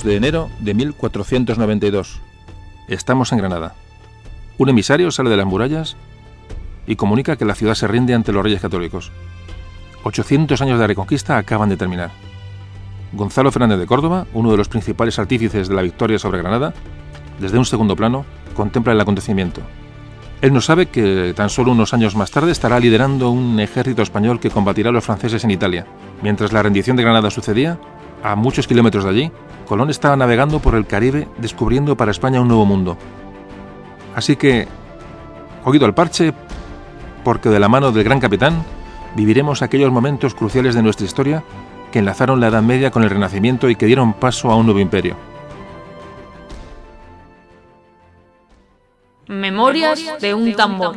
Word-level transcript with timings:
2 0.00 0.04
de 0.04 0.16
enero 0.16 0.50
de 0.60 0.72
1492. 0.72 2.20
Estamos 2.88 3.32
en 3.32 3.38
Granada. 3.38 3.74
Un 4.56 4.70
emisario 4.70 5.10
sale 5.10 5.28
de 5.28 5.36
las 5.36 5.46
murallas 5.46 5.96
y 6.86 6.96
comunica 6.96 7.36
que 7.36 7.44
la 7.44 7.54
ciudad 7.54 7.74
se 7.74 7.86
rinde 7.86 8.14
ante 8.14 8.32
los 8.32 8.42
reyes 8.42 8.62
católicos. 8.62 9.12
800 10.04 10.60
años 10.62 10.78
de 10.78 10.86
reconquista 10.86 11.36
acaban 11.36 11.68
de 11.68 11.76
terminar. 11.76 12.12
Gonzalo 13.12 13.52
Fernández 13.52 13.78
de 13.78 13.86
Córdoba, 13.86 14.26
uno 14.32 14.50
de 14.50 14.56
los 14.56 14.68
principales 14.68 15.18
artífices 15.18 15.68
de 15.68 15.74
la 15.74 15.82
victoria 15.82 16.18
sobre 16.18 16.38
Granada, 16.38 16.72
desde 17.38 17.58
un 17.58 17.66
segundo 17.66 17.94
plano, 17.94 18.24
contempla 18.54 18.92
el 18.92 19.00
acontecimiento. 19.00 19.60
Él 20.40 20.54
no 20.54 20.62
sabe 20.62 20.86
que 20.86 21.34
tan 21.36 21.50
solo 21.50 21.72
unos 21.72 21.92
años 21.92 22.16
más 22.16 22.30
tarde 22.30 22.52
estará 22.52 22.80
liderando 22.80 23.30
un 23.30 23.60
ejército 23.60 24.00
español 24.00 24.40
que 24.40 24.50
combatirá 24.50 24.88
a 24.88 24.92
los 24.92 25.04
franceses 25.04 25.44
en 25.44 25.50
Italia. 25.50 25.86
Mientras 26.22 26.52
la 26.52 26.62
rendición 26.62 26.96
de 26.96 27.02
Granada 27.02 27.30
sucedía, 27.30 27.78
a 28.22 28.36
muchos 28.36 28.66
kilómetros 28.66 29.04
de 29.04 29.10
allí, 29.10 29.32
Colón 29.70 29.88
estaba 29.88 30.16
navegando 30.16 30.58
por 30.58 30.74
el 30.74 30.84
Caribe 30.84 31.28
descubriendo 31.38 31.96
para 31.96 32.10
España 32.10 32.40
un 32.40 32.48
nuevo 32.48 32.66
mundo. 32.66 32.98
Así 34.16 34.34
que, 34.34 34.66
oído 35.64 35.86
al 35.86 35.94
parche, 35.94 36.34
porque 37.22 37.50
de 37.50 37.60
la 37.60 37.68
mano 37.68 37.92
del 37.92 38.02
gran 38.02 38.18
capitán 38.18 38.64
viviremos 39.14 39.62
aquellos 39.62 39.92
momentos 39.92 40.34
cruciales 40.34 40.74
de 40.74 40.82
nuestra 40.82 41.06
historia 41.06 41.44
que 41.92 42.00
enlazaron 42.00 42.40
la 42.40 42.48
Edad 42.48 42.62
Media 42.62 42.90
con 42.90 43.04
el 43.04 43.10
Renacimiento 43.10 43.70
y 43.70 43.76
que 43.76 43.86
dieron 43.86 44.12
paso 44.12 44.50
a 44.50 44.56
un 44.56 44.66
nuevo 44.66 44.80
imperio. 44.80 45.14
Memorias 49.28 50.20
de 50.20 50.34
un 50.34 50.52
tambor. 50.56 50.96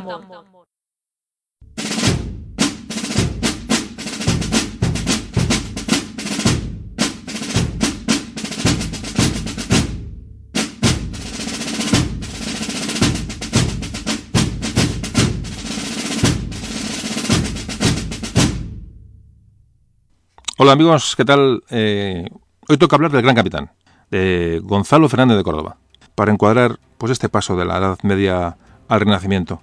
Hola 20.56 20.70
amigos, 20.70 21.16
¿qué 21.16 21.24
tal? 21.24 21.64
Eh, 21.68 22.28
hoy 22.68 22.76
toca 22.76 22.94
hablar 22.94 23.10
del 23.10 23.22
gran 23.22 23.34
capitán, 23.34 23.72
de 24.12 24.60
Gonzalo 24.62 25.08
Fernández 25.08 25.36
de 25.36 25.42
Córdoba, 25.42 25.78
para 26.14 26.30
encuadrar 26.30 26.78
pues 26.96 27.10
este 27.10 27.28
paso 27.28 27.56
de 27.56 27.64
la 27.64 27.78
Edad 27.78 27.98
Media 28.04 28.56
al 28.86 29.00
Renacimiento. 29.00 29.60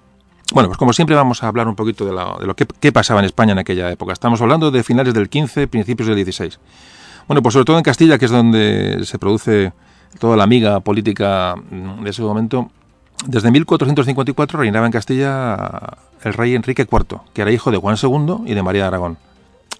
Bueno, 0.52 0.68
pues 0.68 0.76
como 0.76 0.92
siempre 0.92 1.16
vamos 1.16 1.42
a 1.42 1.48
hablar 1.48 1.66
un 1.66 1.76
poquito 1.76 2.04
de, 2.04 2.12
lo 2.12 2.54
que, 2.54 2.92
pasaba 2.92 3.20
en 3.20 3.24
España 3.24 3.52
en 3.52 3.58
aquella 3.58 3.90
época. 3.90 4.12
Estamos 4.12 4.42
hablando 4.42 4.70
de 4.70 4.82
finales 4.82 5.14
del 5.14 5.30
15, 5.30 5.66
principios 5.66 6.08
del 6.08 6.16
16. 6.16 6.60
Bueno, 7.26 7.40
pues 7.40 7.54
sobre 7.54 7.64
todo 7.64 7.78
en 7.78 7.84
Castilla, 7.84 8.18
que 8.18 8.26
es 8.26 8.30
donde 8.30 9.06
se 9.06 9.18
produce 9.18 9.72
toda 10.18 10.36
la 10.36 10.44
amiga 10.44 10.80
política 10.80 11.54
de 12.02 12.10
ese 12.10 12.20
momento. 12.20 12.70
Desde 13.26 13.50
1454 13.50 14.58
reinaba 14.58 14.84
en 14.84 14.92
Castilla 14.92 15.56
el 16.22 16.34
rey 16.34 16.54
Enrique 16.54 16.82
IV, 16.82 17.20
que 17.32 17.40
era 17.40 17.50
hijo 17.50 17.70
de 17.70 17.78
Juan 17.78 17.96
II 17.96 18.42
y 18.44 18.52
de 18.52 18.62
María 18.62 18.82
de 18.82 18.88
Aragón. 18.88 19.31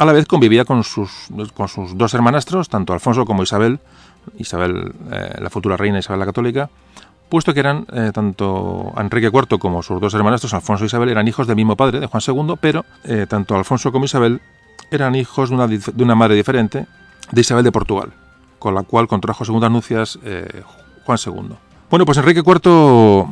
A 0.03 0.05
la 0.05 0.13
vez 0.13 0.27
convivía 0.27 0.65
con 0.65 0.83
sus, 0.83 1.29
con 1.55 1.69
sus 1.69 1.97
dos 1.97 2.13
hermanastros, 2.13 2.69
tanto 2.69 2.93
Alfonso 2.93 3.25
como 3.25 3.45
Isabel, 3.45 3.79
Isabel, 4.37 4.93
eh, 5.13 5.37
la 5.39 5.49
futura 5.49 5.77
reina 5.77 6.01
Isabel 6.01 6.19
la 6.19 6.27
Católica, 6.27 6.71
puesto 7.29 7.55
que 7.55 7.61
eran 7.61 7.87
eh, 7.93 8.11
tanto 8.13 8.93
Enrique 8.97 9.31
IV 9.33 9.61
como 9.61 9.81
sus 9.85 10.01
dos 10.01 10.13
hermanastros, 10.15 10.55
Alfonso 10.55 10.83
e 10.83 10.87
Isabel, 10.89 11.11
eran 11.11 11.29
hijos 11.29 11.47
del 11.47 11.55
mismo 11.55 11.77
padre, 11.77 12.01
de 12.01 12.09
Juan 12.09 12.21
II, 12.27 12.57
pero 12.61 12.85
eh, 13.05 13.27
tanto 13.29 13.55
Alfonso 13.55 13.93
como 13.93 14.07
Isabel 14.07 14.41
eran 14.91 15.15
hijos 15.15 15.51
de 15.51 15.55
una, 15.55 15.69
de 15.69 16.03
una, 16.03 16.17
madre 16.17 16.35
diferente, 16.35 16.85
de 17.31 17.41
Isabel 17.41 17.63
de 17.63 17.71
Portugal, 17.71 18.13
con 18.59 18.75
la 18.75 18.83
cual 18.83 19.07
contrajo 19.07 19.45
segundas 19.45 19.71
nupcias 19.71 20.19
Juan 21.05 21.19
II. 21.25 21.55
Bueno, 21.89 22.07
pues 22.07 22.19
Enrique 22.19 22.41
IV 22.41 23.27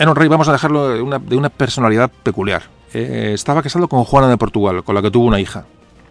era 0.00 0.10
un 0.10 0.16
rey, 0.16 0.26
vamos 0.26 0.48
a 0.48 0.52
dejarlo, 0.52 0.88
de 0.88 1.02
una, 1.02 1.20
de 1.20 1.36
una 1.36 1.50
personalidad 1.50 2.10
peculiar. 2.24 2.64
estaba 2.92 3.62
casado 3.62 3.86
con 3.86 4.02
Juana 4.02 4.26
de 4.26 4.36
Portugal, 4.36 4.82
con 4.82 4.96
la 4.96 5.02
que 5.02 5.12
tuvo 5.12 5.26
una 5.26 5.38
hija. 5.38 5.66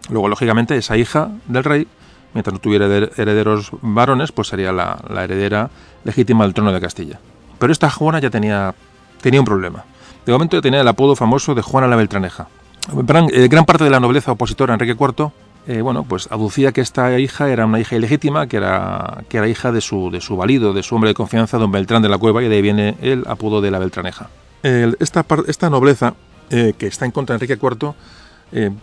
Luego, 0.08 0.28
lógicamente, 0.28 0.76
esa 0.76 0.96
hija 0.96 1.30
del 1.46 1.64
rey, 1.64 1.86
mientras 2.34 2.52
no 2.52 2.60
tuviera 2.60 2.86
herederos 2.86 3.70
varones, 3.82 4.32
pues 4.32 4.48
sería 4.48 4.72
la, 4.72 4.98
heredera 5.24 5.70
legítima 6.04 6.44
del 6.44 6.54
trono 6.54 6.72
de 6.72 6.80
Castilla. 6.80 7.18
Pero 7.58 7.72
esta 7.72 7.90
Juana 7.90 8.18
ya 8.20 8.30
tenía, 8.30 8.74
tenía 9.20 9.40
un 9.40 9.46
problema. 9.46 9.84
De 10.24 10.32
momento 10.32 10.56
ya 10.56 10.62
tenía 10.62 10.80
el 10.80 10.88
apodo 10.88 11.16
famoso 11.16 11.54
de 11.54 11.62
Juana 11.62 11.86
la 11.86 11.96
Beltraneja. 11.96 12.48
Gran, 12.92 13.28
eh, 13.32 13.48
gran 13.48 13.64
parte 13.64 13.84
de 13.84 13.90
la 13.90 14.00
nobleza 14.00 14.32
opositora 14.32 14.72
a 14.72 14.74
Enrique 14.74 14.96
IV 14.98 15.32
eh, 15.68 15.80
bueno, 15.80 16.04
pues 16.04 16.28
aducía 16.30 16.70
que 16.70 16.80
esta 16.80 17.18
hija 17.18 17.50
era 17.50 17.66
una 17.66 17.80
hija 17.80 17.96
ilegítima, 17.96 18.46
que 18.46 18.58
era, 18.58 19.24
que 19.28 19.38
era 19.38 19.48
hija 19.48 19.72
de 19.72 19.80
su, 19.80 20.10
de 20.12 20.20
su 20.20 20.36
valido, 20.36 20.72
de 20.72 20.84
su 20.84 20.94
hombre 20.94 21.10
de 21.10 21.14
confianza, 21.14 21.58
don 21.58 21.72
Beltrán 21.72 22.02
de 22.02 22.08
la 22.08 22.18
Cueva, 22.18 22.42
y 22.44 22.48
de 22.48 22.54
ahí 22.54 22.62
viene 22.62 22.96
el 23.02 23.24
apodo 23.26 23.60
de 23.60 23.72
la 23.72 23.80
Beltraneja. 23.80 24.30
esta, 24.62 25.26
esta 25.48 25.68
nobleza, 25.68 26.14
eh, 26.50 26.74
que 26.78 26.86
está 26.86 27.04
en 27.04 27.10
contra 27.10 27.36
de 27.36 27.44
Enrique 27.44 27.60
IV, 27.60 27.94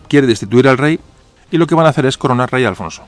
quiere 0.09 0.27
destituir 0.27 0.67
al 0.67 0.77
rey 0.77 0.99
y 1.53 1.57
lo 1.59 1.67
que 1.67 1.75
van 1.75 1.85
a 1.85 1.89
hacer 1.89 2.07
es 2.07 2.17
coronar 2.17 2.51
rey 2.51 2.65
Alfonso. 2.65 3.03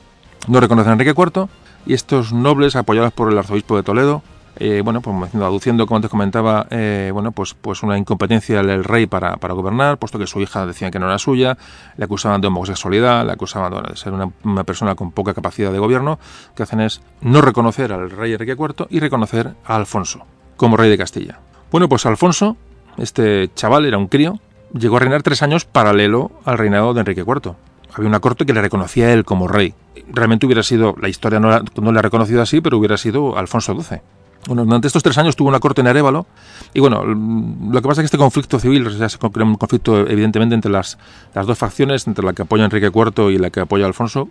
No 0.48 0.60
reconocen 0.60 0.92
a 0.92 0.94
Enrique 0.94 1.16
IV 1.18 1.48
y 1.88 1.96
estos 1.96 2.32
nobles, 2.32 2.76
apoyados 2.76 3.12
por 3.12 3.32
el 3.32 3.38
arzobispo 3.40 3.76
de 3.76 3.82
Toledo, 3.82 4.22
eh, 4.58 4.82
bueno, 4.86 5.02
pues 5.02 5.34
aduciendo, 5.34 5.88
como 5.88 5.96
antes 5.96 6.12
comentaba, 6.12 6.68
eh, 6.70 7.10
bueno, 7.12 7.32
pues, 7.32 7.56
pues 7.56 7.82
una 7.82 7.98
incompetencia 7.98 8.62
del 8.62 8.84
rey 8.84 9.08
para, 9.08 9.38
para, 9.38 9.56
gobernar, 9.56 9.98
puesto 9.98 10.20
que 10.20 10.28
su 10.28 10.42
hija 10.42 10.68
decía 10.68 10.92
que 10.92 11.00
no 11.00 11.08
era 11.08 11.18
suya, 11.18 11.58
le 11.98 12.06
acusaban 12.06 12.40
de 12.40 12.46
homosexualidad, 12.46 13.26
le 13.26 13.32
acusaban 13.32 13.82
de 13.82 13.98
ser 13.98 14.14
una, 14.14 14.64
persona 14.64 14.94
con 14.94 15.12
poca 15.12 15.34
capacidad 15.34 15.72
de 15.72 15.80
gobierno, 15.80 16.20
que 16.56 16.62
hacen 16.62 16.82
es 16.82 17.02
no 17.22 17.42
reconocer 17.42 17.92
al 17.94 18.12
rey 18.12 18.34
Enrique 18.34 18.52
IV 18.52 18.86
y 18.92 19.00
reconocer 19.00 19.56
a 19.66 19.76
Alfonso 19.76 20.24
como 20.56 20.78
rey 20.78 20.92
de 20.92 21.00
Castilla. 21.00 21.40
Bueno, 21.72 21.90
pues 21.90 22.06
Alfonso, 22.06 22.58
este 22.98 23.50
chaval 23.56 23.86
era 23.86 23.98
un 23.98 24.08
crío, 24.08 24.40
llegó 24.72 24.98
a 24.98 25.00
reinar 25.00 25.24
tres 25.24 25.42
años 25.42 25.66
paralelo 25.66 26.30
al 26.46 26.60
reinado 26.60 26.94
de 26.94 27.00
Enrique 27.00 27.24
IV 27.28 27.56
había 27.96 28.10
una 28.10 28.20
corte 28.20 28.46
que 28.46 28.54
le 28.54 28.62
reconocía 28.62 29.08
a 29.08 29.14
él 29.14 29.26
como 29.26 29.48
rey. 29.48 29.74
Realmente 30.10 30.46
hubiera 30.46 30.64
sido, 30.64 30.96
la 31.02 31.10
historia 31.10 31.40
no, 31.40 31.50
le 31.50 32.00
ha 32.00 32.02
reconocido 32.02 32.42
así, 32.42 32.62
pero 32.62 32.78
hubiera 32.78 32.98
sido 32.98 33.38
Alfonso 33.38 33.74
XII. 33.80 34.00
Bueno, 34.48 34.64
durante 34.64 34.88
estos 34.88 35.02
tres 35.02 35.18
años 35.18 35.36
tuvo 35.36 35.50
una 35.50 35.60
corte 35.60 35.82
en 35.82 35.88
Arevalo 35.88 36.28
y 36.72 36.80
bueno, 36.80 37.04
lo 37.04 37.82
que 37.82 37.88
pasa 37.88 38.02
es 38.02 38.04
que 38.04 38.06
este 38.06 38.18
conflicto 38.18 38.60
civil, 38.60 38.86
o 38.86 38.92
sea, 38.92 39.08
un 39.44 39.56
conflicto 39.56 40.08
evidentemente 40.08 40.54
entre 40.54 40.70
las, 40.70 41.00
las, 41.34 41.48
dos 41.48 41.58
facciones, 41.58 42.06
entre 42.06 42.24
la 42.24 42.34
que 42.34 42.44
apoya 42.44 42.66
Enrique 42.66 42.92
IV 42.94 43.32
y 43.32 43.40
la 43.40 43.50
que 43.50 43.62
apoya 43.62 43.88
Alfonso. 43.88 44.30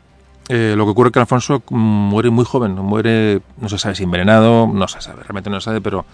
Eh, 0.49 0.75
lo 0.77 0.85
que 0.85 0.91
ocurre 0.91 1.09
es 1.09 1.15
que 1.15 1.21
Alfonso 1.21 1.63
muere 1.71 2.31
muy 2.31 2.45
joven, 2.45 2.75
muere, 2.75 3.41
no 3.59 3.69
se 3.69 3.79
sabe 3.79 3.97
si 3.97 4.05
envenenado, 4.05 4.69
no 4.69 4.87
se 4.87 5.01
sabe, 5.01 5.23
realmente 5.23 5.51
no 5.51 5.59
se 5.61 5.65
sabe, 5.65 5.81
pero 5.81 6.05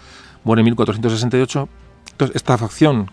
muere 0.45 0.61
en 0.61 0.67
1468. 0.67 1.69
Entonces, 2.13 2.37
esta 2.37 2.57
facción 2.57 3.11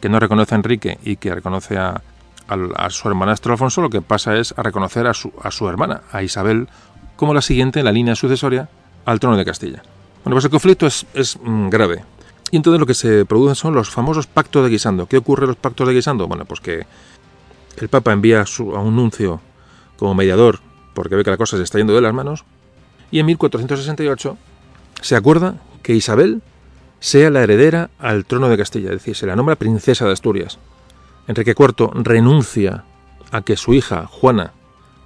que 0.00 0.08
no 0.08 0.20
reconoce 0.20 0.54
a 0.54 0.58
Enrique 0.58 0.98
y 1.02 1.16
que 1.16 1.34
reconoce 1.34 1.78
a, 1.78 2.02
a 2.48 2.90
su 2.90 3.08
hermanastro 3.08 3.52
Alfonso 3.52 3.80
lo 3.80 3.90
que 3.90 4.02
pasa 4.02 4.36
es 4.36 4.54
a 4.56 4.62
reconocer 4.62 5.06
a 5.06 5.14
su, 5.14 5.32
a 5.42 5.50
su 5.50 5.68
hermana, 5.68 6.02
a 6.12 6.22
Isabel, 6.22 6.68
como 7.16 7.34
la 7.34 7.42
siguiente 7.42 7.80
en 7.80 7.84
la 7.84 7.92
línea 7.92 8.14
sucesoria 8.14 8.68
al 9.04 9.20
trono 9.20 9.36
de 9.36 9.44
Castilla. 9.44 9.82
Bueno, 10.24 10.34
pues 10.36 10.44
el 10.44 10.50
conflicto 10.50 10.86
es, 10.86 11.06
es 11.14 11.38
mm, 11.42 11.68
grave. 11.68 12.04
Y 12.50 12.56
entonces 12.56 12.80
lo 12.80 12.86
que 12.86 12.94
se 12.94 13.24
producen 13.24 13.56
son 13.56 13.74
los 13.74 13.90
famosos 13.90 14.26
pactos 14.26 14.64
de 14.64 14.70
Guisando. 14.70 15.06
¿Qué 15.06 15.16
ocurre 15.16 15.44
en 15.44 15.48
los 15.48 15.56
pactos 15.56 15.88
de 15.88 15.94
Guisando? 15.94 16.28
Bueno, 16.28 16.44
pues 16.44 16.60
que 16.60 16.86
el 17.76 17.88
Papa 17.88 18.12
envía 18.12 18.42
a, 18.42 18.46
su, 18.46 18.76
a 18.76 18.80
un 18.80 18.96
nuncio 18.96 19.40
como 19.98 20.14
mediador 20.14 20.60
porque 20.96 21.14
ve 21.14 21.22
que 21.22 21.30
la 21.30 21.36
cosa 21.36 21.56
se 21.56 21.62
está 21.62 21.78
yendo 21.78 21.94
de 21.94 22.00
las 22.00 22.14
manos. 22.14 22.44
Y 23.10 23.20
en 23.20 23.26
1468 23.26 24.36
se 25.02 25.14
acuerda 25.14 25.56
que 25.82 25.94
Isabel 25.94 26.42
sea 26.98 27.30
la 27.30 27.42
heredera 27.42 27.90
al 27.98 28.24
trono 28.24 28.48
de 28.48 28.56
Castilla, 28.56 28.88
es 28.88 28.96
decir, 28.96 29.14
se 29.14 29.26
la 29.26 29.36
nombra 29.36 29.56
princesa 29.56 30.06
de 30.06 30.12
Asturias. 30.12 30.58
Enrique 31.28 31.54
IV 31.58 31.90
renuncia 31.94 32.84
a 33.32 33.42
que 33.42 33.56
su 33.56 33.74
hija 33.74 34.06
Juana, 34.06 34.52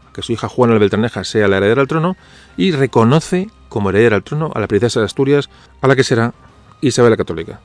a 0.09 0.13
que 0.13 0.23
su 0.23 0.33
hija 0.33 0.49
Juana 0.49 0.75
la 0.75 0.81
Beltraneja 0.81 1.25
sea 1.25 1.49
la 1.49 1.57
heredera 1.59 1.81
al 1.81 1.89
trono 1.89 2.17
y 2.57 2.73
reconoce 2.73 3.49
como 3.69 3.91
heredera 3.91 4.17
al 4.17 4.23
trono 4.23 4.51
a 4.55 4.61
la 4.61 4.67
princesa 4.67 5.01
de 5.01 5.07
Asturias, 5.07 5.49
a 5.81 5.89
la 5.89 5.97
que 5.97 6.05
será 6.05 6.35
Isabel 6.81 7.11
la 7.11 7.17
Católica. 7.17 7.61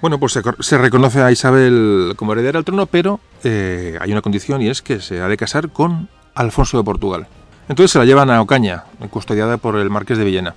Bueno, 0.00 0.18
pues 0.18 0.38
se, 0.60 0.78
reconoce 0.78 1.20
a 1.20 1.30
Isabel 1.30 2.14
como 2.16 2.32
heredera 2.32 2.58
al 2.58 2.64
trono, 2.64 2.86
pero 2.86 3.20
eh, 3.44 3.98
hay 4.00 4.12
una 4.12 4.22
condición 4.22 4.62
y 4.62 4.68
es 4.68 4.80
que 4.80 5.00
se 5.00 5.20
ha 5.20 5.28
de 5.28 5.36
casar 5.36 5.70
con 5.70 6.08
Alfonso 6.34 6.78
de 6.78 6.84
Portugal. 6.84 7.26
Entonces 7.68 7.92
se 7.92 7.98
la 7.98 8.04
llevan 8.04 8.30
a 8.30 8.40
Ocaña, 8.40 8.84
custodiada 9.10 9.58
por 9.58 9.76
el 9.76 9.90
marqués 9.90 10.18
de 10.18 10.24
Villena. 10.24 10.54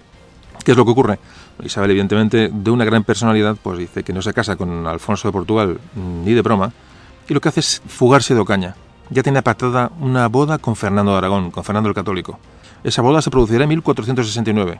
¿Qué 0.63 0.71
es 0.71 0.77
lo 0.77 0.85
que 0.85 0.91
ocurre? 0.91 1.19
Isabel, 1.61 1.91
evidentemente, 1.91 2.49
de 2.51 2.71
una 2.71 2.85
gran 2.85 3.03
personalidad, 3.03 3.57
pues 3.61 3.77
dice 3.77 4.03
que 4.03 4.13
no 4.13 4.21
se 4.21 4.33
casa 4.33 4.55
con 4.55 4.87
Alfonso 4.87 5.27
de 5.27 5.33
Portugal 5.33 5.79
ni 5.95 6.33
de 6.33 6.41
broma, 6.41 6.71
y 7.27 7.33
lo 7.33 7.41
que 7.41 7.49
hace 7.49 7.59
es 7.59 7.81
fugarse 7.87 8.33
de 8.33 8.39
Ocaña. 8.39 8.75
Ya 9.09 9.23
tiene 9.23 9.39
apartada 9.39 9.91
una 9.99 10.27
boda 10.27 10.57
con 10.57 10.75
Fernando 10.75 11.11
de 11.11 11.17
Aragón, 11.17 11.51
con 11.51 11.63
Fernando 11.63 11.89
el 11.89 11.95
Católico. 11.95 12.39
Esa 12.83 13.01
boda 13.01 13.21
se 13.21 13.29
producirá 13.29 13.63
en 13.63 13.69
1469. 13.69 14.79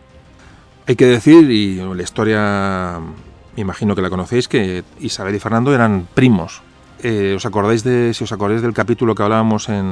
Hay 0.87 0.95
que 0.95 1.05
decir, 1.05 1.49
y 1.49 1.75
la 1.75 2.03
historia, 2.03 2.99
me 3.55 3.61
imagino 3.61 3.95
que 3.95 4.01
la 4.01 4.09
conocéis, 4.09 4.47
que 4.47 4.83
Isabel 4.99 5.35
y 5.35 5.39
Fernando 5.39 5.73
eran 5.73 6.07
primos. 6.13 6.61
eh, 7.03 7.33
os 7.35 7.45
acordáis 7.45 7.83
de, 7.83 8.13
si 8.13 8.23
os 8.23 8.31
acordáis 8.31 8.61
del 8.61 8.73
capítulo 8.73 9.13
que 9.13 9.23
hablábamos 9.23 9.67
en, 9.67 9.91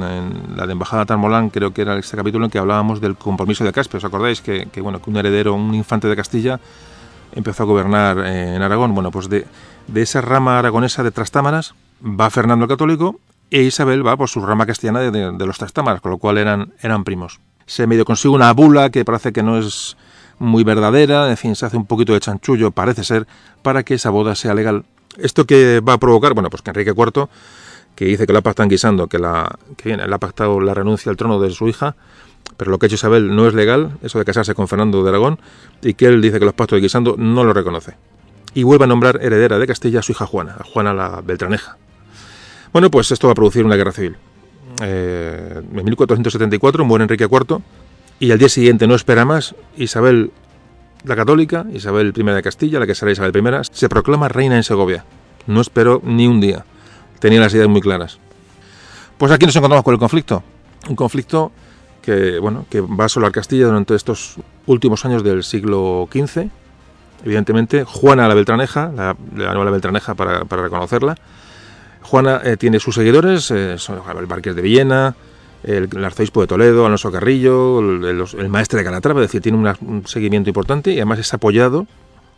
la 0.56 0.66
de 0.66 0.72
Embajada 0.72 1.04
Tarmolán, 1.04 1.50
creo 1.50 1.72
que 1.72 1.82
era 1.82 1.98
este 1.98 2.16
capítulo 2.16 2.46
en 2.46 2.50
que 2.50 2.58
hablábamos 2.58 3.00
del 3.00 3.16
compromiso 3.16 3.64
de 3.64 3.72
Caspe. 3.72 3.98
¿Os 3.98 4.04
acordáis 4.04 4.40
que, 4.40 4.68
bueno, 4.80 5.00
que 5.00 5.10
un 5.10 5.16
heredero, 5.16 5.54
un 5.54 5.74
infante 5.74 6.08
de 6.08 6.16
Castilla, 6.16 6.58
empezó 7.32 7.64
a 7.64 7.66
gobernar 7.66 8.18
eh, 8.18 8.56
en 8.56 8.62
Aragón? 8.62 8.94
Bueno, 8.94 9.10
pues 9.10 9.28
de, 9.28 9.46
esa 9.94 10.20
rama 10.22 10.58
aragonesa 10.58 11.02
de 11.02 11.10
Trastámaras 11.10 11.74
va 12.02 12.30
Fernando 12.30 12.64
el 12.64 12.68
Católico 12.68 13.20
e 13.50 13.62
Isabel 13.62 14.06
va 14.06 14.16
por 14.16 14.28
su 14.28 14.44
rama 14.44 14.66
castellana 14.66 15.00
de, 15.00 15.46
los 15.46 15.58
Trastámaras, 15.58 16.00
con 16.00 16.10
lo 16.10 16.18
cual 16.18 16.38
eran, 16.38 16.72
eran 16.80 17.04
primos. 17.04 17.40
Se 17.66 17.86
medio 17.86 18.04
consigue 18.04 18.34
una 18.34 18.52
bula 18.52 18.90
que 18.90 19.04
parece 19.04 19.32
que 19.32 19.42
no 19.42 19.58
es 19.58 19.96
muy 20.38 20.64
verdadera, 20.64 21.30
en 21.30 21.36
fin, 21.36 21.54
se 21.54 21.66
hace 21.66 21.76
un 21.76 21.86
poquito 21.86 22.14
de 22.14 22.20
chanchullo, 22.20 22.70
parece 22.70 23.04
ser, 23.04 23.26
para 23.62 23.82
que 23.82 23.94
esa 23.94 24.10
boda 24.10 24.34
sea 24.34 24.54
legal 24.54 24.84
¿Esto 25.18 25.44
que 25.44 25.80
va 25.80 25.94
a 25.94 25.98
provocar? 25.98 26.34
Bueno, 26.34 26.48
pues 26.48 26.62
que 26.62 26.70
Enrique 26.70 26.92
IV, 26.96 27.28
que 27.94 28.06
dice 28.06 28.26
que 28.26 28.32
la 28.32 28.40
pactan 28.40 28.68
guisando, 28.68 29.08
que, 29.08 29.18
la, 29.18 29.58
que 29.76 29.92
él 29.92 30.12
ha 30.12 30.18
pactado 30.18 30.60
la 30.60 30.74
renuncia 30.74 31.10
al 31.10 31.16
trono 31.16 31.38
de 31.38 31.50
su 31.50 31.68
hija, 31.68 31.96
pero 32.56 32.70
lo 32.70 32.78
que 32.78 32.86
ha 32.86 32.88
hecho 32.88 32.94
Isabel 32.94 33.34
no 33.34 33.46
es 33.46 33.54
legal, 33.54 33.98
eso 34.02 34.18
de 34.18 34.24
casarse 34.24 34.54
con 34.54 34.68
Fernando 34.68 35.02
de 35.02 35.10
Aragón, 35.10 35.38
y 35.82 35.94
que 35.94 36.06
él 36.06 36.22
dice 36.22 36.38
que 36.38 36.44
los 36.44 36.54
pactos 36.54 36.78
de 36.78 36.82
guisando 36.82 37.16
no 37.18 37.44
lo 37.44 37.52
reconoce. 37.52 37.96
Y 38.54 38.62
vuelve 38.62 38.84
a 38.84 38.88
nombrar 38.88 39.18
heredera 39.22 39.58
de 39.58 39.66
Castilla 39.66 40.00
a 40.00 40.02
su 40.02 40.12
hija 40.12 40.26
Juana, 40.26 40.56
a 40.58 40.64
Juana 40.64 40.94
la 40.94 41.20
Beltraneja. 41.20 41.76
Bueno, 42.72 42.90
pues 42.90 43.10
esto 43.10 43.28
va 43.28 43.32
a 43.32 43.34
producir 43.34 43.64
una 43.64 43.76
guerra 43.76 43.92
civil. 43.92 44.16
Eh, 44.82 45.60
en 45.62 45.84
1474 45.84 46.84
muere 46.84 47.04
Enrique 47.04 47.24
IV 47.30 47.58
y 48.18 48.30
al 48.30 48.38
día 48.38 48.48
siguiente 48.48 48.86
no 48.86 48.94
espera 48.94 49.24
más. 49.24 49.54
Isabel 49.76 50.30
la 51.04 51.16
católica, 51.16 51.66
Isabel 51.72 52.12
I 52.16 52.22
de 52.22 52.42
Castilla, 52.42 52.78
la 52.78 52.86
que 52.86 52.94
será 52.94 53.10
Isabel 53.10 53.36
I, 53.36 53.64
se 53.70 53.88
proclama 53.88 54.28
reina 54.28 54.56
en 54.56 54.62
Segovia. 54.62 55.04
No 55.46 55.60
esperó 55.60 56.00
ni 56.04 56.26
un 56.26 56.40
día. 56.40 56.64
Tenía 57.18 57.40
las 57.40 57.52
ideas 57.54 57.68
muy 57.68 57.80
claras. 57.80 58.18
Pues 59.18 59.32
aquí 59.32 59.46
nos 59.46 59.54
encontramos 59.56 59.84
con 59.84 59.94
el 59.94 60.00
conflicto. 60.00 60.42
Un 60.88 60.96
conflicto 60.96 61.52
que, 62.00 62.38
bueno, 62.38 62.66
que 62.70 62.80
va 62.80 63.04
a 63.04 63.06
asolar 63.06 63.32
Castilla 63.32 63.66
durante 63.66 63.94
estos 63.94 64.36
últimos 64.66 65.04
años 65.04 65.22
del 65.22 65.42
siglo 65.44 66.08
XV. 66.12 66.48
Evidentemente, 67.24 67.84
Juana 67.84 68.26
la 68.26 68.34
Beltraneja, 68.34 68.90
la, 68.94 69.16
la 69.36 69.54
nueva 69.54 69.70
Beltraneja 69.70 70.14
para, 70.14 70.40
reconocerla. 70.40 71.16
Juana 72.02 72.40
eh, 72.44 72.56
tiene 72.56 72.80
sus 72.80 72.94
seguidores, 72.94 73.50
eh, 73.50 73.78
son 73.78 74.00
el 74.18 74.26
Marqués 74.26 74.54
de 74.54 74.62
Villena, 74.62 75.14
el, 75.62 75.88
arzobispo 76.04 76.40
de 76.40 76.46
Toledo, 76.46 76.86
Alonso 76.86 77.10
Carrillo, 77.10 77.80
el, 77.80 78.48
maestre 78.48 78.78
de 78.78 78.84
Calatrava, 78.84 79.20
es 79.20 79.28
decir, 79.28 79.40
tiene 79.40 79.58
un 79.58 80.06
seguimiento 80.06 80.50
importante 80.50 80.92
y 80.92 80.96
además 80.96 81.20
es 81.20 81.32
apoyado 81.32 81.86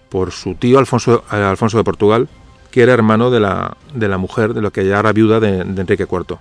por 0.09 0.31
su 0.31 0.55
tío 0.55 0.79
Alfonso, 0.79 1.25
eh, 1.33 1.37
Alfonso 1.37 1.79
de 1.79 1.85
Portugal, 1.85 2.29
que 2.71 2.83
era 2.83 2.93
hermano 2.93 3.31
de 3.31 3.41
la, 3.41 3.77
de 3.95 4.09
la 4.09 4.19
mujer, 4.19 4.55
de 4.55 4.61
lo 4.61 4.71
que 4.71 4.87
ya 4.87 5.01
era 5.01 5.13
viuda 5.13 5.41
de, 5.41 5.61
Enrique 5.61 6.07
IV. 6.11 6.39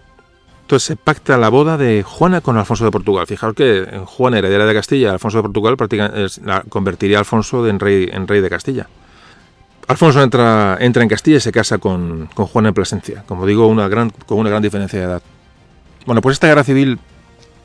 Entonces 0.62 0.88
se 0.88 0.96
pacta 0.96 1.38
la 1.38 1.50
boda 1.50 1.78
de 1.78 2.04
Juana 2.04 2.42
con 2.42 2.58
Alfonso 2.58 2.86
de 2.86 2.92
Portugal. 2.92 3.28
Fijaos 3.28 3.54
que 3.54 4.02
Juana, 4.06 4.38
heredera 4.38 4.66
de 4.66 4.74
Castilla, 4.74 5.12
Alfonso 5.12 5.40
de 5.40 5.44
Portugal 5.44 5.76
la 6.46 6.64
convertiría 6.70 7.18
a 7.18 7.20
Alfonso 7.20 7.68
en, 7.68 7.80
rey, 7.80 8.10
en 8.12 8.28
rey 8.28 8.42
de 8.42 8.50
Castilla. 8.50 8.88
Alfonso 9.88 10.22
entra, 10.22 10.78
entra 10.80 11.04
en 11.04 11.10
Castilla 11.10 11.38
y 11.38 11.42
se 11.42 11.52
casa 11.52 11.78
con, 11.78 12.30
con 12.34 12.46
Juana 12.48 12.70
en 12.70 12.74
Plasencia, 12.74 13.24
como 13.28 13.46
digo, 13.46 13.68
una 13.68 13.88
gran, 13.88 14.12
con 14.26 14.38
una 14.38 14.50
gran 14.50 14.62
diferencia 14.62 15.00
de 15.00 15.06
edad. 15.06 15.22
Bueno, 16.06 16.22
pues 16.22 16.34
esta 16.34 16.48
guerra 16.48 16.64
civil 16.64 17.00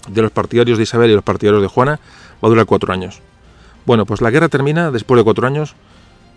de 0.08 0.22
los 0.22 0.30
partidarios 0.30 0.78
de 0.78 0.84
Isabel 0.84 1.10
y 1.10 1.14
los 1.14 1.24
partidarios 1.24 1.62
de 1.62 1.68
Juana 1.68 2.00
va 2.42 2.46
a 2.46 2.48
durar 2.48 2.66
cuatro 2.66 2.92
años. 2.92 3.20
Bueno, 3.86 4.04
pues 4.04 4.20
la 4.20 4.30
guerra 4.30 4.48
termina 4.48 4.90
después 4.90 5.18
de 5.18 5.24
cuatro 5.24 5.46
años, 5.46 5.74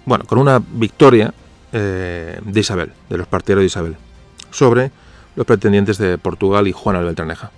bueno, 0.06 0.26
con 0.26 0.38
una 0.38 0.62
victoria 0.72 1.34
eh, 1.74 2.40
de 2.44 2.60
Isabel, 2.60 2.92
de 3.10 3.18
los 3.18 3.28
partidarios 3.28 3.64
de 3.64 3.68
Isabel, 3.68 3.98
sobre 4.52 4.92
los 5.36 5.46
pretendientes 5.46 5.98
de 5.98 6.18
Portugal 6.18 6.68
y 6.68 6.72
Juana 6.72 7.00
de 7.00 7.06
Beltraneja. 7.06 7.52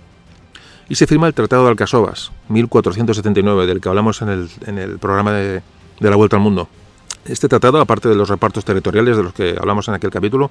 Y 0.88 0.96
se 0.96 1.06
firma 1.06 1.26
el 1.26 1.34
Tratado 1.34 1.64
de 1.64 1.70
Alcasovas, 1.70 2.32
1479, 2.48 3.66
del 3.66 3.80
que 3.80 3.88
hablamos 3.88 4.20
en 4.22 4.28
el, 4.28 4.50
en 4.66 4.78
el 4.78 4.98
programa 4.98 5.32
de, 5.32 5.62
de 6.00 6.10
la 6.10 6.16
Vuelta 6.16 6.36
al 6.36 6.42
Mundo. 6.42 6.68
Este 7.26 7.48
tratado, 7.48 7.80
aparte 7.80 8.08
de 8.08 8.14
los 8.14 8.28
repartos 8.28 8.64
territoriales 8.64 9.16
de 9.16 9.22
los 9.22 9.32
que 9.32 9.56
hablamos 9.58 9.88
en 9.88 9.94
aquel 9.94 10.10
capítulo, 10.10 10.50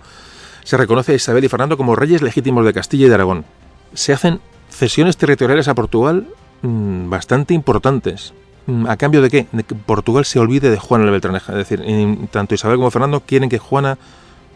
se 0.63 0.77
reconoce 0.77 1.11
a 1.11 1.15
Isabel 1.15 1.43
y 1.43 1.49
Fernando 1.49 1.77
como 1.77 1.95
reyes 1.95 2.21
legítimos 2.21 2.65
de 2.65 2.73
Castilla 2.73 3.05
y 3.05 3.09
de 3.09 3.15
Aragón, 3.15 3.45
se 3.93 4.13
hacen 4.13 4.39
cesiones 4.69 5.17
territoriales 5.17 5.67
a 5.67 5.75
Portugal 5.75 6.27
mm, 6.61 7.09
bastante 7.09 7.53
importantes. 7.53 8.33
Mm, 8.65 8.87
¿A 8.87 8.97
cambio 8.97 9.21
de 9.21 9.29
qué? 9.29 9.47
De 9.51 9.63
que 9.63 9.75
Portugal 9.75 10.25
se 10.25 10.39
olvide 10.39 10.69
de 10.69 10.79
Juana 10.79 11.05
la 11.05 11.11
Beltraneja. 11.11 11.51
Es 11.53 11.69
decir, 11.69 11.83
tanto 12.31 12.55
Isabel 12.55 12.77
como 12.77 12.91
Fernando 12.91 13.19
quieren 13.21 13.49
que 13.49 13.59
Juana 13.59 13.97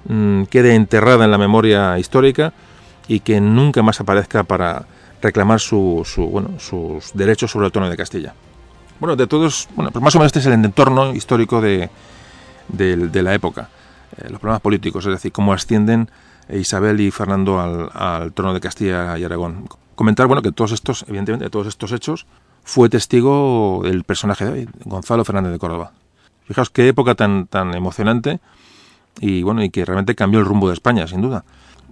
mm, 0.07 0.43
quede 0.43 0.75
enterrada 0.75 1.25
en 1.25 1.31
la 1.31 1.37
memoria 1.37 1.99
histórica 1.99 2.53
y 3.07 3.19
que 3.19 3.39
nunca 3.39 3.83
más 3.83 3.99
aparezca 3.99 4.43
para 4.43 4.87
reclamar 5.21 5.59
su, 5.59 6.05
bueno, 6.31 6.59
sus 6.59 7.11
derechos 7.13 7.51
sobre 7.51 7.67
el 7.67 7.71
trono 7.71 7.89
de 7.89 7.97
Castilla. 7.97 8.33
Bueno, 8.99 9.15
de 9.15 9.27
todos, 9.27 9.69
bueno, 9.75 9.91
pues 9.91 10.03
más 10.03 10.15
o 10.15 10.19
menos 10.19 10.29
este 10.29 10.39
es 10.39 10.45
el 10.47 10.53
entorno 10.53 11.13
histórico 11.13 11.61
de, 11.61 11.89
la 12.69 13.33
época, 13.33 13.69
eh, 14.17 14.29
los 14.29 14.39
problemas 14.39 14.61
políticos, 14.61 15.05
es 15.05 15.11
decir, 15.11 15.31
cómo 15.31 15.53
ascienden 15.53 16.09
Isabel 16.49 16.99
y 16.99 17.11
Fernando 17.11 17.59
al, 17.59 18.33
trono 18.33 18.53
de 18.53 18.59
Castilla 18.59 19.17
y 19.17 19.23
Aragón. 19.23 19.67
Comentar, 19.95 20.25
bueno, 20.27 20.41
que 20.41 20.51
todos 20.51 20.71
estos, 20.71 21.05
evidentemente, 21.07 21.45
de 21.45 21.51
todos 21.51 21.67
estos 21.67 21.91
hechos, 21.91 22.25
fue 22.63 22.89
testigo 22.89 23.83
el 23.85 24.03
personaje 24.03 24.45
de 24.45 24.51
hoy, 24.51 24.69
Gonzalo 24.85 25.23
Fernández 25.23 25.51
de 25.51 25.59
Córdoba. 25.59 25.91
Fijaos 26.45 26.69
qué 26.69 26.87
época 26.87 27.13
tan, 27.13 27.47
tan 27.47 27.75
emocionante 27.75 28.39
y 29.19 29.43
bueno, 29.43 29.63
y 29.63 29.69
que 29.69 29.85
realmente 29.85 30.15
cambió 30.15 30.39
el 30.39 30.45
rumbo 30.45 30.67
de 30.67 30.73
España, 30.73 31.07
sin 31.07 31.21
duda. 31.21 31.43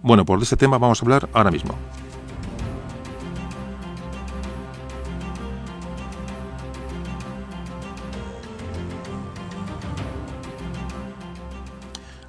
Bueno, 0.01 0.25
por 0.25 0.41
este 0.41 0.57
tema 0.57 0.77
vamos 0.77 1.01
a 1.01 1.05
hablar 1.05 1.29
ahora 1.33 1.51
mismo. 1.51 1.75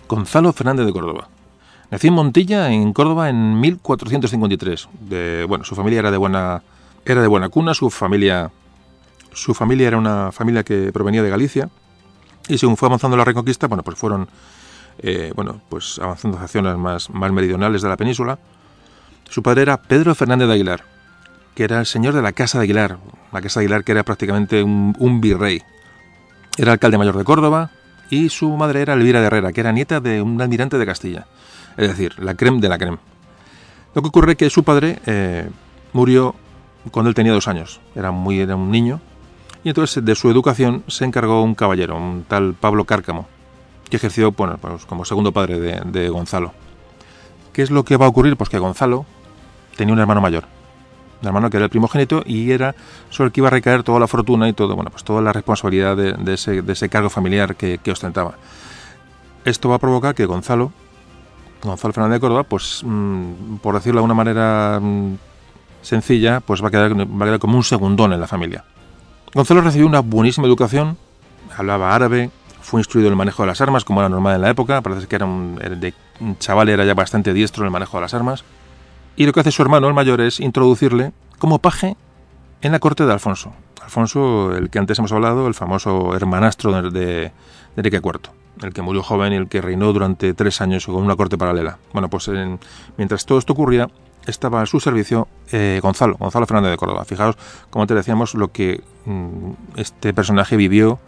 Gonzalo 0.08 0.52
Fernández 0.52 0.86
de 0.86 0.92
Córdoba. 0.92 1.28
Nació 1.90 2.08
en 2.08 2.14
Montilla, 2.14 2.70
en 2.72 2.92
Córdoba, 2.92 3.28
en 3.28 3.60
1453. 3.60 4.88
De, 5.00 5.44
bueno, 5.48 5.64
su 5.64 5.74
familia 5.74 6.00
era 6.00 6.10
de 6.10 6.16
buena 6.16 6.62
era 7.04 7.22
de 7.22 7.28
buena 7.28 7.48
cuna, 7.48 7.72
su 7.72 7.88
familia 7.90 8.50
su 9.32 9.54
familia 9.54 9.86
era 9.86 9.96
una 9.96 10.32
familia 10.32 10.64
que 10.64 10.90
provenía 10.92 11.22
de 11.22 11.30
Galicia 11.30 11.68
y 12.48 12.58
según 12.58 12.76
fue 12.76 12.88
avanzando 12.88 13.16
la 13.16 13.24
Reconquista, 13.24 13.68
bueno, 13.68 13.84
pues 13.84 13.96
fueron 13.98 14.28
eh, 14.98 15.32
bueno, 15.36 15.60
pues 15.68 15.98
avanzando 16.00 16.38
hacia 16.38 16.60
zonas 16.60 16.78
más, 16.78 17.10
más 17.10 17.30
meridionales 17.30 17.82
de 17.82 17.88
la 17.88 17.96
península. 17.96 18.38
Su 19.28 19.42
padre 19.42 19.62
era 19.62 19.76
Pedro 19.76 20.14
Fernández 20.14 20.48
de 20.48 20.54
Aguilar, 20.54 20.84
que 21.54 21.64
era 21.64 21.80
el 21.80 21.86
señor 21.86 22.14
de 22.14 22.22
la 22.22 22.32
Casa 22.32 22.58
de 22.58 22.64
Aguilar, 22.64 22.98
la 23.32 23.42
Casa 23.42 23.60
de 23.60 23.66
Aguilar 23.66 23.84
que 23.84 23.92
era 23.92 24.02
prácticamente 24.02 24.62
un, 24.62 24.96
un 24.98 25.20
virrey. 25.20 25.62
Era 26.56 26.72
alcalde 26.72 26.98
mayor 26.98 27.16
de 27.18 27.24
Córdoba 27.24 27.70
y 28.10 28.28
su 28.28 28.50
madre 28.56 28.82
era 28.82 28.94
Elvira 28.94 29.20
de 29.20 29.26
Herrera, 29.26 29.52
que 29.52 29.60
era 29.60 29.72
nieta 29.72 30.00
de 30.00 30.22
un 30.22 30.40
almirante 30.40 30.78
de 30.78 30.86
Castilla 30.86 31.26
es 31.76 31.88
decir, 31.88 32.14
la 32.18 32.34
creme 32.34 32.60
de 32.60 32.68
la 32.68 32.78
creme. 32.78 32.98
Lo 33.94 34.02
que 34.02 34.08
ocurre 34.08 34.32
es 34.32 34.38
que 34.38 34.50
su 34.50 34.64
padre 34.64 34.98
eh, 35.06 35.48
murió 35.92 36.34
cuando 36.90 37.08
él 37.08 37.14
tenía 37.14 37.32
dos 37.32 37.48
años, 37.48 37.80
era, 37.94 38.10
muy, 38.10 38.40
era 38.40 38.56
un 38.56 38.70
niño, 38.70 39.00
y 39.64 39.70
entonces 39.70 40.04
de 40.04 40.14
su 40.14 40.30
educación 40.30 40.84
se 40.86 41.04
encargó 41.04 41.42
un 41.42 41.54
caballero, 41.54 41.96
un 41.96 42.24
tal 42.28 42.54
Pablo 42.54 42.84
Cárcamo, 42.84 43.26
que 43.90 43.96
ejerció 43.96 44.32
bueno, 44.32 44.58
pues, 44.58 44.86
como 44.86 45.04
segundo 45.04 45.32
padre 45.32 45.58
de, 45.58 46.08
Gonzalo. 46.08 46.52
¿Qué 47.52 47.62
es 47.62 47.70
lo 47.70 47.84
que 47.84 47.96
va 47.96 48.06
a 48.06 48.08
ocurrir? 48.08 48.36
Pues 48.36 48.50
que 48.50 48.58
Gonzalo 48.58 49.06
tenía 49.76 49.94
un 49.94 50.00
hermano 50.00 50.20
mayor, 50.20 50.44
un 51.22 51.26
hermano 51.26 51.50
que 51.50 51.56
era 51.56 51.64
el 51.64 51.70
primogénito 51.70 52.22
y 52.26 52.50
era 52.50 52.74
sobre 53.10 53.28
el 53.28 53.32
que 53.32 53.40
iba 53.40 53.48
a 53.48 53.50
recaer 53.50 53.82
toda 53.82 53.98
la 54.00 54.06
fortuna 54.06 54.48
y 54.48 54.52
todo, 54.52 54.74
bueno, 54.74 54.90
pues 54.90 55.04
toda 55.04 55.22
la 55.22 55.32
responsabilidad 55.32 55.96
de, 55.96 56.32
ese, 56.32 56.88
cargo 56.88 57.10
familiar 57.10 57.56
que, 57.56 57.78
que 57.78 57.90
ostentaba. 57.90 58.34
Esto 59.44 59.68
va 59.68 59.76
a 59.76 59.78
provocar 59.78 60.14
que 60.14 60.26
Gonzalo 60.26 60.72
Gonzalo 61.62 61.92
Fernández 61.92 62.16
de 62.16 62.20
Córdoba, 62.20 62.42
pues 62.44 62.82
mm, 62.84 63.56
por 63.56 63.74
decirlo 63.74 64.00
de 64.00 64.04
una 64.04 64.14
manera 64.14 64.78
mm, 64.80 65.14
sencilla, 65.82 66.40
pues 66.40 66.62
va 66.62 66.68
a, 66.68 66.70
quedar, 66.70 66.92
va 66.94 67.24
a 67.24 67.28
quedar 67.28 67.38
como 67.38 67.56
un 67.56 67.64
segundón 67.64 68.12
en 68.12 68.20
la 68.20 68.26
familia. 68.26 68.64
Gonzalo 69.34 69.60
recibió 69.60 69.86
una 69.86 70.00
buenísima 70.00 70.46
educación, 70.46 70.96
hablaba 71.56 71.94
árabe, 71.94 72.30
fue 72.62 72.80
instruido 72.80 73.08
en 73.08 73.12
el 73.12 73.16
manejo 73.16 73.42
de 73.42 73.48
las 73.48 73.60
armas, 73.60 73.84
como 73.84 74.00
era 74.00 74.08
normal 74.08 74.36
en 74.36 74.42
la 74.42 74.50
época, 74.50 74.80
parece 74.80 75.06
que 75.06 75.16
era 75.16 75.26
un, 75.26 75.56
de, 75.56 75.94
un 76.20 76.38
chaval 76.38 76.68
era 76.68 76.84
ya 76.84 76.94
bastante 76.94 77.32
diestro 77.32 77.62
en 77.62 77.66
el 77.66 77.72
manejo 77.72 77.96
de 77.98 78.02
las 78.02 78.14
armas. 78.14 78.44
Y 79.16 79.26
lo 79.26 79.32
que 79.32 79.40
hace 79.40 79.50
su 79.50 79.62
hermano, 79.62 79.88
el 79.88 79.94
mayor, 79.94 80.20
es 80.20 80.40
introducirle 80.40 81.12
como 81.38 81.58
paje 81.58 81.96
en 82.60 82.72
la 82.72 82.78
corte 82.78 83.04
de 83.06 83.12
Alfonso. 83.12 83.52
Alfonso, 83.82 84.54
el 84.54 84.70
que 84.70 84.78
antes 84.78 84.98
hemos 84.98 85.12
hablado, 85.12 85.46
el 85.46 85.54
famoso 85.54 86.14
hermanastro 86.14 86.82
de, 86.82 86.90
de 86.90 87.32
Enrique 87.76 88.00
IV 88.02 88.30
el 88.62 88.72
que 88.72 88.82
murió 88.82 89.02
joven 89.02 89.32
y 89.32 89.36
el 89.36 89.48
que 89.48 89.60
reinó 89.60 89.92
durante 89.92 90.34
tres 90.34 90.60
años 90.60 90.86
con 90.86 90.96
una 90.96 91.16
corte 91.16 91.36
paralela. 91.36 91.78
Bueno, 91.92 92.08
pues 92.08 92.30
mientras 92.96 93.26
todo 93.26 93.38
esto 93.38 93.52
ocurría, 93.52 93.90
estaba 94.26 94.62
a 94.62 94.66
su 94.66 94.80
servicio 94.80 95.28
eh, 95.52 95.78
Gonzalo, 95.82 96.16
Gonzalo 96.16 96.46
Fernández 96.46 96.72
de 96.72 96.76
Córdoba. 96.76 97.04
Fijaos, 97.04 97.36
como 97.70 97.86
te 97.86 97.94
decíamos, 97.94 98.34
lo 98.34 98.50
que 98.50 98.82
mm, 99.04 99.50
este 99.76 100.12
personaje 100.14 100.56
vivió 100.56 100.98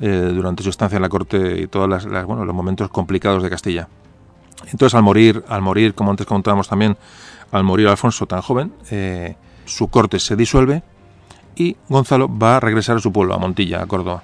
eh, 0.00 0.30
durante 0.34 0.62
su 0.62 0.70
estancia 0.70 0.96
en 0.96 1.02
la 1.02 1.08
corte 1.08 1.60
y 1.62 1.66
todos 1.66 1.88
las, 1.88 2.06
bueno, 2.26 2.44
los 2.44 2.54
momentos 2.54 2.88
complicados 2.90 3.42
de 3.42 3.50
Castilla. 3.50 3.88
Entonces 4.70 4.94
al 4.94 5.02
morir, 5.02 5.44
al 5.48 5.60
morir, 5.60 5.94
como 5.94 6.10
antes 6.10 6.26
contábamos 6.26 6.68
también, 6.68 6.96
al 7.52 7.64
morir 7.64 7.86
Alfonso 7.88 8.26
tan 8.26 8.40
joven, 8.40 8.72
eh, 8.90 9.36
su 9.64 9.88
corte 9.88 10.18
se 10.18 10.34
disuelve 10.34 10.82
y 11.54 11.76
Gonzalo 11.88 12.28
va 12.28 12.56
a 12.56 12.60
regresar 12.60 12.96
a 12.96 13.00
su 13.00 13.12
pueblo, 13.12 13.34
a 13.34 13.38
Montilla, 13.38 13.82
a 13.82 13.86
Córdoba. 13.86 14.22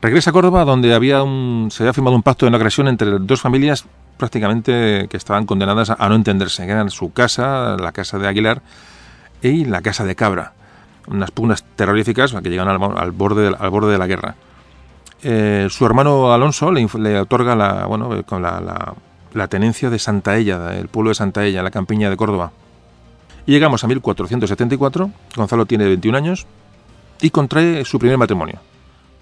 Regresa 0.00 0.30
a 0.30 0.32
Córdoba 0.32 0.64
donde 0.64 0.94
había 0.94 1.22
un, 1.22 1.68
se 1.70 1.82
había 1.82 1.92
firmado 1.92 2.14
un 2.14 2.22
pacto 2.22 2.44
de 2.44 2.50
no 2.50 2.56
agresión 2.56 2.88
entre 2.88 3.18
dos 3.18 3.40
familias 3.40 3.86
prácticamente 4.18 5.08
que 5.08 5.16
estaban 5.16 5.46
condenadas 5.46 5.90
a, 5.90 6.08
no 6.08 6.14
entenderse, 6.14 6.64
que 6.66 6.72
eran 6.72 6.90
su 6.90 7.12
casa, 7.12 7.76
la 7.80 7.92
casa 7.92 8.18
de 8.18 8.28
Aguilar 8.28 8.62
y 9.40 9.64
la 9.64 9.80
casa 9.80 10.04
de 10.04 10.14
Cabra. 10.14 10.52
Unas 11.08 11.30
pugnas 11.30 11.64
terroríficas 11.74 12.32
que 12.32 12.50
llegan 12.50 12.68
al, 12.68 13.10
borde, 13.10 13.50
de, 13.50 13.56
al 13.58 13.70
borde 13.70 13.92
de 13.92 13.98
la 13.98 14.06
guerra. 14.06 14.36
Eh, 15.22 15.66
su 15.70 15.86
hermano 15.86 16.32
Alonso 16.32 16.70
le, 16.70 17.20
otorga 17.20 17.56
la, 17.56 17.86
bueno, 17.86 18.22
con 18.24 18.42
la, 18.42 18.60
la, 18.60 18.94
tenencia 19.48 19.90
de 19.90 19.98
Santa 19.98 20.36
Ella, 20.36 20.76
el 20.76 20.88
pueblo 20.88 21.10
de 21.10 21.14
Santa 21.14 21.44
Ella, 21.44 21.62
la 21.62 21.70
campiña 21.70 22.10
de 22.10 22.16
Córdoba. 22.16 22.52
Y 23.46 23.52
llegamos 23.52 23.82
a 23.84 23.88
1474, 23.88 25.10
Gonzalo 25.36 25.66
tiene 25.66 25.86
21 25.86 26.16
años 26.16 26.46
y 27.20 27.30
contrae 27.30 27.84
su 27.84 27.98
primer 27.98 28.18
matrimonio 28.18 28.60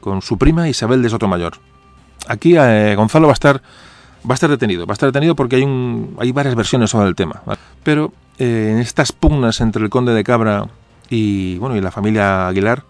con 0.00 0.23
su 0.23 0.38
prima 0.38 0.69
Isabel 0.69 1.02
de 1.02 1.11
Sotomayor. 1.11 1.55
Aquí 2.26 2.57
eh, 2.57 2.95
Gonzalo 2.97 3.26
va 3.26 3.33
a 3.33 3.35
estar 3.35 3.62
va 4.29 4.33
a 4.33 4.35
estar 4.35 4.50
detenido, 4.50 4.87
va 4.87 4.93
a 4.93 4.95
estar 4.95 5.09
detenido 5.09 5.35
porque 5.35 5.57
hay 5.57 5.62
un, 5.62 6.17
hay 6.19 6.33
varias 6.33 6.55
versiones 6.55 6.90
sobre 6.90 7.09
el 7.09 7.14
tema, 7.14 7.43
pero 7.83 8.12
eh, 8.38 8.71
en 8.73 8.79
estas 8.79 9.12
pugnas 9.12 9.61
entre 9.61 9.83
el 9.83 9.90
conde 9.90 10.12
de 10.12 10.25
Cabra 10.25 10.67
y 11.09 11.57
bueno 11.59 11.76
y 11.76 11.81
la 11.81 11.90
familia 11.90 12.49
Aguilar, 12.49 12.83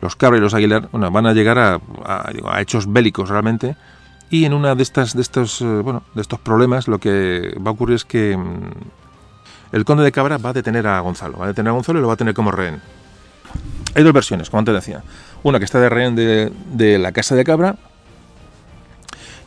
los 0.00 0.16
Cabra 0.16 0.38
y 0.38 0.40
los 0.40 0.54
Aguilar, 0.54 0.88
bueno, 0.90 1.10
van 1.10 1.26
a 1.26 1.32
llegar 1.32 1.58
a, 1.58 1.80
a, 2.04 2.60
hechos 2.60 2.92
bélicos 2.92 3.28
realmente 3.28 3.76
y 4.34 4.44
en 4.46 4.52
una 4.52 4.74
de 4.74 4.82
estas 4.82 5.14
de 5.14 5.22
estos 5.22 5.60
eh, 5.60 5.64
bueno 5.64 6.02
de 6.12 6.20
estos 6.20 6.40
problemas 6.40 6.88
lo 6.88 6.98
que 6.98 7.56
va 7.64 7.70
a 7.70 7.74
ocurrir 7.74 7.94
es 7.94 8.04
que 8.04 8.36
mm, 8.36 8.70
el 9.70 9.84
conde 9.84 10.02
de 10.02 10.10
Cabra 10.10 10.38
va 10.38 10.50
a 10.50 10.52
detener 10.52 10.88
a 10.88 10.98
Gonzalo, 10.98 11.38
va 11.38 11.44
a 11.44 11.48
detener 11.48 11.70
a 11.70 11.72
Gonzalo 11.72 12.00
y 12.00 12.02
lo 12.02 12.08
va 12.08 12.14
a 12.14 12.16
tener 12.16 12.34
como 12.34 12.50
rehén. 12.50 12.80
Hay 13.94 14.04
dos 14.04 14.12
versiones, 14.12 14.48
como 14.48 14.60
antes 14.60 14.72
decía. 14.72 15.02
Una 15.42 15.58
que 15.58 15.64
está 15.64 15.80
de 15.80 15.88
rehén 15.88 16.14
de, 16.14 16.98
la 16.98 17.10
casa 17.10 17.34
de 17.34 17.44
Cabra 17.44 17.76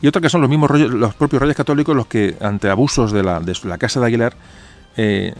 y 0.00 0.06
otra 0.06 0.22
que 0.22 0.28
son 0.30 0.40
los 0.40 0.48
mismos 0.48 0.70
los 0.70 1.14
propios 1.14 1.42
reyes 1.42 1.56
católicos 1.56 1.94
los 1.94 2.06
que 2.06 2.36
ante 2.40 2.70
abusos 2.70 3.12
de 3.12 3.22
la, 3.22 3.40
de 3.40 3.56
la 3.64 3.78
casa 3.78 4.00
de 4.00 4.06
Aguilar 4.06 4.34
eh, 4.96 5.34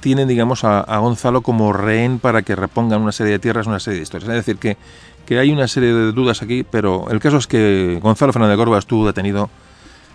tienen 0.00 0.28
digamos 0.28 0.62
a, 0.64 0.98
Gonzalo 0.98 1.40
como 1.40 1.72
rehén 1.72 2.18
para 2.20 2.42
que 2.42 2.54
repongan 2.54 3.00
una 3.00 3.12
serie 3.12 3.32
de 3.32 3.38
tierras 3.38 3.66
una 3.66 3.80
serie 3.80 3.98
de 3.98 4.02
historias 4.02 4.28
es 4.28 4.36
decir 4.36 4.58
que, 4.58 4.76
que, 5.26 5.38
hay 5.38 5.50
una 5.50 5.68
serie 5.68 5.92
de 5.92 6.12
dudas 6.12 6.42
aquí 6.42 6.64
pero 6.68 7.10
el 7.10 7.20
caso 7.20 7.38
es 7.38 7.46
que 7.46 7.98
Gonzalo 8.02 8.32
Fernández 8.32 8.54
de 8.54 8.58
Córdoba 8.58 8.78
estuvo 8.78 9.06
detenido 9.06 9.50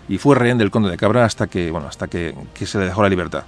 y 0.08 0.18
fue 0.18 0.34
rehén 0.34 0.58
del 0.58 0.70
conde 0.70 0.90
de 0.90 0.96
Cabra 0.96 1.24
hasta 1.24 1.46
que 1.46 1.70
bueno 1.70 1.88
hasta 1.88 2.08
que 2.08 2.34
se 2.64 2.78
le 2.78 2.86
dejó 2.86 3.02
la 3.02 3.08
libertad 3.08 3.44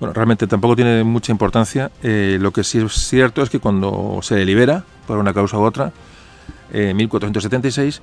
bueno, 0.00 0.12
realmente 0.12 0.46
tampoco 0.46 0.76
tiene 0.76 1.04
mucha 1.04 1.32
importancia. 1.32 1.90
Eh, 2.02 2.38
lo 2.40 2.52
que 2.52 2.64
sí 2.64 2.78
es 2.78 2.92
cierto 2.92 3.42
es 3.42 3.50
que 3.50 3.60
cuando 3.60 4.18
se 4.22 4.44
libera, 4.44 4.84
por 5.06 5.18
una 5.18 5.32
causa 5.32 5.58
u 5.58 5.62
otra, 5.62 5.92
en 6.72 6.90
eh, 6.90 6.94
1476, 6.94 8.02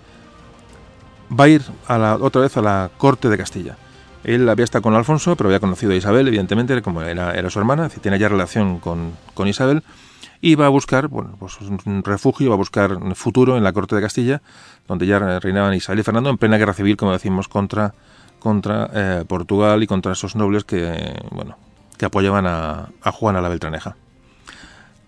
va 1.37 1.43
a 1.45 1.47
ir 1.49 1.61
a 1.87 1.97
la, 1.97 2.15
otra 2.15 2.41
vez 2.41 2.55
a 2.57 2.61
la 2.61 2.89
corte 2.97 3.29
de 3.29 3.37
Castilla. 3.37 3.77
Él 4.23 4.47
había 4.47 4.63
estado 4.63 4.83
con 4.83 4.95
Alfonso, 4.95 5.35
pero 5.35 5.49
había 5.49 5.59
conocido 5.59 5.91
a 5.91 5.95
Isabel, 5.95 6.27
evidentemente, 6.27 6.79
como 6.81 7.01
era, 7.01 7.33
era 7.33 7.49
su 7.49 7.59
hermana, 7.59 7.89
tiene 7.89 8.19
ya 8.19 8.29
relación 8.29 8.79
con, 8.79 9.13
con, 9.33 9.47
Isabel, 9.47 9.83
y 10.41 10.55
va 10.55 10.65
a 10.65 10.69
buscar 10.69 11.07
bueno, 11.07 11.35
pues 11.39 11.57
un 11.61 12.03
refugio, 12.03 12.49
va 12.49 12.55
a 12.55 12.57
buscar 12.57 12.93
un 12.93 13.15
futuro 13.15 13.57
en 13.57 13.63
la 13.63 13.71
corte 13.71 13.95
de 13.95 14.01
Castilla, 14.01 14.41
donde 14.87 15.05
ya 15.05 15.39
reinaban 15.39 15.73
Isabel 15.73 15.99
y 15.99 16.03
Fernando 16.03 16.29
en 16.29 16.37
plena 16.37 16.57
guerra 16.57 16.73
civil, 16.73 16.97
como 16.97 17.13
decimos, 17.13 17.47
contra, 17.47 17.93
contra 18.39 18.89
eh, 18.93 19.25
Portugal 19.27 19.83
y 19.83 19.87
contra 19.87 20.13
esos 20.13 20.35
nobles 20.35 20.63
que, 20.63 21.15
bueno, 21.31 21.57
que 21.97 22.05
apoyaban 22.05 22.47
a, 22.47 22.89
a 23.03 23.41
la 23.41 23.49
Beltraneja. 23.49 23.95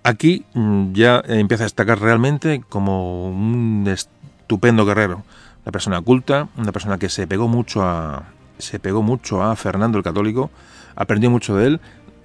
Aquí 0.04 0.46
mm, 0.54 0.94
ya 0.94 1.24
empieza 1.26 1.64
a 1.64 1.66
destacar 1.66 2.00
realmente 2.00 2.64
como 2.70 3.28
un 3.28 3.86
estupendo 3.88 4.86
guerrero, 4.86 5.24
una 5.64 5.72
persona 5.72 6.02
culta, 6.02 6.50
una 6.58 6.72
persona 6.72 7.00
que 7.00 7.10
se 7.10 7.26
pegó 7.26 7.48
mucho 7.48 7.84
a 7.84 8.24
se 8.60 8.80
pegó 8.80 9.02
mucho 9.02 9.44
a 9.44 9.56
Fernando 9.56 9.98
el 9.98 10.04
Católico, 10.04 10.52
aprendió 10.96 11.30
mucho 11.30 11.56
de 11.56 11.68
él. 11.68 11.82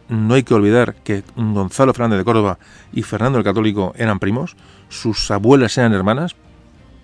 No 0.08 0.34
hay 0.34 0.42
que 0.42 0.54
olvidar 0.54 0.94
que 0.96 1.22
Gonzalo 1.36 1.92
Fernández 1.92 2.18
de 2.18 2.24
Córdoba 2.24 2.58
y 2.92 3.02
Fernando 3.02 3.38
el 3.38 3.44
Católico 3.44 3.92
eran 3.96 4.18
primos, 4.18 4.56
sus 4.88 5.30
abuelas 5.30 5.76
eran 5.76 5.92
hermanas 5.92 6.34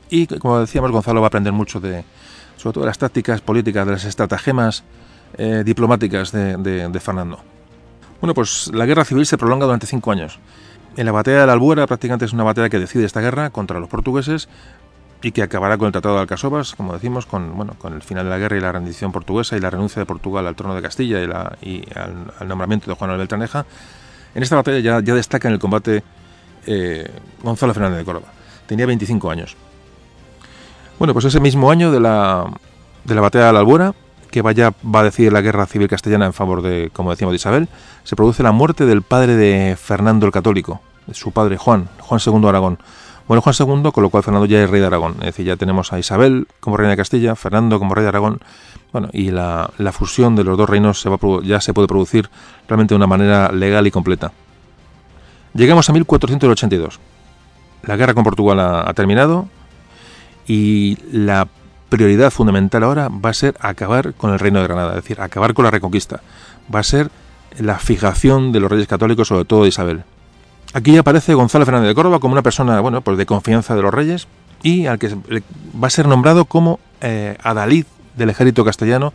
y 0.09 0.27
como 0.27 0.61
decíamos 0.61 0.91
Gonzalo 0.91 1.21
va 1.21 1.27
a 1.27 1.29
aprender 1.29 1.53
mucho 1.53 1.81
de 1.81 2.05
sobre 2.57 2.75
todo 2.75 2.85
de 2.85 2.89
las 2.89 2.99
tácticas 2.99 3.41
políticas, 3.41 3.85
de 3.85 3.93
las 3.93 4.05
estratagemas 4.05 4.85
eh, 5.37 5.63
diplomáticas 5.65 6.33
de 6.33 7.01
Fernando. 7.03 7.41
Bueno, 8.21 8.33
pues 8.33 8.71
la 8.73 8.87
guerra 8.87 9.05
civil 9.05 9.27
se 9.27 9.37
prolonga 9.37 9.67
durante 9.67 9.87
cinco 9.87 10.11
años. 10.11 10.39
En 10.97 11.05
la 11.05 11.13
batalla 11.13 11.41
de 11.41 11.47
la 11.47 11.53
Albuera 11.53 11.87
prácticamente 11.87 12.25
es 12.25 12.33
una 12.33 12.45
batalla 12.45 12.71
que 12.71 12.79
decide 12.79 13.05
esta 13.05 13.21
guerra 13.21 13.51
contra 13.51 13.81
los 13.81 13.89
portugueses 13.91 14.49
y 15.25 15.33
que 15.33 15.43
acabará 15.43 15.79
con 15.79 15.87
el 15.87 15.93
Tratado 15.93 16.17
de 16.17 16.21
Alcasovas, 16.21 16.75
como 16.75 16.93
decimos, 16.93 17.25
con, 17.25 17.57
bueno, 17.57 17.75
con 17.79 17.95
el 17.95 18.03
final 18.03 18.25
de 18.25 18.31
la 18.31 18.37
guerra 18.37 18.59
y 18.59 18.61
la 18.61 18.73
rendición 18.73 19.11
portuguesa 19.11 19.57
y 19.57 19.61
la 19.61 19.71
renuncia 19.71 19.99
de 19.99 20.05
Portugal 20.05 20.47
al 20.47 20.55
trono 20.55 20.75
de 20.75 20.83
Castilla 20.83 21.19
y, 21.63 21.83
al, 21.95 22.47
nombramiento 22.47 22.91
de 22.91 22.95
Juan 22.95 23.11
de 23.11 23.17
Beltraneja. 23.17 23.65
En 24.35 24.43
esta 24.43 24.57
batalla 24.57 24.81
ya, 24.81 25.01
ya 25.01 25.15
destaca 25.15 25.49
en 25.49 25.55
el 25.55 25.61
combate 25.61 26.03
eh, 26.67 27.11
Gonzalo 27.43 27.73
Fernández 27.73 28.01
de 28.01 28.05
Córdoba. 28.05 28.27
Tenía 28.67 28.85
25 28.85 29.31
años. 29.31 29.57
Bueno, 30.99 31.15
pues 31.15 31.25
ese 31.25 31.41
mismo 31.41 31.71
año 31.71 31.91
de 31.91 32.01
la, 32.01 32.45
de 33.05 33.15
la 33.15 33.21
batalla 33.23 33.47
de 33.47 33.53
la 33.55 33.61
Albuera, 33.61 33.95
que 34.31 34.43
vaya, 34.43 34.75
va 34.85 35.01
a 35.01 35.05
decidir 35.05 35.33
la 35.33 35.41
guerra 35.41 35.65
civil 35.65 35.89
castellana 35.89 36.27
en 36.27 36.35
favor 36.35 36.61
de, 36.61 36.91
como 36.93 37.13
decíamos, 37.13 37.33
de 37.33 37.37
Isabel, 37.37 37.69
se 38.03 38.15
produce 38.15 38.43
la 38.43 38.53
muerte 38.53 38.85
del 38.85 39.01
padre 39.01 39.37
de 39.37 39.75
Fernando 39.81 40.27
el 40.27 40.33
Católico, 40.33 40.83
de 41.07 41.15
su 41.15 41.33
padre 41.33 41.57
Juan, 41.57 41.89
Juan 42.01 42.21
II 42.25 42.41
de 42.43 42.49
Aragón. 42.49 42.79
Bueno, 43.27 43.41
Juan 43.41 43.55
II, 43.59 43.91
con 43.93 44.03
lo 44.03 44.11
cual 44.11 44.23
Fernando 44.23 44.47
ya 44.47 44.63
es 44.63 44.69
rey 44.69 44.81
de 44.81 44.87
Aragón. 44.87 45.15
Es 45.21 45.27
decir, 45.27 45.47
ya 45.47 45.57
tenemos 45.57 45.93
a 45.93 45.99
Isabel 45.99 46.47
como 46.61 46.77
reina 46.77 46.91
de 46.91 46.97
Castilla, 46.97 47.35
Fernando 47.35 47.79
como 47.79 47.95
rey 47.95 48.03
de 48.03 48.09
Aragón. 48.09 48.41
Bueno, 48.93 49.09
y 49.13 49.31
la, 49.31 49.71
fusión 49.93 50.37
de 50.37 50.45
los 50.45 50.59
dos 50.59 50.69
reinos 50.69 51.05
ya 51.43 51.61
se 51.61 51.75
puede 51.75 51.89
producir 51.89 52.29
realmente 52.69 52.95
de 52.95 52.97
una 52.97 53.07
manera 53.07 53.51
legal 53.51 53.87
y 53.87 53.91
completa. 53.91 54.33
Llegamos 55.55 55.89
a 55.89 55.93
1482. 55.93 57.01
La 57.83 57.97
guerra 57.97 58.15
con 58.15 58.25
Portugal 58.25 58.61
ha 58.61 58.93
terminado 58.95 59.49
y 60.47 60.99
la 61.11 61.49
prioridad 61.89 62.31
fundamental 62.31 62.83
ahora 62.83 63.09
va 63.09 63.31
a 63.31 63.35
ser 63.35 63.55
acabar 63.61 64.15
con 64.15 64.33
el 64.33 64.39
reino 64.39 64.61
de 64.61 64.67
Granada, 64.67 64.91
es 64.91 64.97
decir, 64.97 65.21
acabar 65.21 65.55
con 65.55 65.65
la 65.65 65.71
reconquista. 65.71 66.21
Va 66.75 66.81
a 66.81 66.83
ser 66.83 67.11
la 67.59 67.79
fijación 67.79 68.53
de 68.53 68.61
los 68.61 68.71
reyes 68.71 68.89
católicos, 68.89 69.29
sobre 69.29 69.45
todo 69.45 69.63
de 69.63 69.69
Isabel. 69.69 70.05
Aquí 70.75 70.97
aparece 70.99 71.35
Gonzalo 71.35 71.65
Fernández 71.65 71.87
de 71.87 71.95
Córdoba 71.95 72.19
como 72.19 72.33
una 72.33 72.43
persona, 72.43 72.81
bueno, 72.81 73.01
pues 73.01 73.17
de 73.17 73.27
confianza 73.27 73.77
de 73.77 73.83
los 73.83 73.95
reyes 73.95 74.27
y 74.61 74.87
al 74.87 74.99
que 74.99 75.09
va 75.09 75.87
a 75.87 75.91
ser 75.91 76.09
nombrado 76.09 76.47
como 76.47 76.81
eh, 77.01 77.37
adalid 77.45 77.87
del 78.17 78.31
ejército 78.31 78.65
castellano 78.65 79.13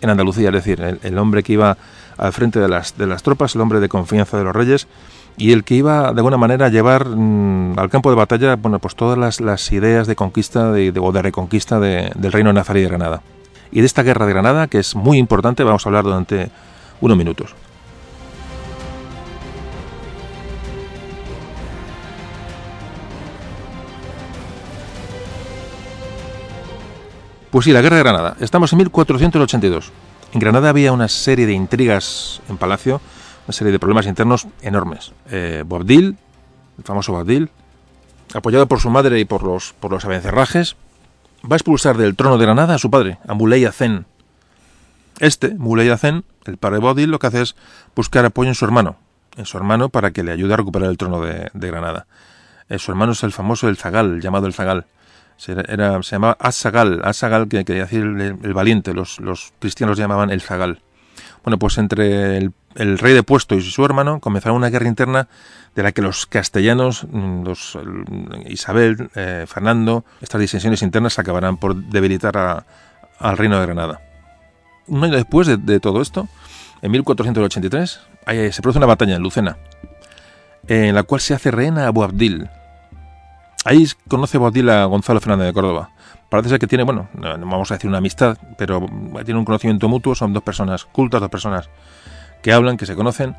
en 0.00 0.10
Andalucía, 0.10 0.48
es 0.48 0.54
decir, 0.54 0.98
el, 1.00 1.18
hombre 1.18 1.44
que 1.44 1.52
iba 1.52 1.78
al 2.18 2.32
frente 2.32 2.58
de 2.58 2.66
las, 2.66 2.98
de 2.98 3.06
las 3.06 3.22
tropas, 3.22 3.54
el 3.54 3.60
hombre 3.60 3.78
de 3.78 3.88
confianza 3.88 4.36
de 4.36 4.42
los 4.42 4.56
reyes 4.56 4.88
y 5.36 5.52
el 5.52 5.62
que 5.62 5.76
iba 5.76 6.12
de 6.12 6.18
alguna 6.18 6.38
manera 6.38 6.66
a 6.66 6.70
llevar 6.70 7.06
mm, 7.06 7.78
al 7.78 7.88
campo 7.88 8.10
de 8.10 8.16
batalla 8.16 8.56
bueno, 8.56 8.80
pues 8.80 8.96
todas 8.96 9.16
las, 9.16 9.40
las 9.40 9.70
ideas 9.70 10.08
de 10.08 10.16
conquista 10.16 10.72
de, 10.72 10.90
de, 10.90 10.98
o 10.98 11.12
de 11.12 11.22
reconquista 11.22 11.78
de, 11.78 12.10
del 12.16 12.32
reino 12.32 12.52
nazarí 12.52 12.80
de 12.80 12.88
Granada. 12.88 13.22
Y 13.70 13.78
de 13.78 13.86
esta 13.86 14.02
guerra 14.02 14.26
de 14.26 14.32
Granada, 14.32 14.66
que 14.66 14.80
es 14.80 14.96
muy 14.96 15.18
importante, 15.18 15.62
vamos 15.62 15.86
a 15.86 15.88
hablar 15.88 16.02
durante 16.02 16.50
unos 17.00 17.16
minutos. 17.16 17.54
Pues 27.50 27.64
sí, 27.64 27.72
la 27.72 27.80
guerra 27.80 27.96
de 27.96 28.02
Granada. 28.02 28.36
Estamos 28.40 28.72
en 28.72 28.78
1482. 28.78 29.92
En 30.32 30.40
Granada 30.40 30.68
había 30.68 30.92
una 30.92 31.08
serie 31.08 31.46
de 31.46 31.52
intrigas 31.52 32.40
en 32.48 32.56
palacio 32.56 33.00
una 33.46 33.52
serie 33.52 33.72
de 33.72 33.78
problemas 33.78 34.06
internos 34.06 34.48
enormes. 34.60 35.12
Eh, 35.30 35.64
el 35.68 36.84
famoso 36.84 37.12
Bobdil, 37.12 37.48
apoyado 38.34 38.66
por 38.66 38.80
su 38.80 38.90
madre 38.90 39.20
y 39.20 39.24
por 39.24 39.44
los, 39.44 39.72
por 39.74 39.92
los 39.92 40.04
abencerrajes, 40.04 40.76
va 41.44 41.54
a 41.54 41.56
expulsar 41.56 41.96
del 41.96 42.16
trono 42.16 42.38
de 42.38 42.44
Granada 42.44 42.74
a 42.74 42.78
su 42.78 42.90
padre, 42.90 43.18
a 43.26 43.34
Muley 43.34 43.64
Azen. 43.64 44.04
Este, 45.20 45.54
Muley 45.54 45.88
Azen, 45.90 46.24
el 46.44 46.56
padre 46.56 46.78
Bobdil, 46.78 47.10
lo 47.10 47.18
que 47.18 47.28
hace 47.28 47.42
es 47.42 47.56
buscar 47.94 48.24
apoyo 48.24 48.48
en 48.48 48.56
su 48.56 48.64
hermano, 48.64 48.96
en 49.36 49.46
su 49.46 49.56
hermano 49.56 49.88
para 49.90 50.10
que 50.10 50.24
le 50.24 50.32
ayude 50.32 50.52
a 50.52 50.56
recuperar 50.56 50.90
el 50.90 50.98
trono 50.98 51.20
de, 51.20 51.50
Granada. 51.54 52.06
Eh, 52.68 52.78
su 52.78 52.90
hermano 52.90 53.12
es 53.12 53.22
el 53.22 53.32
famoso 53.32 53.68
El 53.68 53.76
Zagal, 53.76 54.20
llamado 54.20 54.48
El 54.48 54.54
Zagal. 54.54 54.86
Se, 55.36 55.54
llamaba 55.54 56.36
Azagal, 56.40 57.02
Azagal 57.04 57.48
que 57.48 57.64
quería 57.64 57.82
decir 57.82 58.02
el, 58.02 58.54
valiente, 58.54 58.94
los, 58.94 59.20
los 59.20 59.52
cristianos 59.58 59.98
llamaban 59.98 60.30
El 60.30 60.40
Zagal. 60.40 60.80
Bueno, 61.44 61.58
pues 61.58 61.78
entre 61.78 62.38
el 62.76 62.98
rey 62.98 63.14
de 63.14 63.22
puesto 63.22 63.54
y 63.54 63.62
su 63.62 63.84
hermano 63.84 64.20
comenzaron 64.20 64.56
una 64.56 64.70
guerra 64.70 64.88
interna 64.88 65.28
de 65.74 65.82
la 65.82 65.92
que 65.92 66.02
los 66.02 66.26
castellanos, 66.26 67.06
mm, 67.10 67.44
Isabel, 68.48 69.10
eh, 69.14 69.44
Fernando, 69.46 70.04
estas 70.20 70.40
disensiones 70.40 70.82
internas 70.82 71.18
acabarán 71.18 71.58
por 71.58 71.76
debilitar 71.76 72.64
al 73.18 73.36
reino 73.36 73.58
de 73.58 73.66
Granada. 73.66 74.00
un 74.88 75.02
año 75.02 75.16
después 75.16 75.48
de, 75.48 75.80
todo 75.80 76.00
esto, 76.00 76.28
en 76.80 76.92
1483, 76.92 78.00
se 78.52 78.62
produce 78.62 78.78
una 78.78 78.86
batalla 78.86 79.16
en 79.16 79.22
Lucena, 79.22 79.56
en 80.68 80.94
la 80.94 81.02
cual 81.02 81.20
se 81.20 81.34
hace 81.34 81.50
rehén 81.50 81.76
a 81.78 81.88
Abu 81.88 82.04
Abdil. 82.04 82.48
Ahí 83.66 83.84
conoce 84.06 84.36
Abu 84.36 84.46
Abdil 84.46 84.70
a 84.70 84.84
Gonzalo 84.84 85.20
Fernández 85.20 85.48
de 85.48 85.52
Córdoba. 85.52 85.90
Parece 86.30 86.50
ser 86.50 86.60
que 86.60 86.68
tiene, 86.68 86.84
bueno, 86.84 87.08
no 87.14 87.46
vamos 87.46 87.68
a 87.72 87.74
decir 87.74 87.88
una 87.88 87.98
amistad, 87.98 88.38
pero 88.56 88.86
tiene 89.24 89.40
un 89.40 89.44
conocimiento 89.44 89.88
mutuo, 89.88 90.14
son 90.14 90.32
dos 90.32 90.44
personas 90.44 90.84
cultas, 90.84 91.20
dos 91.20 91.30
personas 91.30 91.68
que 92.42 92.52
hablan, 92.52 92.76
que 92.76 92.86
se 92.86 92.94
conocen. 92.94 93.36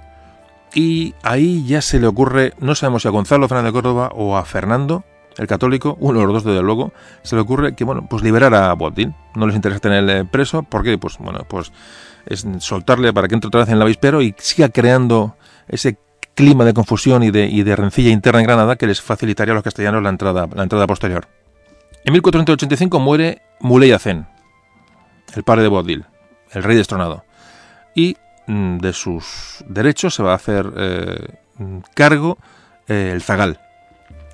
Y 0.74 1.16
ahí 1.24 1.66
ya 1.66 1.82
se 1.82 2.02
le 2.02 2.08
ocurre, 2.08 2.54
no 2.60 2.76
sabemos 2.76 3.04
si 3.04 3.08
a 3.08 3.12
Gonzalo 3.12 3.48
Fernández 3.48 3.70
de 3.70 3.74
Córdoba 3.74 4.12
o 4.14 4.36
a 4.36 4.44
Fernando, 4.44 5.06
el 5.38 5.48
católico, 5.48 5.96
uno 6.02 6.20
de 6.20 6.26
los 6.26 6.34
dos 6.34 6.44
desde 6.44 6.62
luego, 6.62 6.92
se 7.24 7.38
le 7.38 7.42
ocurre 7.44 7.74
que, 7.74 7.86
bueno, 7.86 8.06
pues 8.10 8.22
liberar 8.22 8.54
a 8.54 8.74
Botín. 8.74 9.16
No 9.34 9.48
les 9.48 9.56
interesa 9.56 9.80
tenerle 9.80 10.26
preso, 10.26 10.64
porque, 10.64 10.98
pues, 10.98 11.20
bueno, 11.20 11.46
pues 11.48 11.72
es 12.26 12.46
soltarle 12.60 13.14
para 13.14 13.30
que 13.30 13.36
entre 13.36 13.48
otra 13.48 13.62
vez 13.62 13.70
en 13.70 13.76
el 13.76 13.82
avispero 13.82 14.22
y 14.22 14.36
siga 14.38 14.68
creando 14.68 15.38
ese 15.70 15.98
clima 16.38 16.66
de 16.66 16.74
confusión 16.76 17.24
y 17.24 17.32
de, 17.32 17.48
y 17.48 17.64
de 17.64 17.76
rencilla 17.76 18.12
interna 18.12 18.40
en 18.40 18.46
Granada 18.46 18.76
que 18.76 18.86
les 18.86 19.02
facilitaría 19.02 19.54
a 19.54 19.56
los 19.56 19.64
castellanos 19.64 20.04
la 20.04 20.10
entrada, 20.10 20.88
posterior. 20.88 21.28
En 22.06 22.14
1485 22.14 23.00
muere 23.00 23.42
Muley 23.60 23.92
Hacén, 23.92 24.28
el 25.36 25.44
padre 25.44 25.64
de 25.64 25.68
Boabdil, 25.68 26.06
el 26.52 26.64
rey 26.64 26.78
destronado. 26.78 27.26
Y 27.96 28.18
mm, 28.46 28.78
de 28.78 28.94
sus 28.94 29.66
derechos 29.68 30.14
se 30.14 30.22
va 30.22 30.34
a 30.34 30.36
hacer 30.36 30.72
eh, 30.78 31.40
cargo 31.96 32.38
eh, 32.88 33.10
el 33.12 33.24
zagal, 33.24 33.60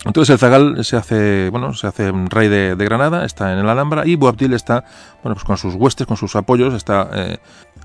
entonces 0.05 0.33
el 0.33 0.39
Zagal 0.39 0.83
se 0.83 0.97
hace, 0.97 1.49
bueno, 1.49 1.73
se 1.73 1.87
hace 1.87 2.11
rey 2.29 2.49
de, 2.49 2.75
Granada, 2.75 3.23
está 3.23 3.53
en 3.53 3.59
el 3.59 3.69
Alhambra 3.69 4.05
y 4.05 4.17
Boabdil 4.17 4.53
está, 4.53 4.83
bueno, 5.23 5.35
pues 5.35 5.45
con 5.45 5.55
sus 5.57 5.75
huestes, 5.75 6.05
con 6.05 6.17
sus 6.17 6.35
apoyos, 6.35 6.73
está 6.73 7.09
eh, 7.13 7.37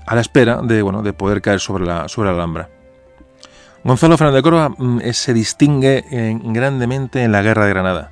a 0.05 0.15
la 0.15 0.21
espera 0.21 0.61
de, 0.61 0.81
bueno, 0.81 1.01
de 1.01 1.13
poder 1.13 1.41
caer 1.41 1.61
sobre 1.61 1.85
la, 1.85 2.09
sobre 2.09 2.29
la 2.29 2.35
Alhambra. 2.35 2.69
Gonzalo 3.83 4.17
Fernández 4.17 4.39
de 4.39 4.43
Córdoba 4.43 4.69
mm, 4.77 4.99
se 5.11 5.33
distingue 5.33 6.03
grandemente 6.43 7.23
en 7.23 7.31
la 7.31 7.41
guerra 7.41 7.65
de 7.65 7.69
Granada. 7.69 8.11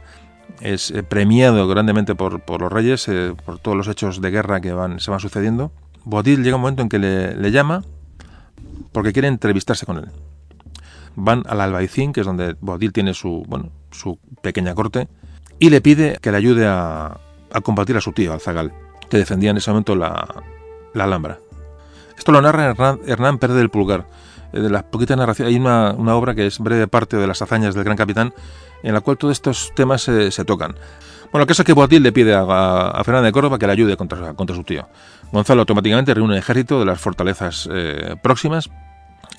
Es 0.61 0.91
eh, 0.91 1.03
premiado 1.03 1.67
grandemente 1.67 2.15
por, 2.15 2.41
los 2.61 2.71
reyes, 2.71 3.07
eh, 3.07 3.33
por 3.45 3.59
todos 3.59 3.77
los 3.77 3.87
hechos 3.87 4.21
de 4.21 4.31
guerra 4.31 4.59
que 4.59 4.71
van, 4.71 4.99
se 4.99 5.11
van 5.11 5.19
sucediendo. 5.19 5.71
Boabdil 6.03 6.43
llega 6.43 6.55
un 6.55 6.61
momento 6.61 6.81
en 6.81 6.89
que 6.89 6.99
le, 6.99 7.51
llama 7.51 7.83
porque 8.91 9.13
quiere 9.13 9.27
entrevistarse 9.27 9.85
con 9.85 9.97
él 9.97 10.09
van 11.17 11.43
al 11.47 11.61
Albaicín, 11.61 12.13
que 12.13 12.21
es 12.21 12.27
donde 12.27 12.55
Boabdil 12.61 12.93
tiene 12.93 13.13
su, 13.13 13.43
bueno, 13.47 13.71
su 13.91 14.19
pequeña 14.41 14.75
corte, 14.75 15.07
y 15.59 15.71
le 15.71 15.81
pide 15.81 16.19
que 16.21 16.31
le 16.31 16.37
ayude 16.37 16.67
a, 16.67 17.19
combatir 17.63 17.97
a 17.97 18.01
su 18.01 18.13
tío, 18.13 18.33
al 18.33 18.39
Zagal, 18.39 18.71
que 19.09 19.17
defendía 19.17 19.49
en 19.49 19.57
ese 19.57 19.71
momento 19.71 19.95
la, 19.95 20.43
Alhambra. 20.93 21.39
Esto 22.17 22.31
lo 22.31 22.41
narra 22.41 22.65
Hernán, 22.65 22.99
Hernán 23.05 23.37
Pérez 23.37 23.55
del 23.55 23.69
Pulgar. 23.69 24.05
Eh, 24.53 24.59
de 24.61 24.69
las 24.69 24.83
poquitas 24.83 25.17
narraciones, 25.17 25.53
hay 25.53 25.59
una, 25.59 25.91
obra 26.15 26.33
que 26.35 26.47
es 26.47 26.59
breve 26.59 26.87
parte 26.87 27.17
de 27.17 27.27
las 27.27 27.41
hazañas 27.41 27.75
del 27.75 27.83
gran 27.83 27.97
capitán, 27.97 28.33
en 28.83 28.93
la 28.93 29.01
cual 29.01 29.17
todos 29.17 29.33
estos 29.33 29.71
temas 29.75 30.01
se, 30.01 30.45
tocan. 30.45 30.75
Bueno, 31.31 31.43
el 31.43 31.47
caso 31.47 31.61
es 31.61 31.65
que 31.65 31.73
Boabdil 31.73 32.03
le 32.03 32.11
pide 32.11 32.33
a, 32.33 32.41
a, 32.41 33.03
Fernando 33.03 33.25
de 33.25 33.31
Córdoba 33.31 33.59
que 33.59 33.67
le 33.67 33.73
ayude 33.73 33.97
contra, 33.97 34.33
contra 34.33 34.55
su 34.55 34.63
tío. 34.63 34.87
Gonzalo 35.31 35.61
automáticamente 35.61 36.13
reúne 36.13 36.33
un 36.33 36.39
ejército 36.39 36.79
de 36.79 36.85
las 36.85 36.99
fortalezas 36.99 37.67
eh, 37.71 38.15
próximas 38.21 38.69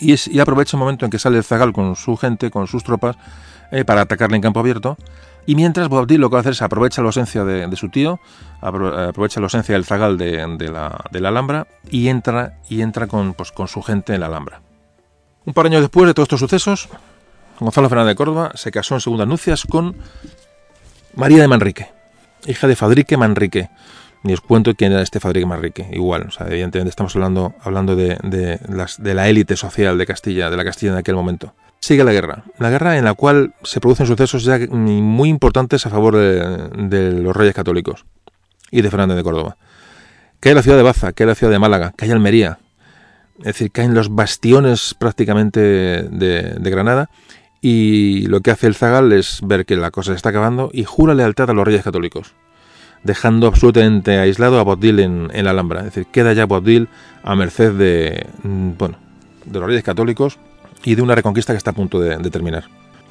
y, 0.01 0.39
aprovecha 0.39 0.77
el 0.77 0.81
momento 0.81 1.05
en 1.05 1.11
que 1.11 1.19
sale 1.19 1.39
el 1.39 1.45
Zagal 1.45 1.73
con 1.73 1.97
su 1.97 2.17
gente, 2.17 2.51
con 2.51 2.67
sus 2.67 2.85
tropas, 2.85 3.17
eh, 3.71 3.85
para 3.85 4.03
atacarle 4.03 4.37
en 4.37 4.43
campo 4.43 4.61
abierto. 4.61 4.97
Y 5.49 5.55
mientras 5.55 5.89
Boabdil 5.89 6.21
lo 6.21 6.29
que 6.29 6.35
va 6.35 6.41
a 6.41 6.43
hacer 6.43 6.53
es 6.53 6.61
aprovecha 6.61 7.01
la 7.01 7.09
ausencia 7.09 7.43
de, 7.43 7.75
su 7.75 7.89
tío, 7.89 8.21
aprovecha 8.61 9.41
la 9.41 9.47
ausencia 9.47 9.73
del 9.73 9.87
Zagal 9.87 10.19
de, 10.19 10.71
la, 10.71 11.05
Alhambra 11.27 11.67
y 11.91 12.09
entra, 12.09 12.59
y 12.69 12.83
entra 12.83 13.07
con, 13.07 13.33
pues, 13.33 13.51
con 13.51 13.67
su 13.67 13.81
gente 13.81 14.13
en 14.13 14.21
la 14.21 14.27
Alhambra. 14.27 14.61
Un 15.47 15.55
par 15.55 15.65
de 15.65 15.71
años 15.71 15.81
después 15.81 16.07
de 16.07 16.13
todos 16.13 16.27
estos 16.27 16.41
sucesos, 16.41 16.91
Gonzalo 17.59 17.89
Fernández 17.89 18.11
de 18.11 18.17
Córdoba 18.17 18.51
se 18.57 18.71
casó 18.71 18.97
en 18.97 19.01
segundas 19.01 19.27
nupcias 19.27 19.65
con 19.65 19.97
María 21.15 21.41
de 21.41 21.49
Manrique, 21.49 21.93
hija 22.47 22.67
de 22.67 22.77
Fadrique 22.77 23.17
Manrique, 23.17 23.71
ni 24.25 24.35
os 24.35 24.43
cuento 24.43 24.75
quién 24.75 24.93
era 24.93 25.01
este 25.01 25.19
Fadrique 25.19 25.47
Manrique. 25.47 25.89
Igual, 25.93 26.27
o 26.29 26.31
sea, 26.31 26.47
evidentemente 26.47 26.91
estamos 26.91 27.17
hablando, 27.17 27.55
hablando 27.63 27.97
de, 27.97 28.19
de, 28.23 28.61
las, 28.69 29.03
de 29.03 29.15
la 29.15 29.31
élite 29.31 29.57
social 29.57 29.97
de 29.97 30.05
Castilla, 30.05 30.51
de 30.51 30.59
la 30.59 30.65
Castilla 30.65 30.93
en 30.93 30.99
aquel 30.99 31.15
momento. 31.15 31.55
Sigue 31.81 32.03
la 32.03 32.13
guerra, 32.13 32.45
la 32.59 32.71
guerra 32.71 32.99
en 32.99 33.05
la 33.05 33.15
cual 33.15 33.55
se 33.63 33.81
producen 33.81 34.07
sucesos 34.07 34.43
ya 34.45 34.59
muy 34.71 35.29
importantes 35.29 35.87
a 35.87 35.91
favor 35.91 36.17
de, 36.17 37.13
los 37.13 37.37
reyes 37.37 37.55
católicos 37.55 38.05
y 38.71 38.83
de 38.83 38.91
Fernández 38.91 39.17
de 39.17 39.23
Córdoba. 39.23 39.57
Cae 40.41 40.55
la 40.55 40.63
ciudad 40.63 40.77
de 40.77 40.83
Baza, 40.83 41.13
cae 41.13 41.27
la 41.27 41.35
ciudad 41.37 41.53
de 41.53 41.59
Málaga, 41.59 41.93
cae 41.97 42.11
Almería, 42.11 42.59
es 43.39 43.45
decir, 43.45 43.71
caen 43.71 43.95
los 43.95 44.15
bastiones 44.15 44.97
prácticamente 44.99 45.61
de, 45.61 46.71
Granada 46.71 47.11
y 47.61 48.27
lo 48.27 48.41
que 48.41 48.51
hace 48.51 48.67
el 48.67 48.75
Zagal 48.75 49.13
es 49.13 49.41
ver 49.43 49.65
que 49.65 49.77
la 49.77 49.93
cosa 49.93 50.13
se 50.13 50.17
está 50.17 50.31
acabando 50.31 50.71
y 50.73 50.85
jura 50.85 51.15
lealtad 51.15 51.51
a 51.51 51.55
los 51.55 51.65
reyes 51.65 51.85
católicos 51.85 52.35
dejando 53.05 53.47
absolutamente 53.47 54.19
aislado 54.19 54.59
a 54.59 54.65
Boabdil 54.65 54.99
en, 54.99 55.47
Alhambra. 55.47 55.81
Es 55.81 55.87
decir, 55.87 56.07
queda 56.07 56.33
ya 56.33 56.47
Boabdil 56.47 56.89
a 57.23 57.37
merced 57.37 57.73
de, 57.75 58.27
mm, 58.43 58.71
bueno, 58.77 58.99
de 59.45 59.61
los 59.61 59.69
reyes 59.69 59.85
católicos 59.85 60.39
y 60.85 60.95
de 60.95 61.03
una 61.03 61.15
reconquista 61.15 61.53
que 61.53 61.57
está 61.59 61.71
a 61.71 61.75
punto 61.75 62.01
de, 62.01 62.19
terminar. 62.31 62.65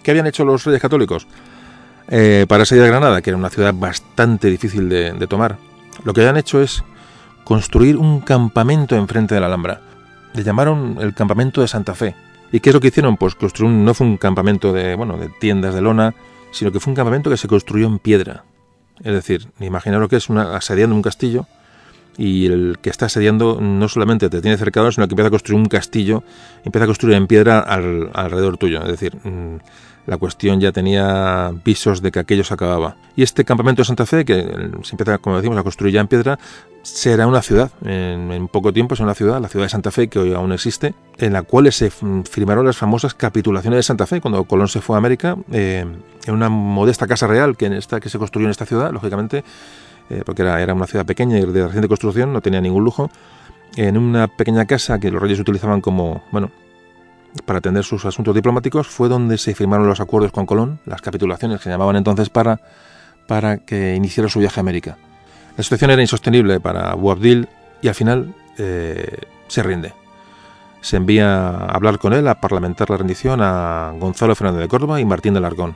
¿Qué 0.03 0.11
habían 0.11 0.27
hecho 0.27 0.45
los 0.45 0.63
reyes 0.63 0.81
católicos 0.81 1.27
eh, 2.07 2.45
para 2.47 2.65
salir 2.65 2.83
de 2.83 2.89
Granada, 2.89 3.21
que 3.21 3.29
era 3.29 3.37
una 3.37 3.49
ciudad 3.49 3.73
bastante 3.73 4.49
difícil 4.49 4.89
de, 4.89 5.27
tomar? 5.27 5.57
Lo 6.03 6.13
que 6.13 6.21
habían 6.21 6.37
hecho 6.37 6.61
es 6.61 6.83
construir 7.43 7.97
un 7.97 8.21
campamento 8.21 8.95
enfrente 8.95 9.35
de 9.35 9.41
la 9.41 9.47
Alhambra. 9.47 9.81
Le 10.33 10.43
llamaron 10.43 10.97
el 11.01 11.13
campamento 11.13 11.61
de 11.61 11.67
Santa 11.67 11.95
Fe. 11.95 12.15
¿Y 12.51 12.59
qué 12.59 12.69
es 12.69 12.73
lo 12.73 12.79
que 12.79 12.87
hicieron? 12.87 13.17
Pues 13.17 13.35
construir 13.35 13.71
no 13.71 13.93
fue 13.93 14.07
un 14.07 14.17
campamento 14.17 14.71
de, 14.71 14.95
bueno, 14.95 15.17
de 15.17 15.29
tiendas 15.29 15.73
de 15.73 15.81
lona, 15.81 16.13
sino 16.51 16.71
que 16.71 16.79
fue 16.79 16.91
un 16.91 16.95
campamento 16.95 17.29
que 17.29 17.37
se 17.37 17.47
construyó 17.47 17.87
en 17.87 17.99
piedra. 17.99 18.43
Es 19.03 19.13
decir, 19.13 19.47
imaginaros 19.59 20.09
que 20.09 20.15
es 20.15 20.29
una, 20.29 20.55
asediando 20.55 20.95
un 20.95 21.01
castillo 21.01 21.45
y 22.17 22.47
el 22.47 22.79
que 22.81 22.89
está 22.89 23.05
asediando 23.05 23.59
no 23.61 23.87
solamente 23.87 24.29
te 24.29 24.41
tiene 24.41 24.57
cercado, 24.57 24.91
sino 24.91 25.07
que 25.07 25.13
empieza 25.13 25.27
a 25.27 25.31
construir 25.31 25.59
un 25.59 25.67
castillo, 25.67 26.23
empieza 26.63 26.85
a 26.85 26.87
construir 26.87 27.15
en 27.15 27.27
piedra 27.27 27.59
alrededor 27.59 28.57
tuyo. 28.57 28.81
Es 28.81 28.87
decir, 28.87 29.15
mm, 29.23 29.57
la 30.07 30.17
cuestión 30.17 30.59
ya 30.59 30.71
tenía 30.71 31.51
visos 31.65 32.01
de 32.01 32.11
que 32.11 32.19
aquello 32.19 32.43
se 32.43 32.53
acababa. 32.53 32.95
Y 33.15 33.23
este 33.23 33.43
campamento 33.43 33.81
de 33.81 33.85
Santa 33.85 34.05
Fe, 34.05 34.23
que 34.23 34.41
se 34.83 34.93
empieza, 34.93 35.17
como 35.17 35.35
decimos, 35.35 35.57
a 35.57 35.63
construir 35.63 35.93
ya 35.93 36.01
en 36.01 36.07
piedra, 36.07 36.39
será 36.81 37.27
una 37.27 37.41
ciudad. 37.41 37.71
En, 37.83 38.47
poco 38.47 38.71
tiempo 38.71 38.95
será 38.95 39.05
una 39.05 39.15
ciudad, 39.15 39.41
la 39.41 39.49
ciudad 39.49 39.65
de 39.65 39.69
Santa 39.69 39.91
Fe, 39.91 40.07
que 40.07 40.17
hoy 40.17 40.33
aún 40.33 40.53
existe, 40.53 40.95
en 41.17 41.33
la 41.33 41.43
cual 41.43 41.69
se 41.73 41.91
firmaron 41.91 42.65
las 42.65 42.77
famosas 42.77 43.13
capitulaciones 43.13 43.79
de 43.79 43.83
Santa 43.83 44.07
Fe, 44.07 44.21
cuando 44.21 44.45
Colón 44.45 44.69
se 44.69 44.79
fue 44.79 44.95
a 44.95 44.99
América, 44.99 45.35
eh, 45.51 45.85
en 46.25 46.33
una 46.33 46.47
modesta 46.47 47.05
casa 47.05 47.27
real 47.27 47.57
que, 47.57 47.65
en 47.65 47.73
esta, 47.73 47.99
que 47.99 48.07
se 48.07 48.17
construyó 48.17 48.47
en 48.47 48.51
esta 48.51 48.65
ciudad, 48.65 48.93
lógicamente, 48.93 49.43
eh, 50.09 50.23
porque 50.25 50.41
era, 50.41 50.73
una 50.73 50.87
ciudad 50.87 51.05
pequeña 51.05 51.37
y 51.37 51.45
de 51.45 51.65
reciente 51.65 51.87
construcción, 51.87 52.31
no 52.31 52.41
tenía 52.41 52.61
ningún 52.61 52.83
lujo, 52.83 53.09
en 53.75 53.97
una 53.97 54.27
pequeña 54.27 54.65
casa 54.65 54.99
que 54.99 55.11
los 55.11 55.21
reyes 55.21 55.39
utilizaban 55.39 55.81
como, 55.81 56.23
bueno, 56.31 56.51
para 57.45 57.59
atender 57.59 57.83
sus 57.83 58.05
asuntos 58.05 58.33
diplomáticos, 58.33 58.87
fue 58.87 59.09
donde 59.09 59.37
se 59.37 59.53
firmaron 59.53 59.87
los 59.87 59.99
acuerdos 59.99 60.31
con 60.31 60.45
Colón, 60.45 60.79
las 60.85 61.01
capitulaciones 61.01 61.61
que 61.61 61.69
llamaban 61.69 61.95
entonces 61.95 62.29
para, 62.29 62.59
para 63.27 63.57
que 63.57 63.95
iniciara 63.95 64.29
su 64.29 64.39
viaje 64.39 64.59
a 64.59 64.61
América. 64.61 64.97
La 65.57 65.63
situación 65.63 65.91
era 65.91 66.01
insostenible 66.01 66.59
para 66.59 66.93
Boabdil 66.93 67.47
y 67.81 67.87
al 67.87 67.95
final 67.95 68.33
eh, 68.57 69.17
se 69.47 69.63
rinde. 69.63 69.93
Se 70.81 70.97
envía 70.97 71.49
a 71.49 71.65
hablar 71.71 71.99
con 71.99 72.13
él, 72.13 72.27
a 72.27 72.39
parlamentar 72.39 72.89
la 72.89 72.97
rendición 72.97 73.41
a 73.41 73.93
Gonzalo 73.99 74.35
Fernández 74.35 74.61
de 74.61 74.67
Córdoba 74.67 75.01
y 75.01 75.05
Martín 75.05 75.33
de 75.33 75.41
Largón 75.41 75.75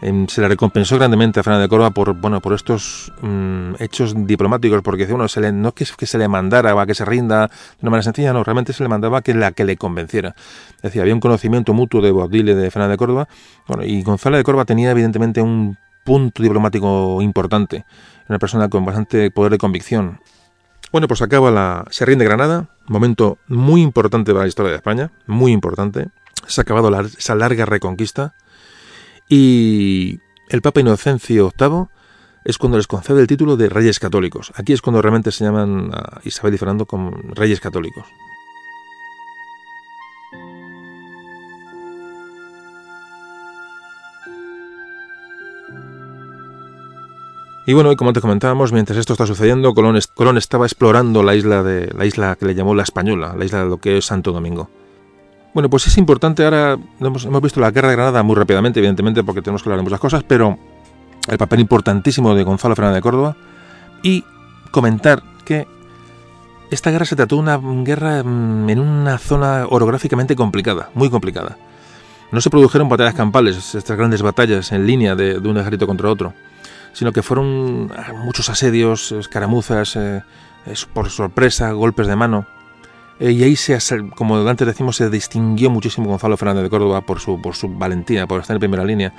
se 0.00 0.40
le 0.40 0.48
recompensó 0.48 0.96
grandemente 0.96 1.40
a 1.40 1.42
Fernández 1.42 1.64
de 1.64 1.68
Córdoba 1.68 1.90
por, 1.90 2.12
bueno, 2.14 2.40
por 2.40 2.52
estos 2.52 3.12
mm, 3.22 3.74
hechos 3.78 4.14
diplomáticos, 4.26 4.82
porque 4.82 5.10
uno 5.12 5.28
se 5.28 5.40
le, 5.40 5.50
no 5.50 5.72
es 5.76 5.92
que, 5.92 6.06
se 6.06 6.18
le 6.18 6.28
mandara 6.28 6.78
a 6.78 6.86
que 6.86 6.94
se 6.94 7.04
rinda 7.04 7.46
de 7.46 7.52
una 7.80 7.90
manera 7.90 8.02
sencilla, 8.02 8.32
no, 8.32 8.44
realmente 8.44 8.72
se 8.72 8.82
le 8.82 8.88
mandaba 8.88 9.22
que 9.22 9.32
la 9.32 9.52
que 9.52 9.64
le 9.64 9.76
convenciera. 9.76 10.34
Es 10.76 10.82
decir, 10.82 11.00
había 11.00 11.14
un 11.14 11.20
conocimiento 11.20 11.72
mutuo 11.72 12.02
de 12.02 12.10
Boabdil 12.10 12.50
y 12.50 12.54
de 12.54 12.70
Fernández 12.70 12.94
de 12.94 12.98
Córdoba, 12.98 13.28
bueno, 13.66 13.84
y 13.84 14.02
Gonzalo 14.02 14.36
de 14.36 14.44
Córdoba 14.44 14.66
tenía 14.66 14.90
evidentemente 14.90 15.40
un 15.40 15.78
punto 16.04 16.42
diplomático 16.42 17.22
importante, 17.22 17.86
una 18.28 18.38
persona 18.38 18.68
con 18.68 18.84
bastante 18.84 19.30
poder 19.30 19.52
de 19.52 19.58
convicción. 19.58 20.20
Bueno, 20.92 21.08
pues 21.08 21.22
acaba 21.22 21.50
la. 21.50 21.84
Se 21.90 22.04
rinde 22.04 22.24
Granada, 22.24 22.68
momento 22.86 23.38
muy 23.48 23.82
importante 23.82 24.32
para 24.32 24.44
la 24.44 24.48
historia 24.48 24.70
de 24.70 24.76
España, 24.76 25.10
muy 25.26 25.50
importante. 25.50 26.08
Se 26.46 26.60
ha 26.60 26.62
acabado 26.62 26.94
esa 27.00 27.34
larga 27.34 27.64
reconquista 27.64 28.34
y 29.36 30.20
el 30.48 30.62
Papa 30.62 30.78
Inocencio 30.78 31.52
VIII 31.58 31.86
es 32.44 32.56
cuando 32.56 32.76
les 32.76 32.86
concede 32.86 33.20
el 33.20 33.26
título 33.26 33.56
de 33.56 33.68
Reyes 33.68 33.98
Católicos. 33.98 34.52
Aquí 34.54 34.72
es 34.72 34.80
cuando 34.80 35.02
realmente 35.02 35.32
se 35.32 35.44
llaman 35.44 35.90
a 35.92 36.20
Isabel 36.22 36.54
y 36.54 36.58
Fernando 36.58 36.86
como 36.86 37.10
Reyes 37.34 37.58
Católicos. 37.58 38.06
Y 47.66 47.72
bueno, 47.72 47.90
y 47.90 47.96
como 47.96 48.10
antes 48.10 48.20
comentábamos, 48.20 48.72
mientras 48.72 48.98
esto 48.98 49.14
está 49.14 49.26
sucediendo, 49.26 49.74
Colón, 49.74 49.98
Colón 50.14 50.38
estaba 50.38 50.66
explorando 50.66 51.24
la 51.24 51.34
isla 51.34 51.64
de 51.64 51.92
la 51.92 52.06
isla 52.06 52.36
que 52.36 52.46
le 52.46 52.54
llamó 52.54 52.74
la 52.76 52.84
Española, 52.84 53.34
la 53.36 53.44
isla 53.44 53.64
de 53.64 53.70
lo 53.70 53.78
que 53.78 53.96
es 53.98 54.04
Santo 54.04 54.30
Domingo. 54.30 54.68
Bueno, 55.54 55.70
pues 55.70 55.86
es 55.86 55.96
importante 55.98 56.44
ahora, 56.44 56.76
hemos, 57.00 57.24
hemos 57.24 57.40
visto 57.40 57.60
la 57.60 57.70
guerra 57.70 57.88
de 57.88 57.94
Granada 57.94 58.22
muy 58.24 58.34
rápidamente, 58.34 58.80
evidentemente, 58.80 59.22
porque 59.22 59.40
tenemos 59.40 59.62
que 59.62 59.68
hablar 59.68 59.78
de 59.78 59.84
muchas 59.84 60.00
cosas, 60.00 60.24
pero 60.24 60.58
el 61.28 61.38
papel 61.38 61.60
importantísimo 61.60 62.34
de 62.34 62.42
Gonzalo 62.42 62.74
Fernández 62.74 62.96
de 62.96 63.02
Córdoba 63.02 63.36
y 64.02 64.24
comentar 64.72 65.22
que 65.44 65.66
esta 66.70 66.90
guerra 66.90 67.04
se 67.04 67.14
trató 67.14 67.36
de 67.36 67.42
una 67.42 67.60
guerra 67.84 68.22
mm, 68.24 68.68
en 68.68 68.78
una 68.80 69.16
zona 69.18 69.66
orográficamente 69.68 70.34
complicada, 70.34 70.90
muy 70.94 71.08
complicada. 71.08 71.56
No 72.32 72.40
se 72.40 72.50
produjeron 72.50 72.88
batallas 72.88 73.14
campales, 73.14 73.74
estas 73.76 73.96
grandes 73.96 74.22
batallas 74.22 74.72
en 74.72 74.86
línea 74.86 75.14
de, 75.14 75.38
un 75.38 75.56
ejército 75.56 75.86
contra 75.86 76.10
otro, 76.10 76.34
sino 76.92 77.12
que 77.12 77.22
fueron 77.22 77.92
ah, 77.96 78.12
muchos 78.12 78.48
asedios, 78.48 79.12
escaramuzas, 79.12 79.94
eh, 79.94 80.22
por 80.92 81.10
sorpresa, 81.10 81.70
golpes 81.72 82.08
de 82.08 82.16
mano. 82.16 82.46
Eh, 83.20 83.32
y 83.32 83.42
ahí, 83.44 83.56
se, 83.56 83.78
como 84.10 84.36
antes 84.48 84.66
decimos, 84.66 84.96
se 84.96 85.08
distinguió 85.10 85.70
muchísimo 85.70 86.08
Gonzalo 86.08 86.36
Fernández 86.36 86.64
de 86.64 86.70
Córdoba 86.70 87.00
por 87.02 87.20
su, 87.20 87.40
por 87.40 87.54
su 87.54 87.68
valentía, 87.68 88.26
por 88.26 88.40
estar 88.40 88.56
en 88.56 88.60
primera 88.60 88.84
línea. 88.84 89.12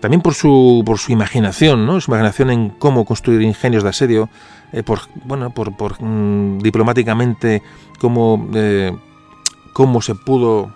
También 0.00 0.20
por 0.20 0.34
su, 0.34 0.82
por 0.84 0.98
su 0.98 1.12
imaginación, 1.12 1.86
¿no? 1.86 2.00
su 2.00 2.10
imaginación 2.10 2.50
en 2.50 2.68
cómo 2.70 3.04
construir 3.04 3.42
ingenios 3.42 3.82
de 3.82 3.88
asedio, 3.88 4.28
eh, 4.72 4.82
por, 4.82 5.00
bueno, 5.24 5.50
por, 5.50 5.72
mm, 6.02 6.58
diplomáticamente 6.58 7.62
cómo, 7.98 8.48
eh, 8.54 8.94
cómo 9.72 10.02
se 10.02 10.14
pudo 10.14 10.72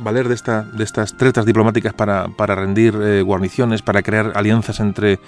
valer 0.00 0.28
de, 0.28 0.34
esta, 0.34 0.62
de 0.62 0.84
estas 0.84 1.16
tretas 1.16 1.46
diplomáticas 1.46 1.94
para, 1.94 2.28
para 2.28 2.54
rendir 2.54 3.24
guarniciones, 3.24 3.82
para 3.82 4.02
crear 4.02 4.32
alianzas 4.36 4.78
entre 4.78 5.18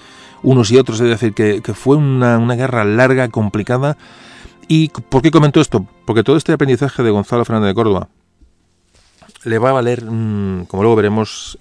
unos 0.43 0.71
y 0.71 0.77
otros. 0.77 1.01
Es 1.01 1.09
decir, 1.09 1.33
que, 1.35 1.61
que 1.61 1.75
fue 1.75 1.97
una, 1.97 2.39
una 2.39 2.55
guerra 2.55 2.85
larga, 2.85 3.29
complicada, 3.29 3.97
¿Y 4.73 4.89
por 4.89 5.21
qué 5.21 5.33
comento 5.33 5.61
esto? 5.61 5.85
Porque 6.07 6.23
todo 6.23 6.37
este 6.37 6.53
aprendizaje 6.53 7.03
de 7.03 7.11
Gonzalo 7.11 7.45
Fernández 7.45 7.71
de 7.71 7.75
Córdoba 7.75 8.09
le 9.43 9.59
va 9.59 9.71
a 9.71 9.73
valer, 9.73 10.05
mm, 10.05 10.67
como 10.67 10.85
luego 10.85 10.95
veremos 10.95 11.59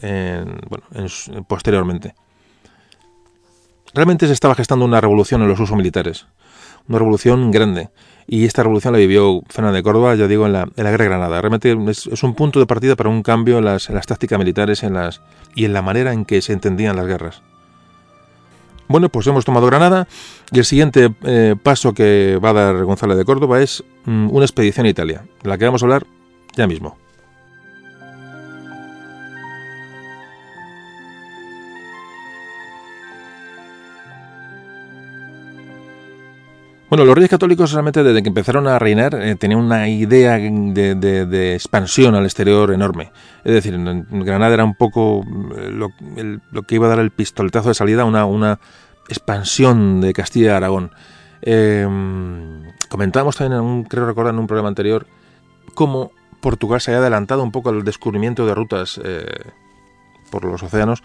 posteriormente. 1.47 2.13
Realmente 3.95 4.27
se 4.27 4.33
estaba 4.33 4.53
gestando 4.53 4.85
una 4.85 5.01
revolución 5.01 5.41
en 5.41 5.47
los 5.47 5.59
usos 5.59 5.75
militares, 5.75 6.27
una 6.87 6.99
revolución 6.99 7.49
grande. 7.49 7.89
Y 8.27 8.45
esta 8.45 8.61
revolución 8.61 8.93
la 8.93 8.99
vivió 8.99 9.41
Fernández 9.49 9.79
de 9.79 9.83
Córdoba, 9.83 10.13
ya 10.13 10.27
digo, 10.27 10.45
en 10.45 10.53
la, 10.53 10.65
Guerra 10.75 10.91
de 10.91 11.05
Granada. 11.05 11.41
Realmente 11.41 11.75
es, 11.89 12.21
un 12.21 12.35
punto 12.35 12.59
de 12.59 12.67
partida 12.67 12.95
para 12.95 13.09
un 13.09 13.23
cambio 13.23 13.57
en 13.57 13.65
las, 13.65 13.89
en 13.89 13.99
tácticas 13.99 14.37
militares 14.37 14.83
en 14.83 14.95
y 15.55 15.65
en 15.65 15.73
la 15.73 15.81
manera 15.81 16.13
en 16.13 16.25
que 16.25 16.43
se 16.43 16.53
entendían 16.53 16.95
las 16.95 17.07
guerras. 17.07 17.41
Bueno, 18.89 19.09
pues 19.09 19.27
hemos 19.27 19.45
tomado 19.45 19.67
Granada 19.67 20.07
y 20.51 20.57
el 20.57 20.65
siguiente 20.65 21.13
eh, 21.23 21.55
paso 21.61 21.93
que 21.93 22.39
va 22.43 22.49
a 22.49 22.53
dar 22.53 22.83
González 22.85 23.17
de 23.17 23.23
Córdoba 23.23 23.61
es 23.61 23.83
mm, 24.05 24.31
una 24.31 24.45
expedición 24.45 24.87
a 24.87 24.89
Italia, 24.89 25.25
de 25.43 25.49
la 25.49 25.59
que 25.59 25.65
vamos 25.65 25.83
a 25.83 25.85
hablar 25.85 26.07
ya 26.55 26.65
mismo. 26.65 26.97
Bueno, 36.89 37.05
los 37.05 37.13
reyes 37.13 37.29
católicos 37.29 37.71
realmente 37.71 38.01
desde 38.01 38.23
que 38.23 38.29
empezaron 38.29 38.67
a 38.67 38.79
reinar 38.79 39.13
eh, 39.13 39.35
tenían 39.35 39.59
una 39.59 39.87
idea 39.87 40.37
de, 40.39 41.53
expansión 41.53 42.15
al 42.15 42.25
exterior 42.25 42.71
enorme. 42.71 43.11
Es 43.43 43.53
decir, 43.53 43.77
Granada 44.09 44.55
era 44.55 44.65
un 44.65 44.73
poco 44.73 45.23
eh, 45.55 45.69
lo, 45.69 45.91
que 46.63 46.75
iba 46.75 46.87
a 46.87 46.89
dar 46.89 46.99
el 46.99 47.11
pistoletazo 47.11 47.69
de 47.69 47.75
salida, 47.75 48.05
una, 48.05 48.25
una 48.25 48.59
expansión 49.07 50.01
de 50.01 50.13
Castilla 50.13 50.47
y 50.47 50.55
Aragón. 50.55 50.91
Em, 51.43 52.63
comentábamos 52.89 53.37
también, 53.37 53.59
en 53.59 53.65
un, 53.65 53.83
creo 53.83 54.07
recordar 54.07 54.33
en 54.33 54.39
un 54.39 54.47
programa 54.47 54.69
anterior, 54.69 55.05
cómo 55.75 56.11
Portugal 56.41 56.81
se 56.81 56.89
había 56.89 57.01
adelantado 57.01 57.43
un 57.43 57.51
poco 57.51 57.69
al 57.69 57.83
descubrimiento 57.83 58.47
de 58.47 58.55
rutas 58.55 58.99
eh, 59.03 59.25
por 60.31 60.43
los 60.43 60.63
océanos, 60.63 61.03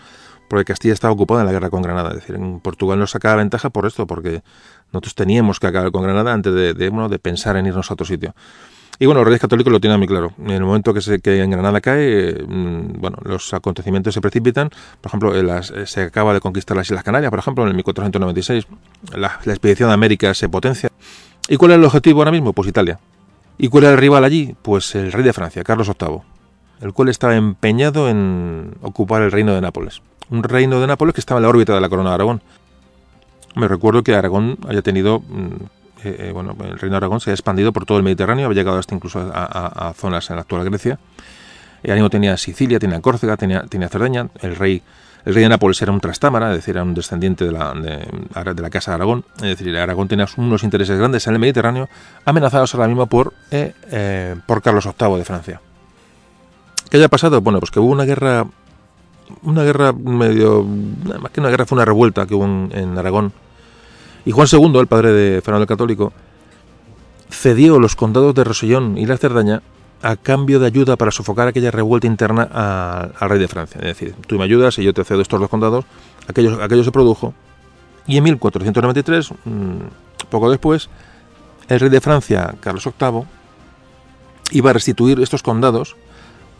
porque 0.49 0.65
Castilla 0.65 0.95
estaba 0.95 1.13
ocupada 1.13 1.41
en 1.41 1.47
la 1.47 1.53
guerra 1.53 1.71
con 1.71 1.83
Granada. 1.83 2.11
Es 2.11 2.17
decir, 2.17 2.37
en 2.37 2.61
Portugal 2.61 2.99
nos 2.99 3.11
sacaba 3.11 3.37
ventaja 3.37 3.71
por 3.71 3.87
esto, 3.87 4.07
porque 4.07 4.43
nosotros 4.95 5.15
teníamos 5.15 5.59
que 5.59 5.67
acabar 5.67 5.91
con 5.91 6.03
Granada 6.03 6.33
antes 6.33 6.55
de, 6.55 7.19
pensar 7.21 7.57
en 7.57 7.67
irnos 7.67 7.91
a 7.91 7.95
otro 7.95 8.07
sitio. 8.07 8.35
Y 9.01 9.07
bueno, 9.07 9.21
los 9.21 9.27
reyes 9.27 9.41
católicos 9.41 9.73
lo 9.73 9.81
tienen 9.81 9.99
muy 9.99 10.07
claro. 10.07 10.33
En 10.39 10.53
el 10.53 10.63
momento 10.63 10.95
que, 10.95 11.01
se, 11.01 11.19
que 11.19 11.43
en 11.43 11.51
Granada 11.51 11.81
cae, 11.81 12.45
mm, 12.47 13.01
bueno, 13.01 13.19
los 13.25 13.53
acontecimientos 13.53 14.15
se 14.15 14.21
precipitan. 14.21 14.71
Por 15.01 15.11
ejemplo, 15.11 15.35
eh, 15.35 15.87
se 15.87 16.03
acaba 16.03 16.33
de 16.33 16.41
conquistar 16.41 16.77
las 16.77 16.87
Islas 16.87 17.03
Canarias, 17.03 17.31
por 17.31 17.41
ejemplo, 17.41 17.65
en 17.65 17.71
el 17.71 17.75
1496. 17.75 18.67
La, 19.17 19.41
la 19.45 19.53
expedición 19.53 19.89
de 19.89 19.95
América 19.95 20.33
se 20.33 20.49
potencia. 20.49 20.91
¿Y 21.49 21.57
cuál 21.57 21.73
es 21.73 21.79
el 21.79 21.85
objetivo 21.85 22.21
ahora 22.21 22.31
mismo? 22.31 22.53
Pues 22.53 22.69
Italia. 22.69 23.01
¿Y 23.59 23.69
cuál 23.69 23.85
era 23.85 23.93
el 23.95 23.99
rival 23.99 24.23
allí? 24.23 24.55
Pues 24.63 24.95
el 24.95 25.11
rey 25.11 25.25
de 25.25 25.33
Francia, 25.33 25.65
Carlos 25.65 25.89
VIII, 25.89 26.21
el 26.81 26.93
cual 26.93 27.09
estaba 27.09 27.35
empeñado 27.35 28.09
en 28.09 28.77
ocupar 28.81 29.23
el 29.23 29.33
reino 29.33 29.55
de 29.55 29.61
Nápoles. 29.61 30.03
Un 30.31 30.45
reino 30.45 30.81
de 30.81 30.87
Nápoles 30.87 31.15
que 31.15 31.21
estaba 31.21 31.39
en 31.39 31.43
la 31.43 31.49
órbita 31.49 31.75
de 31.75 31.81
la 31.81 31.89
corona 31.89 32.11
de 32.11 32.15
Aragón. 32.15 32.43
Me 33.55 33.69
recuerdo 33.69 34.03
que 34.03 34.15
Aragón 34.15 34.59
haya 34.69 34.83
tenido, 34.83 35.21
mm, 35.21 35.47
eh, 36.05 36.17
eh, 36.19 36.31
bueno, 36.33 36.57
el 36.61 36.79
reino 36.79 36.95
de 36.95 36.97
Aragón 36.97 37.21
se 37.21 37.31
ha 37.31 37.35
expandido 37.35 37.73
por 37.73 37.87
todo 37.87 37.99
el 37.99 38.05
Mediterráneo, 38.05 38.47
había 38.47 38.63
llegado 38.63 38.79
hasta 38.79 38.95
incluso 38.95 39.31
a, 39.33 39.93
zonas 39.97 40.29
en 40.31 40.37
la 40.37 40.43
actual 40.43 40.65
Grecia. 40.65 40.99
El 41.83 41.93
ánimo 41.93 42.11
tenía 42.11 42.37
Sicilia, 42.37 42.79
tenía 42.79 43.01
Córcega, 43.01 43.37
tenía, 43.37 43.89
Cerdeña. 43.89 44.29
El 44.41 44.57
rey, 44.57 44.83
el 45.25 45.35
rey 45.35 45.43
de 45.43 45.49
Nápoles 45.51 45.81
era 45.83 45.93
un 45.93 46.01
trastámara, 46.01 46.51
es 46.51 46.57
decir, 46.57 46.75
era 46.75 46.83
un 46.83 46.95
descendiente 46.95 47.45
de 47.45 47.53
la, 47.53 47.75
de, 47.75 48.63
la 48.63 48.71
casa 48.71 48.93
de 48.93 48.95
Aragón. 48.97 49.25
Es 49.37 49.59
decir, 49.59 49.77
Aragón 49.77 50.09
tenía 50.09 50.27
unos 50.39 50.65
intereses 50.65 50.99
grandes 50.99 51.27
en 51.27 51.35
el 51.35 51.39
Mediterráneo, 51.39 51.89
amenazados 52.25 52.75
ahora 52.75 52.89
mismo 52.89 53.07
por, 53.07 53.35
eh, 53.51 54.37
por 54.47 54.63
Carlos 54.63 54.89
VIII 54.99 55.19
de 55.19 55.25
Francia. 55.25 55.61
¿Qué 56.89 56.97
haya 56.97 57.09
pasado? 57.09 57.41
Bueno, 57.43 57.61
pues 57.61 57.71
que 57.71 57.81
hubo 57.81 57.93
una 57.93 58.05
guerra 58.05 58.47
una 59.43 59.63
guerra 59.63 59.93
medio, 59.93 60.65
más 60.65 61.31
que 61.33 61.41
una 61.41 61.51
guerra, 61.51 61.67
fue 61.67 61.77
una 61.77 61.85
revuelta 61.85 62.27
que 62.27 62.35
hubo 62.35 62.45
en, 62.45 62.99
Aragón. 62.99 63.33
Y 64.25 64.33
Juan 64.33 64.49
II, 64.51 64.79
el 64.79 64.87
padre 64.87 65.13
de 65.13 65.41
Fernando 65.43 65.63
el 65.63 65.69
Católico, 65.69 66.13
cedió 67.31 67.79
los 67.79 67.97
condados 67.97 68.35
de 68.35 68.45
Rosellón 68.45 68.97
y 68.97 69.07
la 69.07 69.17
Cerdaña 69.17 69.63
a 70.03 70.17
cambio 70.17 70.61
de 70.61 70.67
ayuda 70.67 70.97
para 70.97 71.11
sofocar 71.11 71.49
aquella 71.49 71.71
revuelta 71.71 72.07
interna 72.07 72.43
al 72.43 73.31
rey 73.31 73.39
de 73.39 73.49
Francia. 73.49 73.79
Es 73.81 73.87
decir, 73.87 74.15
tú 74.27 74.37
me 74.39 74.45
ayudas 74.45 74.79
y 74.79 74.85
yo 74.85 74.93
te 74.93 75.05
cedo 75.05 75.21
estos 75.21 75.41
dos 75.41 75.49
condados. 75.49 75.85
Aquello, 76.29 76.63
aquello 76.63 76.85
se 76.85 76.93
produjo. 76.93 77.33
Y 78.07 78.19
en 78.19 78.25
1493, 78.25 79.31
mm, 79.31 80.27
poco 80.29 80.51
después, 80.51 80.91
el 81.69 81.81
rey 81.81 81.89
de 81.89 82.01
Francia, 82.01 82.55
Carlos 82.61 82.85
VIII, 82.85 83.23
iba 84.53 84.71
a 84.71 84.73
restituir 84.75 85.21
estos 85.21 85.43
condados 85.43 85.97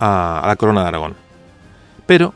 a 0.01 0.45
la 0.47 0.57
corona 0.57 0.83
de 0.83 0.89
Aragón. 0.89 1.15
Pero 2.07 2.35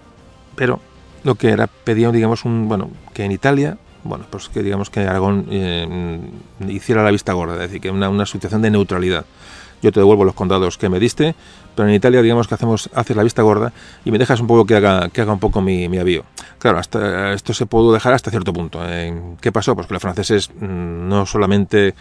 pero 0.58 0.80
lo 1.22 1.36
que 1.36 1.50
era 1.50 1.68
pedía 1.68 2.10
digamos 2.10 2.44
un 2.44 2.68
bueno 2.68 2.90
que 3.14 3.24
en 3.24 3.30
Italia 3.30 3.78
bueno 4.04 4.26
pues 4.30 4.48
que 4.48 4.62
digamos 4.62 4.90
que 4.90 5.00
Aragón 5.00 5.46
eh, 5.50 6.20
hiciera 6.68 7.02
la 7.02 7.10
vista 7.10 7.32
gorda 7.32 7.54
es 7.54 7.60
decir 7.60 7.80
que 7.80 7.90
una, 7.90 8.08
una 8.08 8.26
situación 8.26 8.62
de 8.62 8.70
neutralidad. 8.70 9.24
Yo 9.80 9.92
te 9.92 10.00
devuelvo 10.00 10.24
los 10.24 10.34
condados 10.34 10.76
que 10.76 10.88
me 10.88 10.98
diste 10.98 11.34
pero 11.76 11.88
en 11.88 11.94
Italia 11.94 12.20
digamos 12.20 12.48
que 12.48 12.54
hacemos 12.54 12.90
haces 12.92 13.16
la 13.16 13.22
vista 13.22 13.42
gorda 13.42 13.72
y 14.04 14.10
me 14.10 14.18
dejas 14.18 14.40
un 14.40 14.48
poco 14.48 14.66
que 14.66 14.74
haga 14.74 15.08
que 15.10 15.20
haga 15.20 15.32
un 15.32 15.38
poco 15.38 15.60
mi, 15.60 15.88
mi 15.88 15.98
avío. 15.98 16.24
Claro 16.58 16.78
hasta 16.78 17.32
esto 17.32 17.54
se 17.54 17.66
pudo 17.66 17.92
dejar 17.92 18.14
hasta 18.14 18.30
cierto 18.30 18.52
punto 18.52 18.80
qué 19.40 19.52
pasó 19.52 19.74
pues 19.74 19.86
que 19.86 19.94
los 19.94 20.02
franceses 20.02 20.50
mm, 20.50 21.08
no 21.08 21.26
solamente 21.26 21.94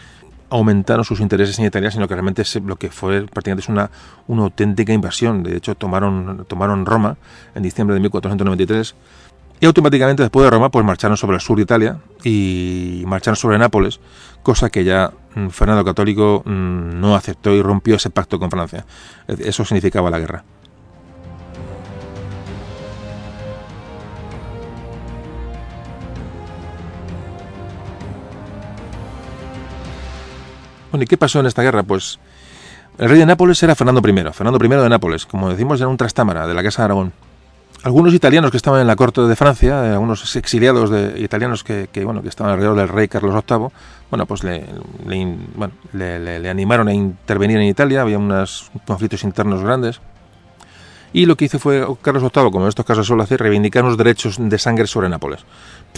aumentaron 0.49 1.03
sus 1.03 1.19
intereses 1.19 1.59
en 1.59 1.65
Italia, 1.65 1.91
sino 1.91 2.07
que 2.07 2.13
realmente 2.13 2.43
lo 2.65 2.77
que 2.77 2.89
fue 2.89 3.25
prácticamente 3.25 3.63
es 3.63 3.69
una, 3.69 3.89
una 4.27 4.43
auténtica 4.43 4.93
invasión. 4.93 5.43
De 5.43 5.57
hecho, 5.57 5.75
tomaron, 5.75 6.45
tomaron 6.47 6.85
Roma 6.85 7.17
en 7.55 7.63
diciembre 7.63 7.93
de 7.95 7.99
1493 8.01 8.95
y 9.59 9.65
automáticamente 9.65 10.23
después 10.23 10.43
de 10.43 10.49
Roma 10.49 10.69
pues 10.69 10.85
marcharon 10.85 11.17
sobre 11.17 11.35
el 11.35 11.41
sur 11.41 11.57
de 11.57 11.63
Italia 11.63 11.97
y 12.23 13.03
marcharon 13.07 13.35
sobre 13.35 13.57
Nápoles, 13.57 13.99
cosa 14.43 14.69
que 14.69 14.83
ya 14.83 15.11
mm, 15.35 15.47
Fernando 15.49 15.83
Católico 15.83 16.43
mm, 16.45 16.99
no 16.99 17.15
aceptó 17.15 17.51
y 17.53 17.61
rompió 17.61 17.95
ese 17.95 18.09
pacto 18.09 18.39
con 18.39 18.51
Francia. 18.51 18.85
Eso 19.27 19.65
significaba 19.65 20.09
la 20.09 20.19
guerra. 20.19 20.43
Bueno, 30.91 31.03
¿y 31.03 31.07
qué 31.07 31.17
pasó 31.17 31.39
en 31.39 31.47
esta 31.47 31.63
guerra? 31.63 31.83
Pues 31.83 32.19
el 32.97 33.09
rey 33.09 33.19
de 33.19 33.25
Nápoles 33.25 33.61
era 33.61 33.75
Fernando 33.75 34.01
I, 34.07 34.33
Fernando 34.33 34.63
I 34.63 34.67
de 34.67 34.89
Nápoles, 34.89 35.25
como 35.25 35.49
decimos, 35.49 35.79
era 35.79 35.89
un 35.89 35.97
trastámara 35.97 36.47
de 36.47 36.53
la 36.53 36.63
Casa 36.63 36.83
de 36.83 36.85
Aragón. 36.85 37.26
Algunos 37.83 38.13
italianos 38.13 38.51
que 38.51 38.57
estaban 38.57 38.81
en 38.81 38.87
la 38.87 38.95
corte 38.95 39.21
de 39.21 39.35
Francia, 39.35 39.85
eh, 39.85 39.91
algunos 39.91 40.35
exiliados 40.35 40.89
de 40.89 41.19
italianos 41.21 41.63
que, 41.63 41.87
bueno, 42.03 42.21
que 42.21 42.29
estaban 42.29 42.51
alrededor 42.51 42.75
del 42.77 42.89
rey 42.89 43.07
Carlos 43.07 43.33
VIII, 43.33 43.67
bueno, 44.09 44.25
pues 44.25 44.43
le, 44.43 44.65
le, 45.93 46.49
animaron 46.49 46.87
a 46.87 46.93
intervenir 46.93 47.57
en 47.57 47.63
Italia, 47.63 48.01
había 48.01 48.17
unos 48.17 48.71
conflictos 48.85 49.23
internos 49.23 49.63
grandes. 49.63 50.01
Y 51.13 51.25
lo 51.25 51.37
que 51.37 51.45
hizo 51.45 51.59
fue 51.59 51.85
Carlos 52.01 52.23
VIII, 52.23 52.51
como 52.51 52.65
en 52.65 52.69
estos 52.69 52.85
casos 52.85 53.07
suele 53.07 53.23
hacer, 53.23 53.39
reivindicar 53.39 53.83
unos 53.83 53.97
derechos 53.97 54.37
de 54.39 54.57
sangre 54.57 54.87
sobre 54.87 55.07
Nápoles. 55.07 55.45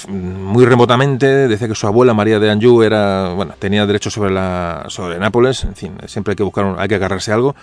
Muy 0.07 0.65
remotamente 0.65 1.47
decía 1.47 1.67
que 1.67 1.75
su 1.75 1.87
abuela 1.87 2.13
María 2.13 2.39
de 2.39 2.51
Anjou 2.51 2.83
era, 2.83 3.33
bueno, 3.33 3.55
tenía 3.57 3.85
derechos 3.85 4.13
sobre 4.13 4.31
la 4.31 4.85
sobre 4.89 5.17
Nápoles, 5.17 5.63
en 5.63 5.75
fin, 5.75 5.93
siempre 6.05 6.33
hay 6.33 6.35
que 6.35 6.43
buscar, 6.43 6.75
hay 6.77 6.87
que 6.87 6.95
agarrarse 6.95 7.31
a 7.31 7.35
algo. 7.35 7.55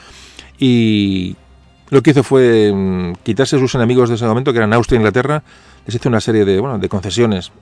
Y 0.59 1.37
lo 1.90 2.03
que 2.03 2.11
hizo 2.11 2.22
fue 2.22 2.72
mm, 2.75 3.14
quitarse 3.22 3.57
a 3.57 3.59
sus 3.59 3.75
enemigos 3.75 4.09
de 4.09 4.16
ese 4.16 4.27
momento, 4.27 4.53
que 4.53 4.59
eran 4.59 4.72
Austria 4.72 4.96
e 4.96 5.01
Inglaterra, 5.01 5.42
les 5.87 5.94
hizo 5.94 6.09
una 6.09 6.20
serie 6.20 6.44
de, 6.44 6.61
bueno, 6.61 6.79
de 6.79 6.88
concesiones 6.88 7.53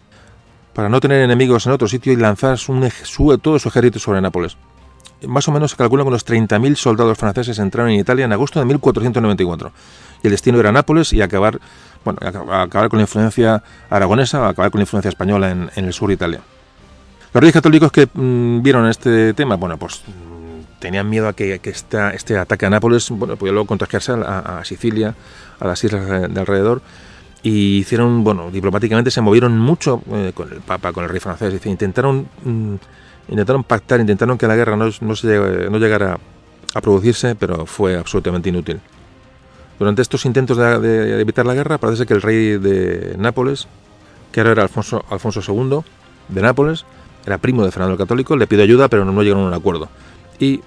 para 0.74 0.88
no 0.88 1.00
tener 1.00 1.22
enemigos 1.22 1.66
en 1.66 1.72
otro 1.72 1.88
sitio 1.88 2.12
y 2.12 2.16
lanzar 2.16 2.58
todo 3.40 3.58
su 3.58 3.68
ejército 3.68 3.98
sobre 3.98 4.20
Nápoles. 4.20 4.56
Más 5.26 5.48
o 5.48 5.52
menos 5.52 5.70
se 5.70 5.76
calcula 5.76 6.02
que 6.02 6.08
unos 6.08 6.26
30.000 6.26 6.74
soldados 6.74 7.16
franceses 7.16 7.58
entraron 7.58 7.92
en 7.92 8.00
Italia 8.00 8.24
en 8.24 8.32
agosto 8.32 8.58
de 8.58 8.66
1494. 8.66 9.72
Y 10.22 10.26
el 10.26 10.32
destino 10.32 10.58
era 10.58 10.72
Nápoles 10.72 11.12
y 11.12 11.22
acabar, 11.22 11.60
bueno, 12.04 12.18
acabar 12.22 12.88
con 12.88 12.98
la 12.98 13.02
influencia 13.02 13.62
aragonesa, 13.88 14.48
acabar 14.48 14.70
con 14.70 14.80
la 14.80 14.82
influencia 14.82 15.08
española 15.08 15.50
en, 15.50 15.70
el 15.76 15.92
sur 15.92 16.08
de 16.08 16.14
Italia. 16.14 16.40
Los 17.32 17.40
reyes 17.40 17.54
católicos 17.54 17.90
que 17.92 18.08
mm, 18.12 18.62
vieron 18.62 18.86
este 18.86 19.32
tema, 19.32 19.56
bueno, 19.56 19.78
pues 19.78 20.02
tenían 20.84 21.08
miedo 21.08 21.28
a 21.28 21.32
que, 21.32 21.58
este 21.64 22.36
ataque 22.36 22.66
a 22.66 22.70
Nápoles, 22.70 23.08
bueno, 23.08 23.36
pudiera 23.36 23.54
luego 23.54 23.66
contagiarse 23.66 24.12
a, 24.12 24.60
Sicilia, 24.64 25.14
a 25.58 25.66
las 25.66 25.82
islas 25.82 26.30
de 26.30 26.38
alrededor 26.38 26.82
y 27.42 27.78
hicieron, 27.78 28.22
bueno, 28.22 28.50
diplomáticamente 28.50 29.10
se 29.10 29.22
movieron 29.22 29.58
mucho 29.58 30.02
eh, 30.12 30.32
con 30.34 30.52
el 30.52 30.60
Papa, 30.60 30.92
con 30.92 31.04
el 31.04 31.08
rey 31.08 31.20
francés, 31.20 31.54
intentaron, 31.64 32.28
mm, 32.44 32.74
intentaron 33.28 33.64
pactar, 33.64 33.98
intentaron 33.98 34.36
que 34.36 34.46
la 34.46 34.56
guerra 34.56 34.76
no, 34.76 34.90
no, 35.00 35.14
no 35.70 35.78
llegara 35.78 36.18
a 36.74 36.80
producirse, 36.82 37.34
pero 37.34 37.64
fue 37.64 37.96
absolutamente 37.96 38.50
inútil. 38.50 38.78
Durante 39.78 40.02
estos 40.02 40.26
intentos 40.26 40.58
de, 40.58 41.18
evitar 41.18 41.46
la 41.46 41.54
guerra, 41.54 41.78
parece 41.78 42.04
que 42.04 42.12
el 42.12 42.20
rey 42.20 42.58
de 42.58 43.14
Nápoles, 43.16 43.68
que 44.32 44.40
ahora 44.40 44.52
era 44.52 44.62
Alfonso, 44.64 45.02
II 45.48 45.80
de 46.28 46.42
Nápoles, 46.42 46.84
era 47.24 47.38
primo 47.38 47.64
de 47.64 47.70
Fernando 47.70 47.94
el 47.94 47.98
Católico, 47.98 48.36
le 48.36 48.46
pidió 48.46 48.64
ayuda, 48.64 48.88
pero 48.88 49.06
no 49.06 49.22
llegaron 49.22 49.44
a 49.44 49.48
un 49.48 49.54
acuerdo. 49.54 49.88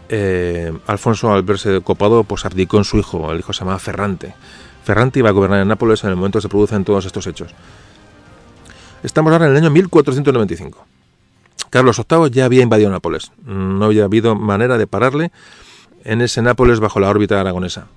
Eh, 0.10 0.74
Alfonso, 0.88 1.32
al 1.32 1.44
verse 1.44 1.82
copado, 1.82 2.24
pues 2.24 2.46
abdicó 2.46 2.78
en 2.78 2.84
su 2.84 2.98
hijo, 2.98 3.32
el 3.32 3.40
hijo 3.40 3.54
se 3.54 3.60
llamaba 3.60 3.80
Ferrante. 3.80 4.34
Ferrante 4.84 5.20
iba 5.20 5.30
a 5.30 5.34
gobernar 5.34 5.62
en 5.62 5.68
Nápoles 5.68 6.04
en 6.04 6.12
el 6.12 6.16
momento 6.16 6.40
que 6.40 6.44
se 6.44 6.50
producen 6.50 6.86
todos 6.86 7.06
estos 7.06 7.28
hechos. 7.28 7.52
Estamos 9.04 9.32
ahora 9.32 9.46
en 9.46 9.52
el 9.52 9.58
año 9.58 9.70
1495. 9.70 10.86
Carlos 11.70 12.02
VIII 12.10 12.32
ya 12.32 12.46
había 12.46 12.64
invadido 12.64 12.90
Nápoles. 12.90 13.32
No 13.46 13.86
había 13.86 14.06
habido 14.06 14.36
manera 14.36 14.78
de 14.78 14.88
pararle 14.88 15.32
en 16.04 16.22
ese 16.22 16.42
Nápoles 16.42 16.80
bajo 16.80 17.00
la 17.00 17.10
órbita 17.10 17.40
aragonesa. 17.40 17.88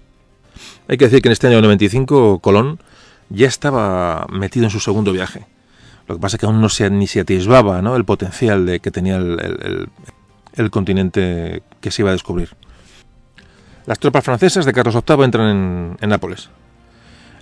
Hay 0.89 0.99
que 0.99 1.05
decir 1.05 1.23
que 1.23 1.29
en 1.29 1.33
este 1.33 1.47
año 1.47 1.61
95 1.63 2.41
Colón 2.41 2.81
ya 3.29 3.47
estaba 3.47 4.27
metido 4.29 4.67
en 4.67 4.71
su 4.71 4.81
segundo 4.81 5.13
viaje. 5.13 5.47
Lo 6.09 6.17
que 6.17 6.21
pasa 6.21 6.37
es 6.37 6.41
que 6.41 6.47
aún 6.47 6.61
no 6.61 6.69
se, 6.69 6.91
ni 6.91 7.07
se 7.07 7.21
atisbaba 7.21 7.81
¿no? 7.83 7.95
el 7.95 8.05
potencial 8.05 8.67
de 8.67 8.81
que 8.81 8.91
tenía 8.91 9.17
el, 9.17 9.89
continente 10.69 11.63
que 11.81 11.91
se 11.91 12.03
iba 12.03 12.11
a 12.11 12.13
descubrir. 12.13 12.51
Las 13.87 13.99
tropas 13.99 14.25
francesas 14.25 14.67
de 14.67 14.75
Carlos 14.75 14.95
VIII 14.95 15.25
entran 15.25 15.97
en 15.99 16.09
Nápoles. 16.11 16.51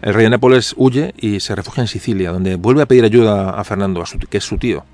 El 0.01 0.15
rey 0.15 0.25
de 0.25 0.31
Nápoles 0.31 0.75
huye 0.77 1.13
y 1.17 1.41
se 1.41 1.57
refugia 1.57 1.81
en 1.81 1.89
Sicilia, 1.89 2.31
donde 2.31 2.55
vuelve 2.55 2.83
a 2.83 2.87
pedir 2.87 3.05
ayuda 3.05 3.51
a 3.51 3.65
Fernando, 3.65 4.05
que 4.31 4.39
es 4.39 4.45
su 4.45 4.57
tío, 4.57 4.85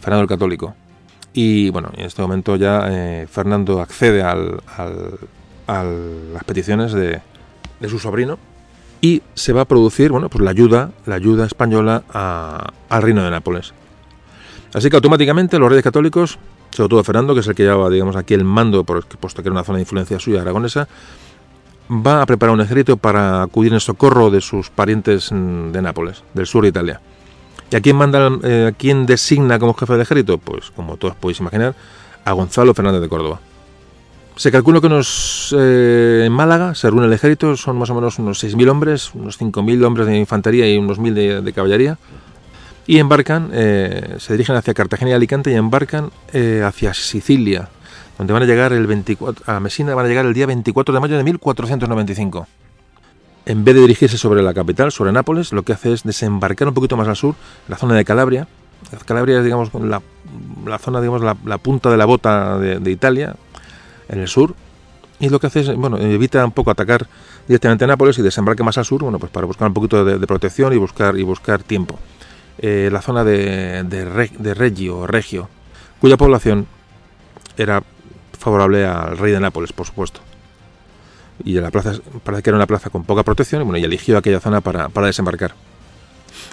Fernando 0.00 0.22
el 0.22 0.28
Católico. 0.28 0.74
Y 1.32 1.70
bueno, 1.70 1.90
en 1.96 2.04
este 2.04 2.22
momento 2.22 2.54
ya 2.56 2.86
eh, 2.88 3.26
Fernando 3.28 3.80
accede 3.80 4.22
a 4.22 4.34
las 5.66 6.44
peticiones 6.44 6.92
de, 6.92 7.20
su 7.88 7.98
sobrino 7.98 8.38
y 9.00 9.22
se 9.34 9.52
va 9.52 9.62
a 9.62 9.64
producir 9.64 10.12
bueno, 10.12 10.28
pues 10.30 10.42
la 10.42 10.50
ayuda, 10.50 10.92
la 11.06 11.16
ayuda 11.16 11.44
española 11.44 12.04
al 12.88 13.02
reino 13.02 13.24
de 13.24 13.30
Nápoles. 13.30 13.74
Así 14.72 14.88
que 14.90 14.96
automáticamente 14.96 15.58
los 15.58 15.68
reyes 15.68 15.84
católicos, 15.84 16.38
sobre 16.70 16.88
todo 16.88 17.04
Fernando, 17.04 17.34
que 17.34 17.40
es 17.40 17.46
el 17.46 17.54
que 17.54 17.62
llevaba 17.62 17.90
digamos, 17.90 18.16
aquí 18.16 18.34
el 18.34 18.44
mando, 18.44 18.84
puesto 18.84 19.42
que 19.42 19.48
era 19.48 19.52
una 19.52 19.64
zona 19.64 19.76
de 19.76 19.82
influencia 19.82 20.18
suya 20.18 20.42
aragonesa, 20.42 20.88
va 21.90 22.22
a 22.22 22.26
preparar 22.26 22.54
un 22.54 22.60
ejército 22.60 22.96
para 22.96 23.42
acudir 23.42 23.72
en 23.72 23.80
socorro 23.80 24.30
de 24.30 24.40
sus 24.40 24.70
parientes 24.70 25.30
mm, 25.32 25.72
de 25.72 25.82
Nápoles, 25.82 26.22
del 26.34 26.46
sur 26.46 26.62
de 26.62 26.68
Italia. 26.68 27.00
¿Y 27.70 27.76
a 27.76 27.80
quién 27.80 27.96
manda, 27.96 28.30
eh, 28.44 28.70
a 28.72 28.72
quién 28.72 29.06
designa 29.06 29.58
como 29.58 29.74
jefe 29.74 29.94
de 29.94 30.02
ejército? 30.02 30.38
Pues, 30.38 30.70
como 30.70 30.96
todos 30.96 31.14
podéis 31.16 31.40
imaginar, 31.40 31.74
a 32.24 32.32
Gonzalo 32.32 32.74
Fernández 32.74 33.00
de 33.00 33.08
Córdoba. 33.08 33.40
Se 34.36 34.52
calcula 34.52 34.80
que 34.80 34.86
unos, 34.86 35.54
eh, 35.58 36.24
en 36.26 36.32
Málaga 36.32 36.74
se 36.74 36.90
reúne 36.90 37.06
el 37.06 37.12
ejército, 37.12 37.56
son 37.56 37.78
más 37.78 37.88
o 37.88 37.94
menos 37.94 38.18
unos 38.18 38.44
6.000 38.44 38.68
hombres, 38.68 39.14
unos 39.14 39.40
5.000 39.40 39.84
hombres 39.84 40.06
de 40.06 40.18
infantería 40.18 40.70
y 40.72 40.76
unos 40.76 41.00
1.000 41.00 41.40
de, 41.40 41.52
caballería. 41.54 41.98
Y 42.86 42.98
embarcan, 42.98 43.50
eh, 43.52 44.16
se 44.18 44.32
dirigen 44.32 44.54
hacia 44.56 44.74
Cartagena 44.74 45.10
y 45.10 45.14
Alicante 45.14 45.50
y 45.50 45.54
embarcan 45.54 46.10
hacia 46.64 46.94
Sicilia, 46.94 47.68
donde 48.18 48.32
van 48.32 48.42
a 48.42 48.46
llegar 48.46 48.72
el 48.72 48.86
24, 48.86 49.44
a 49.46 49.58
van 49.58 50.06
a 50.06 50.08
llegar 50.08 50.24
el 50.24 50.34
día 50.34 50.46
24 50.46 50.94
de 50.94 51.00
mayo 51.00 51.16
de 51.16 51.24
1495. 51.24 52.46
En 53.46 53.64
vez 53.64 53.76
de 53.76 53.80
dirigirse 53.80 54.18
sobre 54.18 54.42
la 54.42 54.52
capital, 54.52 54.90
sobre 54.90 55.12
Nápoles, 55.12 55.52
lo 55.52 55.62
que 55.62 55.72
hace 55.72 55.92
es 55.92 56.02
desembarcar 56.02 56.66
un 56.66 56.74
poquito 56.74 56.96
más 56.96 57.06
al 57.06 57.14
sur, 57.14 57.36
en 57.66 57.70
la 57.70 57.76
zona 57.76 57.94
de 57.94 58.04
Calabria. 58.04 58.48
Calabria 59.04 59.38
es, 59.38 59.44
digamos, 59.44 59.72
la, 59.72 60.02
la 60.66 60.78
zona, 60.78 61.00
digamos, 61.00 61.22
la, 61.22 61.58
punta 61.58 61.88
de 61.88 61.96
la 61.96 62.06
bota 62.06 62.58
de, 62.58 62.90
Italia, 62.90 63.36
en 64.08 64.18
el 64.18 64.26
sur. 64.26 64.56
Y 65.20 65.28
lo 65.28 65.38
que 65.38 65.46
hace 65.46 65.60
es, 65.60 65.74
bueno, 65.76 65.96
evita 65.96 66.44
un 66.44 66.50
poco 66.50 66.72
atacar 66.72 67.06
directamente 67.46 67.84
a 67.84 67.86
Nápoles 67.86 68.18
y 68.18 68.22
desembarque 68.22 68.64
más 68.64 68.78
al 68.78 68.84
sur, 68.84 69.00
bueno, 69.02 69.20
pues 69.20 69.30
para 69.30 69.46
buscar 69.46 69.68
un 69.68 69.74
poquito 69.74 70.04
de, 70.04 70.26
protección 70.26 70.72
y 70.72 70.76
buscar, 70.76 71.16
y 71.16 71.22
buscar 71.22 71.62
tiempo. 71.62 72.00
Eh, 72.58 72.88
la 72.90 73.02
zona 73.02 73.22
de, 73.24 73.82
de, 73.84 74.04
de 74.38 74.54
Reggio, 74.54 75.06
Regio, 75.06 75.48
cuya 76.00 76.16
población 76.16 76.66
era 77.56 77.82
favorable 78.38 78.86
al 78.86 79.18
rey 79.18 79.32
de 79.32 79.40
Nápoles, 79.40 79.72
por 79.72 79.86
supuesto. 79.86 80.20
Y 81.44 81.54
la 81.54 81.70
plaza 81.70 81.92
parece 82.24 82.42
que 82.42 82.50
era 82.50 82.56
una 82.56 82.66
plaza 82.66 82.90
con 82.90 83.04
poca 83.04 83.22
protección 83.22 83.62
y, 83.62 83.64
bueno, 83.64 83.78
y 83.78 83.84
eligió 83.84 84.16
aquella 84.16 84.40
zona 84.40 84.60
para, 84.60 84.88
desembarcar. 84.88 85.54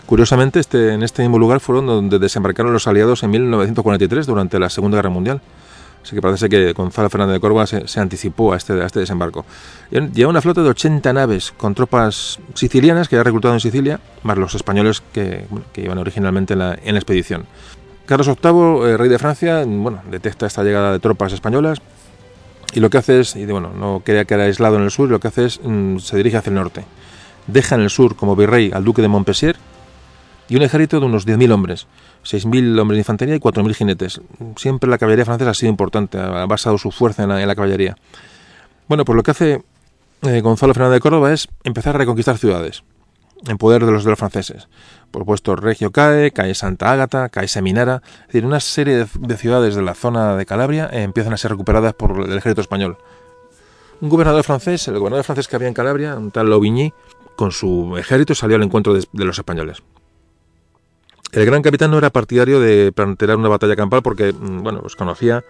Curiosamente, 0.06 0.60
este, 0.60 0.94
en 0.94 1.04
este 1.04 1.22
mismo 1.22 1.39
lugar 1.39 1.62
fueron 1.62 1.86
donde 1.86 2.20
desembarcaron 2.20 2.74
los 2.74 2.88
aliados 2.88 3.24
en 3.24 3.32
1943 3.32 4.26
durante 4.26 4.60
la 4.60 4.70
Segunda 4.70 4.98
Guerra 4.98 5.10
Mundial. 5.10 5.42
Así 6.04 6.16
que 6.16 6.22
parece 6.22 6.50
que 6.50 6.74
Gonzalo 6.74 7.10
Fernández 7.10 7.36
de 7.36 7.39
Córdoba 7.39 7.66
se, 7.66 8.00
anticipó 8.00 8.54
a 8.54 8.58
este, 8.58 8.74
a 8.74 8.86
este 8.86 9.00
desembarco. 9.00 9.46
Lleva 9.89 10.30
una 10.30 10.42
flota 10.42 10.62
de 10.62 10.70
80 10.70 11.13
naves 11.13 11.54
con 11.56 11.74
tropas 11.74 12.39
sicilianas 12.54 13.08
que 13.08 13.16
había 13.16 13.24
reclutado 13.24 13.54
en 13.54 13.62
Sicilia, 13.62 14.02
más 14.22 14.38
los 14.38 14.54
españoles 14.54 15.02
que, 15.13 15.46
que 15.72 15.82
iban 15.82 15.98
originalmente 15.98 16.54
en 16.54 16.60
la, 16.60 16.78
en 16.84 16.94
la 16.94 17.00
expedición. 17.00 17.46
Carlos 18.06 18.28
VIII, 18.28 18.92
eh, 18.92 18.98
rey 18.98 19.08
de 19.08 19.18
Francia, 19.18 19.63
bueno, 19.66 20.02
detecta 20.12 20.46
esta 20.46 20.62
llegada 20.62 20.92
de 20.92 21.00
tropas 21.00 21.32
españolas 21.32 21.82
y 22.74 22.82
lo 22.82 22.89
que 22.89 22.98
hace 22.98 23.22
es, 23.22 23.36
y 23.38 23.46
bueno, 23.46 23.72
no 23.74 24.02
quería 24.04 24.26
quedar 24.26 24.42
aislado 24.42 24.76
en 24.76 24.84
el 24.84 24.92
sur, 24.92 25.10
lo 25.10 25.22
que 25.22 25.30
hace 25.30 25.46
es, 25.46 25.62
mm, 25.63 26.00
se 26.00 26.18
dirige 26.18 26.36
hacia 26.36 26.50
el 26.50 26.56
norte. 26.56 26.84
Deja 27.48 27.76
en 27.76 27.82
el 27.82 27.89
sur 27.89 28.18
como 28.18 28.36
virrey 28.36 28.72
al 28.74 28.84
duque 28.84 29.02
de 29.02 29.08
Montpensier 29.08 29.56
y 30.50 30.58
un 30.58 30.63
ejército 30.63 31.00
de 31.00 31.06
unos 31.06 31.26
10.000 31.26 31.52
hombres, 31.52 31.88
6.000 32.24 32.80
hombres 32.80 32.98
de 32.98 33.02
infantería 33.02 33.36
y 33.36 33.40
4.000 33.40 33.74
jinetes. 33.74 34.22
Siempre 34.56 34.90
la 34.90 34.98
caballería 34.98 35.26
francesa 35.26 35.52
ha 35.52 35.54
sido 35.54 35.70
importante, 35.70 36.18
ha 36.18 36.46
basado 36.46 36.78
su 36.78 36.92
fuerza 36.92 37.24
en 37.24 37.30
la, 37.30 37.56
caballería. 37.56 37.96
Bueno, 38.88 39.06
pues 39.06 39.16
lo 39.16 39.24
que 39.24 39.32
hace 39.32 39.64
eh, 40.24 40.42
Gonzalo 40.42 40.74
Fernández 40.74 40.98
de 40.98 41.02
Córdoba 41.02 41.34
es 41.34 41.48
empezar 41.64 41.96
a 41.96 42.00
reconquistar 42.00 42.38
ciudades 42.38 42.84
en 43.48 43.58
poder 43.58 43.86
de 43.86 43.92
los 43.92 44.04
de 44.04 44.10
los 44.10 44.20
franceses. 44.20 44.68
Por 45.12 45.22
supuesto, 45.22 45.56
Regio 45.56 45.92
cae, 45.92 46.32
cae 46.32 46.56
Santa 46.56 46.92
Ágata, 46.92 47.30
cae 47.30 47.48
Seminara, 47.48 48.02
es 48.22 48.28
decir, 48.28 48.46
una 48.46 48.60
serie 48.60 49.06
de, 49.20 49.38
ciudades 49.38 49.76
de 49.76 49.82
la 49.82 49.94
zona 49.94 50.36
de 50.36 50.46
Calabria 50.46 50.90
eh, 50.92 51.04
empiezan 51.04 51.34
a 51.34 51.38
ser 51.38 51.52
recuperadas 51.52 51.94
por 51.94 52.20
el 52.20 52.38
ejército 52.38 52.62
español. 52.62 52.98
Un 54.02 54.10
gobernador 54.10 54.44
francés, 54.44 54.88
el 54.88 54.98
gobernador 54.98 55.24
francés 55.24 55.48
que 55.48 55.56
había 55.56 55.68
en 55.68 55.74
Calabria, 55.74 56.16
un 56.16 56.32
tal 56.32 56.50
Louvigny, 56.50 56.94
con 57.36 57.52
su 57.52 57.98
ejército 57.98 58.36
salió 58.36 58.56
al 58.56 58.64
encuentro 58.64 58.94
de, 58.94 59.06
los 59.14 59.38
españoles. 59.38 59.82
El 61.34 61.46
gran 61.48 61.63
capitán 61.63 61.89
no 61.89 61.98
era 61.98 62.12
partidario 62.12 62.60
de 62.60 62.91
plantear 62.91 63.36
una 63.38 63.50
batalla 63.50 63.76
campal 63.76 64.04
porque, 64.04 64.34
mm, 64.34 64.62
bueno, 64.62 64.82
pues 64.82 64.96
conocía, 64.96 65.43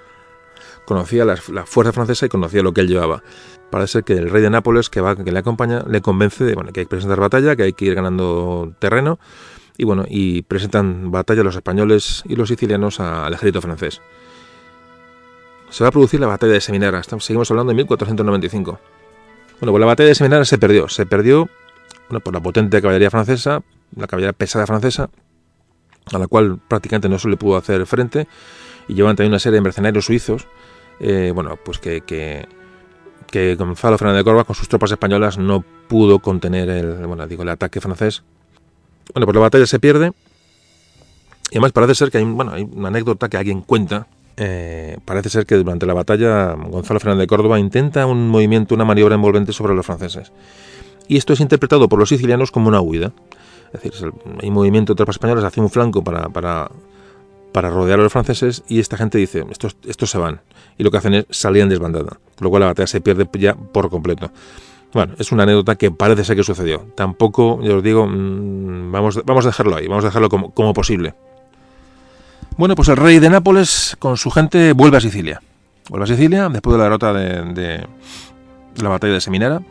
la, 0.88 1.66
fuerza 1.66 1.92
francesa 1.92 2.26
y 2.26 2.30
conocía 2.30 2.64
lo 2.64 2.74
que 2.74 2.82
él 2.82 2.88
llevaba 2.88 3.22
parece 3.70 4.04
que 4.04 4.14
el 4.14 4.30
rey 4.30 4.44
de 4.44 4.52
Nápoles 4.52 4.92
que 4.92 5.02
le 5.02 5.40
acompaña 5.40 5.84
le 5.88 6.00
convence 6.02 6.44
de 6.44 6.54
que 6.54 6.82
hay 6.82 6.86
que 6.86 6.90
presentar 6.90 7.20
batalla, 7.20 7.56
que 7.56 7.64
hay 7.64 7.74
que 7.74 7.86
ir 7.86 7.96
ganando 7.96 8.72
terreno 8.78 9.18
y 9.78 9.84
bueno, 9.84 10.06
y 10.08 10.44
presentan 10.44 11.10
batalla 11.10 11.42
los 11.44 11.56
españoles 11.56 12.22
y 12.26 12.36
los 12.36 12.50
sicilianos 12.50 13.00
al 13.00 13.34
ejército 13.34 13.62
francés. 13.62 14.00
Se 15.72 15.84
va 15.84 15.88
a 15.88 15.92
producir 15.92 16.20
la 16.20 16.28
batalla 16.28 16.54
de 16.54 16.62
Seminara, 16.62 17.02
seguimos 17.02 17.50
hablando 17.50 17.72
de 17.72 17.78
1495. 17.78 18.80
Bueno, 19.60 19.72
pues 19.72 19.80
la 19.80 19.88
batalla 19.88 20.10
de 20.10 20.16
Seminara 20.16 20.46
se 20.46 20.60
perdió, 20.60 20.88
se 20.88 21.08
perdió 21.08 21.50
por 22.24 22.32
la 22.32 22.42
potente 22.42 22.80
caballería 22.80 23.10
francesa, 23.10 23.64
la 23.96 24.06
caballería 24.06 24.34
pesada 24.34 24.68
francesa, 24.68 25.10
a 26.12 26.18
la 26.20 26.28
cual 26.28 26.60
prácticamente 26.68 27.10
no 27.10 27.20
se 27.20 27.30
le 27.30 27.38
pudo 27.38 27.58
hacer 27.58 27.86
frente, 27.86 28.28
y 28.88 28.94
llevan 28.94 29.16
también 29.16 29.32
una 29.32 29.40
serie 29.40 29.56
de 29.56 29.62
mercenarios 29.62 30.06
suizos, 30.06 30.48
eh, 31.00 31.32
bueno, 31.34 31.58
pues 31.64 31.80
que 31.80 32.02
que 33.34 33.56
Gonzalo 33.56 33.98
Fernández 33.98 34.20
de 34.20 34.24
Córdoba 34.26 34.44
con 34.44 34.56
sus 34.56 34.68
tropas 34.68 34.92
españolas 34.92 35.40
no 35.40 35.66
pudo 35.88 36.20
contener 36.20 36.70
el, 36.70 37.08
bueno, 37.08 37.28
digo, 37.28 37.42
el 37.42 37.50
ataque 37.50 37.82
francés. 37.82 38.22
Bueno, 39.12 39.26
pues 39.26 39.34
la 39.34 39.42
batalla 39.42 39.66
se 39.66 39.80
pierde. 39.80 40.12
Y 41.50 41.56
además 41.56 41.72
parece 41.72 41.96
ser 41.96 42.12
que 42.12 42.20
hay, 42.20 42.26
bueno, 42.26 42.52
hay 42.52 42.62
una 42.72 42.90
anécdota 42.90 43.30
que 43.30 43.38
alguien 43.38 43.62
cuenta. 43.62 44.06
Eh, 44.38 45.00
parece 45.04 45.32
ser 45.32 45.48
que 45.48 45.56
durante 45.56 45.88
la 45.88 45.96
batalla 45.96 46.54
Gonzalo 46.54 47.00
Fernández 47.00 47.24
de 47.24 47.28
Córdoba 47.28 47.60
intenta 47.60 48.06
un 48.06 48.30
movimiento, 48.30 48.76
una 48.76 48.86
maniobra 48.86 49.16
envolvente 49.16 49.52
sobre 49.52 49.74
los 49.74 49.84
franceses. 49.84 50.32
Y 51.08 51.18
esto 51.18 51.34
es 51.34 51.40
interpretado 51.40 51.90
por 51.90 51.98
los 51.98 52.10
sicilianos 52.10 52.52
como 52.52 52.68
una 52.68 52.82
huida. 52.82 53.14
Es 53.74 53.82
decir, 53.82 54.14
hay 54.42 54.52
movimiento 54.52 54.94
de 54.94 54.98
tropas 54.98 55.16
españolas 55.16 55.44
hacia 55.44 55.64
un 55.64 55.70
flanco 55.70 56.04
para, 56.04 56.30
para, 56.30 56.70
rodear 57.70 58.00
a 58.00 58.04
los 58.04 58.12
franceses 58.12 58.64
y 58.68 58.80
esta 58.80 58.98
gente 58.98 59.18
dice, 59.18 59.46
estos, 59.50 59.76
estos 59.86 60.12
se 60.12 60.18
van. 60.18 60.42
Y 60.78 60.84
lo 60.84 60.92
que 60.92 60.98
hacen 60.98 61.16
es 61.16 61.26
salir 61.32 61.64
en 61.64 61.70
desbandada, 61.70 62.20
con 62.38 62.46
lo 62.46 62.50
cual 62.50 62.62
la 62.62 62.68
batalla 62.68 62.88
se 62.88 63.02
pierde 63.02 63.28
ya 63.40 63.56
por 63.56 63.90
completo. 63.90 64.32
Bueno, 64.94 65.16
es 65.18 65.32
una 65.32 65.44
anécdota 65.44 65.76
que 65.76 65.90
parece 65.90 66.24
ser 66.24 66.36
que 66.36 66.44
sucedió. 66.44 66.86
Tampoco, 66.96 67.60
yo 67.64 67.78
os 67.78 67.84
digo, 67.84 68.06
mmm, 68.06 68.92
vamos, 68.92 69.20
vamos 69.26 69.46
a 69.46 69.50
dejarlo 69.50 69.76
ahí, 69.76 69.88
vamos 69.88 70.04
a 70.04 70.08
dejarlo 70.10 70.30
como, 70.30 70.52
como 70.52 70.74
posible. 70.74 71.16
Bueno, 72.58 72.76
pues 72.76 72.90
el 72.90 72.98
rey 72.98 73.18
de 73.18 73.32
Nápoles 73.32 73.96
con 73.98 74.18
su 74.18 74.30
gente 74.30 74.74
vuelve 74.74 74.98
a 74.98 75.02
Sicilia. 75.02 75.42
Vuelve 75.90 76.04
a 76.04 76.08
Sicilia 76.08 76.48
después 76.50 76.74
de 76.74 76.78
la 76.78 76.84
derrota 76.84 77.12
de, 77.12 77.54
de, 77.54 77.88
de 78.76 78.84
la 78.84 78.90
batalla 78.90 79.14
de 79.14 79.22
Seminara. 79.22 79.62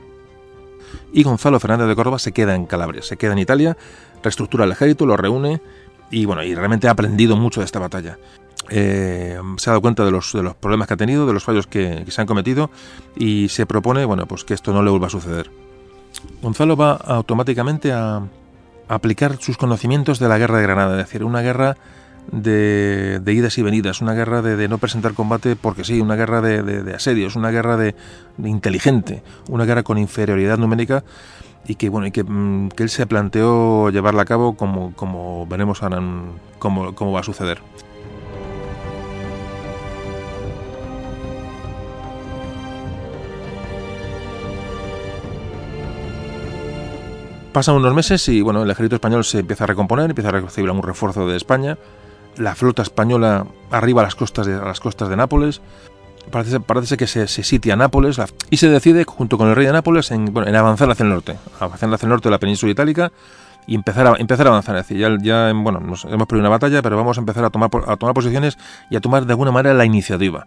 Y 1.13 1.23
Gonzalo 1.23 1.59
Fernández 1.61 1.89
de 1.89 1.95
Córdoba 1.95 2.19
se 2.19 2.33
queda 2.33 2.55
en 2.55 2.67
Calabria, 2.67 3.03
se 3.03 3.17
queda 3.17 3.33
en 3.33 3.39
Italia, 3.39 3.77
reestructura 4.23 4.65
el 4.65 4.73
ejército, 4.73 5.07
lo 5.07 5.17
reúne 5.17 5.61
y 6.11 6.25
bueno, 6.25 6.43
y 6.43 6.55
realmente 6.55 6.89
ha 6.89 6.93
aprendido 6.93 7.37
mucho 7.37 7.61
de 7.61 7.67
esta 7.67 7.79
batalla. 7.79 8.19
Eh, 8.71 9.39
se 9.57 9.71
ha 9.71 9.73
dado 9.73 9.83
cuenta 9.83 10.05
de 10.05 10.11
los, 10.11 10.33
de 10.33 10.43
los 10.43 10.55
problemas 10.55 10.87
que 10.89 10.95
ha 10.95 10.97
tenido, 10.97 11.27
de 11.27 11.33
los 11.33 11.43
fallos 11.43 11.67
que, 11.67 12.03
que, 12.05 12.11
se 12.11 12.21
han 12.21 12.27
cometido 12.27 12.71
y 13.17 13.49
se 13.49 13.67
propone, 13.67 14.05
bueno, 14.05 14.27
pues 14.27 14.45
que 14.45 14.55
esto 14.55 14.73
no 14.73 14.83
le 14.83 14.91
vuelva 14.91 15.09
a 15.09 15.11
suceder. 15.11 15.51
Gonzalo 16.41 16.77
va 16.77 16.93
automáticamente 16.93 17.93
a, 17.93 18.23
aplicar 18.89 19.39
sus 19.41 19.57
conocimientos 19.57 20.19
de 20.19 20.29
la 20.29 20.39
guerra 20.39 20.59
de 20.59 20.65
Granada, 20.65 21.01
es 21.01 21.07
decir, 21.07 21.25
una 21.25 21.41
guerra 21.41 21.77
de, 22.31 23.23
idas 23.27 23.59
y 23.59 23.63
venidas, 23.63 24.01
una 24.01 24.15
guerra 24.15 24.43
de, 24.43 24.69
no 24.69 24.79
presentar 24.79 25.15
combate 25.15 25.57
porque 25.57 25.85
sí, 25.85 26.01
una 26.01 26.17
guerra 26.17 26.41
de, 26.41 26.95
asedios, 26.95 27.37
una 27.37 27.51
guerra 27.51 27.77
de, 27.77 27.95
inteligente, 28.45 29.23
una 29.49 29.65
guerra 29.65 29.83
con 29.83 29.99
inferioridad 29.99 30.59
numérica 30.59 31.05
y 31.67 31.77
que 31.77 31.89
bueno 31.89 32.09
y 32.09 32.11
que, 32.11 32.25
mm, 32.25 32.71
él 32.77 32.89
se 32.89 33.07
planteó 33.07 33.91
llevarla 33.91 34.23
a 34.23 34.25
cabo 34.25 34.57
como, 34.57 34.95
como 34.95 35.47
veremos 35.47 35.83
ahora 35.83 36.03
cómo, 36.59 36.95
cómo 36.95 37.13
va 37.13 37.21
a 37.21 37.25
suceder. 37.25 37.61
Pasan 47.53 47.75
unos 47.77 47.95
meses 47.95 48.27
y 48.31 48.41
bueno, 48.41 48.63
el 48.63 48.71
ejército 48.71 48.97
español 48.97 49.25
se 49.25 49.41
empieza 49.41 49.65
a 49.65 49.67
recomponer, 49.67 50.09
empieza 50.09 50.31
a 50.31 50.33
recibir 50.33 50.71
un 50.71 50.83
refuerzo 50.83 51.27
de 51.27 51.37
España. 51.37 51.77
La 52.37 52.55
flota 52.55 52.83
española 52.83 53.47
arriba 53.71 54.03
a 54.03 54.05
las 54.05 54.15
costas 54.15 54.47
de, 54.47 54.55
a 54.55 54.65
las 54.65 54.81
costas 54.81 55.09
de 55.09 55.17
Nápoles. 55.17 55.61
Parece, 56.31 56.61
parece 56.61 56.97
que 56.97 57.07
se, 57.07 57.27
sitia 57.27 57.77
Nápoles 57.77 58.21
y 58.49 58.57
se 58.57 58.69
decide, 58.69 59.05
junto 59.05 59.37
con 59.39 59.49
el 59.49 59.57
rey 59.57 59.67
de 59.67 59.73
Nápoles, 59.73 60.11
en, 60.11 60.37
avanzar 60.55 60.91
hacia 60.91 61.03
el 61.03 61.11
norte, 61.11 61.37
avanzar 61.59 61.93
hacia 61.93 62.07
el 62.07 62.11
norte 62.11 62.29
de 62.29 62.31
la 62.31 62.39
península 62.39 62.73
itálica 62.73 63.13
y 63.67 63.75
empezar 63.75 64.07
a, 64.07 64.15
empezar 64.19 64.47
a 64.47 64.51
avanzar. 64.51 64.77
Es 64.77 64.87
decir, 64.87 64.99
ya, 64.99 65.17
ya 65.21 65.53
bueno, 65.55 65.81
nos, 65.81 66.05
hemos 66.05 66.27
perdido 66.27 66.41
una 66.41 66.49
batalla, 66.49 66.81
pero 66.83 66.97
vamos 66.97 67.19
a 67.19 67.21
empezar 67.21 67.45
a 67.45 67.51
tomar, 67.51 67.71
a 67.87 67.97
tomar 67.97 68.15
posiciones 68.15 68.57
y 68.89 68.97
a 68.97 69.01
tomar 69.01 69.27
de 69.27 69.33
alguna 69.33 69.51
manera 69.51 69.75
la 69.75 69.85
iniciativa. 69.85 70.47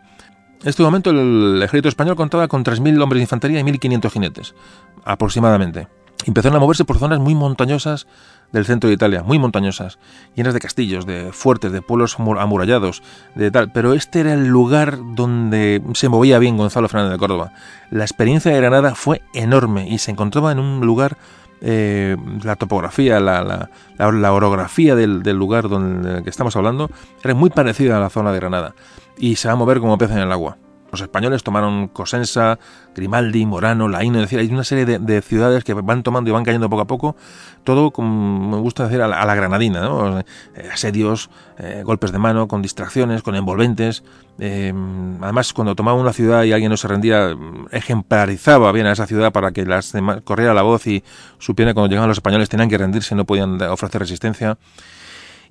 En 0.62 0.69
este 0.69 0.82
momento 0.82 1.12
el 1.12 1.62
ejército 1.62 1.89
español 1.89 2.15
contaba 2.15 2.48
con 2.48 2.63
3.000 2.63 3.02
hombres 3.02 3.19
de 3.19 3.24
infantería 3.24 3.60
y 3.60 3.63
1.500 3.63 4.12
jinetes, 4.12 4.56
aproximadamente. 5.04 5.88
Empezaron 6.26 6.58
a 6.58 6.60
moverse 6.60 6.86
por 6.86 6.98
zonas 6.98 7.19
muy 7.19 7.36
montañosas 7.36 8.08
del 8.56 8.65
centro 8.65 8.88
de 8.88 8.94
Italia, 8.94 9.22
muy 9.22 9.38
montañosas, 9.38 10.00
llenas 10.34 10.54
de 10.54 10.62
castillos, 10.62 11.06
de 11.06 11.34
fuertes, 11.34 11.74
de 11.74 11.82
pueblos 11.82 12.15
amurallados, 12.18 13.04
de 13.36 13.52
tal. 13.52 13.70
Pero 13.74 13.94
este 13.94 14.22
era 14.22 14.34
el 14.34 14.48
lugar 14.48 14.98
donde 15.13 15.82
se 15.94 16.08
movía 16.08 16.39
bien 16.39 16.56
Gonzalo 16.56 16.88
Fernández 16.88 17.12
de 17.12 17.20
Córdoba. 17.20 17.52
La 17.91 18.06
experiencia 18.06 18.52
de 18.52 18.58
Granada 18.58 18.96
fue 18.96 19.22
enorme 19.34 19.89
y 19.89 19.98
se 19.98 20.12
encontraba 20.12 20.54
en 20.54 20.60
un 20.60 20.80
lugar, 20.86 21.18
eh, 21.60 22.15
la 22.44 22.56
topografía, 22.56 23.20
la, 23.20 23.44
la, 23.44 23.70
la, 23.98 24.34
orografía 24.34 24.96
del, 24.96 25.22
del, 25.22 25.36
lugar 25.36 25.68
donde 25.68 26.13
del 26.13 26.24
que 26.24 26.30
estamos 26.30 26.56
hablando 26.56 26.89
era 27.24 27.34
muy 27.34 27.50
parecida 27.50 27.98
a 27.98 28.00
la 28.00 28.10
zona 28.10 28.32
de 28.32 28.39
Granada 28.39 28.74
y 29.18 29.36
se 29.36 29.50
va 29.50 29.56
a 29.56 29.58
mover 29.58 29.82
como 29.82 29.98
pez 29.98 30.12
en 30.12 30.20
el 30.20 30.32
agua. 30.32 30.58
Los 30.95 31.01
españoles 31.01 31.43
tomaron 31.43 31.89
Cosenza, 31.89 32.58
Grimaldi, 32.95 33.45
Morano, 33.45 33.89
Laíno, 33.89 34.19
es 34.19 34.23
decir, 34.23 34.39
hay 34.39 34.47
una 34.47 34.63
serie 34.63 34.86
de, 34.86 34.97
de, 34.97 35.21
ciudades 35.21 35.65
que 35.65 35.73
van 35.73 36.03
tomando 36.03 36.29
y 36.29 36.34
van 36.34 36.45
cayendo 36.45 36.69
poco 36.69 36.84
a 36.84 36.88
poco, 36.88 37.17
todo, 37.65 37.91
como 37.91 38.51
me 38.51 38.58
gusta 38.62 38.86
decir, 38.86 39.01
a 39.01 39.10
la, 39.10 39.36
granadina, 39.36 39.81
¿no? 39.81 40.19
eh, 40.19 40.23
asedios, 40.71 41.29
eh, 41.58 41.81
golpes 41.84 42.13
de 42.13 42.17
mano, 42.17 42.47
con 42.47 42.62
distracciones, 42.62 43.23
con 43.23 43.36
envolventes. 43.36 44.05
Eh, 44.39 44.73
además, 45.21 45.51
cuando 45.51 45.75
tomaba 45.75 45.99
una 45.99 46.13
ciudad 46.13 46.43
y 46.43 46.53
alguien 46.53 46.71
no 46.71 46.77
se 46.77 46.88
rendía, 46.88 47.36
ejemplarizaba 47.71 48.71
bien 48.71 48.86
a 48.86 48.93
esa 48.93 49.05
ciudad 49.05 49.34
para 49.34 49.51
que 49.51 49.65
las 49.65 49.91
demás, 49.91 50.21
corriera 50.23 50.53
la 50.53 50.62
voz 50.62 50.88
y 50.88 51.03
supiera 51.39 51.73
cuando 51.73 51.89
llegaban 51.89 52.08
los 52.08 52.19
españoles 52.19 52.47
tenían 52.47 52.69
que 52.69 52.77
rendirse, 52.77 53.15
no 53.15 53.25
podían 53.25 53.62
ofrecer 53.63 53.99
resistencia 53.99 54.58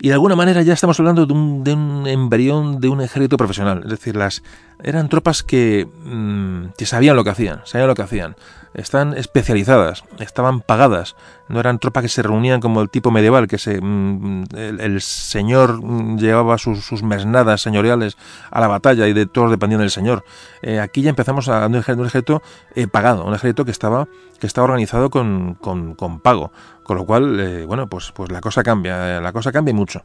y 0.01 0.09
de 0.09 0.15
alguna 0.15 0.37
manera 0.37 0.63
ya 0.63 0.73
estamos 0.73 0.99
hablando 0.99 1.27
de 1.27 1.33
un, 1.33 1.65
de 1.65 1.73
un 1.73 2.07
embrión 2.07 2.81
de 2.81 2.89
un 2.89 3.01
ejército 3.01 3.37
profesional. 3.37 3.83
Es 3.85 3.91
decir, 3.91 4.17
las 4.17 4.43
eran 4.83 5.09
tropas 5.09 5.43
que, 5.43 5.89
mmm, 6.05 6.67
que 6.77 6.87
sabían 6.87 7.17
lo 7.17 7.25
que 7.25 7.31
hacían, 7.31 7.61
sabían 7.65 7.89
lo 7.89 7.95
que 7.95 8.03
hacían. 8.03 8.37
Están 8.75 9.17
especializadas, 9.17 10.03
estaban 10.19 10.61
pagadas. 10.61 11.15
No 11.49 11.61
eran 11.61 11.79
tropas 11.79 12.03
que 12.03 12.09
se 12.09 12.23
reunían 12.23 12.61
como 12.61 12.81
el 12.81 12.91
tipo 12.91 13.13
medieval, 13.13 13.47
que 13.47 13.59
se, 13.59 13.81
mmm, 13.81 14.45
el, 14.57 14.81
el, 14.81 15.01
señor 15.01 15.81
llevaba 16.19 16.59
sus, 16.59 16.85
sus, 16.85 17.05
mesnadas 17.05 17.63
señoriales 17.63 18.17
a 18.51 18.61
la 18.61 18.67
batalla 18.67 19.07
y 19.07 19.13
de 19.13 19.27
todos 19.27 19.51
dependían 19.51 19.81
del 19.81 19.91
señor. 19.91 20.25
Eh, 20.63 20.81
aquí 20.81 21.03
ya 21.03 21.11
empezamos 21.11 21.49
a 21.49 21.67
un 21.67 21.77
ejército, 21.77 22.43
eh, 22.75 22.89
pagado, 22.89 23.25
un 23.25 23.35
ejército 23.35 23.65
que 23.65 23.71
estaba, 23.71 24.09
que 24.41 24.49
organizado 24.61 25.09
con, 25.09 25.55
con, 25.55 25.95
con 25.95 26.21
pago. 26.21 26.51
Con 26.83 26.97
lo 26.97 27.07
cual, 27.07 27.39
eh, 27.39 27.65
bueno, 27.67 27.89
pues, 27.89 28.13
pues 28.13 28.31
la 28.33 28.41
cosa 28.41 28.63
cambia, 28.63 29.21
la 29.21 29.33
cosa 29.33 29.53
cambia 29.53 29.73
mucho. 29.73 30.05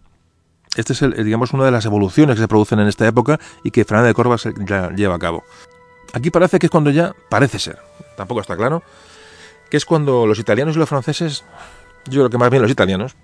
Este 0.75 0.93
es, 0.93 1.01
el, 1.01 1.23
digamos, 1.23 1.53
una 1.53 1.65
de 1.65 1.71
las 1.71 1.85
evoluciones 1.85 2.35
que 2.35 2.41
se 2.41 2.47
producen 2.47 2.79
en 2.79 2.87
esta 2.87 3.07
época 3.07 3.39
y 3.63 3.71
que 3.71 3.83
Fernández 3.83 4.15
de 4.15 4.37
se 4.37 4.53
lleva 4.95 5.15
a 5.15 5.19
cabo. 5.19 5.43
Aquí 6.13 6.29
parece 6.29 6.59
que 6.59 6.67
es 6.67 6.71
cuando 6.71 6.89
ya, 6.89 7.13
parece 7.29 7.59
ser, 7.59 7.79
tampoco 8.19 8.41
está 8.41 8.57
claro, 8.57 8.83
que 9.69 9.77
es 9.77 9.85
cuando 9.85 10.27
los 10.27 10.37
italianos 10.39 10.75
y 10.75 10.79
los 10.79 10.89
franceses, 10.89 11.45
yo 12.05 12.21
creo 12.21 12.29
que 12.29 12.37
más 12.37 12.49
bien 12.49 12.61
los 12.61 12.69
italianos, 12.69 13.15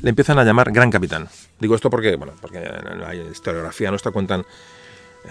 le 0.00 0.10
empiezan 0.10 0.38
a 0.38 0.44
llamar 0.44 0.72
gran 0.72 0.90
capitán. 0.90 1.28
Digo 1.60 1.74
esto 1.74 1.90
porque, 1.90 2.16
bueno, 2.16 2.32
porque 2.40 2.60
la 2.60 3.14
historiografía 3.14 3.90
nuestra 3.90 4.12
cuentan 4.12 4.44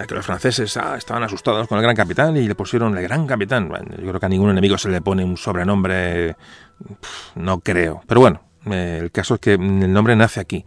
que 0.07 0.15
los 0.15 0.25
franceses 0.25 0.75
ah, 0.77 0.95
estaban 0.97 1.23
asustados 1.23 1.67
con 1.67 1.77
el 1.77 1.83
gran 1.83 1.95
capitán 1.95 2.37
y 2.37 2.47
le 2.47 2.55
pusieron 2.55 2.95
el 2.97 3.03
gran 3.03 3.27
capitán. 3.27 3.67
Bueno, 3.67 3.91
yo 3.97 4.07
creo 4.07 4.19
que 4.19 4.25
a 4.25 4.29
ningún 4.29 4.49
enemigo 4.49 4.77
se 4.77 4.89
le 4.89 5.01
pone 5.01 5.23
un 5.23 5.37
sobrenombre, 5.37 6.35
no 7.35 7.59
creo. 7.59 8.01
Pero 8.07 8.21
bueno, 8.21 8.41
eh, 8.71 8.99
el 9.01 9.11
caso 9.11 9.35
es 9.35 9.39
que 9.39 9.53
el 9.53 9.91
nombre 9.91 10.15
nace 10.15 10.39
aquí. 10.39 10.65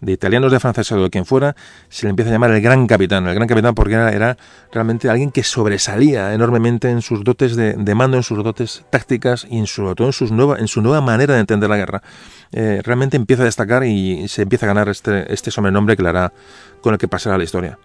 De 0.00 0.12
italianos, 0.12 0.52
de 0.52 0.60
franceses 0.60 0.92
o 0.92 1.02
de 1.02 1.10
quien 1.10 1.26
fuera, 1.26 1.56
se 1.88 2.06
le 2.06 2.10
empieza 2.10 2.30
a 2.30 2.32
llamar 2.32 2.52
el 2.52 2.60
gran 2.60 2.86
capitán. 2.86 3.26
El 3.26 3.34
gran 3.34 3.48
capitán 3.48 3.74
porque 3.74 3.94
era, 3.94 4.36
realmente 4.72 5.08
alguien 5.08 5.30
que 5.32 5.42
sobresalía 5.42 6.34
enormemente 6.34 6.90
en 6.90 7.02
sus 7.02 7.24
dotes 7.24 7.56
de, 7.56 7.94
mando, 7.94 8.16
en 8.16 8.22
sus 8.22 8.42
dotes 8.44 8.84
tácticas 8.90 9.46
y 9.50 9.58
en, 9.58 9.66
sobre 9.66 9.94
todo 9.94 10.10
en, 10.20 10.36
nueva, 10.36 10.58
en 10.58 10.68
su 10.68 10.82
nueva 10.82 11.00
manera 11.00 11.34
de 11.34 11.40
entender 11.40 11.68
la 11.68 11.76
guerra. 11.76 12.02
Eh, 12.52 12.80
realmente 12.84 13.16
empieza 13.16 13.42
a 13.42 13.46
destacar 13.46 13.84
y 13.84 14.28
se 14.28 14.42
empieza 14.42 14.66
a 14.66 14.68
ganar 14.68 14.88
este, 14.88 15.32
este 15.32 15.50
sobrenombre 15.50 15.96
que 15.96 16.02
le 16.02 16.10
hará 16.10 16.32
con 16.80 16.92
el 16.94 16.98
que 16.98 17.08
pasará 17.08 17.36
la 17.36 17.44
historia. 17.44 17.78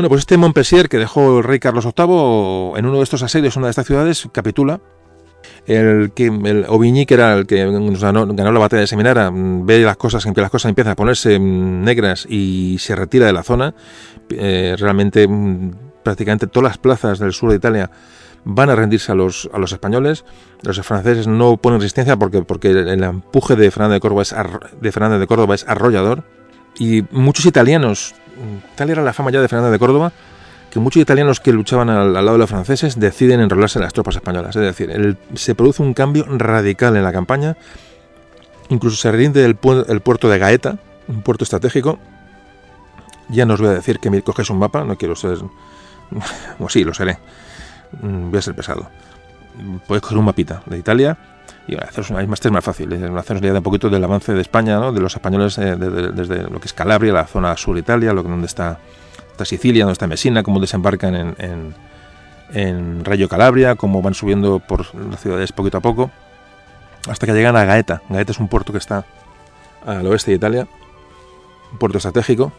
Bueno, 0.00 0.08
pues 0.08 0.20
este 0.20 0.38
Montpensier 0.38 0.88
que 0.88 0.96
dejó 0.96 1.40
el 1.40 1.44
rey 1.44 1.58
Carlos 1.58 1.84
VIII 1.84 2.78
en 2.78 2.86
uno 2.86 2.96
de 2.96 3.02
estos 3.02 3.22
asedios, 3.22 3.54
en 3.54 3.60
una 3.60 3.66
de 3.66 3.72
estas 3.72 3.86
ciudades, 3.86 4.26
capitula. 4.32 4.80
El 5.66 6.12
que 6.14 6.28
el 6.28 6.64
Aubigny, 6.66 7.04
que 7.04 7.12
era 7.12 7.34
el 7.34 7.46
que 7.46 7.66
ganó, 8.00 8.26
ganó, 8.26 8.50
la 8.50 8.58
batalla 8.58 8.80
de 8.80 8.86
Seminara, 8.86 9.30
ve 9.30 9.80
las 9.80 9.98
cosas, 9.98 10.24
que 10.24 10.40
las 10.40 10.50
cosas 10.50 10.70
empiezan 10.70 10.92
a 10.92 10.96
ponerse 10.96 11.38
negras 11.38 12.24
y 12.26 12.78
se 12.78 12.96
retira 12.96 13.26
de 13.26 13.34
la 13.34 13.42
zona. 13.42 13.74
Eh, 14.30 14.74
realmente, 14.78 15.28
prácticamente 16.02 16.46
todas 16.46 16.70
las 16.70 16.78
plazas 16.78 17.18
del 17.18 17.34
sur 17.34 17.50
de 17.50 17.56
Italia 17.56 17.90
van 18.44 18.70
a 18.70 18.76
rendirse 18.76 19.12
a 19.12 19.14
los, 19.14 19.50
a 19.52 19.58
los 19.58 19.70
españoles. 19.70 20.24
Los 20.62 20.80
franceses 20.80 21.26
no 21.26 21.58
ponen 21.58 21.78
resistencia 21.78 22.16
porque, 22.16 22.40
porque 22.40 22.70
el 22.70 23.04
empuje 23.04 23.54
de 23.54 23.70
Fernández 23.70 23.96
de 23.96 24.00
Córdoba 24.00 24.22
es, 24.22 24.34
de 24.80 24.92
Fernández 24.92 25.20
de 25.20 25.26
Córdoba 25.26 25.54
es 25.54 25.68
arrollador. 25.68 26.24
Y 26.78 27.04
muchos 27.10 27.44
italianos 27.44 28.14
tal 28.74 28.90
era 28.90 29.02
la 29.02 29.12
fama 29.12 29.30
ya 29.30 29.40
de 29.40 29.48
Fernando 29.48 29.70
de 29.70 29.78
Córdoba 29.78 30.12
que 30.70 30.78
muchos 30.78 31.02
italianos 31.02 31.40
que 31.40 31.52
luchaban 31.52 31.90
al, 31.90 32.12
lado 32.12 32.32
de 32.32 32.38
los 32.38 32.48
franceses 32.48 32.98
deciden 32.98 33.40
enrolarse 33.40 33.80
en 33.80 33.84
las 33.84 33.92
tropas 33.92 34.14
españolas. 34.14 34.54
Es 34.54 34.62
decir, 34.62 35.16
se 35.34 35.54
produce 35.56 35.82
un 35.82 35.94
cambio 35.94 36.24
radical 36.28 36.96
en 36.96 37.02
la 37.02 37.12
campaña 37.12 37.56
Incluso 38.70 38.96
se 38.96 39.10
rinde 39.10 39.44
el, 39.44 39.58
el 39.88 40.00
puerto 40.00 40.28
de 40.28 40.38
Gaeta, 40.38 40.78
un 41.08 41.22
puerto 41.22 41.44
estratégico. 41.44 41.98
Ya 43.28 43.44
no 43.44 43.54
os 43.54 43.60
voy 43.60 43.68
a 43.68 43.74
decir 43.74 43.98
que 43.98 44.10
me 44.10 44.22
coges 44.22 44.48
un 44.48 44.58
mapa, 44.58 44.84
no 44.84 44.96
quiero 44.96 45.16
ser... 45.16 45.38
o 46.58 46.68
sí, 46.68 46.84
lo 46.84 46.94
seré. 46.94 47.18
Mm, 48.00 48.30
voy 48.30 48.38
a 48.38 48.42
ser 48.42 48.54
pesado. 48.54 48.88
Podéis 49.88 50.02
coger 50.02 50.18
un 50.18 50.24
mapita 50.24 50.62
de 50.66 50.78
Italia 50.78 51.18
y 51.70 51.76
haceros 51.76 52.10
una 52.10 52.24
más 52.26 52.44
más 52.50 52.64
fácil. 52.64 52.92
Haceros 53.16 53.42
idea 53.42 53.52
de 53.52 53.58
un 53.58 53.62
poquito 53.64 53.88
del 53.88 54.02
avance 54.02 54.32
de 54.32 54.40
España, 54.40 54.78
¿no? 54.78 54.92
de 54.92 55.00
los 55.00 55.14
españoles 55.14 55.56
eh, 55.58 55.76
desde 55.76 56.42
lo 56.50 56.60
que 56.60 56.66
es 56.66 56.72
Calabria, 56.72 57.12
la 57.12 57.26
zona 57.26 57.56
sur 57.56 57.74
de 57.74 57.80
Italia, 57.80 58.12
lo 58.12 58.22
que 58.22 58.28
donde 58.28 58.46
está, 58.46 58.78
Sicilia, 59.44 59.84
donde 59.84 59.94
está 59.94 60.06
Messina, 60.06 60.42
cómo 60.42 60.60
desembarcan 60.60 61.14
en, 61.14 61.34
en, 61.38 61.74
en 62.52 63.04
Rayo 63.04 63.28
Calabria, 63.28 63.74
cómo 63.74 64.02
van 64.02 64.14
subiendo 64.14 64.58
por 64.58 64.94
las 64.94 65.20
ciudades 65.20 65.52
poquito 65.52 65.78
a 65.78 65.80
poco, 65.80 66.10
hasta 67.08 67.26
que 67.26 67.32
llegan 67.32 67.56
a 67.56 67.64
Gaeta. 67.64 68.02
Gaeta 68.10 68.32
es 68.32 68.38
un 68.38 68.48
puerto 68.48 68.72
que 68.72 68.78
está 68.78 69.06
al 69.86 70.06
oeste 70.06 70.32
de 70.32 70.36
Italia, 70.36 70.68
un 71.72 71.78
puerto 71.78 71.96
estratégico, 71.98 72.52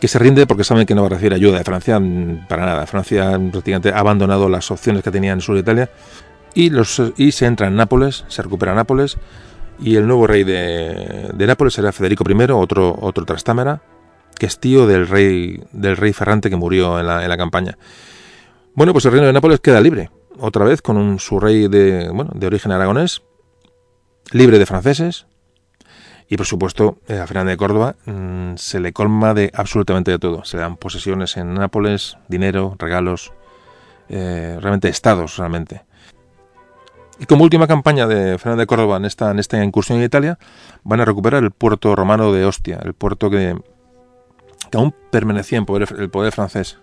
que 0.00 0.08
se 0.08 0.18
rinde 0.18 0.46
porque 0.46 0.64
saben 0.64 0.86
que 0.86 0.94
no 0.94 1.02
va 1.02 1.08
a 1.08 1.10
recibir 1.10 1.34
ayuda 1.34 1.58
de 1.58 1.64
Francia 1.64 2.00
mm, 2.00 2.46
para 2.48 2.64
nada. 2.64 2.86
Francia 2.86 3.38
prácticamente 3.50 3.90
ha 3.90 3.98
abandonado 3.98 4.48
las 4.48 4.70
opciones 4.70 5.02
que 5.02 5.10
tenía 5.10 5.32
en 5.32 5.38
el 5.38 5.42
sur 5.42 5.54
de 5.54 5.60
Italia 5.60 5.90
y, 6.54 6.70
los, 6.70 7.00
y 7.16 7.32
se 7.32 7.46
entra 7.46 7.66
en 7.66 7.76
Nápoles, 7.76 8.24
se 8.28 8.42
recupera 8.42 8.74
Nápoles 8.74 9.18
y 9.78 9.96
el 9.96 10.06
nuevo 10.06 10.26
rey 10.26 10.44
de, 10.44 11.32
Nápoles 11.38 11.74
será 11.74 11.92
Federico 11.92 12.24
I, 12.28 12.50
otro, 12.50 12.96
otro 13.00 13.24
trastámara, 13.24 13.82
que 14.38 14.46
es 14.46 14.58
tío 14.58 14.86
del 14.86 15.08
rey, 15.08 15.62
del 15.72 15.96
rey 15.96 16.12
Ferrante 16.12 16.50
que 16.50 16.56
murió 16.56 17.00
en 17.00 17.06
la, 17.06 17.22
en 17.22 17.28
la 17.28 17.36
campaña. 17.36 17.78
Bueno, 18.74 18.92
pues 18.92 19.04
el 19.04 19.12
reino 19.12 19.26
de 19.26 19.32
Nápoles 19.32 19.60
queda 19.60 19.80
libre, 19.80 20.10
otra 20.38 20.64
vez 20.64 20.82
con 20.82 20.96
un, 20.96 21.18
su 21.18 21.40
rey 21.40 21.68
de, 21.68 22.10
bueno, 22.12 22.30
de 22.34 22.46
origen 22.46 22.72
aragonés, 22.72 23.22
libre 24.32 24.58
de 24.58 24.66
franceses, 24.66 25.26
y 26.32 26.38
por 26.38 26.46
supuesto, 26.46 26.96
eh, 27.08 27.18
a 27.18 27.26
Fernández 27.26 27.52
de 27.52 27.56
Córdoba 27.58 27.96
mmm, 28.06 28.54
se 28.56 28.80
le 28.80 28.94
colma 28.94 29.34
de 29.34 29.50
absolutamente 29.54 30.12
de 30.12 30.18
todo. 30.18 30.46
Se 30.46 30.56
le 30.56 30.62
dan 30.62 30.78
posesiones 30.78 31.36
en 31.36 31.52
Nápoles, 31.52 32.16
dinero, 32.26 32.74
regalos, 32.78 33.34
eh, 34.08 34.56
realmente 34.58 34.88
estados, 34.88 35.36
realmente. 35.36 35.82
Y 37.22 37.26
como 37.26 37.44
última 37.44 37.68
campaña 37.68 38.08
de 38.08 38.36
Fernández 38.36 38.64
de 38.64 38.66
Córdoba 38.66 38.96
en 38.96 39.04
esta, 39.04 39.64
incursión 39.64 39.98
en 39.98 40.04
Italia, 40.04 40.40
van 40.82 41.00
a 41.00 41.04
recuperar 41.04 41.44
el 41.44 41.52
puerto 41.52 41.94
romano 41.94 42.32
de 42.32 42.44
Ostia, 42.44 42.80
el 42.82 42.94
puerto 42.94 43.30
que, 43.30 43.56
que 44.72 44.76
aún 44.76 44.92
permanecía 45.12 45.58
en 45.58 45.64
poder, 45.64 45.94
el 45.96 46.10
poder 46.10 46.32
francés. 46.32 46.78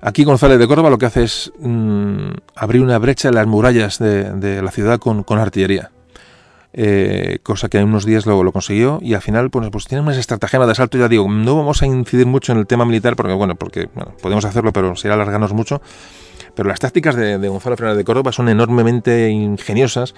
Aquí 0.00 0.24
González 0.24 0.58
de 0.58 0.66
Córdoba 0.66 0.90
lo 0.90 0.98
que 0.98 1.06
hace 1.06 1.22
es 1.22 1.52
mmm, 1.60 2.30
abrir 2.56 2.82
una 2.82 2.98
brecha 2.98 3.28
en 3.28 3.36
las 3.36 3.46
murallas 3.46 4.00
de, 4.00 4.60
la 4.60 4.72
ciudad 4.72 4.98
con, 4.98 5.24
artillería 5.38 5.92
eh, 6.72 7.38
cosa 7.44 7.68
que 7.68 7.78
en 7.78 7.84
unos 7.84 8.04
días 8.04 8.26
luego 8.26 8.42
lo 8.42 8.50
consiguió 8.50 8.98
y 9.00 9.14
al 9.14 9.22
final 9.22 9.50
pues, 9.50 9.70
pues 9.70 9.86
tiene 9.86 10.02
unas 10.02 10.16
estratagemas 10.16 10.66
de 10.66 10.72
asalto 10.72 10.98
ya 10.98 11.06
digo 11.06 11.28
no 11.30 11.54
vamos 11.54 11.82
a 11.82 11.86
incidir 11.86 12.26
mucho 12.26 12.50
en 12.50 12.58
el 12.58 12.66
tema 12.66 12.86
militar 12.86 13.14
porque 13.14 13.34
bueno 13.34 13.54
porque 13.54 13.90
bueno, 13.94 14.12
podemos 14.20 14.44
hacerlo 14.46 14.72
pero 14.72 14.96
sería 14.96 15.14
alargarnos 15.14 15.52
mucho 15.52 15.82
pero 16.54 16.68
las 16.68 16.80
tácticas 16.80 17.16
de, 17.16 17.36
Gonzalo 17.48 17.76
Fernández 17.76 17.98
de 17.98 18.04
Córdoba 18.04 18.32
son 18.32 18.48
enormemente 18.48 19.30
ingeniosas 19.30 20.14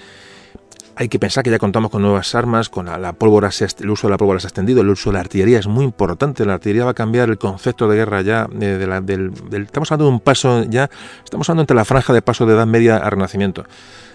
hay 0.96 1.08
que 1.08 1.18
pensar 1.18 1.42
que 1.42 1.50
ya 1.50 1.58
contamos 1.58 1.90
con 1.90 2.02
nuevas 2.02 2.34
armas, 2.34 2.68
con 2.68 2.86
la, 2.86 3.12
pólvora, 3.14 3.50
se, 3.50 3.66
el 3.80 3.90
uso 3.90 4.06
de 4.06 4.12
la 4.12 4.16
pólvora 4.16 4.38
se 4.40 4.46
ha 4.46 4.48
extendido, 4.48 4.80
el 4.80 4.88
uso 4.88 5.10
de 5.10 5.14
la 5.14 5.20
artillería 5.20 5.58
es 5.58 5.66
muy 5.66 5.84
importante. 5.84 6.44
La 6.44 6.54
artillería 6.54 6.84
va 6.84 6.92
a 6.92 6.94
cambiar 6.94 7.30
el 7.30 7.38
concepto 7.38 7.88
de 7.88 7.96
guerra 7.96 8.22
ya. 8.22 8.48
La, 8.52 9.00
del, 9.00 9.32
estamos 9.52 9.90
hablando 9.90 10.10
de 10.10 10.14
un 10.14 10.20
paso 10.20 10.64
ya, 10.64 10.88
estamos 11.24 11.48
hablando 11.48 11.62
entre 11.62 11.76
la 11.76 11.84
franja 11.84 12.12
de 12.12 12.22
paso 12.22 12.46
de 12.46 12.54
Edad 12.54 12.66
Media 12.66 12.96
a 12.96 13.10
Renacimiento. 13.10 13.64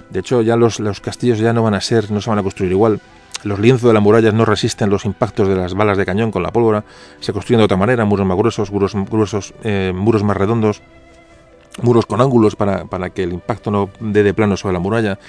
De 0.10 0.22
hecho, 0.22 0.42
ya 0.42 0.56
los, 0.56 0.80
los, 0.80 1.02
castillos 1.02 1.40
ya 1.40 1.54
no 1.54 1.64
van 1.64 1.74
a 1.74 1.82
ser, 1.82 2.10
no 2.12 2.22
se 2.22 2.30
van 2.30 2.40
a 2.40 2.44
construir 2.44 2.72
igual. 2.72 3.02
Los 3.44 3.60
lienzos 3.60 3.88
de 3.88 3.94
las 3.94 4.04
murallas 4.04 4.34
no 4.34 4.44
resisten 4.44 4.90
los 4.90 5.06
impactos 5.06 5.48
de 5.48 5.56
las 5.56 5.74
balas 5.74 5.98
de 5.98 6.06
cañón 6.06 6.32
con 6.32 6.44
la 6.44 6.52
pólvora. 6.52 6.84
Se 7.20 7.32
construyen 7.32 7.60
de 7.60 7.66
otra 7.66 7.78
manera, 7.78 8.04
muros 8.06 8.26
más 8.26 8.38
gruesos, 8.38 9.54
eh, 9.64 9.94
muros 9.96 10.24
más 10.24 10.36
redondos, 10.36 10.82
muros 11.82 12.06
con 12.06 12.22
ángulos 12.22 12.56
para, 12.56 12.86
para, 12.86 13.10
que 13.10 13.24
el 13.24 13.34
impacto 13.34 13.72
no 13.72 13.90
dé 14.00 14.24
de 14.24 14.34
plano 14.34 14.58
sobre 14.58 14.74
la 14.74 14.80
muralla. 14.80 15.20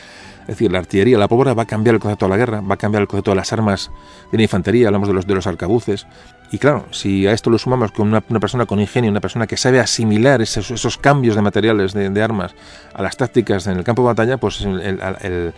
Es 0.43 0.57
decir, 0.57 0.73
la 0.73 0.79
artillería, 0.79 1.17
la 1.17 1.29
pólvora 1.29 1.55
va 1.55 1.63
a 1.63 1.67
cambiar 1.67 1.95
el 1.95 2.01
concepto 2.01 2.25
de 2.27 2.31
la 2.31 2.37
guerra, 2.37 2.61
va 2.61 2.75
a 2.75 2.77
cambiar 2.77 3.03
el 3.03 3.09
concepto 3.09 3.31
de 3.31 3.37
las 3.37 3.53
armas 3.53 3.91
de 4.33 4.39
la 4.39 4.43
infantería, 4.43 4.89
hablamos 4.89 5.07
de 5.07 5.15
los, 5.15 5.27
de 5.27 5.35
los 5.35 5.47
arcabuces. 5.47 6.07
Y 6.51 6.59
claro, 6.59 6.87
si 6.91 7.27
a 7.29 7.33
esto 7.33 7.51
lo 7.51 7.59
sumamos 7.59 7.93
con 7.93 8.09
una, 8.09 8.25
una 8.29 8.41
persona 8.41 8.67
con 8.67 8.81
ingenio, 8.81 9.11
una 9.11 9.21
persona 9.21 9.47
que 9.47 9.57
sabe 9.57 9.79
asimilar 9.79 10.43
esos, 10.43 10.71
esos 10.71 10.99
cambios 10.99 11.37
de 11.37 11.43
materiales, 11.43 11.93
de, 11.93 12.23
armas, 12.23 12.55
a 12.93 13.03
las 13.03 13.17
tácticas 13.17 13.67
en 13.69 13.79
el 13.79 13.85
campo 13.85 14.03
de 14.03 14.07
batalla, 14.07 14.39
pues 14.39 14.63
el, 14.63 14.81
el, 14.81 15.53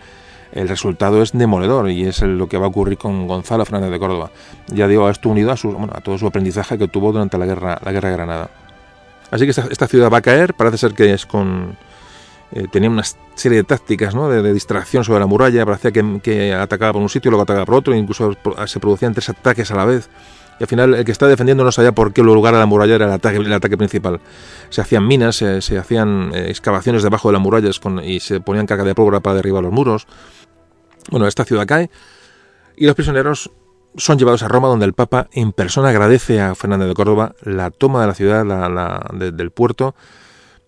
el, 0.51 0.67
resultado 0.69 1.23
es 1.23 1.31
demoledor 1.31 1.89
y 1.89 2.03
es 2.03 2.21
lo 2.21 2.47
que 2.47 2.59
va 2.59 2.65
a 2.65 2.69
ocurrir 2.69 2.99
con 2.99 3.25
Gonzalo 3.25 3.65
Fernández 3.65 3.89
de 3.89 3.97
Córdoba. 3.97 4.29
Ya 4.67 4.87
digo, 4.87 5.09
esto 5.09 5.29
unido 5.29 5.51
a, 5.51 5.57
su, 5.57 5.71
bueno, 5.71 5.93
a 5.95 6.01
todo 6.01 6.19
su 6.19 6.27
aprendizaje 6.27 6.77
que 6.77 6.87
tuvo 6.87 7.11
durante 7.11 7.39
la 7.39 7.47
guerra, 7.47 7.79
la 7.83 7.91
guerra 7.91 8.09
de 8.09 8.15
Granada. 8.15 8.49
Así 9.33 9.45
que 9.45 9.49
esta, 9.49 9.87
ciudad 9.87 10.11
va 10.11 10.19
a 10.19 10.21
caer, 10.21 10.53
parece 10.53 10.77
ser 10.77 10.93
que 10.93 11.11
es 11.11 11.25
con 11.25 11.75
eh, 12.51 12.67
tenía 12.71 12.87
una 12.87 13.01
serie 13.33 13.57
de 13.57 13.63
tácticas 13.63 14.13
¿no? 14.13 14.29
de, 14.29 14.53
distracción 14.53 15.03
sobre 15.03 15.21
la 15.21 15.25
muralla, 15.25 15.65
parecía 15.65 15.91
que, 15.91 16.53
atacaba 16.53 16.93
por 16.93 17.01
un 17.01 17.09
sitio, 17.09 17.31
luego 17.31 17.41
atacaba 17.41 17.65
por 17.65 17.73
otro, 17.73 17.95
incluso 17.95 18.37
se 18.67 18.79
producían 18.79 19.15
tres 19.15 19.29
ataques 19.29 19.71
a 19.71 19.75
la 19.75 19.85
vez. 19.85 20.07
Y 20.59 20.63
al 20.63 20.67
final 20.67 20.93
el 20.93 21.03
que 21.03 21.11
está 21.11 21.25
defendiendo 21.25 21.63
no 21.63 21.71
sabía 21.71 21.93
por 21.93 22.13
qué 22.13 22.21
lugar 22.21 22.53
de 22.53 22.59
la 22.59 22.67
muralla 22.67 22.93
era 22.93 23.07
el 23.07 23.11
ataque, 23.13 23.37
el 23.37 23.77
principal. 23.79 24.21
Se 24.69 24.81
hacían 24.81 25.07
minas, 25.07 25.37
se, 25.37 25.63
se 25.63 25.79
hacían 25.79 26.31
eh, 26.35 26.51
excavaciones 26.51 27.01
debajo 27.01 27.29
de 27.29 27.33
las 27.33 27.41
murallas 27.41 27.79
con, 27.79 28.03
y 28.03 28.19
se 28.19 28.39
ponían 28.39 28.67
carga 28.67 28.83
de 28.83 28.93
pólvora 28.93 29.19
para 29.19 29.37
derribar 29.37 29.63
los 29.63 29.73
muros. 29.73 30.05
Bueno, 31.09 31.25
esta 31.25 31.43
ciudad 31.43 31.65
cae 31.65 31.89
y 32.77 32.85
los 32.85 32.93
prisioneros 32.93 33.49
son 33.97 34.17
llevados 34.17 34.43
a 34.43 34.47
Roma, 34.47 34.67
donde 34.67 34.85
el 34.85 34.93
Papa 34.93 35.27
en 35.31 35.51
persona 35.51 35.89
agradece 35.89 36.41
a 36.41 36.55
Fernández 36.55 36.87
de 36.87 36.93
Córdoba 36.93 37.35
la 37.43 37.71
toma 37.71 38.01
de 38.01 38.07
la 38.07 38.13
ciudad, 38.13 38.45
la, 38.45 38.69
la, 38.69 39.05
de, 39.13 39.31
del 39.31 39.51
puerto, 39.51 39.95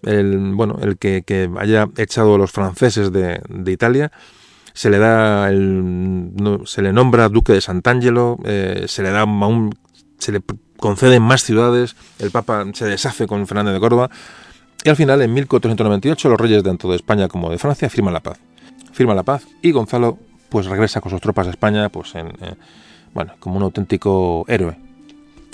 el, 0.04 0.54
bueno, 0.54 0.78
el 0.82 0.98
que, 0.98 1.50
haya 1.58 1.88
echado 1.98 2.36
a 2.36 2.38
los 2.38 2.52
franceses 2.52 3.12
de, 3.12 3.42
Italia, 3.68 4.12
se 4.74 4.90
le 4.90 5.00
da 5.00 5.50
el, 5.50 6.36
no, 6.36 6.66
se 6.66 6.82
le 6.82 6.94
nombra 6.94 7.30
duque 7.30 7.54
de 7.54 7.62
Sant'Angelo, 7.62 8.38
eh, 8.46 8.86
se 8.88 9.04
le 9.04 9.12
da 9.12 9.24
un, 9.26 9.76
se 10.20 10.32
le 10.32 10.42
conceden 10.78 11.24
más 11.24 11.44
ciudades, 11.44 11.96
el 12.20 12.32
Papa 12.32 12.66
se 12.74 12.86
deshace 12.86 13.28
con 13.28 13.48
Fernández 13.48 13.74
de 13.74 13.80
Córdoba 13.80 14.10
y 14.84 14.90
al 14.90 14.96
final 14.96 15.22
en 15.22 15.34
1498 15.34 16.30
los 16.30 16.40
reyes 16.40 16.64
tanto 16.64 16.90
de 16.90 16.96
España 16.96 17.28
como 17.28 17.50
de 17.50 17.58
Francia 17.58 17.90
firman 17.90 18.14
la 18.14 18.20
paz. 18.22 18.40
Firman 18.92 19.16
la 19.16 19.24
paz 19.24 19.48
y 19.62 19.72
Gonzalo 19.72 20.18
pues 20.50 20.68
regresa 20.68 21.02
con 21.02 21.12
sus 21.12 21.22
tropas 21.22 21.48
a 21.48 21.50
España 21.50 21.90
pues 21.90 22.14
en, 22.16 22.28
eh, 22.28 22.56
bueno, 23.16 23.34
como 23.40 23.58
un 23.58 23.64
auténtico 23.64 24.46
héroe. 24.48 24.78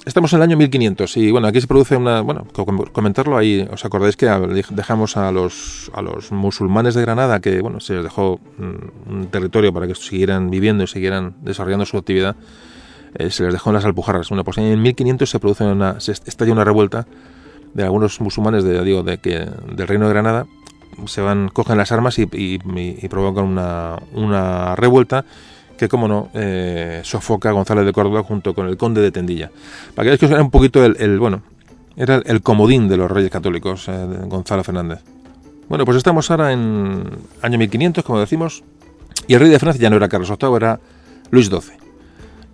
Estamos 0.03 0.33
en 0.33 0.37
el 0.37 0.43
año 0.43 0.57
1500 0.57 1.15
y 1.17 1.29
bueno, 1.29 1.47
aquí 1.47 1.61
se 1.61 1.67
produce 1.67 1.95
una, 1.95 2.21
bueno, 2.21 2.47
comentarlo 2.91 3.37
ahí, 3.37 3.67
os 3.71 3.85
acordáis 3.85 4.17
que 4.17 4.25
dejamos 4.71 5.15
a 5.15 5.31
los, 5.31 5.91
a 5.93 6.01
los 6.01 6.31
musulmanes 6.31 6.95
de 6.95 7.01
Granada 7.03 7.39
que, 7.39 7.61
bueno, 7.61 7.79
se 7.79 7.93
les 7.93 8.03
dejó 8.03 8.39
un 8.57 9.27
territorio 9.27 9.71
para 9.71 9.85
que 9.85 9.93
siguieran 9.93 10.49
viviendo 10.49 10.83
y 10.83 10.87
siguieran 10.87 11.35
desarrollando 11.43 11.85
su 11.85 11.97
actividad, 11.97 12.35
eh, 13.13 13.29
se 13.29 13.43
les 13.43 13.53
dejó 13.53 13.69
en 13.69 13.75
las 13.75 13.85
Alpujarras. 13.85 14.27
Bueno, 14.29 14.43
pues 14.43 14.57
en 14.57 14.81
1500 14.81 15.29
se 15.29 15.39
produce 15.39 15.63
una, 15.63 15.99
se 15.99 16.13
estalla 16.13 16.51
una 16.51 16.63
revuelta 16.63 17.05
de 17.75 17.83
algunos 17.83 18.19
musulmanes 18.21 18.63
de, 18.63 18.81
del 18.81 19.87
reino 19.87 20.07
de 20.07 20.13
Granada, 20.13 20.47
se 21.05 21.21
van, 21.21 21.49
cogen 21.49 21.77
las 21.77 21.91
armas 21.91 22.17
y, 22.17 22.27
y 22.33 23.07
provocan 23.07 23.45
una, 23.45 23.97
una 24.13 24.75
revuelta 24.75 25.25
que, 25.81 25.89
como 25.89 26.07
no, 26.07 26.29
eh, 26.35 27.01
sofoca 27.03 27.49
a 27.49 27.53
González 27.53 27.87
de 27.87 27.91
Córdoba 27.91 28.21
junto 28.21 28.53
con 28.53 28.67
el 28.67 28.77
conde 28.77 29.01
de 29.01 29.09
Tendilla. 29.09 29.49
Para 29.95 30.03
que 30.03 30.09
veáis 30.09 30.19
que 30.19 30.25
era 30.27 30.39
un 30.39 30.51
poquito 30.51 30.85
el, 30.85 31.19
bueno, 31.19 31.41
era 31.97 32.21
el, 32.23 32.43
comodín 32.43 32.87
de 32.87 32.97
los 32.97 33.09
reyes 33.09 33.31
católicos, 33.31 33.87
eh, 33.87 34.05
Gonzalo 34.27 34.63
Fernández. 34.63 34.99
Bueno, 35.69 35.83
pues 35.83 35.97
estamos 35.97 36.29
ahora 36.29 36.53
en 36.53 37.03
año 37.41 37.57
1500, 37.57 38.03
como 38.03 38.19
decimos, 38.19 38.63
y 39.27 39.33
el 39.33 39.39
rey 39.39 39.49
de 39.49 39.57
Francia 39.57 39.81
ya 39.81 39.89
no 39.89 39.95
era 39.95 40.07
Carlos 40.07 40.29
VIII, 40.29 40.55
era 40.55 40.79
Luis 41.31 41.47
XII. 41.47 41.73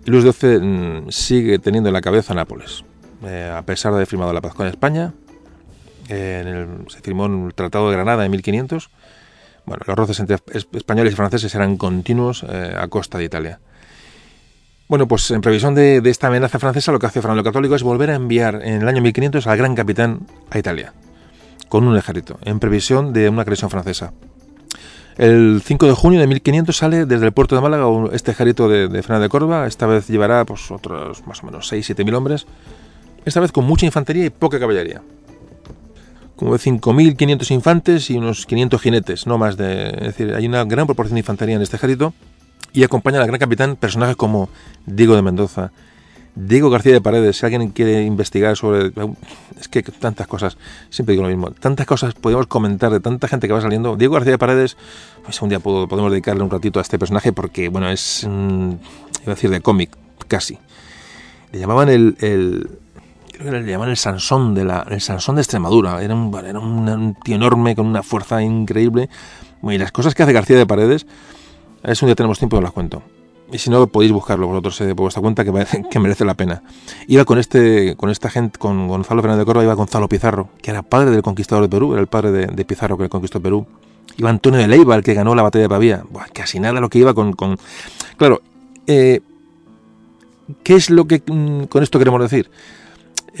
Luis 0.06 0.24
XII 0.24 0.58
mmm, 0.60 1.10
sigue 1.10 1.58
teniendo 1.58 1.90
en 1.90 1.92
la 1.92 2.00
cabeza 2.00 2.32
Nápoles. 2.32 2.82
Eh, 3.26 3.52
a 3.54 3.60
pesar 3.60 3.92
de 3.92 3.96
haber 3.96 4.06
firmado 4.06 4.32
la 4.32 4.40
paz 4.40 4.54
con 4.54 4.66
España, 4.66 5.12
se 6.08 7.00
firmó 7.02 7.26
el 7.26 7.52
Tratado 7.52 7.90
de 7.90 7.96
Granada 7.96 8.24
en 8.24 8.30
1500, 8.30 8.88
bueno, 9.68 9.84
los 9.86 9.96
roces 9.96 10.18
entre 10.20 10.38
españoles 10.72 11.12
y 11.12 11.16
franceses 11.16 11.54
eran 11.54 11.76
continuos 11.76 12.44
eh, 12.48 12.74
a 12.76 12.88
costa 12.88 13.18
de 13.18 13.24
Italia. 13.24 13.60
Bueno, 14.88 15.06
pues 15.06 15.30
en 15.30 15.42
previsión 15.42 15.74
de, 15.74 16.00
esta 16.06 16.28
amenaza 16.28 16.58
francesa, 16.58 16.92
lo 16.92 16.98
que 16.98 17.06
hace 17.06 17.20
Fernando 17.20 17.44
Católico 17.44 17.74
es 17.74 17.82
volver 17.82 18.10
a 18.10 18.14
enviar 18.14 18.62
en 18.64 18.80
el 18.80 18.88
año 18.88 19.02
1500 19.02 19.46
al 19.46 19.58
gran 19.58 19.74
capitán 19.74 20.20
a 20.50 20.58
Italia, 20.58 20.94
con 21.68 21.86
un 21.86 21.96
ejército, 21.96 22.38
en 22.42 22.58
previsión 22.58 23.12
de 23.12 23.28
una 23.28 23.42
agresión 23.42 23.68
francesa. 23.70 24.14
El 25.18 25.60
5 25.62 25.86
de 25.86 25.92
junio 25.92 26.20
de 26.20 26.26
1500 26.26 26.76
sale 26.76 27.04
desde 27.04 27.26
el 27.26 27.32
puerto 27.32 27.54
de 27.54 27.60
Málaga 27.60 27.86
este 28.12 28.30
ejército 28.30 28.68
de, 28.68 28.88
de 28.88 29.02
Fernando 29.02 29.24
de 29.24 29.28
Córdoba, 29.28 29.66
esta 29.66 29.86
vez 29.86 30.08
llevará 30.08 30.46
pues, 30.46 30.70
otros 30.70 31.26
más 31.26 31.42
o 31.42 31.46
menos 31.46 31.70
6-7 31.70 32.04
mil 32.04 32.14
hombres, 32.14 32.46
esta 33.26 33.40
vez 33.40 33.52
con 33.52 33.66
mucha 33.66 33.84
infantería 33.84 34.24
y 34.24 34.30
poca 34.30 34.58
caballería 34.58 35.02
como 36.38 36.52
de 36.52 36.60
5.500 36.60 37.50
infantes 37.50 38.10
y 38.10 38.16
unos 38.16 38.46
500 38.46 38.80
jinetes, 38.80 39.26
no 39.26 39.38
más 39.38 39.56
de... 39.56 39.88
Es 39.88 40.16
decir, 40.16 40.32
hay 40.34 40.46
una 40.46 40.64
gran 40.64 40.86
proporción 40.86 41.16
de 41.16 41.20
infantería 41.20 41.56
en 41.56 41.62
este 41.62 41.76
ejército 41.76 42.14
Y 42.72 42.84
acompaña 42.84 43.20
al 43.20 43.26
gran 43.26 43.40
capitán 43.40 43.74
personajes 43.74 44.14
como 44.14 44.48
Diego 44.86 45.16
de 45.16 45.22
Mendoza, 45.22 45.72
Diego 46.36 46.70
García 46.70 46.92
de 46.92 47.00
Paredes, 47.00 47.38
si 47.38 47.44
alguien 47.44 47.70
quiere 47.70 48.04
investigar 48.04 48.56
sobre... 48.56 48.92
Es 49.58 49.66
que 49.66 49.82
tantas 49.82 50.28
cosas, 50.28 50.56
siempre 50.90 51.14
digo 51.14 51.24
lo 51.24 51.28
mismo, 51.28 51.50
tantas 51.50 51.86
cosas 51.86 52.14
podemos 52.14 52.46
comentar 52.46 52.92
de 52.92 53.00
tanta 53.00 53.26
gente 53.26 53.48
que 53.48 53.52
va 53.52 53.60
saliendo. 53.60 53.96
Diego 53.96 54.14
García 54.14 54.32
de 54.32 54.38
Paredes, 54.38 54.76
pues 55.24 55.42
un 55.42 55.48
día 55.48 55.58
podemos 55.58 56.12
dedicarle 56.12 56.44
un 56.44 56.50
ratito 56.50 56.78
a 56.78 56.82
este 56.82 57.00
personaje 57.00 57.32
porque, 57.32 57.68
bueno, 57.68 57.90
es, 57.90 58.22
iba 58.22 58.78
a 59.26 59.30
decir, 59.30 59.50
de 59.50 59.60
cómic, 59.60 59.90
casi. 60.28 60.56
Le 61.50 61.58
llamaban 61.58 61.88
el 61.88 62.68
creo 63.38 63.52
le 63.52 63.70
llamaban 63.70 63.90
el 63.90 63.96
Sansón 63.96 64.54
de 64.54 64.64
la, 64.64 64.86
el 64.90 65.00
Sansón 65.00 65.36
de 65.36 65.42
Extremadura. 65.42 66.02
Era 66.02 66.14
un, 66.14 66.34
era 66.44 66.58
un, 66.58 67.16
tío 67.22 67.36
enorme 67.36 67.74
con 67.76 67.86
una 67.86 68.02
fuerza 68.02 68.42
increíble. 68.42 69.08
y 69.62 69.78
las 69.78 69.92
cosas 69.92 70.14
que 70.14 70.22
hace 70.22 70.32
García 70.32 70.56
de 70.56 70.66
Paredes, 70.66 71.06
a 71.82 71.90
un 71.90 72.06
día 72.06 72.14
tenemos 72.14 72.38
tiempo 72.38 72.58
y 72.58 72.62
las 72.62 72.72
cuento 72.72 73.02
y 73.50 73.58
si 73.58 73.70
no 73.70 73.86
podéis 73.86 74.12
buscarlo 74.12 74.46
vosotros 74.46 74.80
eh, 74.82 74.94
por 74.94 75.04
vuestra 75.04 75.22
cuenta 75.22 75.44
que, 75.44 75.52
que, 75.90 75.98
merece 75.98 76.24
la 76.24 76.34
pena. 76.34 76.62
Iba 77.06 77.24
con 77.24 77.38
este 77.38 77.96
con 77.96 78.10
esta 78.10 78.30
gente, 78.30 78.58
con 78.58 78.88
Gonzalo 78.88 79.22
Fernández 79.22 79.40
de 79.40 79.46
Córdoba, 79.46 79.64
iba 79.64 79.74
Gonzalo 79.74 80.08
Pizarro, 80.08 80.50
que 80.62 80.70
era 80.70 80.82
padre 80.82 81.10
del 81.10 81.22
conquistador 81.22 81.64
de 81.64 81.68
Perú, 81.68 81.92
era 81.92 82.00
el 82.00 82.06
padre 82.06 82.32
de, 82.32 82.64
Pizarro 82.64 82.98
que 82.98 83.08
conquistó 83.08 83.40
Perú. 83.40 83.66
Iba 84.16 84.30
Antonio 84.30 84.58
de 84.58 84.66
Leiva, 84.66 84.96
el 84.96 85.02
que 85.02 85.14
ganó 85.14 85.34
la 85.34 85.42
batalla 85.42 85.62
de 85.62 85.68
Pavía. 85.68 86.02
casi 86.32 86.58
nada 86.58 86.80
lo 86.80 86.88
que 86.88 86.98
iba 86.98 87.14
con... 87.14 87.32
con... 87.34 87.56
Claro, 88.16 88.40
eh, 88.86 89.20
¿qué 90.64 90.74
es 90.74 90.90
lo 90.90 91.06
que 91.06 91.22
mm, 91.24 91.64
con 91.64 91.82
esto 91.82 91.98
queremos 91.98 92.20
decir? 92.20 92.50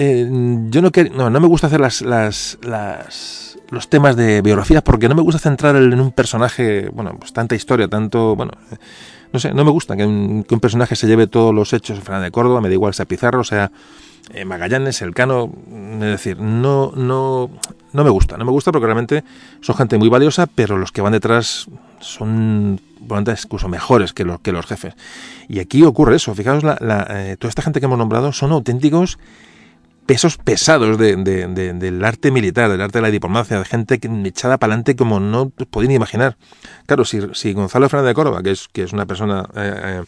Eh, 0.00 0.28
yo 0.70 0.80
no, 0.80 1.30
no, 1.30 1.40
me 1.40 1.48
gusta 1.48 1.66
hacer 1.66 1.80
las, 1.80 2.02
las, 2.02 2.56
las, 2.62 3.58
los 3.70 3.88
temas 3.88 4.14
de 4.14 4.42
biografías 4.42 4.82
porque 4.82 5.08
no 5.08 5.16
me 5.16 5.22
gusta 5.22 5.40
centrar 5.40 5.74
en 5.74 6.00
un 6.00 6.12
personaje, 6.12 6.88
bueno, 6.90 7.16
pues 7.18 7.32
tanta 7.32 7.56
historia, 7.56 7.88
tanto, 7.88 8.36
bueno, 8.36 8.52
no 9.32 9.40
sé, 9.40 9.52
no 9.52 9.64
me 9.64 9.72
gusta 9.72 9.96
que 9.96 10.06
un, 10.06 10.44
personaje 10.60 10.94
se 10.94 11.08
lleve 11.08 11.26
todos 11.26 11.52
los 11.52 11.72
hechos. 11.72 11.98
Fernández 11.98 12.28
de 12.28 12.30
Córdoba, 12.30 12.60
me 12.60 12.68
da 12.68 12.74
igual 12.74 12.94
sea 12.94 13.06
Pizarro, 13.06 13.42
sea 13.42 13.72
eh, 14.32 14.44
Magallanes, 14.44 15.02
Elcano, 15.02 15.52
es 15.94 16.00
decir, 16.00 16.38
no, 16.38 16.92
no, 16.94 17.50
no 17.92 18.04
me 18.04 18.10
gusta, 18.10 18.36
no 18.36 18.44
me 18.44 18.52
gusta 18.52 18.70
porque 18.70 18.86
realmente 18.86 19.24
son 19.60 19.74
gente 19.74 19.98
muy 19.98 20.08
valiosa, 20.08 20.46
pero 20.46 20.78
los 20.78 20.92
que 20.92 21.00
van 21.00 21.12
detrás 21.12 21.66
son 21.98 22.80
incluso 23.44 23.68
mejores 23.68 24.12
que 24.12 24.24
los, 24.24 24.38
que 24.40 24.52
los 24.52 24.64
jefes. 24.66 24.94
Y 25.48 25.58
aquí 25.58 25.82
ocurre 25.82 26.16
eso, 26.16 26.34
fijaos, 26.36 26.62
la, 26.62 26.78
eh, 27.10 27.36
toda 27.36 27.48
esta 27.48 27.62
gente 27.62 27.80
que 27.80 27.86
hemos 27.86 27.98
nombrado 27.98 28.32
son 28.32 28.52
auténticos 28.52 29.18
pesos 30.08 30.38
pesados 30.38 30.96
de, 30.96 31.16
del 31.16 32.02
arte 32.02 32.30
militar, 32.30 32.70
del 32.70 32.80
arte 32.80 32.96
de 32.96 33.02
la 33.02 33.10
diplomacia, 33.10 33.58
de 33.58 33.64
gente 33.66 34.00
echada 34.24 34.56
para 34.56 34.72
adelante 34.72 34.96
como 34.96 35.20
no 35.20 35.50
podéis 35.50 35.92
imaginar. 35.94 36.38
Claro, 36.86 37.04
si, 37.04 37.20
si 37.34 37.52
Gonzalo 37.52 37.90
Fernández 37.90 38.12
de 38.12 38.14
Córdoba, 38.14 38.42
que 38.42 38.52
es, 38.52 38.68
que 38.72 38.84
es 38.84 38.94
una 38.94 39.04
persona 39.04 39.46
eh, 39.54 39.82
eh, 39.84 40.04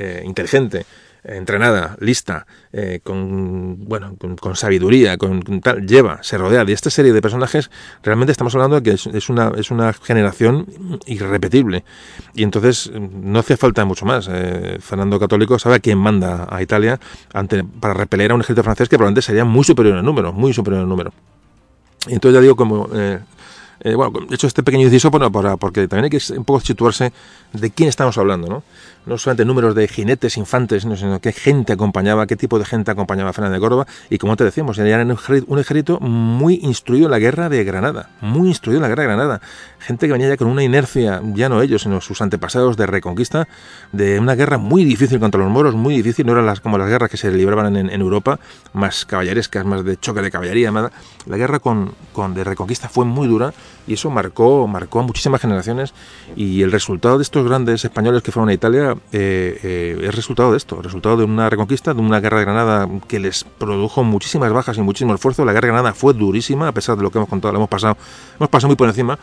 eh 0.00 0.22
inteligente, 0.26 0.86
entrenada, 1.24 1.96
lista, 2.00 2.46
eh, 2.72 3.00
con 3.02 3.84
bueno, 3.84 4.16
con, 4.16 4.56
sabiduría, 4.56 5.16
con, 5.16 5.42
tal, 5.60 5.86
lleva, 5.86 6.22
se 6.22 6.38
rodea 6.38 6.64
de 6.64 6.72
esta 6.72 6.90
serie 6.90 7.12
de 7.12 7.22
personajes, 7.22 7.70
realmente 8.02 8.32
estamos 8.32 8.54
hablando 8.54 8.80
de 8.80 8.82
que 8.82 8.90
es, 8.92 9.28
una, 9.28 9.52
es 9.56 9.70
una 9.70 9.92
generación 9.92 10.66
irrepetible. 11.06 11.84
Y 12.34 12.42
entonces 12.42 12.90
no 12.92 13.38
hace 13.38 13.56
falta 13.56 13.84
mucho 13.84 14.06
más. 14.06 14.28
Eh, 14.30 14.78
Fernando 14.80 15.18
Católico 15.18 15.58
sabe 15.58 15.76
a 15.76 15.80
quién 15.80 15.98
manda 15.98 16.46
a 16.50 16.62
Italia 16.62 16.98
ante, 17.32 17.64
para 17.64 17.94
repeler 17.94 18.32
a 18.32 18.34
un 18.34 18.40
ejército 18.40 18.62
francés 18.62 18.88
que 18.88 18.96
probablemente 18.96 19.22
sería 19.22 19.44
muy 19.44 19.64
superior 19.64 19.98
en 19.98 20.04
número, 20.04 20.32
muy 20.32 20.52
superior 20.52 20.82
en 20.82 20.88
número. 20.88 21.12
Y 22.06 22.14
entonces 22.14 22.34
ya 22.34 22.40
digo, 22.40 22.56
como 22.56 22.88
eh, 22.94 23.18
eh, 23.80 23.94
bueno, 23.94 24.20
he 24.30 24.34
hecho 24.34 24.46
este 24.46 24.62
pequeño 24.62 24.84
inciso 24.84 25.10
para, 25.10 25.56
porque 25.56 25.86
también 25.86 26.04
hay 26.04 26.10
que 26.10 26.32
un 26.32 26.44
poco 26.44 26.60
situarse 26.60 27.12
de 27.52 27.70
quién 27.70 27.88
estamos 27.88 28.18
hablando, 28.18 28.48
¿no? 28.48 28.62
No 29.06 29.16
solamente 29.18 29.44
números 29.44 29.74
de 29.74 29.88
jinetes, 29.88 30.36
infantes, 30.36 30.82
sino 30.82 31.20
qué 31.20 31.32
gente 31.32 31.72
acompañaba, 31.72 32.26
qué 32.26 32.36
tipo 32.36 32.58
de 32.58 32.64
gente 32.64 32.90
acompañaba 32.90 33.30
a 33.30 33.32
Fernández 33.32 33.56
de 33.56 33.60
Córdoba, 33.60 33.86
y 34.10 34.18
como 34.18 34.36
te 34.36 34.44
decíamos, 34.44 34.78
era 34.78 35.02
un 35.02 35.58
ejército 35.58 35.98
muy 36.00 36.60
instruido 36.62 37.06
en 37.06 37.12
la 37.12 37.18
guerra 37.18 37.48
de 37.48 37.64
Granada, 37.64 38.10
muy 38.20 38.48
instruido 38.48 38.78
en 38.78 38.82
la 38.82 38.88
guerra 38.88 39.02
de 39.02 39.08
Granada. 39.08 39.40
Gente 39.78 40.06
que 40.06 40.12
venía 40.12 40.28
ya 40.28 40.36
con 40.36 40.48
una 40.48 40.62
inercia, 40.62 41.22
ya 41.34 41.48
no 41.48 41.62
ellos, 41.62 41.82
sino 41.82 42.00
sus 42.00 42.20
antepasados 42.20 42.76
de 42.76 42.86
reconquista, 42.86 43.48
de 43.92 44.18
una 44.18 44.34
guerra 44.34 44.58
muy 44.58 44.84
difícil 44.84 45.20
contra 45.20 45.40
los 45.40 45.50
moros, 45.50 45.74
muy 45.74 45.96
difícil, 45.96 46.26
no 46.26 46.32
eran 46.32 46.46
las, 46.46 46.60
como 46.60 46.78
las 46.78 46.88
guerras 46.88 47.10
que 47.10 47.16
se 47.16 47.30
libraban 47.30 47.76
en, 47.76 47.98
Europa, 47.98 48.38
más 48.72 49.04
caballerescas, 49.04 49.64
más 49.64 49.84
de 49.84 49.96
choque 49.96 50.22
de 50.22 50.30
caballería, 50.30 50.70
la 50.70 51.36
guerra 51.36 51.58
con, 51.58 51.94
con 52.12 52.34
de 52.34 52.44
reconquista 52.44 52.88
fue 52.88 53.04
muy 53.04 53.26
dura 53.26 53.52
y 53.88 53.94
eso 53.94 54.10
marcó, 54.10 54.66
marcó 54.68 55.00
a 55.00 55.02
muchísimas 55.02 55.40
generaciones 55.40 55.94
y 56.36 56.62
el 56.62 56.70
resultado 56.70 57.16
de 57.16 57.22
estos 57.22 57.44
grandes 57.44 57.84
españoles 57.84 58.22
que 58.22 58.30
fueron 58.30 58.50
a 58.50 58.52
Italia 58.52 58.94
eh, 59.12 59.58
eh, 59.62 59.98
es 60.02 60.14
resultado 60.14 60.52
de 60.52 60.58
esto, 60.58 60.80
resultado 60.82 61.16
de 61.16 61.24
una 61.24 61.48
reconquista, 61.48 61.94
de 61.94 62.00
una 62.00 62.20
guerra 62.20 62.38
de 62.38 62.44
Granada 62.44 62.88
que 63.08 63.18
les 63.18 63.44
produjo 63.44 64.04
muchísimas 64.04 64.52
bajas 64.52 64.76
y 64.76 64.82
muchísimo 64.82 65.14
esfuerzo. 65.14 65.44
La 65.44 65.52
guerra 65.52 65.68
de 65.68 65.72
Granada 65.72 65.94
fue 65.94 66.12
durísima, 66.12 66.68
a 66.68 66.72
pesar 66.72 66.96
de 66.96 67.02
lo 67.02 67.10
que 67.10 67.18
hemos 67.18 67.30
contado, 67.30 67.52
lo 67.52 67.58
hemos 67.58 67.70
pasado, 67.70 67.96
hemos 68.36 68.50
pasado 68.50 68.68
muy 68.68 68.76
por 68.76 68.88
encima. 68.88 69.18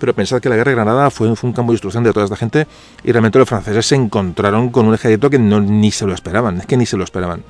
Pero 0.00 0.12
pensad 0.14 0.40
que 0.40 0.48
la 0.48 0.56
guerra 0.56 0.70
de 0.70 0.74
Granada 0.74 1.10
fue, 1.10 1.34
fue 1.36 1.48
un 1.48 1.54
campo 1.54 1.70
de 1.70 1.76
instrucción 1.76 2.02
de 2.02 2.12
toda 2.12 2.24
esta 2.24 2.36
gente 2.36 2.66
y 3.04 3.12
realmente 3.12 3.38
los 3.38 3.48
franceses 3.48 3.86
se 3.86 3.94
encontraron 3.94 4.70
con 4.70 4.86
un 4.86 4.94
ejército 4.94 5.30
que 5.30 5.38
no, 5.38 5.60
ni 5.60 5.92
se 5.92 6.04
lo 6.04 6.12
esperaban, 6.12 6.58
es 6.58 6.66
que 6.66 6.76
ni 6.76 6.86
se 6.86 6.96
lo 6.96 7.04
esperaban. 7.04 7.44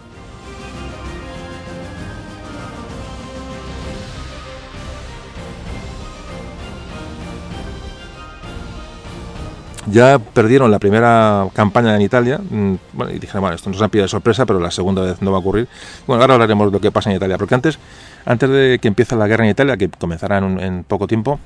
Ya 9.92 10.18
perdieron 10.18 10.70
la 10.70 10.78
primera 10.78 11.46
campaña 11.52 11.94
en 11.94 12.02
Italia. 12.02 12.38
Mm, 12.38 12.74
bueno, 12.94 13.12
y 13.12 13.18
dijeron, 13.18 13.42
bueno, 13.42 13.54
esto 13.54 13.70
nos 13.70 13.80
ha 13.82 13.88
pillado 13.88 14.06
de 14.06 14.08
sorpresa, 14.08 14.46
pero 14.46 14.58
la 14.58 14.70
segunda 14.70 15.02
vez 15.02 15.20
no 15.22 15.30
va 15.30 15.36
a 15.36 15.40
ocurrir. 15.40 15.68
Bueno, 16.06 16.22
ahora 16.22 16.34
hablaremos 16.34 16.68
de 16.68 16.72
lo 16.72 16.80
que 16.80 16.90
pasa 16.90 17.10
en 17.10 17.16
Italia, 17.16 17.38
porque 17.38 17.54
antes, 17.54 17.78
antes 18.24 18.48
de 18.48 18.78
que 18.80 18.88
empiece 18.88 19.14
la 19.14 19.28
guerra 19.28 19.44
en 19.44 19.50
Italia, 19.50 19.76
que 19.76 19.88
comenzará 19.88 20.38
en, 20.38 20.84
poco 20.84 21.06
tiempo, 21.06 21.38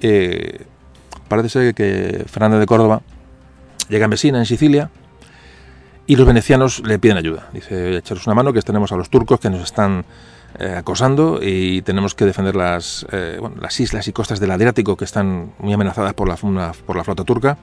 eh, 0.00 0.64
parece 1.28 1.48
ser 1.48 1.74
que 1.74 2.24
Fernández 2.26 2.60
de 2.60 2.66
Córdoba 2.66 3.02
llega 3.88 4.06
a 4.06 4.08
Messina, 4.08 4.38
en 4.38 4.46
Sicilia, 4.46 4.90
y 6.06 6.16
los 6.16 6.26
venecianos 6.26 6.80
le 6.86 6.98
piden 6.98 7.18
ayuda. 7.18 7.48
Dice, 7.52 7.96
echaros 7.96 8.26
una 8.26 8.34
mano, 8.34 8.52
que 8.52 8.62
tenemos 8.62 8.92
a 8.92 8.96
los 8.96 9.10
turcos 9.10 9.40
que 9.40 9.50
nos 9.50 9.62
están 9.62 10.06
eh, 10.58 10.74
acosando 10.76 11.40
y 11.42 11.82
tenemos 11.82 12.14
que 12.14 12.24
defender 12.24 12.56
las, 12.56 13.06
eh, 13.12 13.38
las 13.60 13.78
islas 13.80 14.08
y 14.08 14.12
costas 14.12 14.40
del 14.40 14.50
Adriático 14.50 14.96
que 14.96 15.04
están 15.04 15.52
muy 15.58 15.74
amenazadas 15.74 16.14
por 16.14 16.26
la, 16.26 16.36
por 16.86 16.96
la 16.96 17.04
flota 17.04 17.24
turca. 17.24 17.58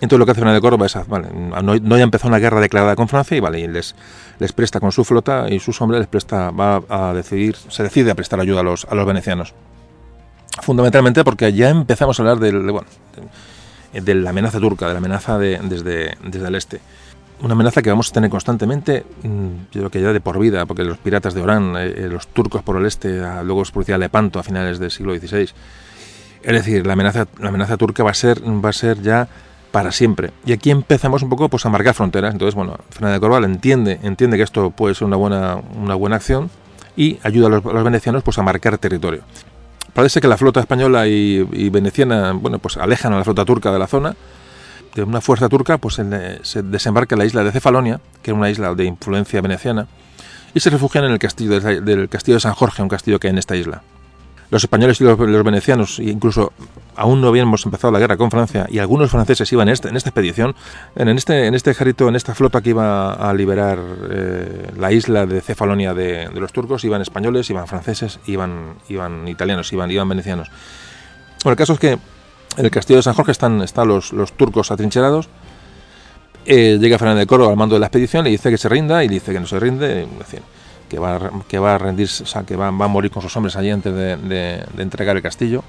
Entonces 0.00 0.18
lo 0.18 0.26
que 0.26 0.32
hace 0.32 0.40
Fernández 0.40 0.58
de 0.58 0.62
Córdoba 0.62 0.86
es, 0.86 0.96
vale, 1.06 1.28
no, 1.32 1.62
no, 1.62 1.96
ya 1.96 2.02
empezó 2.02 2.26
una 2.26 2.38
guerra 2.38 2.60
declarada 2.60 2.96
con 2.96 3.08
Francia 3.08 3.36
y 3.36 3.40
vale, 3.40 3.60
y 3.60 3.68
les, 3.68 3.94
presta 4.54 4.80
con 4.80 4.90
su 4.90 5.04
flota 5.04 5.46
y 5.48 5.60
sus 5.60 5.80
hombres 5.80 6.00
les 6.00 6.08
presta, 6.08 6.50
va 6.50 6.82
a 6.88 7.14
decidir, 7.14 7.56
se 7.68 7.82
decide 7.84 8.10
a 8.10 8.14
prestar 8.14 8.40
ayuda 8.40 8.60
a 8.60 8.62
los, 8.64 8.84
a 8.84 8.94
los 8.94 9.06
venecianos. 9.06 9.54
Fundamentalmente 10.62 11.24
porque 11.24 11.52
ya 11.52 11.70
empezamos 11.70 12.18
a 12.18 12.22
hablar 12.22 12.38
del, 12.38 12.66
de, 12.66 12.72
bueno, 12.72 12.88
de, 13.92 14.14
la 14.14 14.30
amenaza 14.30 14.58
turca, 14.58 14.86
de 14.86 14.92
la 14.94 14.98
amenaza 14.98 15.38
de, 15.38 15.58
desde, 15.62 16.16
desde 16.24 16.48
el 16.48 16.54
este. 16.56 16.80
Una 17.40 17.54
amenaza 17.54 17.82
que 17.82 17.90
vamos 17.90 18.10
a 18.10 18.12
tener 18.12 18.30
constantemente, 18.30 19.04
mm, 19.22 19.48
yo 19.72 19.80
creo 19.80 19.90
que 19.90 20.00
ya 20.00 20.12
de 20.12 20.20
por 20.20 20.38
vida, 20.38 20.66
porque 20.66 20.84
los 20.84 20.98
piratas 20.98 21.34
de 21.34 21.42
Orán, 21.42 21.76
eh, 21.76 21.94
eh, 21.96 22.08
los 22.10 22.26
turcos 22.28 22.62
por 22.62 22.76
el 22.76 22.86
este, 22.86 23.20
luego 23.42 23.60
os 23.60 23.70
producía 23.70 23.98
Lepanto 23.98 24.38
a 24.38 24.42
finales 24.42 24.78
del 24.78 24.90
siglo 24.90 25.16
XVI. 25.16 25.50
Es 26.42 26.52
decir, 26.52 26.86
la 26.86 26.92
amenaza, 26.92 27.26
la 27.38 27.48
amenaza 27.48 27.76
turca 27.76 28.04
va 28.04 28.10
a 28.10 28.14
ser, 28.14 28.42
va 28.42 28.68
a 28.68 28.72
ser 28.72 29.00
ya 29.02 29.28
para 29.74 29.90
siempre. 29.90 30.30
Y 30.46 30.52
aquí 30.52 30.70
empezamos 30.70 31.24
un 31.24 31.28
poco 31.28 31.48
pues, 31.48 31.66
a 31.66 31.68
marcar 31.68 31.94
fronteras. 31.94 32.32
Entonces, 32.32 32.54
bueno, 32.54 32.78
Fernández 32.90 33.16
de 33.16 33.20
Corval 33.20 33.42
entiende, 33.42 33.98
entiende 34.04 34.36
que 34.36 34.44
esto 34.44 34.70
puede 34.70 34.94
ser 34.94 35.04
una 35.08 35.16
buena, 35.16 35.56
una 35.56 35.96
buena 35.96 36.14
acción 36.14 36.48
y 36.96 37.18
ayuda 37.24 37.48
a 37.48 37.50
los, 37.50 37.84
venecianos 37.84 38.22
pues, 38.22 38.38
a 38.38 38.42
marcar 38.44 38.78
territorio. 38.78 39.22
Parece 39.92 40.20
que 40.20 40.28
la 40.28 40.36
flota 40.36 40.60
española 40.60 41.08
y, 41.08 41.70
veneciana 41.70 42.30
bueno, 42.34 42.60
pues 42.60 42.76
alejan 42.76 43.14
a 43.14 43.16
la 43.16 43.24
flota 43.24 43.44
turca 43.44 43.72
de 43.72 43.80
la 43.80 43.88
zona. 43.88 44.14
De 44.94 45.02
una 45.02 45.20
fuerza 45.20 45.48
turca 45.48 45.78
pues, 45.78 46.00
se 46.42 46.62
desembarca 46.62 47.16
en 47.16 47.18
la 47.18 47.24
isla 47.24 47.42
de 47.42 47.50
Cefalonia, 47.50 48.00
que 48.22 48.30
era 48.30 48.38
una 48.38 48.50
isla 48.50 48.76
de 48.76 48.84
influencia 48.84 49.40
veneciana, 49.40 49.88
y 50.54 50.60
se 50.60 50.70
refugian 50.70 51.02
en 51.02 51.10
el 51.10 51.18
castillo 51.18 51.58
del 51.58 52.08
castillo 52.08 52.36
de 52.36 52.40
San 52.40 52.54
Jorge, 52.54 52.80
un 52.80 52.88
castillo 52.88 53.18
que 53.18 53.26
hay 53.26 53.32
en 53.32 53.38
esta 53.38 53.56
isla 53.56 53.82
los 54.50 54.62
españoles 54.62 55.00
y 55.00 55.04
los, 55.04 55.18
venecianos, 55.18 55.98
incluso 55.98 56.52
aún 56.96 57.20
no 57.20 57.28
habíamos 57.28 57.64
empezado 57.64 57.92
la 57.92 57.98
guerra 57.98 58.16
con 58.16 58.30
Francia, 58.30 58.66
y 58.70 58.78
algunos 58.78 59.10
franceses 59.10 59.52
iban 59.52 59.68
en, 59.68 59.74
este, 59.74 59.88
en 59.88 59.96
esta 59.96 60.10
expedición, 60.10 60.54
en 60.94 61.08
este, 61.08 61.46
en 61.46 61.54
este 61.54 61.70
ejército, 61.70 62.08
en 62.08 62.16
esta 62.16 62.34
flota 62.34 62.60
que 62.60 62.70
iba 62.70 63.12
a 63.12 63.32
liberar 63.34 63.78
eh, 64.10 64.70
la 64.78 64.92
isla 64.92 65.26
de 65.26 65.40
Cefalonia 65.40 65.94
de, 65.94 66.28
los 66.34 66.52
turcos, 66.52 66.84
iban 66.84 67.02
españoles, 67.02 67.50
iban 67.50 67.66
franceses, 67.66 68.20
iban, 68.26 68.74
iban 68.88 69.26
italianos, 69.26 69.72
iban, 69.72 69.90
iban 69.90 70.08
venecianos. 70.08 70.50
Bueno, 71.42 71.52
el 71.52 71.58
caso 71.58 71.72
es 71.74 71.78
que 71.78 71.98
en 72.56 72.64
el 72.64 72.70
castillo 72.70 72.98
de 72.98 73.02
San 73.02 73.14
Jorge 73.14 73.32
están, 73.32 73.62
están 73.62 73.88
los, 73.88 74.12
los 74.12 74.32
turcos 74.32 74.70
atrincherados. 74.70 75.28
Eh, 76.46 76.78
llega 76.78 76.98
Fernández 76.98 77.22
de 77.22 77.26
Córdoba 77.26 77.50
al 77.50 77.56
mando 77.56 77.74
de 77.74 77.80
la 77.80 77.86
expedición, 77.86 78.24
le 78.24 78.30
dice 78.30 78.50
que 78.50 78.58
se 78.58 78.68
rinda 78.68 79.02
y 79.02 79.08
dice 79.08 79.32
que 79.32 79.40
no 79.40 79.46
se 79.46 79.58
rinde 79.58 80.06
que 80.88 80.98
va, 80.98 81.30
que 81.48 81.58
va 81.58 81.74
a 81.74 81.78
rendirse, 81.78 82.22
o 82.22 82.26
sea, 82.26 82.42
que 82.44 82.56
va, 82.56 82.70
va, 82.70 82.84
a 82.84 82.88
morir 82.88 83.10
con 83.10 83.22
sus 83.22 83.36
hombres 83.36 83.56
allí 83.56 83.70
antes 83.70 83.94
de, 83.94 84.64
entregar 84.78 85.16
el 85.16 85.22
castillo. 85.22 85.62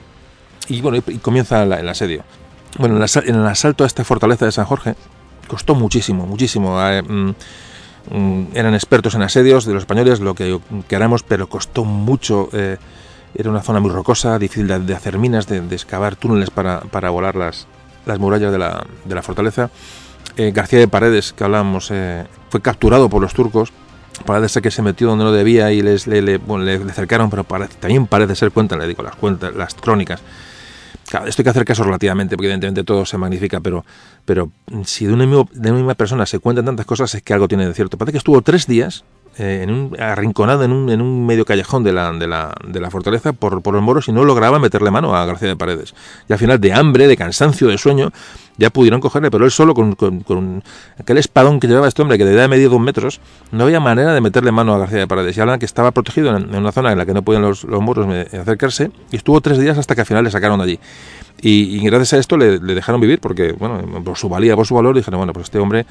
Y 0.67 0.81
bueno, 0.81 0.97
y, 1.07 1.17
comienza 1.17 1.63
el 1.63 1.89
asedio. 1.89 2.23
Bueno, 2.77 2.97
en 2.97 3.35
el 3.35 3.47
asalto 3.47 3.85
a 3.85 3.87
esta 3.87 4.03
fortaleza 4.03 4.45
de 4.45 4.51
San 4.51 4.65
Jorge 4.65 4.95
costó 5.47 5.75
muchísimo, 5.75 6.25
muchísimo. 6.25 6.77
Eh, 6.81 7.01
mm, 7.01 7.29
mm, 8.11 8.47
eran 8.53 8.73
expertos 8.73 9.15
en 9.15 9.21
asedios 9.21 9.65
de 9.65 9.73
los 9.73 9.83
españoles, 9.83 10.19
lo 10.19 10.35
que 10.35 10.59
queramos, 10.87 11.23
pero 11.23 11.47
costó 11.47 11.85
mucho. 11.85 12.49
Eh, 12.51 12.77
era 13.33 13.49
una 13.49 13.61
zona 13.61 13.79
muy 13.79 13.91
rocosa, 13.91 14.37
difícil 14.39 14.67
de, 14.67 14.93
hacer 14.93 15.17
minas, 15.17 15.47
de, 15.47 15.57
excavar 15.71 16.15
túneles 16.15 16.49
para, 16.49 16.81
para 16.81 17.09
volar 17.09 17.35
las, 17.35 17.67
las 18.05 18.19
murallas 18.19 18.51
de 18.51 18.57
la, 18.57 18.85
de 19.03 19.15
la 19.15 19.21
fortaleza. 19.21 19.69
Eh, 20.37 20.51
García 20.53 20.79
de 20.79 20.87
Paredes, 20.87 21.33
que 21.33 21.43
hablábamos, 21.43 21.91
fue 22.49 22.61
capturado 22.61 23.09
por 23.09 23.21
los 23.21 23.33
turcos. 23.33 23.71
Parece 24.19 24.61
que 24.61 24.71
se 24.71 24.81
metió 24.81 25.07
donde 25.07 25.25
no 25.25 25.31
debía 25.31 25.71
y 25.71 25.81
les, 25.81 26.07
le, 26.07 26.21
le, 26.21 26.39
acercaron, 26.89 27.29
pero 27.29 27.43
también 27.79 28.07
parece 28.07 28.35
ser, 28.35 28.51
cuentan, 28.51 28.79
le 28.79 28.87
digo, 28.87 29.03
las, 29.03 29.15
cuentas, 29.15 29.55
las 29.55 29.73
crónicas, 29.75 30.21
Claro, 31.07 31.27
esto 31.27 31.41
hay 31.41 31.43
que 31.43 31.49
hacer 31.51 31.65
caso 31.65 31.83
relativamente, 31.83 32.35
porque 32.35 32.47
evidentemente 32.47 32.83
todo 32.83 33.05
se 33.05 33.17
magnifica, 33.17 33.59
pero, 33.59 33.85
pero 34.25 34.49
si 34.85 35.05
de 35.05 35.13
una, 35.13 35.25
misma, 35.27 35.45
de 35.51 35.69
una 35.69 35.79
misma 35.79 35.93
persona 35.93 36.25
se 36.25 36.39
cuentan 36.39 36.65
tantas 36.65 36.85
cosas 36.85 37.13
es 37.13 37.21
que 37.21 37.33
algo 37.33 37.47
tiene 37.47 37.67
de 37.67 37.73
cierto. 37.73 37.97
Parece 37.97 38.13
que 38.13 38.17
estuvo 38.17 38.41
tres 38.41 38.65
días 38.65 39.03
eh, 39.37 39.61
en 39.63 39.69
un, 39.69 39.99
arrinconado 39.99 40.63
en 40.63 40.71
un, 40.71 40.89
en 40.89 41.01
un 41.01 41.25
medio 41.25 41.43
callejón 41.43 41.83
de 41.83 41.91
la, 41.91 42.13
de 42.13 42.25
la, 42.25 42.53
de 42.65 42.79
la 42.79 42.89
fortaleza 42.89 43.33
por, 43.33 43.61
por 43.61 43.73
los 43.73 43.83
moros 43.83 44.07
y 44.07 44.13
no 44.13 44.23
lograba 44.23 44.59
meterle 44.59 44.91
mano 44.91 45.15
a 45.15 45.25
García 45.25 45.49
de 45.49 45.57
Paredes. 45.57 45.93
Y 46.29 46.33
al 46.33 46.39
final, 46.39 46.61
de 46.61 46.71
hambre, 46.71 47.07
de 47.07 47.17
cansancio, 47.17 47.67
de 47.67 47.77
sueño, 47.77 48.11
ya 48.57 48.69
pudieron 48.69 49.01
cogerle, 49.01 49.29
pero 49.29 49.43
él 49.43 49.51
solo 49.51 49.73
con, 49.73 49.93
con, 49.95 50.63
aquel 50.97 51.17
espadón 51.17 51.59
que 51.59 51.67
llevaba 51.67 51.87
este 51.87 52.01
hombre, 52.01 52.17
que 52.17 52.23
de 52.23 52.33
edad 52.33 52.47
medio 52.47 52.69
dos 52.69 52.79
metros, 52.79 53.19
no 53.51 53.65
había 53.65 53.81
manera 53.81 54.13
de 54.13 54.21
meterle 54.21 54.53
mano 54.53 54.73
a 54.73 54.77
García 54.77 54.99
de 54.99 55.07
Paredes. 55.07 55.35
Y 55.35 55.41
hablan 55.41 55.59
que 55.59 55.65
estaba 55.65 55.91
protegido 55.91 56.35
en, 56.35 56.55
una 56.55 56.71
zona 56.71 56.93
en 56.93 56.97
la 56.97 57.05
que 57.05 57.13
no 57.13 57.21
podían 57.21 57.41
los, 57.41 57.65
los 57.65 57.81
moros 57.81 58.07
acercarse 58.07 58.91
y 59.11 59.17
estuvo 59.17 59.41
tres 59.41 59.57
días 59.57 59.77
hasta 59.77 59.95
que 59.95 60.01
al 60.01 60.07
final 60.07 60.23
le 60.23 60.31
sacaron 60.31 60.59
de 60.59 60.63
allí. 60.63 60.79
Y, 61.47 61.77
gracias 61.81 62.13
a 62.13 62.17
esto 62.17 62.37
le, 62.37 62.57
dejaron 62.57 62.99
vivir 62.99 63.19
porque, 63.19 63.51
bueno, 63.51 64.03
por 64.03 64.17
su 64.17 64.27
valía, 64.27 64.55
por 64.55 64.65
su 64.65 64.73
valor, 64.73 64.95
dijeron, 64.95 65.19
bueno, 65.19 65.31
pues 65.31 65.43
este 65.43 65.59
hombre 65.59 65.85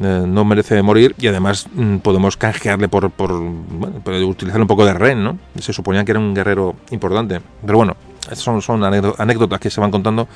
eh, 0.00 0.22
no 0.24 0.44
merece 0.44 0.80
morir 0.82 1.16
y 1.18 1.26
además 1.26 1.66
mm, 1.74 1.96
podemos 1.96 2.36
canjearle 2.36 2.88
por, 2.88 3.10
por, 3.10 3.32
utilizar 3.32 4.60
un 4.60 4.68
poco 4.68 4.86
de 4.86 4.94
rehén, 4.94 5.24
¿no? 5.24 5.36
Se 5.58 5.72
suponía 5.72 6.04
que 6.04 6.12
era 6.12 6.20
un 6.20 6.32
guerrero 6.32 6.76
importante. 6.92 7.40
Pero 7.66 7.78
bueno, 7.78 7.96
son, 8.34 8.62
son 8.62 8.84
anécdotas 8.84 9.58
que 9.58 9.68
se 9.68 9.80
van 9.80 9.90
contando. 9.90 10.28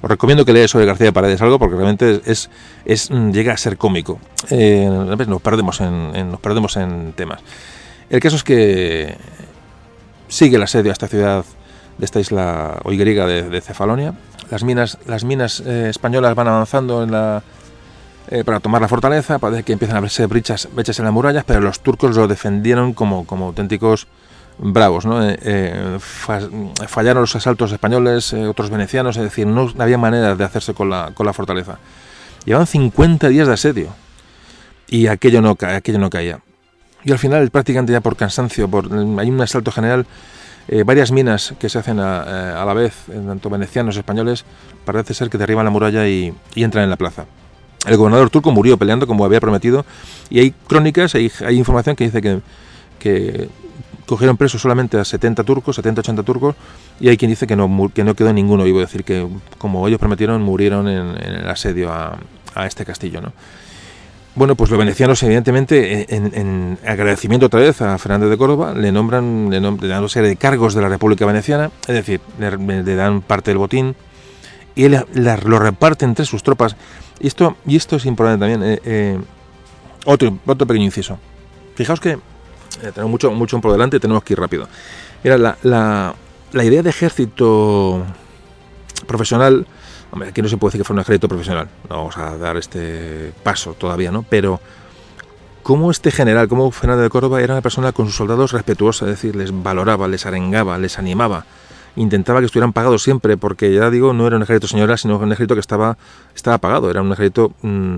Os 0.00 0.08
recomiendo 0.08 0.46
que 0.46 0.54
leáis 0.54 0.70
sobre 0.70 0.86
García 0.86 1.08
de 1.08 1.12
Paredes 1.12 1.42
algo 1.42 1.58
porque 1.58 1.76
realmente 1.76 2.22
es, 2.24 2.48
es 2.86 3.10
mm, 3.10 3.32
llega 3.32 3.52
a 3.52 3.58
ser 3.58 3.76
cómico. 3.76 4.18
Eh, 4.48 4.88
perdemos 5.42 5.78
en, 5.82 6.30
nos 6.30 6.40
perdemos 6.40 6.78
en 6.78 7.12
temas. 7.12 7.42
El 8.08 8.20
caso 8.20 8.36
es 8.36 8.44
que 8.44 9.14
sigue 10.28 10.56
el 10.56 10.62
asedio 10.62 10.90
a 10.90 10.94
esta 10.94 11.06
ciudad 11.06 11.44
de 11.98 12.04
esta 12.04 12.20
isla 12.20 12.80
hoy 12.84 12.96
griega 12.96 13.26
de, 13.26 13.60
Cefalonia. 13.60 14.14
Las 14.50 14.64
minas, 14.64 14.98
las 15.06 15.24
minas 15.24 15.60
eh, 15.60 15.88
españolas 15.88 16.34
van 16.34 16.48
avanzando 16.48 17.02
en 17.02 17.12
la, 17.12 17.42
eh, 18.28 18.44
para 18.44 18.60
tomar 18.60 18.80
la 18.80 18.88
fortaleza, 18.88 19.38
parece 19.38 19.62
que 19.62 19.72
empiezan 19.72 19.96
a 19.96 20.00
verse 20.00 20.26
brechas, 20.26 20.68
brechas 20.72 20.98
en 20.98 21.04
las 21.04 21.14
murallas, 21.14 21.44
pero 21.44 21.60
los 21.60 21.80
turcos 21.80 22.16
lo 22.16 22.28
defendieron 22.28 22.92
como, 22.92 23.26
como 23.26 23.46
auténticos 23.46 24.06
bravos. 24.58 25.06
¿no? 25.06 25.20
Eh, 25.22 25.98
fallaron 25.98 27.22
los 27.22 27.36
asaltos 27.36 27.72
españoles, 27.72 28.32
otros 28.32 28.70
venecianos, 28.70 29.16
es 29.16 29.22
decir, 29.22 29.46
no 29.46 29.72
había 29.78 29.98
manera 29.98 30.34
de 30.34 30.44
hacerse 30.44 30.74
con 30.74 30.90
la, 30.90 31.12
con 31.14 31.26
la 31.26 31.32
fortaleza. 31.32 31.78
Llevan 32.44 32.66
50 32.66 33.28
días 33.28 33.46
de 33.46 33.54
asedio 33.54 33.88
y 34.88 35.06
aquello 35.06 35.40
no, 35.40 35.56
aquello 35.60 35.98
no 35.98 36.10
caía. 36.10 36.40
Y 37.04 37.12
al 37.12 37.18
final, 37.18 37.50
prácticamente 37.50 37.92
ya 37.92 38.00
por 38.00 38.16
cansancio, 38.16 38.68
por, 38.68 38.86
hay 39.18 39.30
un 39.30 39.40
asalto 39.40 39.72
general 39.72 40.06
eh, 40.68 40.84
varias 40.84 41.10
minas 41.12 41.54
que 41.58 41.68
se 41.68 41.78
hacen 41.78 41.98
a, 41.98 42.24
eh, 42.26 42.64
la 42.64 42.74
vez, 42.74 42.94
tanto 43.06 43.50
venecianos 43.50 43.96
españoles, 43.96 44.44
parece 44.84 45.14
ser 45.14 45.30
que 45.30 45.38
derriban 45.38 45.64
la 45.64 45.70
muralla 45.70 46.06
y, 46.08 46.32
entran 46.54 46.84
en 46.84 46.90
la 46.90 46.96
plaza. 46.96 47.26
El 47.86 47.96
gobernador 47.96 48.30
turco 48.30 48.52
murió 48.52 48.76
peleando 48.76 49.06
como 49.06 49.24
había 49.24 49.40
prometido 49.40 49.84
y 50.30 50.38
hay 50.38 50.50
crónicas, 50.52 51.14
hay, 51.16 51.30
hay 51.44 51.56
información 51.56 51.96
que 51.96 52.04
dice 52.04 52.22
que, 52.22 52.40
que, 52.98 53.48
cogieron 54.06 54.36
presos 54.36 54.60
solamente 54.60 54.98
a 54.98 55.04
70 55.04 55.42
turcos, 55.42 55.78
70-80 55.82 56.24
turcos 56.24 56.54
y 57.00 57.08
hay 57.08 57.16
quien 57.16 57.30
dice 57.30 57.46
que 57.46 57.56
no, 57.56 57.90
que 57.92 58.04
no 58.04 58.14
quedó 58.14 58.32
ninguno 58.32 58.64
vivo, 58.64 58.80
decir 58.80 59.04
que 59.04 59.26
como 59.58 59.86
ellos 59.88 59.98
prometieron 59.98 60.42
murieron 60.42 60.88
en, 60.88 61.16
el 61.16 61.48
asedio 61.48 61.90
a, 61.90 62.18
a 62.54 62.66
este 62.66 62.84
castillo. 62.84 63.20
¿no? 63.20 63.32
Bueno, 64.34 64.54
pues 64.54 64.70
los 64.70 64.78
venecianos, 64.78 65.22
evidentemente, 65.22 66.06
en, 66.14 66.78
agradecimiento 66.86 67.46
otra 67.46 67.60
vez 67.60 67.82
a 67.82 67.98
Fernández 67.98 68.30
de 68.30 68.38
Córdoba, 68.38 68.72
le 68.72 68.90
nombran, 68.90 69.50
le, 69.50 69.60
dan 69.60 69.98
una 69.98 70.08
serie 70.08 70.30
de 70.30 70.36
cargos 70.36 70.72
de 70.74 70.80
la 70.80 70.88
República 70.88 71.26
Veneciana, 71.26 71.70
es 71.86 71.94
decir, 71.94 72.20
le, 72.38 72.96
dan 72.96 73.20
parte 73.20 73.50
del 73.50 73.58
botín 73.58 73.94
y 74.74 74.84
él 74.84 75.04
lo 75.12 75.58
reparte 75.58 76.06
entre 76.06 76.24
sus 76.24 76.42
tropas. 76.42 76.76
Y 77.20 77.26
esto, 77.26 77.56
y 77.66 77.76
esto 77.76 77.96
es 77.96 78.06
importante 78.06 78.40
también. 78.40 78.72
Eh, 78.72 78.80
eh, 78.84 79.18
otro, 80.06 80.38
otro 80.46 80.66
pequeño 80.66 80.86
inciso. 80.86 81.18
Fijaos 81.74 82.00
que 82.00 82.12
eh, 82.12 82.18
tenemos 82.94 83.10
mucho, 83.10 83.30
mucho 83.32 83.60
por 83.60 83.72
delante 83.72 84.00
tenemos 84.00 84.24
que 84.24 84.32
ir 84.32 84.40
rápido. 84.40 84.66
La, 85.24 85.58
la, 85.62 86.14
la 86.52 86.64
idea 86.64 86.82
de 86.82 86.88
ejército 86.88 88.02
profesional 89.06 89.66
Hombre, 90.12 90.28
aquí 90.28 90.42
no 90.42 90.48
se 90.48 90.58
puede 90.58 90.72
decir 90.72 90.82
que 90.82 90.84
fuera 90.84 90.98
un 90.98 91.00
ejército 91.00 91.26
profesional, 91.26 91.68
no 91.88 91.96
vamos 91.96 92.18
a 92.18 92.36
dar 92.36 92.58
este 92.58 93.32
paso 93.42 93.72
todavía, 93.72 94.10
¿no? 94.10 94.24
Pero 94.28 94.60
cómo 95.62 95.90
este 95.90 96.10
general, 96.10 96.48
como 96.48 96.70
Fernando 96.70 97.02
de 97.02 97.08
Córdoba, 97.08 97.40
era 97.40 97.54
una 97.54 97.62
persona 97.62 97.92
con 97.92 98.06
sus 98.06 98.16
soldados 98.16 98.52
respetuosa, 98.52 99.06
es 99.06 99.12
decir, 99.12 99.34
les 99.34 99.50
valoraba, 99.62 100.08
les 100.08 100.26
arengaba, 100.26 100.76
les 100.76 100.98
animaba, 100.98 101.46
intentaba 101.96 102.40
que 102.40 102.46
estuvieran 102.46 102.74
pagados 102.74 103.02
siempre, 103.02 103.38
porque 103.38 103.72
ya 103.72 103.88
digo, 103.88 104.12
no 104.12 104.26
era 104.26 104.36
un 104.36 104.42
ejército 104.42 104.66
señora, 104.66 104.98
sino 104.98 105.16
un 105.16 105.32
ejército 105.32 105.54
que 105.54 105.60
estaba, 105.60 105.96
estaba 106.34 106.58
pagado, 106.58 106.90
era 106.90 107.00
un 107.00 107.10
ejército 107.10 107.54
mm, 107.62 107.96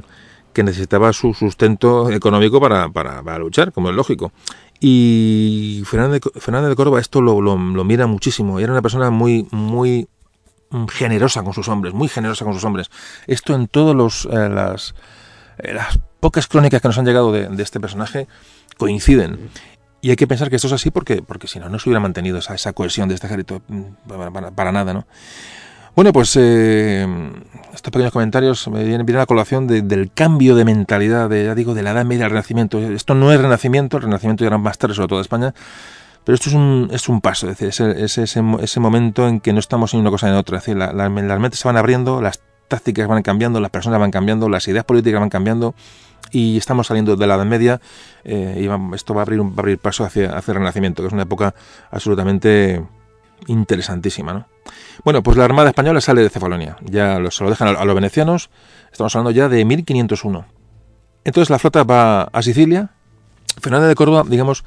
que 0.53 0.63
necesitaba 0.63 1.13
su 1.13 1.35
sustento 1.35 2.11
económico 2.11 2.61
para, 2.61 2.89
para, 2.91 3.39
luchar, 3.41 3.73
como 3.73 3.91
es 3.91 3.97
lógico. 3.97 4.31
Y 4.79 5.83
Fernando 5.85 6.21
de, 6.21 6.69
de 6.69 6.77
Córdoba 6.77 7.01
esto 7.01 7.21
lo, 7.21 7.41
lo, 7.41 7.57
lo, 7.57 7.83
mira 7.83 8.07
muchísimo, 8.07 8.61
era 8.61 8.71
una 8.71 8.83
persona 8.83 9.11
muy, 9.11 9.49
muy 9.51 10.07
generosa 10.91 11.43
con 11.43 11.53
sus 11.53 11.69
hombres, 11.69 11.95
muy 11.95 12.09
generosa 12.09 12.45
con 12.45 12.55
sus 12.55 12.65
hombres. 12.65 12.91
Esto 13.27 13.55
en 13.55 13.69
todas 13.69 14.27
eh, 14.27 14.49
las, 14.49 14.95
eh, 15.59 15.75
las 15.75 15.99
pocas 16.21 16.47
crónicas 16.47 16.81
que 16.81 16.89
nos 16.89 16.99
han 16.99 17.05
llegado 17.05 17.33
de, 17.33 17.49
este 17.63 17.81
personaje 17.81 18.27
coinciden. 18.79 19.51
Y 20.01 20.11
hay 20.11 20.17
que 20.17 20.27
pensar 20.27 20.51
que 20.51 20.57
esto 20.57 20.69
es 20.69 20.75
así 20.75 20.91
porque, 20.91 21.23
porque 21.23 21.47
si 21.47 21.59
no, 21.59 21.69
no 21.69 21.79
se 21.79 21.89
hubiera 21.89 22.01
mantenido 22.01 22.39
esa, 22.39 22.73
cohesión 22.73 23.09
de 23.09 23.15
este 23.15 23.27
ejército 23.27 23.63
mm, 23.69 24.53
para, 24.55 24.73
nada, 24.73 24.93
¿no? 24.93 25.07
Bueno, 25.97 26.13
pues 26.13 26.37
eh, 26.37 27.07
estos 27.73 27.93
pequeños 27.93 28.13
comentarios 28.13 28.67
me 28.69 28.83
vienen, 28.83 29.07
vienen 29.07 29.23
a 29.23 29.27
colación 29.27 29.69
del 29.69 30.11
cambio 30.13 30.57
de 30.57 30.65
mentalidad, 30.65 31.31
de, 31.31 31.45
ya 31.45 31.55
digo, 31.55 31.73
de 31.73 31.85
la 31.85 31.93
Edad 31.93 32.05
Media 32.05 32.25
al 32.25 32.33
Renacimiento. 32.33 32.79
Esto 32.79 33.15
no 33.15 33.33
es 33.33 33.41
Renacimiento, 33.41 33.99
el 33.99 34.03
Renacimiento 34.03 34.43
ya 34.43 34.49
era 34.49 34.59
más 34.59 34.77
tarde, 34.77 34.95
sobre 34.95 35.09
todo 35.09 35.21
España, 35.21 35.55
pero 36.25 36.35
esto 36.35 36.49
es 36.49 36.55
un, 36.55 36.89
es 36.91 37.09
un 37.09 37.21
paso, 37.21 37.51
es, 37.51 37.59
decir, 37.59 37.87
es, 37.99 38.19
ese, 38.19 38.81
momento 38.81 39.29
en 39.29 39.41
que 39.41 39.53
no 39.53 39.61
estamos 39.61 39.93
en 39.93 40.01
una 40.01 40.11
cosa 40.11 40.29
en 40.29 40.35
otra. 40.35 40.63
Las 40.67 41.11
mentes 41.11 41.61
se 41.61 41.69
van 41.69 41.77
abriendo, 41.77 42.23
las 42.23 42.41
tácticas 42.69 43.07
van 43.09 43.23
cambiando, 43.23 43.61
las 43.61 43.71
personas 43.71 44.01
van 44.01 44.11
cambiando, 44.11 44.49
las 44.49 44.67
ideas 44.67 44.85
políticas 44.85 45.21
van 45.21 45.29
cambiando 45.29 45.75
y 46.31 46.57
estamos 46.57 46.87
saliendo 46.87 47.17
de 47.17 47.27
la 47.27 47.35
Edad 47.35 47.45
Media 47.45 47.81
eh, 48.25 48.59
y 48.59 48.95
esto 48.95 49.15
va 49.15 49.21
a 49.21 49.25
abrir, 49.25 49.43
va 49.43 49.49
a 49.57 49.61
abrir 49.61 49.79
paso 49.79 50.05
hacia, 50.05 50.37
hacia 50.37 50.53
el 50.53 50.59
Renacimiento, 50.59 51.03
que 51.03 51.09
es 51.09 51.13
una 51.13 51.25
época 51.25 51.55
absolutamente 51.91 52.83
interesantísima. 53.47 54.33
¿no? 54.33 54.47
Bueno, 55.05 55.23
pues 55.23 55.37
la 55.37 55.45
Armada 55.45 55.69
Española 55.69 56.01
sale 56.01 56.23
de 56.23 56.31
Cefalonia, 56.31 56.79
ya 56.83 57.19
se 57.31 57.45
lo 57.45 57.51
dejan 57.51 57.69
a, 57.69 57.73
a 57.73 57.85
los 57.85 57.95
venecianos, 57.95 58.49
estamos 58.91 59.15
hablando 59.15 59.31
ya 59.31 59.51
de 59.51 59.65
1501. 59.65 60.47
Entonces 61.25 61.51
la 61.51 61.59
flota 61.59 61.85
va 61.85 62.23
a 62.23 62.43
Sicilia, 62.43 62.91
Fernández 63.61 63.89
de 63.89 63.95
Córdoba, 63.95 64.25
digamos, 64.27 64.65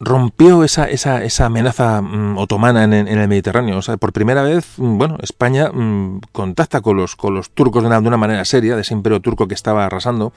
rompió 0.00 0.64
esa, 0.64 0.88
esa, 0.88 1.22
esa 1.22 1.46
amenaza 1.46 2.02
mm, 2.02 2.38
otomana 2.38 2.84
en, 2.84 2.92
el 2.92 3.28
Mediterráneo. 3.28 3.78
O 3.78 3.82
sea, 3.82 3.96
por 3.96 4.12
primera 4.12 4.42
vez, 4.42 4.74
mm, 4.76 4.98
bueno, 4.98 5.18
España 5.22 5.70
mm, 5.72 6.20
contacta 6.32 6.80
con 6.80 6.96
los, 6.96 7.16
con 7.16 7.34
los 7.34 7.50
turcos 7.50 7.82
de 7.82 7.88
una, 7.88 8.00
de 8.00 8.08
una, 8.08 8.16
manera 8.16 8.44
seria, 8.44 8.76
de 8.76 8.82
ese 8.82 8.94
imperio 8.94 9.20
turco 9.20 9.48
que 9.48 9.54
estaba 9.54 9.84
arrasando 9.84 10.32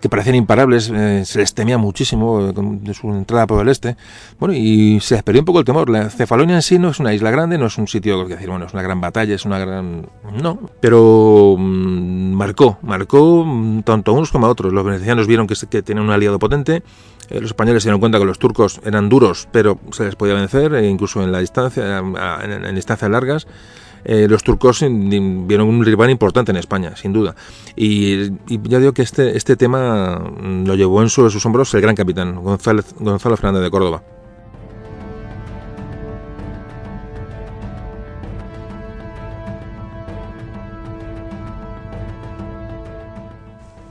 que 0.00 0.08
parecían 0.08 0.34
imparables, 0.34 0.90
eh, 0.94 1.24
se 1.24 1.38
les 1.38 1.54
temía 1.54 1.78
muchísimo 1.78 2.48
eh, 2.48 2.52
de 2.54 2.94
su 2.94 3.08
entrada 3.08 3.46
por 3.46 3.62
el 3.62 3.68
este. 3.68 3.96
Bueno, 4.38 4.54
y 4.54 4.98
se 5.00 5.14
les 5.14 5.22
perdió 5.22 5.42
un 5.42 5.44
poco 5.44 5.58
el 5.58 5.64
temor. 5.64 5.90
La 5.90 6.08
Cefalonia 6.08 6.56
en 6.56 6.62
sí 6.62 6.78
no 6.78 6.88
es 6.88 7.00
una 7.00 7.12
isla 7.12 7.30
grande, 7.30 7.58
no 7.58 7.66
es 7.66 7.76
un 7.76 7.86
sitio 7.86 8.26
que 8.26 8.34
decir, 8.34 8.48
bueno, 8.48 8.66
es 8.66 8.72
una 8.72 8.82
gran 8.82 9.00
batalla, 9.00 9.34
es 9.34 9.44
una 9.44 9.58
gran. 9.58 10.06
No, 10.42 10.58
pero 10.80 11.56
mm, 11.58 12.32
marcó, 12.32 12.78
marcó 12.82 13.44
mm, 13.44 13.82
tanto 13.82 14.12
a 14.12 14.14
unos 14.14 14.30
como 14.30 14.46
a 14.46 14.48
otros. 14.48 14.72
Los 14.72 14.84
venecianos 14.84 15.26
vieron 15.26 15.46
que, 15.46 15.54
que 15.68 15.82
tenían 15.82 16.06
un 16.06 16.12
aliado 16.12 16.38
potente, 16.38 16.82
eh, 17.28 17.40
los 17.40 17.50
españoles 17.50 17.82
se 17.82 17.88
dieron 17.88 18.00
cuenta 18.00 18.18
que 18.18 18.24
los 18.24 18.38
turcos 18.38 18.80
eran 18.84 19.08
duros, 19.10 19.48
pero 19.52 19.78
se 19.92 20.04
les 20.04 20.16
podía 20.16 20.34
vencer, 20.34 20.82
incluso 20.84 21.22
en 21.22 21.30
la 21.30 21.40
distancia, 21.40 21.98
en 21.98 22.74
distancias 22.74 23.10
largas. 23.10 23.46
Eh, 24.04 24.26
los 24.28 24.42
turcos 24.42 24.80
vieron 24.80 25.68
un 25.68 25.84
rival 25.84 26.10
importante 26.10 26.50
en 26.50 26.56
España, 26.56 26.96
sin 26.96 27.12
duda. 27.12 27.34
Y, 27.76 28.30
ya 28.48 28.78
digo 28.78 28.92
que 28.92 29.02
este, 29.02 29.36
este 29.36 29.56
tema 29.56 30.18
mm, 30.18 30.66
lo 30.66 30.74
llevó 30.74 31.02
en, 31.02 31.08
sus 31.08 31.44
hombros 31.46 31.74
el 31.74 31.80
gran 31.80 31.94
capitán, 31.94 32.42
Gonzalo 32.42 33.36
Fernández 33.36 33.62
de 33.62 33.70
Córdoba. 33.70 34.02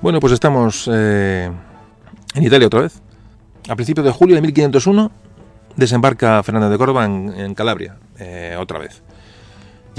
Bueno, 0.02 0.22
pues 0.22 0.32
estamos 0.32 0.90
eh, 0.92 1.52
en 2.34 2.44
Italia 2.44 2.68
otra 2.68 2.82
vez. 2.82 3.02
A 3.68 3.76
principios 3.76 4.06
de 4.06 4.12
julio 4.14 4.36
de 4.36 4.42
1501 4.42 5.12
desembarca 5.76 6.42
Fernando 6.42 6.70
de 6.70 6.78
Córdoba 6.78 7.06
en, 7.06 7.54
Calabria, 7.54 7.98
eh, 8.18 8.56
otra 8.58 8.80
vez. 8.80 9.04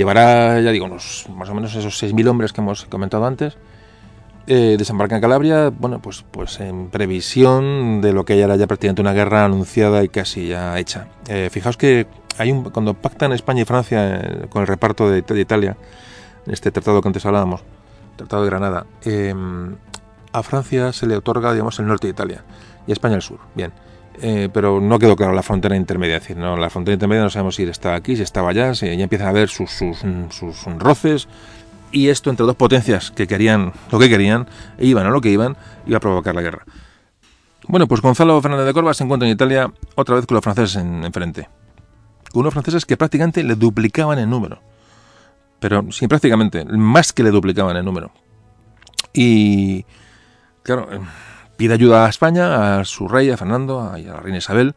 Llevará, 0.01 0.59
ya 0.63 0.71
digo, 0.71 0.87
unos, 0.87 1.27
más 1.29 1.51
o 1.51 1.55
menos 1.55 1.75
esos 1.75 2.03
6.000 2.03 2.27
hombres 2.27 2.55
que 2.55 2.63
hemos 2.63 2.87
comentado 2.87 3.27
antes. 3.27 3.59
Eh, 4.47 4.77
desembarca 4.79 5.15
en 5.15 5.21
Calabria, 5.21 5.69
bueno, 5.69 6.01
pues, 6.01 6.25
pues 6.31 6.59
en 6.61 6.89
previsión 6.89 8.01
de 8.01 8.15
lo 8.15 8.25
que 8.25 8.39
ya 8.39 8.45
era 8.45 8.57
ya 8.57 8.67
prácticamente 8.67 9.03
una 9.03 9.13
guerra 9.13 9.45
anunciada 9.45 10.03
y 10.03 10.09
casi 10.09 10.49
ya 10.49 10.79
hecha. 10.79 11.09
Eh, 11.29 11.51
fijaos 11.53 11.77
que 11.77 12.07
hay 12.39 12.51
un, 12.51 12.71
cuando 12.71 12.95
pactan 12.95 13.33
España 13.33 13.61
y 13.61 13.65
Francia 13.67 14.17
eh, 14.17 14.47
con 14.49 14.63
el 14.63 14.69
reparto 14.69 15.11
de, 15.11 15.21
de, 15.21 15.39
Italia, 15.39 15.77
este 16.47 16.71
tratado 16.71 17.03
que 17.03 17.09
antes 17.09 17.27
hablábamos, 17.27 17.61
Tratado 18.17 18.45
de 18.45 18.49
Granada, 18.49 18.87
a 20.33 20.43
Francia 20.43 20.95
se 20.95 21.07
le 21.09 21.17
otorga, 21.19 21.53
digamos, 21.53 21.79
el 21.79 21.87
norte 21.87 22.07
de 22.07 22.13
Italia 22.13 22.45
y 22.87 22.93
a 22.93 22.95
España 22.95 23.17
el 23.17 23.23
sur. 23.23 23.41
Bien. 23.55 23.71
Eh, 24.23 24.49
pero 24.53 24.81
no 24.81 24.99
quedó 24.99 25.17
claro 25.17 25.33
la 25.33 25.43
frontera 25.43 25.77
intermedia. 25.77 26.17
Es 26.17 26.23
decir, 26.23 26.37
no, 26.37 26.57
la 26.57 26.71
frontera 26.71 26.95
intermedia 26.95 27.23
no 27.23 27.31
sabemos 27.31 27.55
si 27.55 27.63
estaba 27.63 27.95
aquí, 27.95 28.17
si 28.17 28.23
estaba 28.23 28.51
allá, 28.51 28.75
si 28.75 28.87
ya 28.97 29.05
empiezan 29.05 29.29
a 29.29 29.31
haber 29.31 29.49
sus, 29.49 29.71
sus, 29.71 29.99
sus, 30.31 30.65
roces. 30.79 31.29
Y 31.93 32.09
esto 32.09 32.31
entre 32.31 32.47
dos 32.47 32.57
potencias 32.57 33.11
que 33.11 33.27
querían 33.27 33.73
lo 33.91 33.99
que 33.99 34.09
querían, 34.09 34.47
e 34.79 34.87
iban 34.87 35.07
a 35.07 35.11
lo 35.11 35.21
que 35.21 35.31
iban, 35.31 35.57
iba 35.87 35.97
a 35.97 36.01
provocar 36.01 36.35
la 36.35 36.43
guerra. 36.43 36.65
Bueno, 37.67 37.87
pues 37.87 38.01
Gonzalo 38.01 38.41
Fernández 38.41 38.67
de 38.67 38.73
Córdoba 38.73 38.95
se 38.95 39.05
encuentra 39.05 39.29
en 39.29 39.35
Italia 39.35 39.73
otra 39.95 40.17
vez 40.17 40.27
con 40.27 40.35
los 40.37 40.45
franceses 40.45 40.77
enfrente. 40.77 41.49
con 42.33 42.41
unos 42.41 42.53
franceses 42.53 42.85
que 42.85 42.97
prácticamente 42.97 43.43
le 43.43 43.55
duplicaban 43.57 44.19
el 44.19 44.31
número. 44.31 44.61
Pero 45.59 45.91
sí, 45.91 46.07
prácticamente, 46.09 46.65
más 46.65 47.13
que 47.13 47.23
le 47.23 47.31
duplicaban 47.31 47.77
el 47.77 47.85
número. 47.85 48.13
Y, 49.13 49.85
claro, 50.63 50.89
pide 51.61 51.75
ayuda 51.75 52.07
a 52.07 52.09
España, 52.09 52.81
a 52.81 52.85
su 52.87 53.07
rey, 53.07 53.29
a 53.29 53.37
Fernando, 53.37 53.83
a, 53.83 53.99
la 53.99 54.17
reina 54.17 54.39
Isabel, 54.39 54.75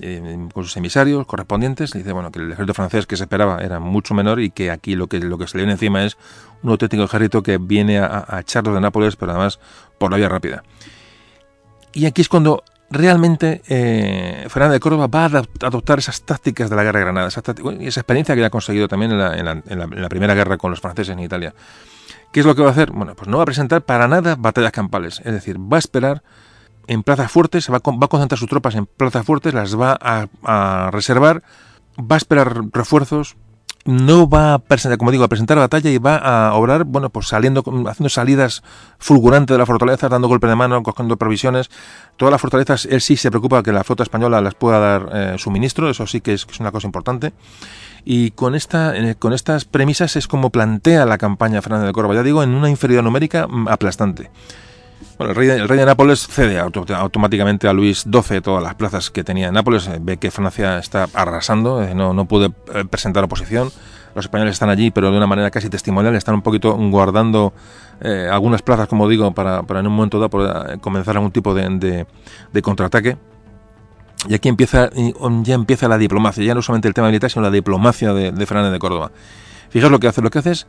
eh, 0.00 0.48
con 0.54 0.64
sus 0.64 0.74
emisarios 0.78 1.26
correspondientes. 1.26 1.92
dice 1.92 2.10
bueno 2.12 2.32
que 2.32 2.38
el 2.38 2.50
ejército 2.50 2.72
francés 2.72 3.06
que 3.06 3.18
se 3.18 3.24
esperaba 3.24 3.58
era 3.58 3.80
mucho 3.80 4.14
menor 4.14 4.40
y 4.40 4.48
que 4.48 4.70
aquí 4.70 4.94
lo 4.94 5.08
que, 5.08 5.18
lo 5.18 5.36
que 5.36 5.46
se 5.46 5.58
le 5.58 5.64
viene 5.64 5.72
encima 5.72 6.06
es 6.06 6.16
un 6.62 6.70
auténtico 6.70 7.04
ejército 7.04 7.42
que 7.42 7.58
viene 7.58 7.98
a, 7.98 8.24
a 8.26 8.40
echarlos 8.40 8.74
de 8.74 8.80
Nápoles, 8.80 9.16
pero 9.16 9.32
además 9.32 9.60
por 9.98 10.10
la 10.10 10.16
vía 10.16 10.30
rápida. 10.30 10.62
Y 11.92 12.06
aquí 12.06 12.22
es 12.22 12.30
cuando 12.30 12.64
realmente 12.88 13.60
eh, 13.68 14.46
Fernando 14.48 14.72
de 14.72 14.80
Córdoba 14.80 15.08
va 15.08 15.26
a 15.26 15.66
adoptar 15.66 15.98
esas 15.98 16.22
tácticas 16.22 16.70
de 16.70 16.76
la 16.76 16.82
guerra 16.82 17.00
de 17.00 17.04
Granada, 17.04 17.28
esa, 17.28 17.42
esa 17.80 18.00
experiencia 18.00 18.34
que 18.34 18.42
ha 18.42 18.48
conseguido 18.48 18.88
también 18.88 19.12
en 19.12 20.02
la 20.02 20.08
primera 20.08 20.32
guerra 20.34 20.56
con 20.56 20.70
los 20.70 20.80
franceses 20.80 21.12
en 21.12 21.18
Italia. 21.18 21.52
¿Qué 22.32 22.40
es 22.40 22.46
lo 22.46 22.54
que 22.54 22.62
va 22.62 22.68
a 22.68 22.72
hacer? 22.72 22.90
Bueno, 22.90 23.14
pues 23.14 23.28
no 23.28 23.36
va 23.36 23.42
a 23.42 23.46
presentar 23.46 23.82
para 23.82 24.08
nada 24.08 24.36
batallas 24.36 24.72
campales. 24.72 25.20
Es 25.24 25.32
decir, 25.32 25.58
va 25.58 25.76
a 25.76 25.78
esperar 25.78 26.22
en 26.86 27.02
plazas 27.02 27.30
fuertes, 27.30 27.70
va 27.70 27.76
a, 27.76 27.90
va 27.90 28.06
a 28.06 28.08
concentrar 28.08 28.38
sus 28.38 28.48
tropas 28.48 28.74
en 28.74 28.86
plazas 28.86 29.24
fuertes, 29.24 29.52
las 29.52 29.78
va 29.78 29.98
a, 30.00 30.90
reservar, 30.90 31.42
va 31.98 32.16
a 32.16 32.18
esperar 32.18 32.62
refuerzos, 32.72 33.36
no 33.84 34.28
va 34.28 34.54
a 34.54 34.58
presentar, 34.58 34.98
como 34.98 35.10
digo, 35.10 35.24
a 35.24 35.28
presentar 35.28 35.58
batalla 35.58 35.90
y 35.90 35.98
va 35.98 36.16
a 36.16 36.54
obrar, 36.54 36.84
bueno, 36.84 37.10
pues 37.10 37.28
saliendo, 37.28 37.60
haciendo 37.88 38.08
salidas 38.08 38.62
fulgurantes 38.98 39.54
de 39.54 39.58
la 39.58 39.66
fortaleza, 39.66 40.08
dando 40.08 40.28
golpe 40.28 40.46
de 40.46 40.54
mano, 40.54 40.82
cogiendo 40.82 41.16
provisiones. 41.16 41.70
Todas 42.16 42.32
las 42.32 42.40
fortalezas, 42.40 42.86
él 42.86 43.00
sí 43.00 43.16
se 43.16 43.30
preocupa 43.30 43.62
que 43.62 43.72
la 43.72 43.84
flota 43.84 44.02
española 44.02 44.40
las 44.40 44.54
pueda 44.54 44.78
dar 44.78 45.08
eh, 45.12 45.34
suministro, 45.38 45.90
eso 45.90 46.06
sí 46.06 46.20
que 46.20 46.34
es, 46.34 46.46
una 46.60 46.70
cosa 46.70 46.86
importante. 46.86 47.32
Y 48.04 48.32
con, 48.32 48.54
esta, 48.54 48.96
eh, 48.96 49.14
con 49.16 49.32
estas 49.32 49.64
premisas 49.64 50.16
es 50.16 50.26
como 50.26 50.50
plantea 50.50 51.06
la 51.06 51.18
campaña 51.18 51.62
Fernando 51.62 51.86
de 51.86 51.92
Córdoba, 51.92 52.14
ya 52.14 52.22
digo, 52.22 52.42
en 52.42 52.50
una 52.50 52.70
inferioridad 52.70 53.04
numérica 53.04 53.46
mm, 53.46 53.68
aplastante. 53.68 54.30
El 55.30 55.34
rey, 55.68 55.78
de 55.78 55.86
Nápoles 55.86 56.26
cede 56.26 56.58
automáticamente 56.58 57.68
a 57.68 57.72
Luis 57.72 58.04
XII 58.10 58.40
todas 58.40 58.62
las 58.62 58.74
plazas 58.74 59.10
que 59.10 59.24
tenía 59.24 59.48
en 59.48 59.54
Nápoles, 59.54 59.86
eh, 59.86 59.98
ve 60.00 60.16
que 60.16 60.30
Francia 60.30 60.78
está 60.78 61.08
arrasando, 61.14 61.82
eh, 61.82 61.94
no, 61.94 62.12
no 62.12 62.26
puede 62.26 62.50
presentar 62.50 63.24
oposición, 63.24 63.70
los 64.14 64.24
españoles 64.26 64.52
están 64.52 64.68
allí, 64.68 64.90
pero 64.90 65.10
de 65.10 65.16
una 65.16 65.26
manera 65.26 65.50
casi 65.50 65.68
testimonial, 65.68 66.14
están 66.14 66.34
un 66.34 66.42
poquito 66.42 66.74
guardando 66.74 67.52
algunas 68.30 68.62
plazas, 68.62 68.88
como 68.88 69.08
digo, 69.08 69.32
para, 69.32 69.60
en 69.60 69.86
un 69.86 69.92
momento 69.92 70.18
dado 70.18 70.80
comenzar 70.80 71.16
algún 71.16 71.30
tipo 71.30 71.54
de, 71.54 72.04
contraataque. 72.62 73.16
Y 74.28 74.34
aquí 74.34 74.48
empieza, 74.48 74.90
ya 75.42 75.54
empieza 75.54 75.88
la 75.88 75.98
diplomacia, 75.98 76.44
ya 76.44 76.54
no 76.54 76.62
solamente 76.62 76.88
el 76.88 76.94
tema 76.94 77.06
militar, 77.06 77.30
sino 77.30 77.42
la 77.42 77.50
diplomacia 77.50 78.12
de, 78.12 78.32
de 78.32 78.46
Fernández 78.46 78.72
de 78.72 78.78
Córdoba. 78.78 79.12
Fijaos 79.70 79.90
lo 79.90 79.98
que 79.98 80.08
hace, 80.08 80.20
lo 80.20 80.30
que 80.30 80.38
hace 80.38 80.50
es 80.50 80.66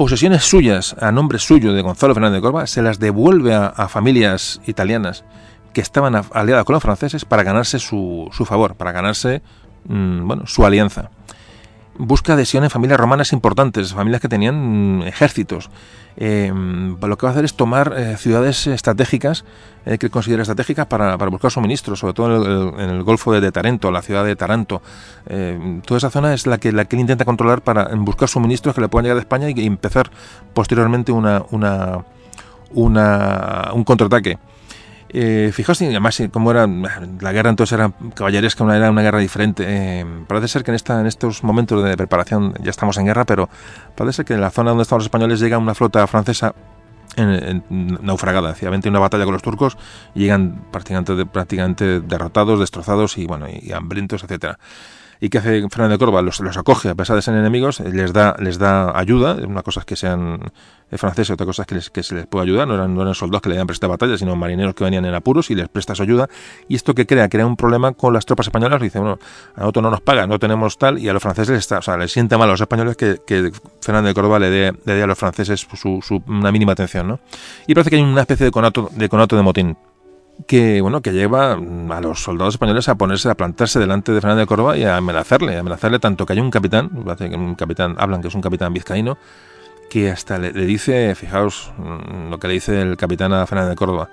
posesiones 0.00 0.44
suyas 0.44 0.96
a 0.98 1.12
nombre 1.12 1.38
suyo 1.38 1.74
de 1.74 1.82
Gonzalo 1.82 2.14
Fernández 2.14 2.38
de 2.38 2.40
Córdoba, 2.40 2.66
se 2.66 2.80
las 2.80 3.00
devuelve 3.00 3.52
a, 3.52 3.86
familias 3.86 4.58
italianas 4.66 5.26
que 5.74 5.82
estaban 5.82 6.18
aliadas 6.32 6.64
con 6.64 6.72
los 6.72 6.82
franceses 6.82 7.26
para 7.26 7.42
ganarse 7.42 7.78
su, 7.78 8.26
su 8.32 8.46
favor, 8.46 8.76
para 8.76 8.92
ganarse 8.92 9.42
mm, 9.84 10.26
bueno, 10.26 10.46
su 10.46 10.64
alianza. 10.64 11.10
Busca 11.98 12.32
adhesión 12.32 12.64
en 12.64 12.70
familias 12.70 12.98
romanas 12.98 13.32
importantes, 13.32 13.92
familias 13.92 14.22
que 14.22 14.28
tenían 14.28 14.98
mm, 14.98 15.02
ejércitos, 15.02 15.70
eh, 16.16 16.52
lo 16.54 17.18
que 17.18 17.26
va 17.26 17.30
a 17.30 17.32
hacer 17.32 17.44
es 17.44 17.54
tomar 17.54 17.94
eh, 17.96 18.16
ciudades 18.16 18.66
estratégicas 18.66 19.44
eh, 19.86 19.96
que 19.96 20.10
considera 20.10 20.42
estratégicas 20.42 20.86
para, 20.86 21.16
para, 21.16 21.30
buscar 21.30 21.50
suministros, 21.50 21.98
sobre 21.98 22.12
todo 22.14 22.74
en 22.78 22.90
el, 22.90 23.02
Golfo 23.02 23.32
de, 23.32 23.52
Tarento, 23.52 23.90
la 23.90 24.02
ciudad 24.02 24.24
de 24.24 24.36
Taranto. 24.36 24.82
toda 25.86 25.98
esa 25.98 26.10
zona 26.10 26.34
es 26.34 26.46
la 26.46 26.58
que, 26.58 26.72
la 26.72 26.84
que 26.84 26.96
él 26.96 27.00
intenta 27.00 27.24
controlar 27.24 27.62
para 27.62 27.88
buscar 27.96 28.28
suministros 28.28 28.74
que 28.74 28.80
le 28.80 28.88
puedan 28.88 29.04
llegar 29.04 29.16
de 29.16 29.22
España 29.22 29.48
y, 29.48 29.66
empezar 29.66 30.10
posteriormente 30.52 31.12
una, 31.12 31.42
una, 31.50 32.04
una 32.72 33.70
un 33.72 33.84
contraataque. 33.84 34.38
Eh, 35.12 35.50
fijaos, 35.52 35.82
además, 35.82 36.22
cómo 36.30 36.52
era 36.52 36.66
la 36.68 37.32
guerra 37.32 37.50
entonces 37.50 37.72
era 37.72 37.92
caballeresca, 38.14 38.62
una, 38.62 38.76
era 38.76 38.90
una 38.90 39.02
guerra 39.02 39.18
diferente. 39.18 39.64
Eh, 39.66 40.06
parece 40.28 40.48
ser 40.48 40.62
que 40.62 40.70
en, 40.70 40.76
esta, 40.76 41.00
en 41.00 41.06
estos 41.06 41.42
momentos 41.42 41.82
de 41.82 41.96
preparación 41.96 42.54
ya 42.62 42.70
estamos 42.70 42.96
en 42.98 43.06
guerra, 43.06 43.24
pero 43.24 43.48
parece 43.96 44.16
ser 44.16 44.24
que 44.24 44.34
en 44.34 44.40
la 44.40 44.50
zona 44.50 44.70
donde 44.70 44.82
estaban 44.82 45.00
los 45.00 45.06
españoles 45.06 45.40
llega 45.40 45.58
una 45.58 45.74
flota 45.74 46.06
francesa 46.06 46.54
en, 47.16 47.64
naufragada, 48.02 48.50
efectivamente 48.50 48.88
una 48.88 49.00
batalla 49.00 49.24
con 49.24 49.32
los 49.32 49.42
turcos 49.42 49.76
y 50.14 50.20
llegan 50.20 50.62
prácticamente, 50.70 51.26
prácticamente 51.26 52.00
derrotados, 52.00 52.60
destrozados 52.60 53.18
y 53.18 53.26
bueno 53.26 53.46
y 53.48 53.72
hambrientos, 53.72 54.22
etcétera. 54.22 54.58
¿Y 55.20 55.28
qué 55.28 55.38
hace 55.38 55.68
Fernando 55.68 55.94
de 55.94 55.98
Córdoba? 55.98 56.22
Los, 56.22 56.40
los, 56.40 56.56
acoge 56.56 56.88
a 56.88 56.94
pesar 56.94 57.14
de 57.16 57.22
ser 57.22 57.34
enemigos, 57.34 57.80
les 57.80 58.12
da, 58.12 58.34
les 58.38 58.58
da 58.58 58.98
ayuda. 58.98 59.34
Una 59.34 59.62
cosa 59.62 59.80
es 59.80 59.86
que 59.86 59.94
sean 59.94 60.40
franceses, 60.92 61.30
otra 61.30 61.44
cosa 61.44 61.62
es 61.62 61.68
que, 61.68 61.74
les, 61.74 61.90
que 61.90 62.02
se 62.02 62.14
les 62.14 62.26
puede 62.26 62.44
ayudar. 62.44 62.66
No 62.66 62.74
eran, 62.74 62.94
no 62.94 63.02
eran 63.02 63.14
soldados 63.14 63.42
que 63.42 63.50
le 63.50 63.56
habían 63.56 63.66
prestado 63.66 63.90
batalla, 63.90 64.16
sino 64.16 64.34
marineros 64.34 64.74
que 64.74 64.82
venían 64.82 65.04
en 65.04 65.14
apuros 65.14 65.50
y 65.50 65.54
les 65.54 65.68
presta 65.68 65.94
su 65.94 66.02
ayuda. 66.02 66.28
Y 66.68 66.74
esto 66.74 66.94
que 66.94 67.06
crea, 67.06 67.28
crea 67.28 67.46
un 67.46 67.56
problema 67.56 67.92
con 67.92 68.14
las 68.14 68.24
tropas 68.24 68.46
españolas. 68.46 68.80
Dice, 68.80 68.98
bueno, 68.98 69.18
a 69.56 69.60
nosotros 69.60 69.82
no 69.82 69.90
nos 69.90 70.00
pagan, 70.00 70.28
no 70.30 70.38
tenemos 70.38 70.78
tal, 70.78 70.98
y 70.98 71.08
a 71.08 71.12
los 71.12 71.22
franceses 71.22 71.58
está, 71.58 71.78
o 71.78 71.82
sea, 71.82 71.98
les 71.98 72.10
siente 72.10 72.38
mal 72.38 72.48
a 72.48 72.52
los 72.52 72.60
españoles 72.60 72.96
que, 72.96 73.18
que 73.26 73.52
Fernando 73.82 74.08
de 74.08 74.14
Córdoba 74.14 74.38
le 74.38 74.48
dé, 74.48 74.72
le 74.86 74.94
dé 74.94 75.02
a 75.02 75.06
los 75.06 75.18
franceses 75.18 75.60
su, 75.60 76.00
su, 76.02 76.22
una 76.26 76.50
mínima 76.50 76.72
atención. 76.72 77.06
¿no? 77.06 77.20
Y 77.66 77.74
parece 77.74 77.90
que 77.90 77.96
hay 77.96 78.02
una 78.02 78.22
especie 78.22 78.46
de 78.46 78.52
conato 78.52 78.90
de, 78.92 79.08
conato 79.08 79.36
de 79.36 79.42
motín 79.42 79.76
que 80.46 80.80
bueno 80.80 81.02
que 81.02 81.12
lleva 81.12 81.52
a 81.52 82.00
los 82.00 82.22
soldados 82.22 82.54
españoles 82.54 82.88
a 82.88 82.94
ponerse 82.94 83.28
a 83.28 83.34
plantarse 83.34 83.78
delante 83.78 84.12
de 84.12 84.20
Fernando 84.20 84.40
de 84.40 84.46
Córdoba 84.46 84.76
y 84.76 84.84
a 84.84 84.96
amenazarle, 84.96 85.56
a 85.56 85.60
amenazarle 85.60 85.98
tanto 85.98 86.26
que 86.26 86.32
hay 86.34 86.40
un 86.40 86.50
capitán, 86.50 86.90
un 86.92 87.54
capitán 87.54 87.96
hablan 87.98 88.22
que 88.22 88.28
es 88.28 88.34
un 88.34 88.40
capitán 88.40 88.72
vizcaíno 88.72 89.18
que 89.90 90.10
hasta 90.10 90.38
le, 90.38 90.52
dice, 90.52 91.14
fijaos 91.14 91.72
mm, 91.76 92.30
lo 92.30 92.38
que 92.38 92.48
le 92.48 92.54
dice 92.54 92.80
el 92.80 92.96
capitán 92.96 93.32
a 93.34 93.46
Fernando 93.46 93.70
de 93.70 93.76
Córdoba. 93.76 94.08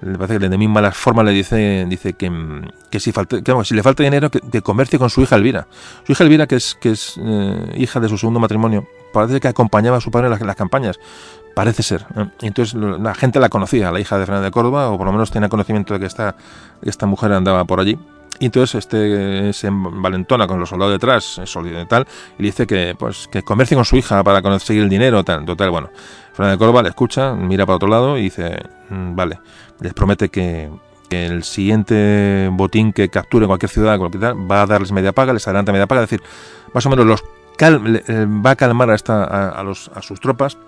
Le 0.00 0.18
parece 0.18 0.38
que 0.38 0.48
de 0.48 0.56
muy 0.56 0.68
malas 0.68 0.96
formas 0.96 1.24
le 1.24 1.32
dice, 1.32 1.84
dice 1.88 2.12
que, 2.12 2.30
que 2.90 3.00
si, 3.00 3.12
falta, 3.12 3.42
que, 3.42 3.64
si 3.64 3.74
le 3.74 3.82
falta 3.82 4.02
dinero, 4.02 4.30
que, 4.30 4.62
comercie 4.62 4.98
con 4.98 5.10
su 5.10 5.22
hija 5.22 5.36
Elvira. 5.36 5.66
Su 6.04 6.12
hija 6.12 6.24
Elvira, 6.24 6.46
que 6.46 6.56
es, 6.56 6.76
que 6.80 6.90
es 6.90 7.14
eh, 7.18 7.74
hija 7.76 7.98
de 7.98 8.08
su 8.08 8.18
segundo 8.18 8.38
matrimonio, 8.38 8.86
parece 9.12 9.40
que 9.40 9.48
acompañaba 9.48 9.96
a 9.96 10.00
su 10.00 10.10
padre 10.10 10.28
en 10.28 10.46
las 10.46 10.56
campañas. 10.56 10.98
Parece 11.56 11.82
ser. 11.82 12.04
¿eh? 12.14 12.26
Entonces 12.42 12.74
la 12.74 13.14
gente 13.14 13.40
la 13.40 13.48
conocía, 13.48 13.90
la 13.90 13.98
hija 13.98 14.18
de 14.18 14.26
Fernando 14.26 14.44
de 14.44 14.50
Córdoba, 14.50 14.90
o 14.90 14.98
por 14.98 15.06
lo 15.06 15.12
menos 15.12 15.30
tenía 15.30 15.48
conocimiento 15.48 15.94
de 15.94 16.00
que 16.00 16.04
esta, 16.04 16.36
esta 16.82 17.06
mujer 17.06 17.32
andaba 17.32 17.64
por 17.64 17.80
allí. 17.80 17.98
Y 18.38 18.44
entonces 18.44 18.74
este 18.74 19.54
se 19.54 19.68
envalentona 19.68 20.46
con 20.46 20.60
los 20.60 20.68
soldados 20.68 20.92
detrás, 20.92 21.40
y 21.40 21.86
tal, 21.86 22.06
y 22.38 22.42
dice 22.42 22.66
que 22.66 22.94
pues 22.98 23.26
que 23.32 23.42
comercie 23.42 23.74
con 23.74 23.86
su 23.86 23.96
hija 23.96 24.22
para 24.22 24.42
conseguir 24.42 24.82
el 24.82 24.90
dinero, 24.90 25.24
tal, 25.24 25.46
total, 25.46 25.70
bueno. 25.70 25.88
Fernando 26.34 26.52
de 26.52 26.58
Córdoba 26.58 26.82
le 26.82 26.90
escucha, 26.90 27.32
mira 27.32 27.64
para 27.64 27.76
otro 27.76 27.88
lado 27.88 28.18
y 28.18 28.24
dice, 28.24 28.58
mm, 28.90 29.16
vale, 29.16 29.38
les 29.80 29.94
promete 29.94 30.28
que, 30.28 30.70
el 31.08 31.42
siguiente 31.42 32.50
botín 32.52 32.92
que 32.92 33.08
capture 33.08 33.44
en 33.44 33.48
cualquier 33.48 33.70
ciudad 33.70 33.98
va 33.98 34.60
a 34.60 34.66
darles 34.66 34.92
media 34.92 35.12
paga, 35.12 35.32
les 35.32 35.48
adelanta 35.48 35.72
media 35.72 35.86
paga, 35.86 36.02
es 36.02 36.10
decir, 36.10 36.26
más 36.74 36.84
o 36.84 36.90
menos 36.90 37.06
los 37.06 37.24
va 37.62 38.50
a 38.50 38.56
calmar 38.56 38.90
a, 38.90 38.94
esta, 38.94 39.24
a, 39.24 39.62
los, 39.62 39.90
a 39.94 40.02
sus 40.02 40.20
tropas 40.20 40.58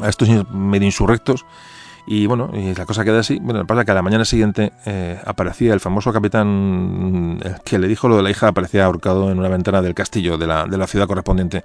a 0.00 0.08
estos 0.08 0.28
medio 0.50 0.86
insurrectos 0.86 1.44
Y 2.06 2.26
bueno, 2.26 2.50
y 2.52 2.74
la 2.74 2.86
cosa 2.86 3.04
queda 3.04 3.20
así. 3.20 3.38
Bueno, 3.40 3.66
pasa 3.66 3.84
que 3.84 3.90
a 3.90 3.94
la 3.94 4.02
mañana 4.02 4.24
siguiente 4.24 4.72
eh, 4.84 5.20
aparecía 5.24 5.74
el 5.74 5.80
famoso 5.80 6.12
capitán 6.12 7.40
que 7.64 7.78
le 7.78 7.88
dijo 7.88 8.08
lo 8.08 8.16
de 8.16 8.22
la 8.22 8.30
hija, 8.30 8.48
aparecía 8.48 8.84
ahorcado 8.84 9.30
en 9.30 9.38
una 9.38 9.48
ventana 9.48 9.82
del 9.82 9.94
castillo 9.94 10.38
de 10.38 10.46
la, 10.46 10.66
de 10.66 10.78
la 10.78 10.86
ciudad 10.86 11.08
correspondiente. 11.08 11.64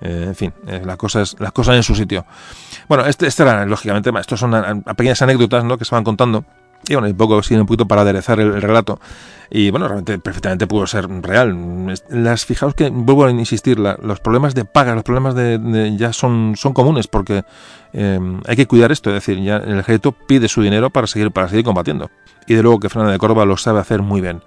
Eh, 0.00 0.24
en 0.26 0.34
fin, 0.34 0.52
eh, 0.66 0.82
las 0.84 0.96
cosas 0.96 1.36
las 1.38 1.52
cosas 1.52 1.76
en 1.76 1.82
su 1.82 1.94
sitio. 1.94 2.26
Bueno, 2.88 3.06
este, 3.06 3.26
este 3.26 3.44
era, 3.44 3.64
lógicamente, 3.64 4.10
estos 4.18 4.40
son 4.40 4.82
pequeñas 4.96 5.22
anécdotas 5.22 5.64
¿no? 5.64 5.78
que 5.78 5.84
se 5.84 5.94
van 5.94 6.04
contando. 6.04 6.44
Y 6.88 6.94
bueno, 6.94 7.08
un 7.08 7.16
poco, 7.16 7.42
sí, 7.42 7.54
un 7.54 7.66
poquito 7.66 7.86
para 7.86 8.02
aderezar 8.02 8.38
el, 8.38 8.60
relato. 8.62 9.00
Y 9.50 9.70
bueno, 9.70 9.86
realmente 9.86 10.18
perfectamente 10.18 10.66
pudo 10.66 10.86
ser 10.86 11.08
real. 11.22 11.56
Las, 12.10 12.44
fijaos 12.44 12.74
que, 12.74 12.90
vuelvo 12.90 13.24
a 13.24 13.30
insistir, 13.30 13.78
los 13.78 14.20
problemas 14.20 14.54
de 14.54 14.64
paga, 14.64 14.94
los 14.94 15.04
problemas 15.04 15.34
de, 15.34 15.94
ya 15.96 16.12
son, 16.12 16.54
son 16.56 16.72
comunes 16.72 17.06
porque 17.06 17.44
eh, 17.92 18.20
hay 18.46 18.56
que 18.56 18.66
cuidar 18.66 18.92
esto. 18.92 19.10
Es 19.10 19.14
decir, 19.14 19.42
ya 19.42 19.56
el 19.56 19.78
ejército 19.78 20.12
pide 20.12 20.48
su 20.48 20.62
dinero 20.62 20.90
para 20.90 21.06
seguir, 21.06 21.30
para 21.30 21.48
seguir 21.48 21.64
combatiendo. 21.64 22.10
Y 22.46 22.54
de 22.54 22.62
luego 22.62 22.78
que 22.78 22.88
Fernando 22.88 23.12
de 23.12 23.18
Córdoba 23.18 23.44
lo 23.44 23.56
sabe 23.56 23.80
hacer 23.80 24.02
muy 24.02 24.20
bien. 24.20 24.42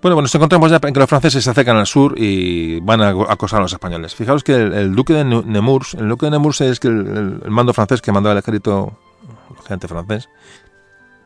Bueno, 0.00 0.14
bueno, 0.14 0.22
nos 0.22 0.34
encontramos 0.36 0.70
ya 0.70 0.78
en 0.80 0.94
que 0.94 1.00
los 1.00 1.08
franceses 1.08 1.42
se 1.42 1.50
acercan 1.50 1.76
al 1.76 1.86
sur 1.86 2.14
y 2.16 2.78
van 2.80 3.00
a 3.02 3.08
acosar 3.08 3.58
a 3.58 3.62
los 3.62 3.72
españoles. 3.72 4.14
Fijaos 4.14 4.44
que 4.44 4.54
el, 4.54 4.94
duque 4.94 5.12
de 5.12 5.24
Nemours, 5.24 5.94
el 5.94 6.08
duque 6.08 6.26
de 6.26 6.30
Nemours 6.30 6.60
es 6.60 6.78
que 6.78 6.86
el, 6.86 7.42
mando 7.48 7.74
francés 7.74 8.00
que 8.00 8.12
mandaba 8.12 8.34
el 8.34 8.38
ejército, 8.38 8.92
gente 9.66 9.88
francés, 9.88 10.28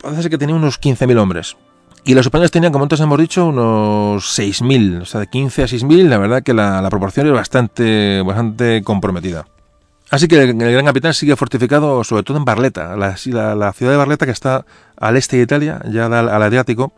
parece 0.03 0.29
que 0.29 0.39
tenía 0.39 0.55
unos 0.55 0.81
15.000 0.81 1.19
hombres. 1.19 1.57
Y 2.05 2.15
los 2.15 2.27
españoles 2.27 2.51
tenían, 2.51 2.73
como 2.73 2.85
antes 2.85 2.99
hemos 3.01 3.19
dicho, 3.19 3.47
unos 3.47 4.39
6.000, 4.39 5.03
o 5.03 5.05
sea, 5.05 5.21
de 5.21 5.29
15 5.29 5.63
a 5.63 5.67
6.000, 5.67 6.09
la 6.09 6.19
verdad 6.19 6.43
que 6.43 6.53
la, 6.53 6.87
proporción 6.91 7.29
es 7.29 7.33
bastante, 7.33 8.23
bastante 8.23 8.83
comprometida. 8.83 9.47
Así 10.11 10.27
que 10.27 10.43
el, 10.43 10.55
gran 10.55 10.85
capitán 10.85 11.15
sigue 11.15 11.37
fortificado, 11.37 12.03
sobre 12.03 12.25
todo 12.25 12.37
en 12.39 12.45
Barletta, 12.45 12.97
la, 12.97 13.17
la, 13.55 13.73
ciudad 13.73 13.93
de 13.93 13.97
Barletta 13.97 14.27
que 14.27 14.33
está 14.33 14.67
al 14.97 15.17
este 15.17 15.37
de 15.37 15.45
Italia, 15.45 15.81
ya 15.91 16.07
al 16.07 16.43
Adriático, 16.43 16.93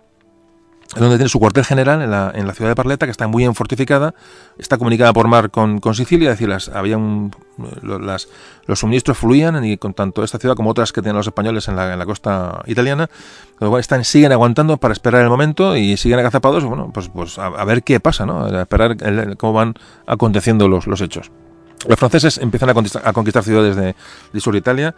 donde 0.96 1.16
tiene 1.16 1.28
su 1.28 1.40
cuartel 1.40 1.64
general 1.64 2.02
en 2.02 2.10
la, 2.10 2.30
en 2.34 2.46
la, 2.46 2.54
ciudad 2.54 2.70
de 2.70 2.74
Parleta, 2.76 3.06
que 3.06 3.10
está 3.10 3.26
muy 3.26 3.42
bien 3.42 3.54
fortificada, 3.54 4.14
está 4.58 4.78
comunicada 4.78 5.12
por 5.12 5.26
mar 5.28 5.50
con, 5.50 5.80
con 5.80 5.94
Sicilia, 5.94 6.30
es 6.30 6.38
decir, 6.38 6.48
las, 6.48 6.68
había 6.68 6.98
las, 7.82 8.28
los 8.66 8.78
suministros 8.78 9.18
fluían 9.18 9.64
y 9.64 9.76
con 9.76 9.94
tanto 9.94 10.22
esta 10.22 10.38
ciudad 10.38 10.54
como 10.54 10.70
otras 10.70 10.92
que 10.92 11.02
tienen 11.02 11.16
los 11.16 11.26
españoles 11.26 11.68
en 11.68 11.76
la, 11.76 11.92
en 11.92 11.98
la 11.98 12.06
costa 12.06 12.62
italiana, 12.66 13.08
están, 13.78 14.04
siguen 14.04 14.32
aguantando 14.32 14.76
para 14.76 14.92
esperar 14.92 15.22
el 15.22 15.30
momento 15.30 15.76
y 15.76 15.96
siguen 15.96 16.18
agazapados, 16.18 16.64
bueno, 16.64 16.90
pues, 16.92 17.08
pues 17.08 17.38
a, 17.38 17.64
ver 17.64 17.82
qué 17.82 17.98
pasa, 17.98 18.26
¿no? 18.26 18.44
A 18.44 18.62
esperar 18.62 18.96
cómo 19.36 19.52
van 19.52 19.74
aconteciendo 20.06 20.68
los, 20.68 20.86
los 20.86 21.00
hechos. 21.00 21.30
Los 21.88 21.98
franceses 21.98 22.38
empiezan 22.38 22.70
a 22.70 22.74
conquistar, 22.74 23.02
a 23.04 23.12
conquistar 23.12 23.42
ciudades 23.42 23.76
de, 23.76 23.94
de 24.32 24.40
sur 24.40 24.54
Italia, 24.56 24.94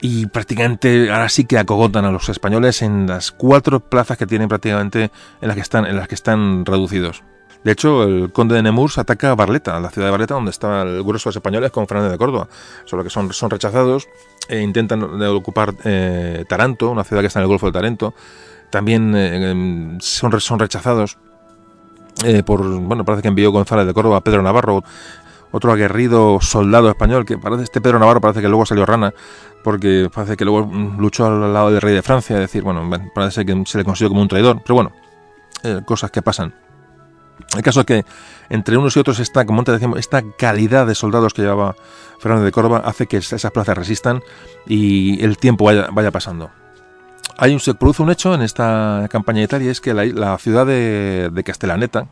y 0.00 0.26
prácticamente 0.26 1.10
ahora 1.10 1.28
sí 1.28 1.44
que 1.44 1.58
acogotan 1.58 2.04
a 2.04 2.10
los 2.10 2.28
españoles 2.28 2.82
en 2.82 3.06
las 3.06 3.32
cuatro 3.32 3.80
plazas 3.80 4.16
que 4.16 4.26
tienen 4.26 4.48
prácticamente 4.48 5.10
en 5.40 5.48
las 5.48 5.56
que 5.56 5.62
están 5.62 5.86
en 5.86 5.96
las 5.96 6.08
que 6.08 6.14
están 6.14 6.64
reducidos. 6.64 7.22
De 7.64 7.72
hecho, 7.72 8.04
el 8.04 8.32
conde 8.32 8.54
de 8.54 8.62
Nemours 8.62 8.98
ataca 8.98 9.32
a 9.32 9.34
Barleta, 9.34 9.80
la 9.80 9.90
ciudad 9.90 10.06
de 10.06 10.10
Barleta, 10.12 10.34
donde 10.34 10.50
está 10.52 10.82
el 10.82 11.02
grueso 11.02 11.28
de 11.28 11.30
los 11.30 11.36
españoles 11.36 11.72
con 11.72 11.88
Fernández 11.88 12.12
de 12.12 12.18
Córdoba, 12.18 12.48
solo 12.84 13.02
que 13.02 13.10
son, 13.10 13.32
son 13.32 13.50
rechazados 13.50 14.08
e 14.48 14.60
intentan 14.60 15.02
ocupar 15.02 15.74
eh, 15.84 16.44
Taranto, 16.48 16.88
una 16.90 17.02
ciudad 17.02 17.20
que 17.20 17.26
está 17.26 17.40
en 17.40 17.42
el 17.42 17.48
Golfo 17.48 17.66
de 17.66 17.72
Tarento. 17.72 18.14
También 18.70 19.14
eh, 19.16 19.50
em, 19.50 19.98
son, 20.00 20.40
son 20.40 20.58
rechazados 20.60 21.18
eh, 22.24 22.42
por, 22.42 22.62
bueno, 22.80 23.04
parece 23.04 23.22
que 23.22 23.28
envió 23.28 23.50
González 23.50 23.86
de 23.86 23.94
Córdoba 23.94 24.18
a 24.18 24.20
Pedro 24.22 24.42
Navarro, 24.42 24.82
otro 25.50 25.72
aguerrido 25.72 26.40
soldado 26.40 26.88
español, 26.88 27.24
que 27.24 27.38
parece 27.38 27.64
este 27.64 27.80
Pedro 27.80 27.98
Navarro 27.98 28.20
parece 28.20 28.40
que 28.40 28.48
luego 28.48 28.66
salió 28.66 28.86
rana, 28.86 29.12
porque 29.62 30.10
parece 30.12 30.36
que 30.36 30.44
luego 30.44 30.70
luchó 30.98 31.26
al 31.26 31.52
lado 31.52 31.70
del 31.70 31.80
rey 31.80 31.94
de 31.94 32.02
Francia, 32.02 32.36
es 32.36 32.40
decir, 32.40 32.62
bueno, 32.62 32.88
parece 33.14 33.44
que 33.44 33.62
se 33.66 33.78
le 33.78 33.84
considera 33.84 34.10
como 34.10 34.22
un 34.22 34.28
traidor, 34.28 34.60
pero 34.62 34.74
bueno, 34.74 34.92
eh, 35.62 35.80
cosas 35.84 36.10
que 36.10 36.22
pasan. 36.22 36.54
El 37.56 37.62
caso 37.62 37.80
es 37.80 37.86
que 37.86 38.04
entre 38.50 38.76
unos 38.76 38.96
y 38.96 39.00
otros 39.00 39.20
esta, 39.20 39.44
como 39.44 39.64
te 39.64 39.72
decíamos, 39.72 39.98
esta 39.98 40.22
calidad 40.22 40.86
de 40.86 40.94
soldados 40.94 41.34
que 41.34 41.42
llevaba 41.42 41.76
Fernando 42.18 42.44
de 42.44 42.52
Córdoba 42.52 42.82
hace 42.84 43.06
que 43.06 43.18
esas 43.18 43.50
plazas 43.50 43.76
resistan 43.76 44.22
y 44.66 45.22
el 45.24 45.38
tiempo 45.38 45.64
vaya, 45.64 45.88
vaya 45.92 46.10
pasando. 46.10 46.50
Hay 47.36 47.52
un, 47.52 47.60
se 47.60 47.74
produce 47.74 48.02
un 48.02 48.10
hecho 48.10 48.34
en 48.34 48.42
esta 48.42 49.06
campaña 49.10 49.38
de 49.38 49.44
Italia, 49.44 49.70
es 49.70 49.80
que 49.80 49.94
la, 49.94 50.38
ciudad 50.38 50.66
de, 50.66 51.30
de 51.32 51.44
Castellaneta, 51.44 52.08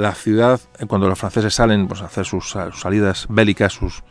la 0.00 0.14
ciudad, 0.14 0.60
cuando 0.88 1.08
los 1.08 1.18
franceses 1.18 1.54
salen 1.54 1.86
pues, 1.86 2.02
a 2.02 2.06
hacer 2.06 2.24
sus, 2.24 2.56
salidas 2.74 3.26
bélicas, 3.28 3.72
sus, 3.72 4.02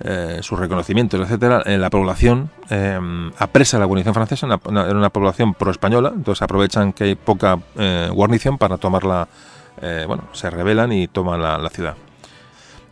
eh, 0.00 0.38
sus 0.42 0.58
reconocimientos, 0.58 1.20
etcétera, 1.20 1.62
en 1.64 1.80
la 1.80 1.90
población 1.90 2.50
eh, 2.70 2.98
apresa 3.38 3.78
la 3.78 3.84
guarnición 3.84 4.14
francesa, 4.14 4.46
era 4.46 4.60
una, 4.64 4.84
una, 4.84 5.10
población 5.10 5.54
pro-española, 5.54 6.12
entonces 6.14 6.42
aprovechan 6.42 6.92
que 6.92 7.04
hay 7.04 7.14
poca 7.14 7.58
eh, 7.76 8.08
guarnición 8.12 8.58
para 8.58 8.78
tomarla, 8.78 9.28
eh, 9.80 10.04
bueno, 10.06 10.24
se 10.32 10.50
rebelan 10.50 10.92
y 10.92 11.06
toman 11.06 11.40
la, 11.40 11.70
ciudad. 11.70 11.94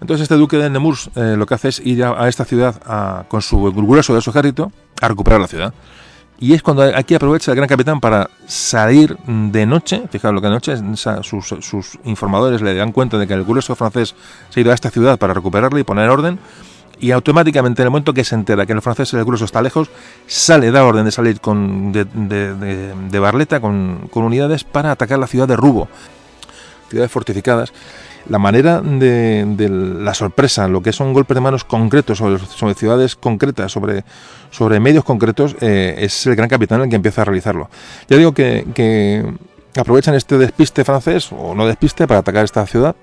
Entonces 0.00 0.22
este 0.22 0.36
duque 0.36 0.56
de 0.58 0.68
Nemours 0.68 1.10
lo 1.14 1.46
que 1.46 1.54
hace 1.54 1.68
es 1.68 1.80
ir 1.80 2.04
a, 2.04 2.28
esta 2.28 2.44
ciudad 2.44 3.26
con 3.28 3.40
su 3.40 3.72
grueso 3.72 4.14
de 4.14 4.20
su 4.20 4.28
ejército 4.28 4.70
a 5.00 5.08
recuperar 5.08 5.40
la 5.40 5.46
ciudad. 5.46 5.72
Y 6.38 6.52
es 6.52 6.62
cuando 6.62 6.82
aquí 6.82 7.14
aprovecha 7.14 7.50
el 7.50 7.56
gran 7.56 7.68
capitán 7.68 8.00
para 8.00 8.28
salir 8.46 9.16
de 9.26 9.64
noche, 9.64 10.02
fijaos 10.10 10.34
lo 10.34 10.40
que 10.42 10.48
de 10.48 10.52
noche, 10.52 10.76
sus, 11.22 11.46
sus, 11.46 11.98
informadores 12.04 12.60
le 12.60 12.74
dan 12.74 12.92
cuenta 12.92 13.16
de 13.16 13.26
que 13.26 13.32
el 13.32 13.44
grueso 13.44 13.74
francés 13.74 14.14
se 14.50 14.60
ha 14.60 14.62
ido 14.62 14.70
a 14.70 14.74
esta 14.74 14.90
ciudad 14.90 15.18
para 15.18 15.32
recuperarla 15.32 15.80
y 15.80 15.84
poner 15.84 16.10
orden, 16.10 16.38
y 17.00 17.10
automáticamente 17.10 17.82
en 17.82 17.86
el 17.86 17.90
momento 17.90 18.12
que 18.12 18.24
se 18.24 18.34
entera 18.34 18.66
que 18.66 18.72
el 18.72 18.82
francés 18.82 19.12
el 19.14 19.24
grueso 19.24 19.44
está 19.44 19.62
lejos, 19.62 19.90
sale, 20.26 20.70
da 20.70 20.84
orden 20.84 21.04
de 21.04 21.12
salir 21.12 21.40
con, 21.40 21.92
de, 21.92 22.04
de, 22.04 23.18
Barleta 23.18 23.60
con, 23.60 24.08
unidades 24.12 24.64
para 24.64 24.92
atacar 24.92 25.18
la 25.18 25.26
ciudad 25.26 25.48
de 25.48 25.56
Rubo, 25.56 25.88
ciudades 26.88 27.10
fortificadas 27.10 27.72
la 28.28 28.38
manera 28.38 28.80
de, 28.80 29.68
la 30.00 30.14
sorpresa, 30.14 30.68
lo 30.68 30.82
que 30.82 30.92
son 30.92 31.12
golpes 31.12 31.34
de 31.34 31.40
manos 31.40 31.64
concretos 31.64 32.18
sobre, 32.18 32.38
sobre 32.38 32.74
ciudades 32.74 33.16
concretas, 33.16 33.72
sobre, 33.72 34.04
sobre 34.50 34.80
medios 34.80 35.04
concretos, 35.04 35.56
eh, 35.60 35.94
es 35.98 36.26
el 36.26 36.34
gran 36.36 36.48
capitán 36.48 36.80
el 36.82 36.88
que 36.88 36.96
empieza 36.96 37.22
a 37.22 37.24
realizarlo. 37.24 37.70
Ya 38.08 38.16
digo 38.16 38.32
que, 38.32 39.24
aprovechan 39.76 40.14
este 40.14 40.38
despiste 40.38 40.84
francés, 40.84 41.30
o 41.32 41.54
no 41.54 41.66
despiste, 41.66 42.06
para 42.06 42.20
atacar 42.20 42.44
esta 42.44 42.66
ciudad, 42.66 42.96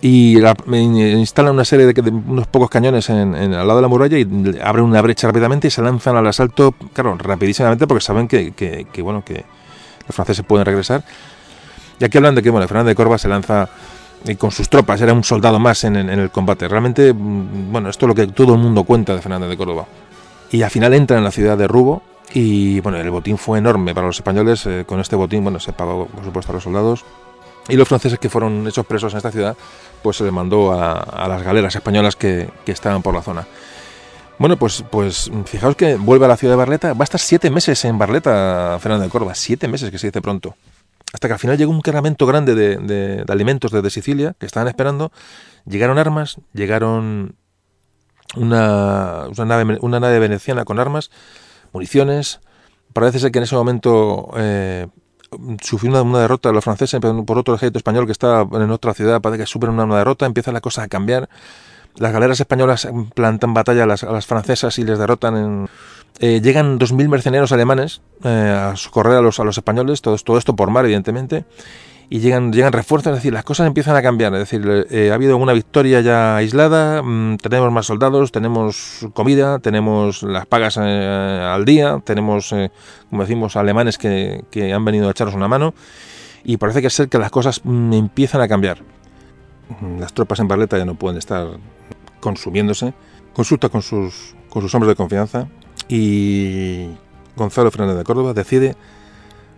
y 0.00 0.36
instalan 0.36 1.54
una 1.54 1.64
serie 1.64 1.86
de, 1.86 2.10
unos 2.10 2.46
pocos 2.48 2.68
cañones 2.68 3.08
en, 3.08 3.34
al 3.34 3.66
lado 3.66 3.76
de 3.76 3.82
la 3.82 3.88
muralla 3.88 4.18
y 4.18 4.26
abren 4.62 4.84
una 4.84 5.00
brecha 5.00 5.28
rápidamente 5.28 5.68
y 5.68 5.70
se 5.70 5.80
lanzan 5.80 6.16
al 6.16 6.26
asalto, 6.26 6.74
claro, 6.92 7.16
rapidísimamente 7.16 7.86
porque 7.86 8.04
saben 8.04 8.28
que, 8.28 8.52
que, 8.52 9.02
bueno 9.02 9.24
que 9.24 9.44
los 10.06 10.14
franceses 10.14 10.44
pueden 10.44 10.66
regresar. 10.66 11.04
Y 11.98 12.04
aquí 12.04 12.18
hablan 12.18 12.34
de 12.34 12.42
que 12.42 12.50
bueno, 12.50 12.66
Fernando 12.66 12.88
de 12.88 12.94
Corva 12.94 13.18
se 13.18 13.28
lanza 13.28 13.68
y 14.26 14.36
con 14.36 14.50
sus 14.50 14.68
tropas, 14.68 15.00
era 15.00 15.12
un 15.12 15.22
soldado 15.22 15.58
más 15.58 15.84
en, 15.84 15.96
el 15.96 16.30
combate. 16.30 16.66
Realmente, 16.66 17.12
mm, 17.12 17.70
bueno, 17.70 17.90
esto 17.90 18.06
es 18.06 18.08
lo 18.08 18.14
que 18.14 18.26
todo 18.26 18.54
el 18.54 18.60
mundo 18.60 18.84
cuenta 18.84 19.14
de 19.14 19.20
Fernández 19.20 19.50
de 19.50 19.56
Córdoba. 19.56 19.86
Y 20.50 20.62
al 20.62 20.70
final 20.70 20.94
entra 20.94 21.18
en 21.18 21.24
la 21.24 21.30
ciudad 21.30 21.58
de 21.58 21.68
Rubo 21.68 22.02
y 22.32 22.80
bueno, 22.80 22.98
el 22.98 23.10
botín 23.10 23.36
fue 23.36 23.58
enorme 23.58 23.94
para 23.94 24.06
los 24.06 24.16
españoles. 24.16 24.64
Eh, 24.66 24.84
con 24.86 24.98
este 25.00 25.14
botín, 25.14 25.42
bueno, 25.42 25.60
se 25.60 25.72
pagó 25.72 26.06
por 26.06 26.24
supuesto 26.24 26.52
a 26.52 26.54
los 26.54 26.64
soldados. 26.64 27.04
Y 27.68 27.76
los 27.76 27.88
franceses 27.88 28.18
que 28.18 28.28
fueron 28.28 28.66
hechos 28.66 28.86
presos 28.86 29.12
en 29.12 29.18
esta 29.18 29.30
ciudad, 29.30 29.56
pues 30.02 30.18
se 30.18 30.24
les 30.24 30.32
mandó 30.32 30.72
a, 30.72 31.26
las 31.28 31.42
galeras 31.42 31.74
españolas 31.74 32.14
que, 32.14 32.48
estaban 32.66 33.02
por 33.02 33.14
la 33.14 33.22
zona. 33.22 33.46
Bueno, 34.38 34.58
pues, 34.58 34.84
pues 34.90 35.30
fijaos 35.46 35.76
que 35.76 35.96
vuelve 35.96 36.26
a 36.26 36.28
la 36.28 36.36
ciudad 36.36 36.54
de 36.54 36.58
Barleta. 36.58 36.92
Va 36.92 37.02
a 37.02 37.04
estar 37.04 37.20
siete 37.20 37.50
meses 37.50 37.84
en 37.84 37.98
Barleta, 37.98 38.78
Fernando 38.80 39.04
de 39.04 39.10
Córdoba. 39.10 39.34
Siete 39.34 39.68
meses, 39.68 39.90
que 39.90 39.98
se 39.98 40.08
dice 40.08 40.20
pronto 40.20 40.56
hasta 41.14 41.28
que 41.28 41.34
al 41.34 41.38
final 41.38 41.56
llegó 41.56 41.70
un 41.70 41.80
cargamento 41.80 42.26
grande 42.26 42.56
de, 42.56 43.24
alimentos 43.28 43.70
desde 43.70 43.88
Sicilia 43.88 44.34
que 44.36 44.46
estaban 44.46 44.66
esperando. 44.66 45.12
Llegaron 45.64 45.96
armas, 45.96 46.38
llegaron 46.52 47.36
una, 48.34 49.28
nave, 49.46 49.78
una 49.80 50.00
nave 50.00 50.18
veneciana 50.18 50.64
con 50.64 50.80
armas, 50.80 51.12
municiones. 51.72 52.40
Parece 52.92 53.20
ser 53.20 53.30
que 53.30 53.38
en 53.38 53.44
ese 53.44 53.54
momento 53.54 54.28
eh, 54.36 54.88
sufrió 55.62 56.02
una, 56.02 56.18
derrota 56.18 56.48
de 56.48 56.54
los 56.56 56.64
franceses 56.64 57.00
por 57.00 57.38
otro 57.38 57.54
ejército 57.54 57.78
español 57.78 58.06
que 58.06 58.12
estaba 58.12 58.48
en 58.60 58.72
otra 58.72 58.92
ciudad. 58.92 59.20
Parece 59.20 59.44
que 59.44 59.46
sufren 59.46 59.72
una, 59.72 59.84
una 59.84 59.98
derrota, 59.98 60.26
empieza 60.26 60.50
la 60.50 60.60
cosa 60.60 60.82
a 60.82 60.88
cambiar. 60.88 61.28
Las 61.94 62.12
galeras 62.12 62.40
españolas 62.40 62.88
plantan 63.14 63.54
batalla 63.54 63.84
a 63.84 63.86
las, 63.86 64.02
a 64.02 64.10
las 64.10 64.26
francesas 64.26 64.80
y 64.80 64.84
les 64.84 64.98
derrotan 64.98 65.36
en, 65.36 65.68
eh, 66.20 66.40
llegan 66.40 66.78
2.000 66.78 67.08
mercenarios 67.08 67.50
alemanes 67.50 68.00
eh, 68.22 68.28
a 68.28 68.76
socorrer 68.76 69.16
a 69.16 69.20
los, 69.20 69.40
a 69.40 69.44
los 69.44 69.58
españoles, 69.58 70.00
todo, 70.00 70.38
esto 70.38 70.54
por 70.54 70.70
mar, 70.70 70.84
evidentemente, 70.84 71.44
y 72.08 72.20
llegan, 72.20 72.52
refuerzos, 72.72 73.12
es 73.12 73.18
decir, 73.18 73.32
las 73.32 73.42
cosas 73.42 73.66
empiezan 73.66 73.96
a 73.96 74.02
cambiar, 74.02 74.32
es 74.34 74.40
decir, 74.40 74.86
eh, 74.90 75.10
ha 75.10 75.14
habido 75.14 75.36
una 75.36 75.52
victoria 75.52 76.00
ya 76.02 76.36
aislada, 76.36 77.02
mm, 77.02 77.38
tenemos 77.38 77.72
más 77.72 77.86
soldados, 77.86 78.30
tenemos 78.30 79.08
comida, 79.12 79.58
tenemos 79.58 80.22
las 80.22 80.46
pagas 80.46 80.78
al 80.78 81.64
día, 81.64 82.00
tenemos, 82.04 82.54
como 83.10 83.22
decimos, 83.22 83.56
alemanes 83.56 83.98
que, 83.98 84.44
que, 84.52 84.72
han 84.72 84.84
venido 84.84 85.08
a 85.08 85.10
echaros 85.10 85.34
una 85.34 85.48
mano, 85.48 85.74
y 86.44 86.58
parece 86.58 86.80
que 86.80 86.90
ser 86.90 87.08
que 87.08 87.18
las 87.18 87.32
cosas 87.32 87.60
mm, 87.64 87.92
empiezan 87.92 88.40
a 88.40 88.46
cambiar. 88.46 88.78
Las 89.98 90.12
tropas 90.12 90.38
en 90.38 90.46
Barleta 90.46 90.78
ya 90.78 90.84
no 90.84 90.94
pueden 90.94 91.18
estar 91.18 91.48
consumiéndose. 92.20 92.94
Consulta 93.32 93.70
con 93.70 93.82
sus, 93.82 94.36
con 94.50 94.62
sus 94.62 94.72
hombres 94.74 94.90
de 94.90 94.94
confianza 94.94 95.48
y 95.88 96.88
Gonzalo 97.36 97.70
Fernández 97.70 97.98
de 97.98 98.04
Córdoba 98.04 98.32
decide 98.32 98.76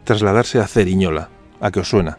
trasladarse 0.04 0.58
a 0.60 0.66
Ceriñola, 0.66 1.28
a 1.60 1.70
que 1.70 1.80
os 1.80 1.88
suena. 1.88 2.18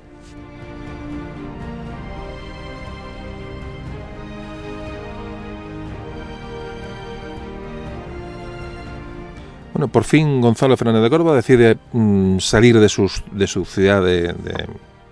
Bueno, 9.77 9.89
por 9.89 10.05
fin 10.05 10.41
Gonzalo 10.41 10.75
Fernández 10.75 11.03
de 11.03 11.09
Córdoba 11.11 11.35
decide 11.35 11.77
mm, 11.93 12.39
salir 12.39 12.79
de, 12.79 12.89
sus, 12.89 13.23
de 13.31 13.45
su 13.45 13.63
ciudad 13.63 14.03
de, 14.03 14.33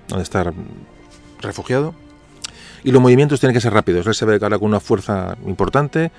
donde 0.07 0.23
estar 0.23 0.51
refugiado 1.39 1.93
y 2.83 2.91
los 2.91 2.99
movimientos 2.99 3.39
tienen 3.39 3.53
que 3.53 3.61
ser 3.61 3.73
rápidos. 3.73 4.07
Él 4.07 4.15
se 4.15 4.25
ve 4.25 4.39
ahora 4.41 4.57
con 4.57 4.69
una 4.69 4.79
fuerza 4.79 5.37
importante, 5.45 6.11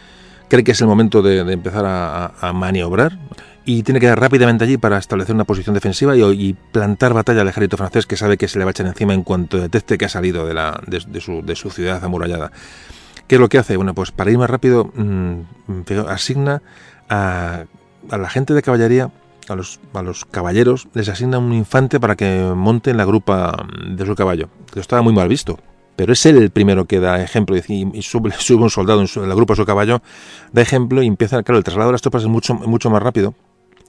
cree 0.49 0.65
que 0.65 0.73
es 0.73 0.81
el 0.81 0.87
momento 0.87 1.23
de, 1.23 1.39
empezar 1.53 1.85
a, 1.87 2.53
maniobrar 2.53 3.19
y 3.65 3.83
tiene 3.83 3.99
que 3.99 4.07
ir 4.07 4.15
rápidamente 4.15 4.65
allí 4.65 4.77
para 4.77 4.99
establecer 4.99 5.35
una 5.35 5.45
posición 5.45 5.75
defensiva 5.75 6.17
y, 6.17 6.57
plantar 6.73 7.15
batalla 7.15 7.43
al 7.43 7.49
ejército 7.49 7.77
francés 7.77 8.07
que 8.07 8.17
sabe 8.17 8.37
que 8.37 8.49
se 8.49 8.59
le 8.59 8.65
va 8.65 8.71
a 8.71 8.73
echar 8.73 8.87
encima 8.87 9.15
en 9.15 9.23
cuanto 9.23 9.59
detecte 9.59 9.99
que 9.99 10.05
ha 10.05 10.09
salido 10.09 10.47
de, 10.47 10.55
la, 10.55 10.81
de, 10.87 11.21
su, 11.21 11.43
de 11.43 11.57
su 11.57 11.71
ciudad 11.71 12.05
amurallada. 12.05 12.53
¿Qué 13.27 13.35
es 13.35 13.41
lo 13.41 13.49
que 13.49 13.59
hace? 13.59 13.77
Bueno, 13.77 13.95
pues 13.95 14.13
para 14.13 14.31
ir 14.31 14.39
más 14.39 14.49
rápido 14.49 14.93
mm, 14.95 15.41
asigna 16.09 16.63
a 17.09 17.65
a 18.11 18.19
la 18.19 18.29
gente 18.29 18.55
de 18.55 18.63
caballería, 18.63 19.11
a 19.49 19.55
los, 19.55 20.25
caballeros, 20.31 20.89
les 20.95 21.09
asigna 21.09 21.39
un 21.39 21.53
infante 21.53 22.01
para 22.01 22.17
que 22.17 22.53
monte 22.55 22.91
en 22.91 22.97
la 22.97 23.05
grupa 23.05 23.67
de 23.89 24.05
su 24.05 24.15
caballo. 24.15 24.49
Que 24.73 24.81
estaba 24.81 25.03
muy 25.03 25.13
mal 25.13 25.29
visto. 25.29 25.59
Pero 25.97 26.13
es 26.13 26.27
él 26.27 26.37
el 26.37 26.51
primero 26.51 26.85
que 26.85 27.01
da 27.01 27.23
ejemplo 27.23 27.57
y, 27.57 27.63
sube, 28.03 28.31
un 28.55 28.71
soldado 28.71 29.03
en, 29.03 29.29
la 29.29 29.35
grupa 29.35 29.57
su 29.57 29.65
caballo, 29.65 30.03
da 30.53 30.63
ejemplo 30.63 31.03
y 31.03 31.07
empieza, 31.07 31.43
claro, 31.43 31.59
el 31.59 31.65
traslado 31.65 31.89
de 31.89 31.93
las 31.93 32.03
tropas 32.03 32.23
es 32.23 32.29
mucho, 32.29 32.55
mucho 32.55 32.91
más 32.91 33.03
rápido 33.03 33.35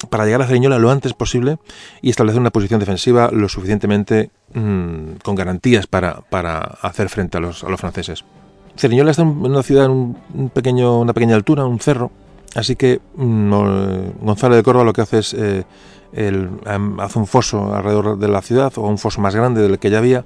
para 0.10 0.26
llegar 0.26 0.44
a 0.44 0.48
Ceriñola 0.48 0.78
lo 0.78 0.92
antes 0.92 1.14
posible 1.14 1.58
y 2.04 2.12
establecer 2.12 2.40
una 2.40 2.52
posición 2.52 2.80
defensiva 2.80 3.32
lo 3.34 3.50
suficientemente 3.50 4.30
mm, 4.54 5.14
con 5.24 5.34
garantías 5.34 5.88
para, 5.88 6.22
para, 6.22 6.60
hacer 6.60 7.10
frente 7.10 7.38
a 7.38 7.40
los, 7.40 7.64
a 7.64 7.70
los 7.70 7.80
franceses. 7.80 8.24
Ceriñola 8.76 9.10
está 9.10 9.24
en 9.24 9.30
una 9.30 9.64
ciudad 9.64 9.86
en 9.86 9.92
un 10.36 10.50
pequeño, 10.54 11.00
una 11.00 11.14
pequeña 11.14 11.36
altura, 11.36 11.66
un 11.66 11.80
cerro, 11.80 12.12
Así 12.56 12.76
que 12.76 13.00
mm, 13.16 13.52
Gonzalo 14.22 14.56
de 14.56 14.64
Córdoba 14.64 14.86
lo 14.86 14.94
que 14.94 15.02
hace 15.02 15.20
es 15.20 15.34
eh, 15.34 15.64
em, 16.14 17.00
hace 17.00 17.20
un 17.20 17.28
foso 17.28 17.76
alrededor 17.76 18.18
de 18.18 18.28
la 18.28 18.42
ciudad 18.42 18.74
o 18.78 18.88
un 18.88 18.98
foso 18.98 19.22
más 19.22 19.36
grande 19.36 19.62
del 19.62 19.80
que 19.80 19.90
ya 19.90 20.00
había 20.00 20.26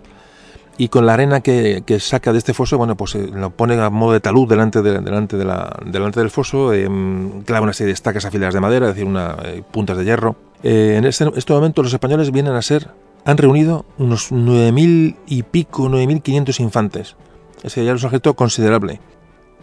y 0.78 0.88
con 0.88 1.05
la 1.05 1.13
arena 1.13 1.41
que, 1.41 1.84
saca 1.99 2.32
de 2.32 2.39
este 2.39 2.53
foso, 2.53 2.78
bueno, 2.78 2.95
pues 2.95 3.15
eh, 3.15 3.30
lo 3.34 3.51
pone 3.51 3.80
a 3.80 3.89
modo 3.89 4.13
de 4.13 4.19
talud 4.19 4.47
delante, 4.47 4.82
de, 4.82 4.99
delante, 4.99 5.38
de 5.38 5.45
la, 5.45 5.78
delante 5.86 6.19
del 6.19 6.30
foso, 6.30 6.74
em, 6.74 7.43
clava 7.43 7.63
una 7.63 7.74
serie 7.74 7.88
de 7.88 7.93
estacas 7.93 8.26
afiladas 8.26 8.53
de 8.53 8.59
madera, 8.59 8.88
es 8.88 8.95
decir, 8.95 9.07
una, 9.07 9.38
eh, 9.43 9.63
puntas 9.69 9.97
de 9.97 10.05
hierro. 10.05 10.36
en 10.63 11.05
este, 11.05 11.30
este, 11.36 11.53
momento 11.53 11.84
los 11.84 11.93
españoles 11.93 12.32
vienen 12.32 12.53
a 12.53 12.61
ser, 12.61 12.89
han 13.26 13.38
reunido 13.38 13.86
unos 13.97 14.32
9.000 14.32 15.17
y 15.28 15.43
pico, 15.43 15.89
9.500 15.89 16.59
infantes. 16.59 17.15
Ese 17.63 17.86
ya 17.86 17.93
es 17.93 18.01
un 18.01 18.07
objeto 18.07 18.34
considerable 18.36 18.99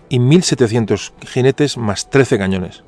y 0.09 0.19
1.700 0.19 1.13
jinetes 1.27 1.77
más 1.77 2.11
13 2.11 2.39
cañones. 2.39 2.85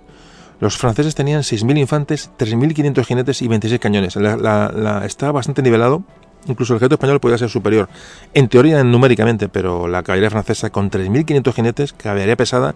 Los 0.61 0.77
franceses 0.77 1.15
tenían 1.15 1.41
6.000 1.43 1.79
infantes, 1.79 2.31
3.500 2.39 3.05
jinetes 3.05 3.43
y 3.43 3.49
26 3.49 3.81
cañones. 3.81 4.17
La, 4.17 5.03
estaba 5.07 5.33
bastante 5.33 5.63
nivelado. 5.63 6.05
Incluso 6.47 6.73
el 6.73 6.79
ejército 6.79 6.95
español 6.95 7.21
podía 7.21 7.39
ser 7.39 7.51
superior, 7.51 7.89
en 8.35 8.49
teoría 8.49 8.83
numéricamente, 8.83 9.49
pero 9.49 9.89
la 9.89 10.03
caballería 10.03 10.31
francesa 10.31 10.71
con 10.71 10.91
3.500 10.91 11.53
jinetes, 11.53 11.93
caballería 11.93 12.37
pesada, 12.37 12.75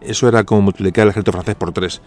eso 0.00 0.28
era 0.28 0.44
como 0.44 0.62
multiplicar 0.62 1.04
el 1.04 1.10
ejército 1.10 1.32
francés 1.32 1.54
por 1.54 1.72
tres. 1.72 2.02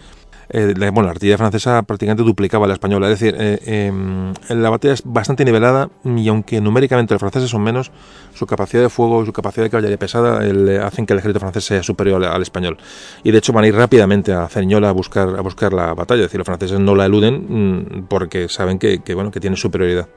Eh, 0.49 0.73
la, 0.77 0.91
bueno, 0.91 1.07
la 1.07 1.11
artillería 1.11 1.37
francesa 1.37 1.81
prácticamente 1.83 2.23
duplicaba 2.23 2.67
la 2.67 2.73
española. 2.73 3.09
Es 3.09 3.19
decir, 3.19 3.35
eh, 3.37 3.59
em, 3.65 4.33
la 4.49 4.69
batalla 4.69 4.93
es 4.93 5.03
bastante 5.03 5.43
nivelada 5.43 5.89
y 6.05 6.27
aunque 6.27 6.61
numéricamente 6.61 7.13
los 7.13 7.19
franceses 7.19 7.49
son 7.49 7.63
menos, 7.63 7.91
su 8.33 8.45
capacidad 8.45 8.83
de 8.83 8.89
fuego 8.89 9.23
y 9.23 9.25
su 9.25 9.33
capacidad 9.33 9.65
de 9.65 9.69
caballería 9.69 9.97
pesada 9.97 10.45
eh, 10.45 10.79
hacen 10.79 11.05
que 11.05 11.13
el 11.13 11.19
ejército 11.19 11.39
francés 11.39 11.65
sea 11.65 11.83
superior 11.83 12.23
al, 12.23 12.41
español. 12.41 12.77
Y 13.23 13.31
de 13.31 13.39
hecho 13.39 13.51
van 13.51 13.65
a 13.65 13.67
ir 13.67 13.75
rápidamente 13.75 14.31
a 14.33 14.47
Cerñola 14.47 14.89
a 14.89 14.93
buscar, 14.93 15.29
a 15.29 15.41
buscar 15.41 15.73
la 15.73 15.93
batalla. 15.93 16.21
Es 16.21 16.27
decir, 16.27 16.39
los 16.39 16.45
franceses 16.45 16.79
no 16.79 16.95
la 16.95 17.05
eluden 17.05 17.45
mm, 17.49 18.07
porque 18.07 18.47
saben 18.47 18.79
que, 18.79 19.01
bueno, 19.13 19.31
que 19.31 19.39
tienen 19.39 19.57
superioridad. 19.57 20.07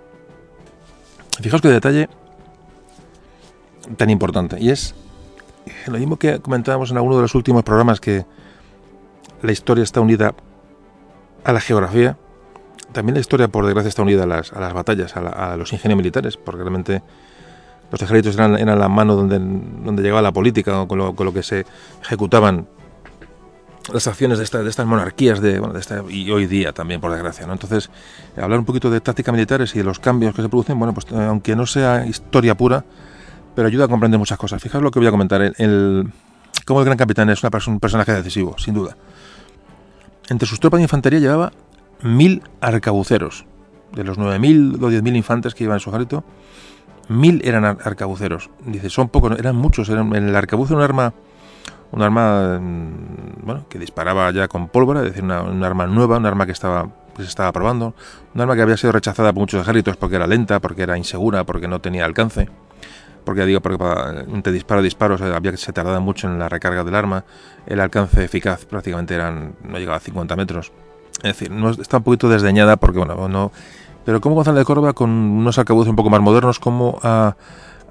Fijaos 1.41 1.63
qué 1.63 1.69
detalle 1.69 2.09
tan 3.97 4.11
importante. 4.11 4.57
Y 4.61 4.71
es 4.71 4.95
lo 5.87 5.99
mismo 5.99 6.17
que 6.17 6.41
comentábamos 6.41 6.91
en 6.91 6.97
alguno 6.97 7.17
de 7.17 7.23
los 7.23 7.35
últimos 7.35 7.63
programas 7.63 8.01
que 8.01 8.27
la 9.43 9.53
historia 9.53 9.85
está 9.85 10.01
unida 10.01 10.35
a 11.45 11.53
la 11.53 11.61
geografía, 11.61 12.17
también 12.93 13.15
la 13.15 13.21
historia, 13.21 13.49
por 13.49 13.65
desgracia, 13.65 13.89
está 13.89 14.03
unida 14.03 14.25
a 14.25 14.27
las, 14.27 14.53
a 14.53 14.61
las 14.61 14.73
batallas, 14.73 15.17
a, 15.17 15.57
los 15.57 15.73
ingenios 15.73 15.97
militares, 15.97 16.37
porque 16.37 16.63
realmente 16.63 17.03
los 17.91 18.03
ejércitos 18.03 18.35
eran, 18.35 18.59
eran 18.59 18.79
la 18.79 18.89
mano 18.89 19.17
donde, 19.17 19.39
donde 19.39 20.03
llegaba 20.03 20.23
la 20.23 20.33
política, 20.33 20.87
con 20.87 20.99
lo, 20.99 21.15
con 21.15 21.27
lo 21.27 21.33
que 21.33 21.43
se 21.43 21.65
ejecutaban 22.03 22.67
las 23.93 24.07
acciones 24.07 24.39
de, 24.39 24.45
esta, 24.45 24.61
estas 24.63 24.87
monarquías 24.87 25.41
de, 25.41 25.61
y 26.11 26.31
hoy 26.31 26.47
día 26.47 26.73
también, 26.73 27.01
por 27.01 27.13
desgracia. 27.13 27.47
¿no? 27.47 27.53
Entonces, 27.53 27.91
hablar 28.37 28.59
un 28.59 28.65
poquito 28.65 28.91
de 28.91 29.01
tácticas 29.01 29.33
militares 29.33 29.75
y 29.75 29.79
de 29.79 29.85
los 29.85 29.99
cambios 29.99 30.35
que 30.35 30.43
se 30.43 30.49
producen, 30.49 30.79
bueno, 30.79 30.95
pues 30.95 31.07
aunque 31.13 31.57
no 31.57 31.67
sea 31.67 32.07
historia 32.07 32.57
pura, 32.57 32.85
pero 33.55 33.69
ayuda 33.69 33.85
a 33.85 33.89
comprender 33.89 34.19
muchas 34.19 34.39
cosas. 34.39 34.63
Fijaos 34.63 34.83
lo 34.83 34.91
que 34.91 34.99
voy 34.99 35.09
a 35.09 35.11
comentar. 35.11 35.43
El, 35.43 35.55
el 35.59 36.13
el 36.79 36.85
gran 36.85 36.97
capitán 36.97 37.31
es 37.31 37.43
una, 37.43 37.51
un 37.67 37.81
personaje 37.81 38.13
decisivo, 38.13 38.57
sin 38.59 38.75
duda. 38.75 38.97
Entre 40.29 40.47
sus 40.47 40.61
tropas 40.61 40.79
de 40.79 40.83
infantería 40.83 41.19
llevaba 41.19 41.53
mil 42.03 42.43
arcabuceros. 42.61 43.47
De 43.93 44.05
los 44.05 44.19
9.000 44.19 44.77
o 44.77 44.91
10.000 44.91 45.17
infantes 45.17 45.55
que 45.55 45.65
iban 45.65 45.77
en 45.77 45.81
su 45.81 45.91
ejército, 45.91 46.23
mil 47.09 47.41
eran 47.45 47.65
arcabuceros. 47.65 48.51
Dice, 48.65 48.89
son 48.89 49.09
pocos, 49.09 49.37
eran 49.37 49.57
muchos. 49.57 49.89
Eran, 49.89 50.15
el 50.15 50.37
arcabuce 50.37 50.75
era 50.75 50.79
un 50.79 50.85
arma, 50.85 51.13
un 51.93 52.03
arma 52.03 52.59
mm, 52.61 53.45
bueno, 53.45 53.67
que 53.69 53.79
disparaba 53.79 54.31
ya 54.31 54.49
con 54.49 54.69
pólvora, 54.69 55.01
es 55.01 55.07
decir, 55.07 55.25
una, 55.25 55.43
un 55.43 55.63
arma 55.65 55.87
nueva, 55.87 56.19
un 56.19 56.27
arma 56.27 56.47
que 56.47 56.53
estaba 56.53 56.89
se 57.17 57.25
estaba 57.25 57.53
probando, 57.53 57.95
un 58.35 58.41
arma 58.41 58.57
que 58.57 58.63
había 58.63 58.79
sido 58.79 58.93
rechazada 58.93 59.31
por 59.33 59.41
muchos 59.41 59.61
ejércitos 59.61 59.97
porque 59.99 60.17
era 60.17 60.27
lenta, 60.27 60.59
porque 60.59 60.83
era 60.83 60.97
insegura, 60.97 61.45
porque 61.45 61.69
no 61.69 61.79
tenía 61.81 62.07
alcance 62.07 62.49
porque 63.25 63.45
digo, 63.45 63.61
porque 63.61 63.79
entre 64.33 64.53
disparo 64.53 64.81
y 64.81 64.85
disparo 64.85 65.17
había 65.35 65.51
que 65.51 65.57
se 65.57 65.73
tardaba 65.73 66.01
mucho 66.01 66.27
en 66.27 66.39
la 66.39 66.49
recarga 66.49 66.85
del 66.85 66.95
arma, 66.95 67.25
el 67.67 67.81
alcance 67.81 68.25
eficaz 68.25 68.65
prácticamente 68.65 69.15
eran 69.15 69.55
no 69.63 69.79
llegaba 69.79 69.99
a 69.99 70.01
50 70.01 70.37
metros. 70.37 70.73
Es 71.19 71.39
decir, 71.39 71.51
no, 71.51 71.71
está 71.71 71.99
un 71.99 72.03
poquito 72.03 72.29
desdeñada 72.29 72.77
porque, 72.77 72.99
bueno, 72.99 73.29
no... 73.29 73.53
Pero 74.05 74.21
como 74.21 74.35
Gonzalo 74.35 74.59
de 74.59 74.65
Córdoba, 74.65 74.95
con 74.95 75.11
unos 75.11 75.59
arcabuces 75.59 75.91
un 75.91 75.97
poco 75.97 76.09
más 76.09 76.21
modernos, 76.21 76.59
como 76.59 76.99
ha, 77.03 77.37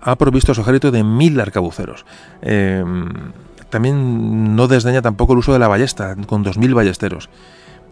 ha 0.01 0.15
provisto 0.15 0.51
a 0.51 0.55
su 0.55 0.61
ejército 0.61 0.89
de 0.89 1.03
mil 1.03 1.39
arcabuceros. 1.39 2.05
Em, 2.41 3.31
también 3.70 4.55
no 4.55 4.67
desdeña 4.67 5.01
tampoco 5.01 5.34
el 5.34 5.39
uso 5.39 5.53
de 5.53 5.59
la 5.59 5.67
ballesta, 5.67 6.15
con 6.26 6.43
2.000 6.43 6.74
ballesteros. 6.74 7.30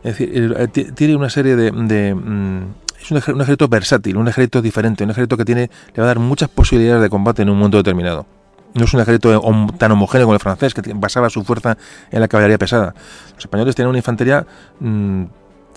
Es 0.03 0.17
decir, 0.17 0.55
eh, 0.57 0.67
tiene 0.67 1.15
una 1.15 1.29
serie 1.29 1.55
de, 1.55 1.71
mm, 1.71 2.61
es 3.01 3.11
un, 3.11 3.17
ejército 3.17 3.67
versátil, 3.67 4.17
un 4.17 4.27
ejército 4.27 4.61
diferente, 4.61 5.03
un 5.03 5.11
ejército 5.11 5.37
que 5.37 5.45
tiene, 5.45 5.69
le 5.93 6.01
va 6.01 6.03
a 6.03 6.07
dar 6.07 6.19
muchas 6.19 6.49
posibilidades 6.49 7.01
de 7.01 7.09
combate 7.09 7.41
en 7.41 7.49
un 7.49 7.57
momento 7.57 7.77
determinado. 7.77 8.25
No 8.73 8.85
es 8.85 8.93
un 8.93 8.99
ejército 8.99 9.41
tan 9.77 9.91
homogéneo 9.91 10.27
como 10.27 10.35
el 10.35 10.39
francés, 10.39 10.73
que 10.73 10.81
basaba 10.93 11.29
su 11.29 11.43
fuerza 11.43 11.77
en 12.11 12.19
la 12.19 12.27
caballería 12.27 12.57
pesada. 12.57 12.93
Los 13.35 13.45
españoles 13.45 13.75
tienen 13.75 13.89
una 13.89 13.97
infantería 13.99 14.45
mm, 14.79 15.23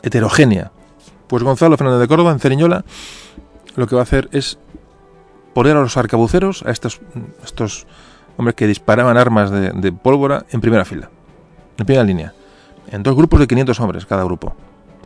heterogénea. 0.03 0.71
Pues 1.29 1.43
Gonzalo 1.43 1.77
Fernández 1.77 2.01
de 2.01 2.09
Córdoba, 2.09 2.33
en 2.33 2.41
Ceriñola, 2.41 2.85
lo 3.77 3.87
que 3.87 3.95
va 3.95 4.03
a 4.03 4.05
hacer 4.05 4.29
es 4.33 4.59
poner 5.55 5.77
a 5.77 5.81
los 5.81 5.97
arcabuceros, 5.97 6.63
a 6.67 6.71
estos, 6.71 7.01
estos 7.45 7.87
hombres 8.41 8.57
que 8.57 8.67
disparaban 8.67 9.17
armas 9.17 9.51
de, 9.51 9.93
pólvora, 9.93 10.45
en 10.51 10.61
primera 10.61 10.85
fila, 10.85 11.09
en 11.79 11.87
primera 11.87 12.05
línea, 12.05 12.35
en 12.91 13.03
dos 13.03 13.15
grupos 13.15 13.39
de 13.39 13.47
500 13.47 13.79
hombres 13.81 14.07
cada 14.07 14.25
grupo 14.25 14.57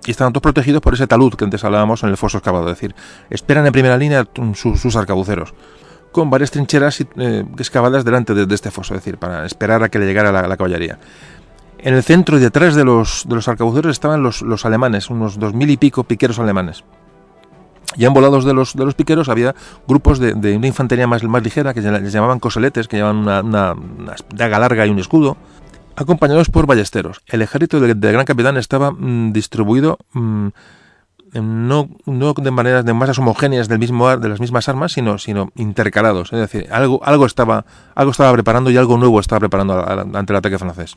y 0.06 0.10
estaban 0.10 0.32
todos 0.32 0.42
protegidos 0.42 0.82
por 0.82 0.94
ese 0.94 1.06
talud 1.06 1.34
que 1.34 1.44
antes 1.44 1.64
hablábamos 1.64 2.02
en 2.02 2.10
el 2.10 2.16
foso 2.16 2.38
excavado, 2.38 2.68
es 2.68 2.76
decir, 2.76 2.94
esperan 3.30 3.66
en 3.66 3.72
primera 3.72 3.96
línea 3.96 4.26
sus, 4.54 4.96
arcabuceros, 4.96 5.54
con 6.12 6.30
varias 6.30 6.50
trincheras 6.50 7.00
eh, 7.00 7.44
excavadas 7.58 8.04
delante 8.04 8.34
de, 8.34 8.54
este 8.54 8.70
foso, 8.70 8.94
es 8.94 9.00
decir, 9.00 9.18
para 9.18 9.46
esperar 9.46 9.82
a 9.82 9.88
que 9.88 9.98
le 9.98 10.06
llegara 10.06 10.30
la, 10.30 10.56
caballería. 10.56 10.98
En 11.78 11.94
el 11.94 12.02
centro 12.02 12.36
y 12.36 12.40
detrás 12.40 12.74
de 12.74 12.84
los, 12.84 13.24
de 13.26 13.34
los 13.34 13.48
arcabuceros 13.48 13.92
estaban 13.92 14.22
los, 14.22 14.42
los 14.42 14.64
alemanes, 14.64 15.10
unos 15.10 15.38
dos 15.38 15.54
mil 15.54 15.70
y 15.70 15.76
pico 15.76 16.04
piqueros 16.04 16.38
alemanes. 16.38 16.84
Ya 17.96 18.10
volados 18.10 18.44
de 18.44 18.54
los, 18.54 18.74
de 18.74 18.84
los 18.84 18.94
piqueros 18.94 19.28
había 19.28 19.54
grupos 19.86 20.18
de, 20.18 20.56
una 20.56 20.66
infantería 20.66 21.06
más, 21.06 21.22
más 21.24 21.42
ligera 21.42 21.74
que 21.74 21.80
les 21.80 22.12
llamaban 22.12 22.40
coseletes, 22.40 22.88
que 22.88 22.96
llevaban 22.96 23.18
una, 23.18 23.40
una 23.40 23.74
daga 24.34 24.58
larga 24.58 24.86
y 24.86 24.90
un 24.90 24.98
escudo, 24.98 25.36
acompañados 25.96 26.48
por 26.50 26.66
ballesteros. 26.66 27.22
El 27.26 27.42
ejército 27.42 27.80
del, 27.80 27.94
gran 27.98 28.24
capitán 28.24 28.56
estaba 28.56 28.90
mm, 28.90 29.32
distribuido 29.32 29.98
mm, 30.12 30.48
no, 31.34 31.88
no, 32.06 32.32
de 32.34 32.50
maneras 32.50 32.84
de 32.84 32.94
masas 32.94 33.18
homogéneas 33.18 33.68
del 33.68 33.80
mismo 33.80 34.16
de 34.16 34.28
las 34.28 34.40
mismas 34.40 34.68
armas, 34.68 34.92
sino, 34.92 35.18
sino 35.18 35.50
intercalados. 35.56 36.32
Es 36.32 36.38
decir, 36.38 36.68
algo, 36.70 37.00
algo, 37.04 37.26
estaba, 37.26 37.64
algo 37.94 38.12
estaba 38.12 38.32
preparando 38.32 38.70
y 38.70 38.76
algo 38.76 38.96
nuevo 38.98 39.18
estaba 39.18 39.40
preparando 39.40 39.84
ante 40.16 40.32
el 40.32 40.36
ataque 40.36 40.58
francés. 40.58 40.96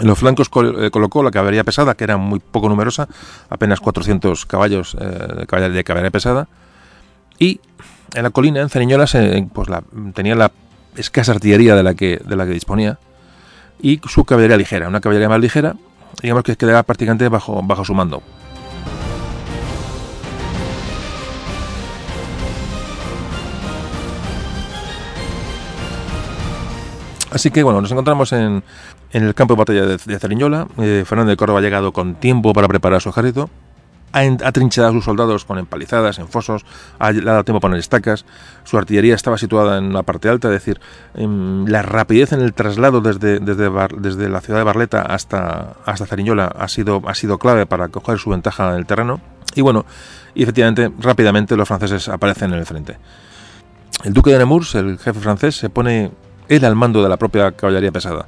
En 0.00 0.06
los 0.06 0.18
flancos 0.18 0.48
eh, 0.48 0.90
colocó 0.90 1.22
la 1.22 1.30
caballería 1.30 1.64
pesada, 1.64 1.94
que 1.94 2.04
era 2.04 2.16
muy 2.16 2.38
poco 2.38 2.68
numerosa, 2.68 3.08
apenas 3.48 3.80
400 3.80 4.44
caballos 4.46 4.96
de 4.98 5.46
caballería 5.46 6.10
pesada. 6.10 6.48
Y 7.38 7.60
en 8.14 8.22
la 8.22 8.30
colina, 8.30 8.60
en 8.60 8.68
Ceriñola, 8.68 9.06
pues 9.52 9.68
tenía 10.14 10.34
la 10.34 10.52
escasa 10.96 11.32
artillería 11.32 11.74
de 11.74 11.82
la 11.82 11.94
que, 11.94 12.20
de 12.24 12.36
la 12.36 12.46
que 12.46 12.52
disponía 12.52 12.98
y 13.80 14.00
su 14.08 14.24
caballería 14.24 14.56
ligera, 14.56 14.88
una 14.88 15.00
caballería 15.00 15.28
más 15.28 15.40
ligera, 15.40 15.76
digamos 16.22 16.44
que 16.44 16.56
quedaba 16.56 16.82
prácticamente 16.82 17.28
bajo, 17.28 17.62
bajo 17.62 17.84
su 17.84 17.94
mando. 17.94 18.22
Así 27.30 27.50
que 27.50 27.62
bueno, 27.62 27.82
nos 27.82 27.90
encontramos 27.90 28.32
en, 28.32 28.62
en 29.12 29.24
el 29.24 29.34
campo 29.34 29.54
de 29.54 29.58
batalla 29.58 29.86
de, 29.86 30.18
Ceriñola. 30.18 30.68
Eh, 30.78 31.04
Fernando 31.06 31.30
de 31.30 31.36
Córdoba 31.36 31.60
ha 31.60 31.62
llegado 31.62 31.92
con 31.92 32.14
tiempo 32.14 32.52
para 32.52 32.68
preparar 32.68 33.00
su 33.00 33.10
ejército 33.10 33.50
ha, 34.12 34.52
trinchado 34.52 34.88
a 34.88 34.92
sus 34.92 35.04
soldados 35.04 35.44
con 35.44 35.58
empalizadas, 35.58 36.18
en 36.18 36.28
fosos, 36.28 36.64
ha, 36.98 37.08
ha 37.08 37.12
dado 37.12 37.44
tiempo 37.44 37.58
a 37.58 37.60
poner 37.60 37.78
estacas, 37.78 38.24
su 38.64 38.78
artillería 38.78 39.14
estaba 39.14 39.36
situada 39.36 39.78
en 39.78 39.92
la 39.92 40.02
parte 40.02 40.28
alta, 40.28 40.48
es 40.48 40.52
decir, 40.52 40.80
la 41.14 41.82
rapidez 41.82 42.32
en 42.32 42.40
el 42.40 42.54
traslado 42.54 43.00
desde, 43.00 43.40
desde, 43.40 43.70
desde, 43.98 44.28
la 44.28 44.40
ciudad 44.40 44.60
de 44.60 44.64
Barleta 44.64 45.02
hasta, 45.02 45.74
hasta 45.84 46.06
Cariñola 46.06 46.46
ha 46.46 46.68
sido, 46.68 47.02
ha 47.06 47.14
sido 47.14 47.38
clave 47.38 47.66
para 47.66 47.88
coger 47.88 48.18
su 48.18 48.30
ventaja 48.30 48.70
en 48.70 48.76
el 48.76 48.86
terreno. 48.86 49.20
Y 49.54 49.60
bueno, 49.62 49.86
y 50.34 50.42
efectivamente, 50.42 50.92
rápidamente 50.98 51.56
los 51.56 51.68
franceses 51.68 52.08
aparecen 52.08 52.52
en 52.52 52.58
el 52.58 52.66
frente. 52.66 52.98
El 54.04 54.12
duque 54.12 54.30
de 54.30 54.38
Nemours, 54.38 54.74
el 54.74 54.98
jefe 54.98 55.20
francés, 55.20 55.56
se 55.56 55.70
pone 55.70 56.10
él 56.48 56.64
al 56.64 56.76
mando 56.76 57.02
de 57.02 57.08
la 57.08 57.16
propia 57.16 57.52
caballería 57.52 57.90
pesada. 57.90 58.26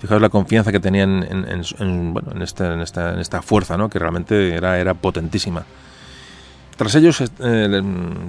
Fijaos 0.00 0.22
la 0.22 0.30
confianza 0.30 0.72
que 0.72 0.80
tenían 0.80 1.22
en, 1.22 2.14
bueno, 2.14 2.32
en, 2.34 2.40
esta, 2.42 2.72
en, 2.72 2.80
esta, 2.80 3.12
en, 3.12 3.18
esta, 3.18 3.42
fuerza, 3.42 3.76
¿no? 3.76 3.90
que 3.90 3.98
realmente 3.98 4.54
era, 4.54 4.78
era 4.78 4.94
potentísima. 4.94 5.64
Tras 6.76 6.94
ellos, 6.94 7.20
eh, 7.20 7.82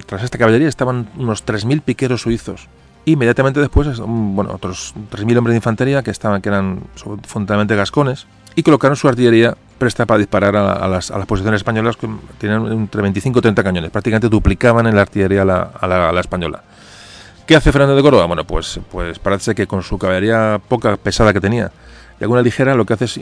tras 0.04 0.22
esta 0.22 0.36
caballería, 0.36 0.68
estaban 0.68 1.08
unos 1.16 1.46
3.000 1.46 1.80
piqueros 1.80 2.20
suizos. 2.20 2.68
Inmediatamente 3.06 3.58
después, 3.58 3.98
bueno, 3.98 4.52
otros 4.52 4.92
3.000 5.10 5.38
hombres 5.38 5.52
de 5.52 5.56
infantería 5.56 6.02
que, 6.02 6.10
estaban, 6.10 6.42
que 6.42 6.50
eran 6.50 6.82
fundamentalmente 6.94 7.74
gascones 7.74 8.26
y 8.54 8.62
colocaron 8.62 8.96
su 8.96 9.08
artillería 9.08 9.56
presta 9.78 10.04
para 10.04 10.18
disparar 10.18 10.54
a, 10.54 10.86
las, 10.86 11.10
a 11.10 11.16
las, 11.16 11.26
posiciones 11.26 11.60
españolas 11.60 11.96
que 11.96 12.06
tenían 12.38 12.70
entre 12.70 13.00
25 13.00 13.38
y 13.38 13.42
30 13.42 13.64
cañones. 13.64 13.90
Prácticamente 13.90 14.28
duplicaban 14.28 14.86
en 14.86 14.94
la 14.94 15.02
artillería 15.02 15.42
a 15.42 15.44
la, 15.46 15.62
a 15.80 16.12
la 16.12 16.20
española. 16.20 16.62
¿Qué 17.46 17.56
hace 17.56 17.72
Fernando 17.72 17.96
de 17.96 18.02
Córdoba? 18.02 18.26
Bueno, 18.26 18.44
pues, 18.46 18.80
pues 18.90 19.18
parece 19.18 19.54
que 19.54 19.66
con 19.66 19.82
su 19.82 19.98
caballería 19.98 20.60
poca 20.68 20.96
pesada 20.96 21.32
que 21.32 21.40
tenía 21.40 21.72
y 22.22 22.24
alguna 22.24 22.42
ligera, 22.42 22.76
lo 22.76 22.86
que 22.86 22.94
hace 22.94 23.06
es 23.06 23.20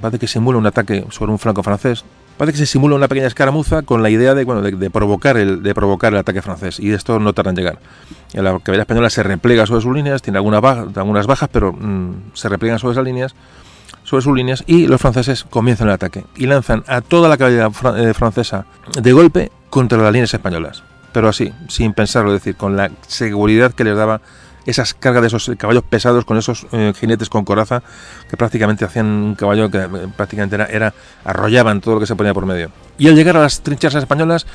parece 0.00 0.18
que 0.18 0.26
simula 0.26 0.56
un 0.56 0.66
ataque 0.66 1.04
sobre 1.10 1.30
un 1.32 1.38
flanco 1.38 1.62
francés. 1.62 2.02
Parece 2.38 2.54
que 2.54 2.58
se 2.64 2.72
simula 2.72 2.96
una 2.96 3.06
pequeña 3.06 3.26
escaramuza 3.26 3.82
con 3.82 4.02
la 4.02 4.08
idea 4.08 4.34
de, 4.34 4.44
bueno, 4.44 4.62
de, 4.62 4.90
provocar 4.90 5.36
el, 5.36 5.62
de 5.62 5.74
provocar 5.74 6.14
el 6.14 6.18
ataque 6.18 6.40
francés 6.40 6.80
y 6.80 6.92
esto 6.92 7.18
no 7.18 7.34
tarda 7.34 7.50
en 7.50 7.56
llegar. 7.56 7.78
La 8.32 8.52
caballería 8.52 8.84
española 8.84 9.10
se 9.10 9.22
replega 9.22 9.66
sobre 9.66 9.82
sus 9.82 9.94
líneas, 9.94 10.22
tiene 10.22 10.38
algunas 10.38 10.62
bajas, 10.62 10.86
algunas 10.96 11.26
bajas 11.26 11.50
pero 11.52 11.74
mm, 11.74 12.30
se 12.32 12.48
repliegan 12.48 12.78
sobre 12.78 12.92
esas 12.92 13.04
líneas 13.04 13.34
sobre 14.04 14.22
sus 14.22 14.34
líneas 14.34 14.64
y 14.66 14.86
los 14.86 14.98
franceses 14.98 15.44
comienzan 15.44 15.88
el 15.88 15.92
ataque 15.92 16.24
y 16.34 16.46
lanzan 16.46 16.84
a 16.86 17.02
toda 17.02 17.28
la 17.28 17.36
caballería 17.36 17.68
eh, 17.98 18.14
francesa 18.14 18.64
de 18.98 19.12
golpe 19.12 19.52
contra 19.68 19.98
las 19.98 20.10
líneas 20.10 20.32
españolas 20.32 20.82
pero 21.18 21.30
así, 21.30 21.52
sin 21.66 21.94
pensarlo, 21.94 22.32
es 22.32 22.40
decir, 22.40 22.54
con 22.54 22.76
la 22.76 22.92
seguridad 23.08 23.72
que 23.72 23.82
les 23.82 23.96
daba 23.96 24.20
esas 24.66 24.94
cargas 24.94 25.22
de 25.22 25.26
esos 25.26 25.50
caballos 25.58 25.82
pesados 25.82 26.24
con 26.24 26.38
esos 26.38 26.64
eh, 26.70 26.92
jinetes 26.96 27.28
con 27.28 27.44
coraza 27.44 27.82
que 28.30 28.36
prácticamente 28.36 28.84
hacían 28.84 29.06
un 29.06 29.34
caballo 29.34 29.68
que 29.68 29.78
eh, 29.78 29.88
prácticamente 30.16 30.54
era, 30.54 30.94
arrollaban 31.24 31.80
todo 31.80 31.94
lo 31.94 32.00
que 32.00 32.06
se 32.06 32.14
ponía 32.14 32.32
por 32.32 32.46
medio. 32.46 32.70
Y 32.98 33.08
al 33.08 33.16
llegar 33.16 33.36
a 33.36 33.40
las 33.40 33.62
trincheras 33.62 33.96
españolas 33.96 34.46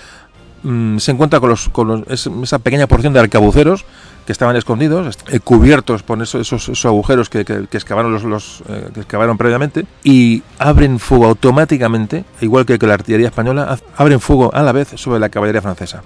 mm, 0.63 0.99
se 0.99 1.11
encuentra 1.11 1.41
con, 1.41 1.49
los, 1.49 1.67
con 1.67 2.05
esa 2.07 2.59
pequeña 2.59 2.87
porción 2.87 3.11
de 3.11 3.19
arcabuceros 3.19 3.83
que 4.25 4.31
estaban 4.31 4.55
escondidos, 4.55 5.19
eh, 5.27 5.41
cubiertos 5.41 6.01
por 6.01 6.21
esos, 6.21 6.49
esos, 6.49 6.85
agujeros 6.85 7.29
que, 7.29 7.43
que, 7.43 7.67
excavaron 7.73 8.13
los, 8.13 8.23
los 8.23 8.63
que 8.93 9.01
excavaron 9.01 9.37
previamente 9.37 9.85
y 10.01 10.43
abren 10.59 10.99
fuego 10.99 11.25
automáticamente, 11.25 12.23
igual 12.39 12.65
que, 12.65 12.79
que 12.79 12.87
la 12.87 12.93
artillería 12.93 13.27
española, 13.27 13.77
abren 13.97 14.21
fuego 14.21 14.49
a 14.55 14.63
la 14.63 14.71
vez 14.71 14.93
sobre 14.95 15.19
la 15.19 15.27
caballería 15.27 15.61
francesa. 15.61 16.03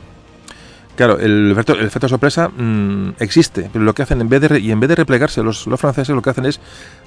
Claro, 0.97 1.19
el 1.19 1.51
efecto, 1.51 1.73
el 1.73 1.85
efecto 1.85 2.09
sorpresa 2.09 2.49
mm, 2.49 3.17
existe, 3.19 3.69
pero 3.71 3.85
lo 3.85 3.93
que 3.93 4.01
hacen 4.01 4.19
en 4.19 4.29
vez 4.29 4.41
de 4.41 4.59
y 4.59 4.71
en 4.71 4.79
vez 4.79 4.89
de 4.89 4.95
replegarse 4.95 5.43
los, 5.43 5.69
franceses 5.77 6.15
lo 6.15 6.23
que 6.23 6.31
hacen 6.31 6.47
es 6.47 6.59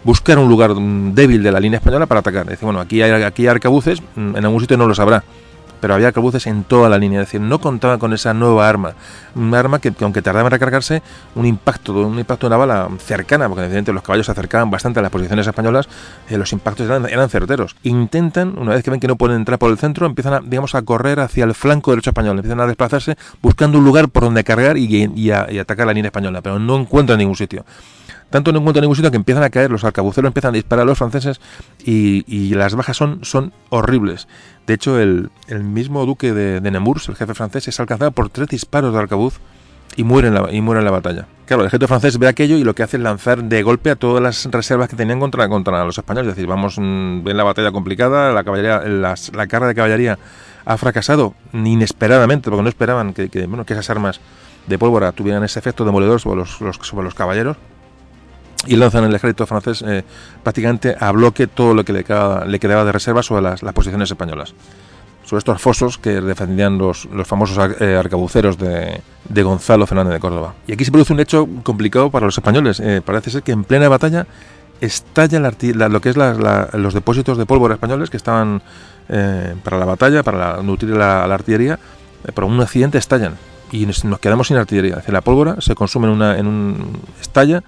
buscar 0.05 0.39
un 0.39 0.49
lugar 0.49 0.77
mm, 0.77 1.13
débil 1.13 1.43
de 1.43 1.51
la 1.51 1.59
línea 1.59 1.79
española 1.79 2.07
para 2.07 2.21
atacar. 2.21 2.49
Dicen, 2.49 2.67
bueno, 2.67 2.79
aquí 2.79 3.03
hay, 3.03 3.11
aquí 3.11 3.43
hay 3.43 3.49
arcabuces, 3.49 4.01
mm, 4.15 4.37
en 4.37 4.45
algún 4.45 4.61
sitio 4.61 4.77
no 4.77 4.87
los 4.87 5.01
habrá 5.01 5.25
pero 5.81 5.95
había 5.95 6.09
arcabuces 6.09 6.47
en 6.47 6.65
toda 6.65 6.89
la 6.89 6.99
línea, 6.99 7.21
es 7.21 7.29
decir, 7.29 7.41
no 7.41 7.61
contaba 7.61 7.99
con 7.99 8.13
esa 8.13 8.35
nueva 8.35 8.69
arma, 8.69 8.95
un 9.35 9.55
arma 9.55 9.79
que, 9.79 9.93
aunque 10.01 10.23
tardaba 10.23 10.49
en 10.49 10.53
recargarse, 10.53 11.03
un 11.35 11.47
impacto, 11.47 11.93
un 11.95 12.19
impacto 12.19 12.47
de 12.47 12.55
una 12.55 12.57
bala 12.57 12.89
cercana, 12.99 13.49
porque 13.49 13.63
evidentemente 13.63 13.93
los 13.93 14.03
caballos 14.03 14.27
se 14.27 14.33
acercaban 14.33 14.71
bastante 14.71 15.01
a 15.01 15.03
las 15.03 15.11
posiciones 15.11 15.47
españolas, 15.47 15.89
eh, 16.29 16.37
los 16.37 16.53
impactos 16.53 16.89
eran, 16.89 17.29
certeros. 17.29 17.77
Intentan, 17.83 18.59
una 18.59 18.73
vez 18.73 18.83
que 18.83 18.91
ven 18.91 19.01
que 19.01 19.09
no 19.09 19.17
pueden 19.17 19.37
entrar 19.37 19.59
por 19.59 19.71
el 19.71 19.79
centro, 19.79 20.07
empiezan 20.07 20.35
a, 20.35 20.41
digamos, 20.41 20.75
a 20.75 20.83
correr 20.83 21.21
hacia 21.21 21.45
el 21.45 21.55
flanco 21.55 21.91
derecho 21.93 22.11
español, 22.11 22.37
empiezan 22.37 22.61
a 22.61 22.67
desplazarse 22.67 23.17
buscando 23.41 23.79
un 23.79 23.85
lugar 23.85 24.09
por 24.09 24.25
donde 24.25 24.45
cargar 24.45 24.77
y, 24.77 25.11
y 25.15 25.31
atacar 25.31 25.87
la 25.87 25.93
línea 25.93 26.09
española, 26.09 26.41
pero 26.43 26.59
no 26.59 26.77
encuentran 26.77 27.19
ningún 27.19 27.37
sitio 27.37 27.65
tanto 28.31 28.53
no 28.53 28.61
encuentran 28.61 28.83
ningún 28.83 28.97
sitio 28.97 29.11
que 29.11 29.17
empiezan 29.17 29.43
a 29.43 29.51
caer, 29.51 29.71
los 29.71 29.85
arcabuceros 29.85 30.29
empiezan 30.29 30.51
a 30.51 30.57
disparar 30.57 30.85
a 30.85 30.87
los 30.87 30.97
franceses 30.97 31.41
y, 31.85 32.55
las 32.55 32.75
bajas 32.75 32.97
son 32.97 33.53
horribles. 33.69 34.29
De 34.71 34.75
hecho, 34.75 35.01
el, 35.01 35.33
mismo 35.65 36.07
duque 36.07 36.33
de, 36.33 36.61
Nemours, 36.71 37.09
el 37.09 37.17
jefe 37.17 37.35
francés, 37.35 37.67
es 37.67 37.81
alcanzado 37.81 38.13
por 38.13 38.31
tres 38.31 38.47
disparos 38.47 38.93
de 38.93 39.01
arcabuz 39.01 39.41
y 39.97 40.05
muere, 40.05 40.29
en 40.29 40.35
la, 40.35 40.53
y 40.53 40.61
muere 40.61 40.79
en 40.79 40.85
la 40.85 40.93
batalla. 40.93 41.27
Claro, 41.47 41.63
el 41.63 41.67
ejército 41.67 41.89
francés 41.89 42.19
ve 42.19 42.29
aquello 42.29 42.57
y 42.57 42.63
lo 42.63 42.73
que 42.73 42.85
hace 42.85 42.97
es 42.97 43.03
lanzar 43.03 43.43
de 43.43 43.65
golpe 43.65 43.91
a 43.91 43.97
todas 43.97 44.23
las 44.23 44.45
reservas 44.45 44.89
que 44.89 44.95
tenían 44.95 45.19
contra, 45.19 45.49
contra 45.49 45.85
los 45.85 45.99
españoles. 45.99 46.29
Es 46.31 46.37
decir, 46.37 46.49
vamos, 46.49 46.77
mm, 46.79 47.25
ven 47.25 47.37
la 47.37 47.43
batalla 47.43 47.73
complicada, 47.73 48.33
la, 48.33 48.45
caballería, 48.45 48.79
la 48.79 49.47
carga 49.49 49.67
de 49.67 49.75
caballería 49.75 50.21
ha 50.65 50.77
fracasado 50.77 51.35
inesperadamente, 51.53 52.49
porque 52.49 52.63
no 52.63 52.69
esperaban 52.69 53.13
que, 53.13 53.27
bueno, 53.49 53.67
que 53.67 53.73
esas 53.73 53.91
armas 53.91 54.21
de 54.69 54.79
pólvora 54.79 55.11
tuvieran 55.11 55.43
ese 55.43 55.59
efecto 55.59 55.85
demoledor 55.85 56.21
sobre 56.21 56.37
los, 56.37 56.59
sobre 56.83 57.03
los 57.03 57.15
caballeros 57.17 57.57
y 58.67 58.77
lanzan 58.77 59.05
el 59.05 59.15
ejército 59.15 59.47
francés 59.47 59.83
eh, 59.87 60.05
prácticamente 60.43 60.95
a 60.99 61.13
bloque 61.13 61.47
todo 61.47 61.75
lo 61.75 61.85
que 61.85 61.93
le 61.93 62.05
quedaba, 62.05 62.45
le 62.45 62.59
quedaba 62.59 62.85
de 62.85 62.93
reserva 62.93 63.23
sobre 63.23 63.43
las, 63.43 63.61
posiciones 63.73 64.11
españolas. 64.11 64.55
Sobre 65.25 65.39
estos 65.39 65.61
fosos 65.61 65.99
que 65.99 66.21
defendían 66.21 66.77
los, 66.77 67.05
los 67.07 67.27
famosos 67.27 67.59
eh, 67.81 67.97
arcabuceros 67.97 68.59
de, 68.59 69.01
de, 69.29 69.43
Gonzalo 69.43 69.87
Fernández 69.87 70.15
de 70.15 70.21
Córdoba. 70.21 70.55
Y 70.67 70.73
aquí 70.73 70.85
se 70.85 70.91
produce 70.91 71.13
un 71.13 71.21
hecho 71.21 71.49
complicado 71.63 72.11
para 72.11 72.27
los 72.27 72.37
españoles. 72.37 72.81
Eh, 72.81 73.01
parece 73.05 73.31
ser 73.31 73.43
que 73.43 73.53
en 73.53 73.65
plena 73.65 73.89
batalla 73.89 74.27
estalla 74.81 75.39
lo 75.39 76.01
que 76.01 76.09
es 76.09 76.17
los 76.17 76.95
depósitos 76.95 77.39
de 77.39 77.47
pólvora 77.47 77.75
españoles 77.75 78.11
que 78.11 78.17
estaban 78.17 78.63
para 79.63 79.77
la 79.77 79.85
batalla, 79.85 80.23
para 80.23 80.63
nutrir 80.63 80.97
la, 80.97 81.25
artillería, 81.25 81.79
por 82.33 82.45
un 82.45 82.61
accidente 82.61 82.97
estallan 82.97 83.37
y 83.73 83.85
nos, 83.85 84.03
quedamos 84.21 84.49
sin 84.49 84.57
artillería. 84.57 85.03
la 85.07 85.21
pólvora 85.21 85.57
se 85.61 85.75
consume 85.75 86.07
en, 86.07 86.13
una, 86.13 86.39
en 86.39 86.47
un 86.47 86.99
estalla 87.21 87.63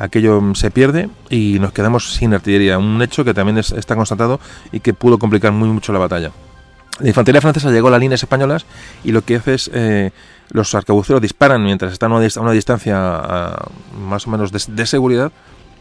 aquello 0.00 0.42
se 0.54 0.70
pierde 0.70 1.08
y 1.28 1.58
nos 1.60 1.72
quedamos 1.72 2.14
sin 2.14 2.34
artillería, 2.34 2.78
un 2.78 3.00
hecho 3.02 3.24
que 3.24 3.34
también 3.34 3.58
está 3.58 3.94
constatado 3.94 4.40
y 4.72 4.80
que 4.80 4.94
pudo 4.94 5.18
complicar 5.18 5.52
muy 5.52 5.68
mucho 5.68 5.92
la 5.92 5.98
batalla. 5.98 6.32
La 6.98 7.08
infantería 7.08 7.40
francesa 7.40 7.70
llegó 7.70 7.88
a 7.88 7.92
las 7.92 8.00
líneas 8.00 8.22
españolas 8.22 8.66
y 9.04 9.12
lo 9.12 9.22
que 9.22 9.36
hace 9.36 9.54
es 9.54 9.70
eh, 9.72 10.10
los 10.50 10.74
arcabuceros 10.74 11.22
disparan 11.22 11.62
mientras 11.62 11.92
están 11.92 12.12
a 12.12 12.16
una, 12.16 12.52
distancia 12.52 13.56
más 13.94 14.26
o 14.26 14.30
menos 14.30 14.50
de 14.52 14.86
seguridad 14.86 15.32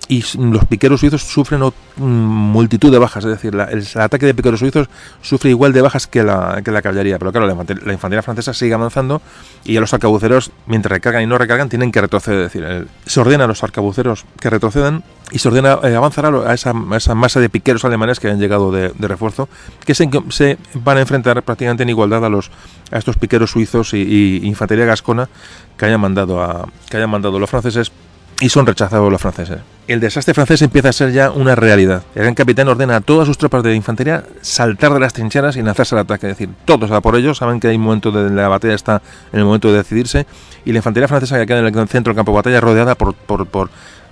y 0.07 0.23
los 0.37 0.65
piqueros 0.65 1.01
suizos 1.01 1.21
sufren 1.23 1.61
multitud 1.97 2.91
de 2.91 2.97
bajas, 2.97 3.25
es 3.25 3.31
decir, 3.31 3.53
el, 3.53 3.87
ataque 3.95 4.25
de 4.25 4.33
piqueros 4.33 4.59
suizos 4.59 4.89
sufre 5.21 5.51
igual 5.51 5.71
de 5.71 5.81
bajas 5.81 6.07
que 6.07 6.23
la, 6.23 6.61
que 6.63 6.71
la 6.71 6.81
caballería, 6.81 7.19
pero 7.19 7.31
claro, 7.31 7.45
la 7.45 7.93
infantería, 7.93 8.23
francesa 8.23 8.53
sigue 8.53 8.73
avanzando 8.73 9.21
y 9.63 9.77
a 9.77 9.81
los 9.81 9.93
arcabuceros, 9.93 10.51
mientras 10.65 10.91
recargan 10.91 11.23
y 11.23 11.27
no 11.27 11.37
recargan, 11.37 11.69
tienen 11.69 11.91
que 11.91 12.01
retroceder, 12.01 12.45
es 12.45 12.53
decir, 12.53 12.87
se 13.05 13.19
ordena 13.19 13.43
a 13.43 13.47
los 13.47 13.63
arcabuceros 13.63 14.25
que 14.39 14.49
retrocedan 14.49 15.03
y 15.31 15.39
se 15.39 15.47
ordena 15.47 15.77
eh, 15.83 15.95
avanzar 15.95 16.25
a, 16.25 16.53
esa, 16.53 16.73
masa 16.73 17.39
de 17.39 17.49
piqueros 17.49 17.85
alemanes 17.85 18.19
que 18.19 18.29
han 18.29 18.39
llegado 18.39 18.71
de, 18.71 18.89
refuerzo, 19.07 19.47
que 19.85 19.93
se, 19.93 20.57
van 20.73 20.97
a 20.97 21.01
enfrentar 21.01 21.43
prácticamente 21.43 21.83
en 21.83 21.89
igualdad 21.89 22.25
a 22.25 22.29
los 22.29 22.49
a 22.91 22.97
estos 22.97 23.17
piqueros 23.17 23.51
suizos 23.51 23.93
y, 23.93 24.41
infantería 24.43 24.85
gascona 24.85 25.29
que 25.77 25.85
hayan 25.85 26.01
mandado 26.01 26.41
a 26.41 26.67
que 26.89 26.97
hayan 26.97 27.11
mandado 27.11 27.37
los 27.37 27.49
franceses 27.49 27.91
y 28.39 28.49
son 28.49 28.65
rechazados 28.65 29.11
los 29.11 29.21
franceses. 29.21 29.59
El 29.87 29.99
desastre 29.99 30.33
francés 30.33 30.61
empieza 30.61 30.89
a 30.89 30.93
ser 30.93 31.11
ya 31.11 31.31
una 31.31 31.55
realidad. 31.55 32.03
El 32.15 32.23
gran 32.23 32.35
capitán 32.35 32.67
ordena 32.67 32.97
a 32.97 33.01
todas 33.01 33.27
sus 33.27 33.37
tropas 33.37 33.63
de 33.63 33.75
infantería 33.75 34.23
saltar 34.41 34.93
de 34.93 34.99
las 34.99 35.13
trincheras 35.13 35.57
y 35.57 35.61
lanzarse 35.61 35.95
al 35.95 36.01
ataque. 36.01 36.27
Es 36.27 36.37
decir, 36.37 36.53
todos 36.65 36.91
a 36.91 37.01
por 37.01 37.15
ellos, 37.15 37.37
saben 37.37 37.59
que 37.59 37.67
hay 37.67 37.75
un 37.75 37.81
momento 37.81 38.11
de 38.11 38.29
la 38.29 38.47
batalla 38.47 38.75
está 38.75 39.01
en 39.33 39.39
el 39.39 39.45
momento 39.45 39.69
de 39.69 39.77
decidirse 39.77 40.25
y 40.63 40.71
la 40.71 40.77
infantería 40.77 41.07
francesa 41.07 41.39
que 41.39 41.45
queda 41.45 41.59
en 41.59 41.65
el 41.65 41.87
centro 41.87 42.11
del 42.11 42.15
campo 42.15 42.31
de 42.31 42.35
batalla 42.37 42.61
rodeada 42.61 42.95
por, 42.95 43.15
por, 43.15 43.69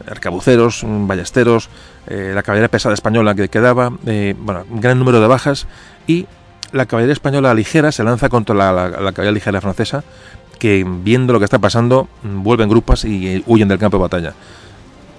arcabuceros, 0.10 0.84
ballesteros, 0.86 1.70
eh, 2.08 2.32
la 2.34 2.44
caballería 2.44 2.70
pesada 2.70 2.94
española 2.94 3.36
que 3.36 3.50
quedaba, 3.50 3.92
eh, 4.06 4.36
bueno, 4.38 4.64
un 4.70 4.80
gran 4.80 5.00
número 5.00 5.20
de 5.20 5.28
bajas 5.28 5.68
y 6.06 6.28
la 6.72 6.86
caballería 6.86 7.14
española 7.14 7.54
ligera 7.54 7.92
se 7.92 8.04
lanza 8.04 8.30
contra 8.30 8.56
la 8.56 8.92
caballería 8.92 9.32
ligera 9.32 9.62
francesa 9.62 10.04
que 10.58 10.86
viendo 10.86 11.34
lo 11.34 11.40
que 11.40 11.46
está 11.46 11.60
pasando 11.60 12.08
vuelven 12.24 12.70
grupas 12.70 13.06
y 13.06 13.44
huyen 13.46 13.68
del 13.68 13.80
campo 13.80 13.98
de 13.98 14.02
batalla. 14.02 14.34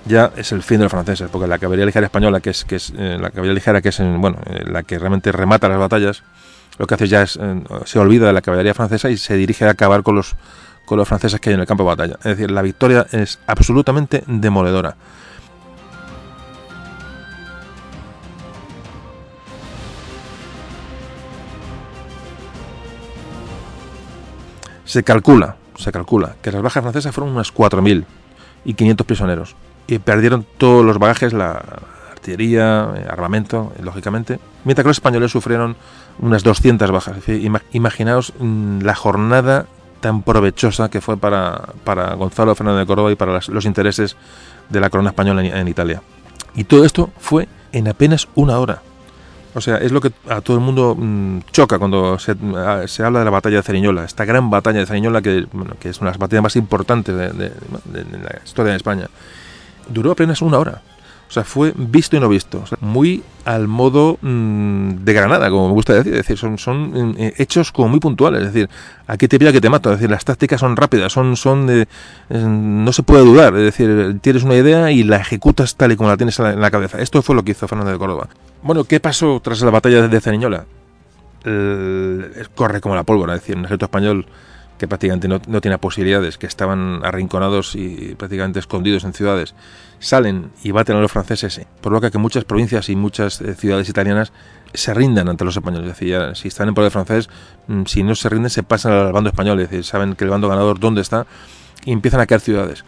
Ya 0.06 0.32
es 0.36 0.52
el 0.52 0.62
fin 0.62 0.78
de 0.78 0.84
los 0.84 0.92
franceses, 0.92 1.28
porque 1.30 1.46
la 1.46 1.58
caballería 1.58 1.86
ligera 1.86 2.06
española, 2.06 2.40
que 2.40 2.50
es, 2.50 2.64
que 2.64 2.76
es 2.76 2.92
eh, 2.96 3.18
la 3.20 3.30
caballería 3.30 3.54
ligera, 3.54 3.82
que 3.82 3.90
es 3.90 3.98
bueno, 3.98 4.38
eh, 4.46 4.64
la 4.66 4.82
que 4.82 4.98
realmente 4.98 5.32
remata 5.32 5.68
las 5.68 5.78
batallas, 5.78 6.22
lo 6.78 6.86
que 6.86 6.94
hace 6.94 7.08
ya 7.08 7.22
es 7.22 7.38
eh, 7.40 7.62
se 7.84 7.98
olvida 7.98 8.26
de 8.26 8.32
la 8.32 8.40
caballería 8.40 8.74
francesa 8.74 9.10
y 9.10 9.18
se 9.18 9.34
dirige 9.34 9.66
a 9.66 9.70
acabar 9.70 10.02
con 10.02 10.14
los 10.14 10.36
con 10.88 10.96
los 10.96 11.06
franceses 11.06 11.38
que 11.38 11.50
hay 11.50 11.54
en 11.54 11.60
el 11.60 11.66
campo 11.66 11.82
de 11.82 11.88
batalla. 11.88 12.14
Es 12.14 12.36
decir, 12.36 12.50
la 12.50 12.62
victoria 12.62 13.06
es 13.12 13.38
absolutamente 13.46 14.24
demoledora. 14.26 14.96
Se 24.88 25.02
calcula, 25.02 25.56
se 25.76 25.92
calcula 25.92 26.36
que 26.40 26.50
las 26.50 26.62
bajas 26.62 26.82
francesas 26.82 27.14
fueron 27.14 27.34
unas 27.34 27.52
4.000 27.52 28.06
y 28.64 28.72
500 28.72 29.06
prisioneros. 29.06 29.54
Y 29.86 29.98
perdieron 29.98 30.46
todos 30.56 30.82
los 30.82 30.98
bagajes, 30.98 31.34
la 31.34 31.62
artillería, 32.10 32.94
eh, 32.96 33.06
armamento, 33.06 33.74
eh, 33.78 33.82
lógicamente. 33.82 34.40
Mientras 34.64 34.84
que 34.84 34.88
los 34.88 34.96
españoles 34.96 35.30
sufrieron 35.30 35.76
unas 36.20 36.42
200 36.42 36.90
bajas. 36.90 37.18
imaginaos 37.72 38.32
mm, 38.38 38.80
la 38.80 38.94
jornada 38.94 39.66
tan 40.00 40.22
provechosa 40.22 40.88
que 40.88 41.02
fue 41.02 41.18
para, 41.18 41.74
para 41.84 42.14
Gonzalo 42.14 42.54
Fernando 42.54 42.80
de 42.80 42.86
Córdoba 42.86 43.12
y 43.12 43.14
para 43.14 43.40
los 43.46 43.66
intereses 43.66 44.16
de 44.70 44.80
la 44.80 44.88
corona 44.88 45.10
española 45.10 45.44
en 45.44 45.68
Italia. 45.68 46.00
Y 46.54 46.64
todo 46.64 46.86
esto 46.86 47.10
fue 47.18 47.46
en 47.72 47.88
apenas 47.88 48.26
una 48.34 48.58
hora. 48.58 48.80
O 49.58 49.60
sea, 49.60 49.76
es 49.76 49.92
lo 49.92 50.00
que 50.00 50.12
a 50.28 50.40
todo 50.40 50.56
el 50.56 50.62
mundo 50.62 50.96
mm, 50.98 51.40
choca 51.52 51.78
cuando 51.78 52.18
se, 52.18 52.32
habla 53.02 53.18
de 53.18 53.24
la 53.24 53.30
batalla 53.30 53.56
de 53.56 53.62
Ceriñola, 53.62 54.04
esta 54.04 54.24
gran 54.24 54.50
batalla 54.50 54.80
de 54.80 54.86
Ceriñola 54.86 55.20
que, 55.20 55.38
es 55.38 56.00
una 56.00 56.10
de 56.10 56.12
las 56.12 56.18
batallas 56.18 56.42
más 56.42 56.56
importantes 56.56 57.14
de, 57.14 57.52
la 57.92 58.40
historia 58.44 58.72
de 58.72 58.76
España. 58.76 59.08
Duró 59.88 60.12
apenas 60.12 60.42
una 60.42 60.58
hora. 60.58 60.82
O 61.28 61.30
sea, 61.30 61.44
fue 61.44 61.74
visto 61.76 62.16
y 62.16 62.20
no 62.20 62.28
visto. 62.28 62.64
muy 62.80 63.22
al 63.44 63.68
modo 63.68 64.18
mm, 64.22 65.04
de 65.04 65.12
Granada, 65.12 65.50
como 65.50 65.68
me 65.68 65.74
gusta 65.74 65.92
decir. 65.92 66.14
Es 66.14 66.26
decir, 66.26 66.38
son, 66.38 67.16
eh, 67.18 67.34
hechos 67.36 67.70
como 67.70 67.88
muy 67.88 68.00
puntuales. 68.00 68.44
Es 68.44 68.54
decir, 68.54 68.70
aquí 69.06 69.28
te 69.28 69.38
pilla 69.38 69.52
que 69.52 69.60
te 69.60 69.68
mato. 69.68 69.90
Es 69.90 69.98
decir, 69.98 70.10
las 70.10 70.24
tácticas 70.24 70.60
son 70.60 70.74
rápidas, 70.74 71.12
son, 71.12 71.36
son 71.36 71.66
de, 71.66 71.86
no 72.30 72.92
se 72.92 73.02
puede 73.02 73.24
dudar. 73.24 73.54
Es 73.56 73.64
decir, 73.64 74.18
tienes 74.22 74.42
una 74.42 74.54
idea 74.54 74.90
y 74.90 75.02
la 75.02 75.18
ejecutas 75.18 75.76
tal 75.76 75.92
y 75.92 75.96
como 75.96 76.08
la 76.08 76.16
tienes 76.16 76.38
en 76.38 76.60
la, 76.60 76.70
cabeza. 76.70 76.98
Esto 76.98 77.20
fue 77.20 77.34
lo 77.34 77.42
que 77.42 77.52
hizo 77.52 77.68
Fernando 77.68 77.92
de 77.92 77.98
Córdoba. 77.98 78.28
Bueno, 78.62 78.84
¿qué 78.84 79.00
pasó 79.00 79.40
tras 79.42 79.60
la 79.60 79.70
batalla 79.70 80.08
de 80.08 80.20
Ceriñola? 80.20 80.66
corre 82.54 82.80
como 82.80 82.94
la 82.94 83.04
pólvora. 83.04 83.34
Es 83.34 83.40
decir, 83.40 83.56
un 83.56 83.64
ejército 83.64 83.86
español 83.86 84.26
que 84.78 84.86
prácticamente 84.86 85.28
no, 85.28 85.40
no, 85.46 85.60
tiene 85.60 85.78
posibilidades, 85.78 86.38
que 86.38 86.46
estaban 86.46 87.00
arrinconados 87.04 87.74
y 87.74 88.14
prácticamente 88.16 88.60
escondidos 88.60 89.04
en 89.04 89.12
ciudades, 89.12 89.54
salen 89.98 90.50
y 90.62 90.70
baten 90.70 90.96
a 90.96 91.00
los 91.00 91.10
franceses, 91.10 91.60
provoca 91.80 92.10
que 92.10 92.18
muchas 92.18 92.44
provincias 92.44 92.88
y 92.88 92.94
muchas 92.94 93.40
eh, 93.40 93.54
ciudades 93.54 93.88
italianas 93.88 94.32
se 94.72 94.94
rindan 94.94 95.28
ante 95.28 95.44
los 95.44 95.56
españoles. 95.56 95.90
Es 95.90 95.98
decir, 95.98 96.16
si 96.34 96.48
están 96.48 96.68
en 96.68 96.74
poder 96.74 96.92
francés, 96.92 97.28
mm, 97.66 97.84
si 97.86 98.02
no 98.02 98.14
se 98.14 98.28
rinden, 98.28 98.50
se 98.50 98.62
pasan 98.62 98.92
al 98.92 99.12
bando 99.12 99.30
español. 99.30 99.60
Es 99.60 99.70
decir, 99.70 99.84
saben 99.84 100.14
que 100.14 100.24
el 100.24 100.30
bando 100.30 100.48
ganador 100.48 100.78
dónde 100.78 101.00
está 101.00 101.26
y 101.84 101.92
empiezan 101.92 102.20
a 102.20 102.26
caer 102.26 102.40
ciudades. 102.40 102.84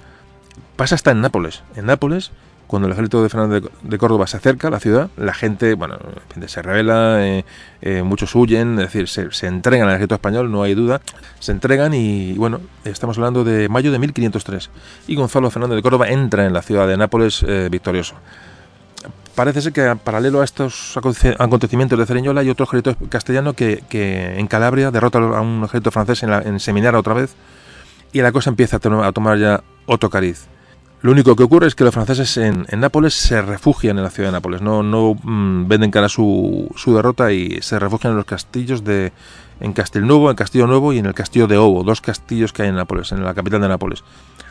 Pasa 0.77 0.95
hasta 0.95 1.11
en 1.11 1.21
Nápoles. 1.21 1.63
En 1.75 1.87
Nápoles 1.87 2.31
cuando 2.71 2.87
el 2.87 2.93
ejército 2.93 3.21
de 3.21 3.29
Fernando 3.29 3.69
de, 3.83 3.99
Córdoba 3.99 4.29
se 4.29 4.37
acerca 4.37 4.69
a 4.69 4.71
la 4.71 4.79
ciudad, 4.79 5.11
la 5.17 5.35
gente, 5.35 5.75
bueno, 5.75 5.99
se 6.47 6.63
revela, 6.63 7.27
eh, 7.27 7.45
eh, 7.83 8.05
muchos 8.05 8.33
huyen, 8.37 8.79
es 8.79 8.93
decir, 8.93 9.09
se, 9.09 9.47
entregan 9.49 9.89
al 9.89 9.95
ejército 9.97 10.15
español, 10.15 10.53
no 10.53 10.63
hay 10.63 10.75
duda, 10.77 11.01
se 11.41 11.51
entregan 11.51 11.93
y, 11.95 12.35
bueno, 12.35 12.61
estamos 12.85 13.19
hablando 13.19 13.43
de 13.43 13.69
mayo 13.69 13.91
de 13.91 13.99
1503 13.99 14.71
y 15.09 15.17
Gonzalo 15.17 15.51
Fernando 15.51 15.75
de 15.75 15.83
Córdoba 15.83 16.11
entra 16.11 16.47
en 16.47 16.53
la 16.53 16.63
ciudad 16.63 16.87
de 16.87 16.97
Nápoles 16.97 17.43
eh, 17.43 17.67
victorioso. 17.73 18.15
Parece 19.35 19.63
ser 19.63 19.73
que 19.73 19.97
paralelo 19.97 20.41
a 20.41 20.45
estos 20.45 20.97
acontecimientos 20.97 21.99
de 21.99 22.07
Ceriñola 22.07 22.43
hay 22.43 22.51
otro 22.51 22.67
ejército 22.67 22.95
castellano 23.09 23.55
que, 23.55 23.83
en 23.91 24.47
Calabria 24.47 24.93
derrota 24.93 25.19
a 25.19 25.41
un 25.41 25.65
ejército 25.65 25.91
francés 25.91 26.23
en, 26.23 26.31
la, 26.31 26.41
en 26.43 26.61
Seminara 26.61 27.01
otra 27.01 27.15
vez 27.15 27.35
y 28.13 28.21
la 28.21 28.31
cosa 28.31 28.51
empieza 28.51 28.77
a 28.77 29.13
tomar 29.13 29.39
ya 29.39 29.65
otro 29.87 30.09
cariz. 30.09 30.47
Lo 31.03 31.13
único 31.13 31.35
que 31.35 31.43
ocurre 31.43 31.67
es 31.67 31.75
que 31.75 31.85
los 31.85 31.95
franceses 31.95 32.37
en, 32.37 32.67
Nápoles 32.77 33.15
se 33.15 33.41
refugian 33.41 33.97
en 33.97 34.05
la 34.05 34.11
ciudad 34.11 34.29
de 34.29 34.33
Nápoles, 34.33 34.61
no, 34.61 34.83
mm, 34.83 35.67
venden 35.67 35.91
cara 35.91 36.11
su, 36.11 36.71
derrota 36.87 37.33
y 37.33 37.63
se 37.63 37.79
refugian 37.79 38.13
en 38.13 38.19
los 38.19 38.27
castillos 38.27 38.85
de 38.85 39.13
en 39.61 39.73
Castelnuovo, 39.73 40.31
en 40.31 40.37
Castillo 40.37 40.67
Nuevo 40.67 40.93
y 40.93 40.99
en 40.99 41.07
el 41.07 41.15
Castillo 41.15 41.47
de 41.47 41.59
Ovo, 41.59 41.85
dos 41.85 42.01
castillos 42.01 42.53
que 42.53 42.63
hay 42.63 42.69
en 42.69 42.77
Nápoles, 42.77 43.13
en 43.13 43.25
la 43.25 43.35
capital 43.35 43.61
de 43.61 43.69
Nápoles. 43.69 44.05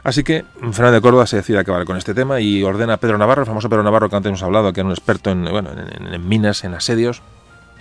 Así 0.03 0.23
que 0.23 0.45
Fernando 0.71 0.93
de 0.93 1.01
Córdoba 1.01 1.27
se 1.27 1.37
decide 1.37 1.59
acabar 1.59 1.85
con 1.85 1.97
este 1.97 2.13
tema 2.13 2.39
y 2.39 2.63
ordena 2.63 2.93
a 2.93 2.97
Pedro 2.97 3.17
Navarro, 3.17 3.41
el 3.41 3.47
famoso 3.47 3.69
Pedro 3.69 3.83
Navarro 3.83 4.09
que 4.09 4.15
antes 4.15 4.29
hemos 4.29 4.43
hablado, 4.43 4.71
que 4.71 4.79
era 4.79 4.87
un 4.87 4.93
experto 4.93 5.29
en, 5.29 5.45
bueno, 5.45 5.69
en 5.71 6.27
minas, 6.27 6.63
en 6.63 6.73
asedios, 6.73 7.21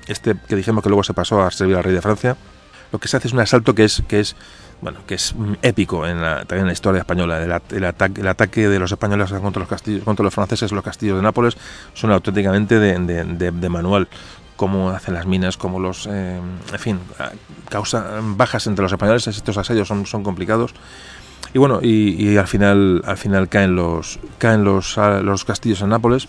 este 0.08 0.34
que 0.48 0.56
dijimos 0.56 0.82
que 0.82 0.88
luego 0.88 1.04
se 1.04 1.14
pasó 1.14 1.42
a 1.42 1.50
servir 1.50 1.76
al 1.76 1.84
rey 1.84 1.94
de 1.94 2.02
Francia. 2.02 2.36
Lo 2.92 2.98
que 2.98 3.08
se 3.08 3.16
hace 3.18 3.28
es 3.28 3.34
un 3.34 3.40
asalto 3.40 3.74
que 3.74 3.84
es, 3.84 4.02
que 4.08 4.20
es 4.20 4.34
bueno, 4.80 5.00
que 5.06 5.14
es 5.14 5.34
épico 5.62 6.06
en 6.06 6.22
la, 6.22 6.44
también 6.44 6.60
en 6.60 6.66
la 6.66 6.72
historia 6.72 7.00
española. 7.00 7.42
El, 7.42 7.84
ataque, 7.84 8.20
el 8.20 8.28
ataque 8.28 8.68
de 8.68 8.78
los 8.78 8.92
españoles 8.92 9.30
contra 9.30 9.60
los 9.60 9.68
castillos, 9.68 10.04
contra 10.04 10.24
los 10.24 10.34
franceses, 10.34 10.72
los 10.72 10.84
castillos 10.84 11.16
de 11.16 11.22
Nápoles, 11.22 11.56
son 11.94 12.12
auténticamente 12.12 12.78
de, 12.78 13.68
manual. 13.68 14.08
Cómo 14.56 14.90
hacen 14.90 15.14
las 15.14 15.26
minas, 15.26 15.56
cómo 15.56 15.78
los, 15.78 16.08
eh, 16.10 16.40
en 16.72 16.78
fin, 16.78 16.98
causa 17.68 18.18
bajas 18.20 18.66
entre 18.66 18.82
los 18.82 18.92
españoles. 18.92 19.26
Estos 19.26 19.56
asedios 19.56 19.86
son, 19.86 20.04
son 20.06 20.24
complicados. 20.24 20.74
Y 21.54 21.58
bueno, 21.58 21.78
y, 21.80 22.36
al 22.36 22.46
final, 22.46 23.02
al 23.06 23.16
final 23.16 23.48
caen 23.48 23.74
los, 23.76 24.18
caen 24.38 24.64
los, 24.64 24.96
los 24.96 25.44
castillos 25.44 25.80
en 25.80 25.90
Nápoles 25.90 26.28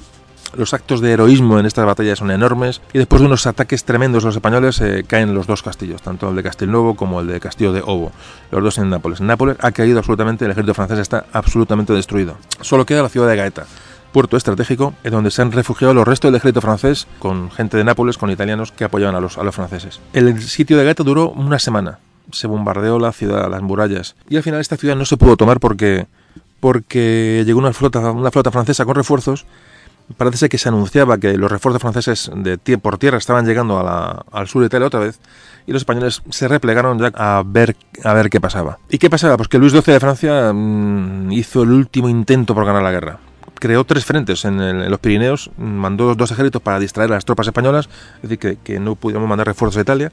los 0.56 0.74
actos 0.74 1.02
de 1.02 1.12
heroísmo 1.12 1.60
en 1.60 1.66
estas 1.66 1.86
batallas 1.86 2.20
son 2.20 2.32
enormes 2.32 2.82
y 2.94 2.98
después 2.98 3.22
de 3.22 3.28
unos 3.28 3.48
ataques 3.48 3.84
tremendos 3.84 4.24
los 4.24 4.36
españoles 4.36 4.80
eh, 4.82 5.04
caen 5.08 5.34
los 5.34 5.48
dos 5.48 5.64
castillos, 5.64 6.02
tanto 6.02 6.30
el 6.30 6.36
de 6.36 6.44
Castelnuovo 6.44 6.96
como 6.96 7.22
el 7.22 7.28
de 7.28 7.40
Castillo 7.40 7.74
de 7.74 7.82
Ovo, 7.86 8.12
los 8.52 8.64
dos 8.64 8.78
en 8.78 8.90
Nápoles. 8.90 9.22
Nápoles 9.22 9.58
ha 9.60 9.72
caído 9.72 10.00
absolutamente, 10.00 10.46
el 10.46 10.52
ejército 10.52 10.74
francés 10.74 11.00
está 11.00 11.26
absolutamente 11.34 11.94
destruido. 11.94 12.38
Solo 12.62 12.86
queda 12.86 13.02
la 13.02 13.10
ciudad 13.10 13.28
de 13.28 13.36
Gaeta, 13.36 13.66
puerto 14.12 14.38
estratégico 14.38 14.94
en 15.04 15.12
donde 15.12 15.32
se 15.32 15.42
han 15.42 15.52
refugiado 15.52 15.94
los 15.94 16.08
restos 16.08 16.30
del 16.30 16.38
ejército 16.38 16.62
francés 16.62 17.08
con 17.20 17.52
gente 17.52 17.78
de 17.78 17.84
Nápoles, 17.84 18.18
con 18.18 18.30
italianos 18.32 18.72
que 18.72 18.84
apoyaban 18.84 19.16
a 19.16 19.20
los, 19.20 19.38
a 19.38 19.44
los 19.44 19.56
franceses. 19.56 20.00
El 20.14 20.42
sitio 20.42 20.78
de 20.78 20.86
Gaeta 20.86 21.04
duró 21.04 21.30
una 21.30 21.60
semana. 21.60 22.00
Se 22.32 22.48
bombardeó 22.48 23.00
la 23.00 23.12
ciudad, 23.12 23.50
las 23.50 23.62
murallas. 23.62 24.16
Y 24.30 24.38
al 24.38 24.44
final 24.44 24.60
esta 24.60 24.78
ciudad 24.78 24.96
no 24.96 25.06
se 25.06 25.18
pudo 25.18 25.36
tomar 25.36 25.60
porque, 25.60 26.06
porque 26.60 27.44
llegó 27.46 27.60
una 27.60 27.74
flota, 27.74 28.12
una 28.12 28.30
flota 28.30 28.52
francesa 28.52 28.86
con 28.86 28.96
refuerzos 28.96 29.46
parece 30.18 30.50
que 30.50 30.58
se 30.58 30.70
anunciaba 30.70 31.18
que 31.18 31.38
los 31.38 31.52
refuerzos 31.52 31.82
franceses 31.82 32.32
de 32.34 32.78
por 32.78 32.98
tierra 32.98 33.18
estaban 33.18 33.46
llegando 33.46 33.80
al 34.32 34.48
sur 34.48 34.62
de 34.62 34.68
Italia 34.68 34.88
otra 34.88 35.00
vez 35.00 35.20
y 35.68 35.72
los 35.72 35.82
españoles 35.82 36.22
se 36.30 36.48
replegaron 36.48 37.00
ya 37.00 37.12
a 37.16 37.44
ver, 37.46 37.76
a 38.04 38.14
ver 38.14 38.30
qué 38.30 38.42
pasaba. 38.42 38.80
¿Y 38.90 38.98
qué 38.98 39.10
pasaba? 39.10 39.38
Pues 39.38 39.50
que 39.50 39.60
Luis 39.60 39.72
XII 39.72 39.94
de 39.94 40.00
Francia 40.00 40.52
mm, 40.54 41.32
hizo 41.32 41.64
el 41.64 41.72
último 41.72 42.10
intento 42.10 42.56
por 42.56 42.66
ganar 42.66 42.82
la 42.82 42.92
guerra. 42.92 43.20
Creó 43.56 43.84
tres 43.84 44.06
frentes 44.06 44.46
en, 44.46 44.90
los 44.90 45.00
Pirineos, 45.00 45.52
mandó 45.58 46.16
dos 46.16 46.32
ejércitos 46.32 46.62
para 46.62 46.80
distraer 46.80 47.12
a 47.12 47.16
las 47.16 47.26
tropas 47.26 47.46
españolas, 47.46 47.90
es 48.16 48.22
decir, 48.24 48.40
que, 48.40 48.58
que 48.64 48.80
no 48.80 48.96
pudimos 48.96 49.28
mandar 49.28 49.48
refuerzos 49.48 49.78
a 49.78 49.82
Italia 49.82 50.12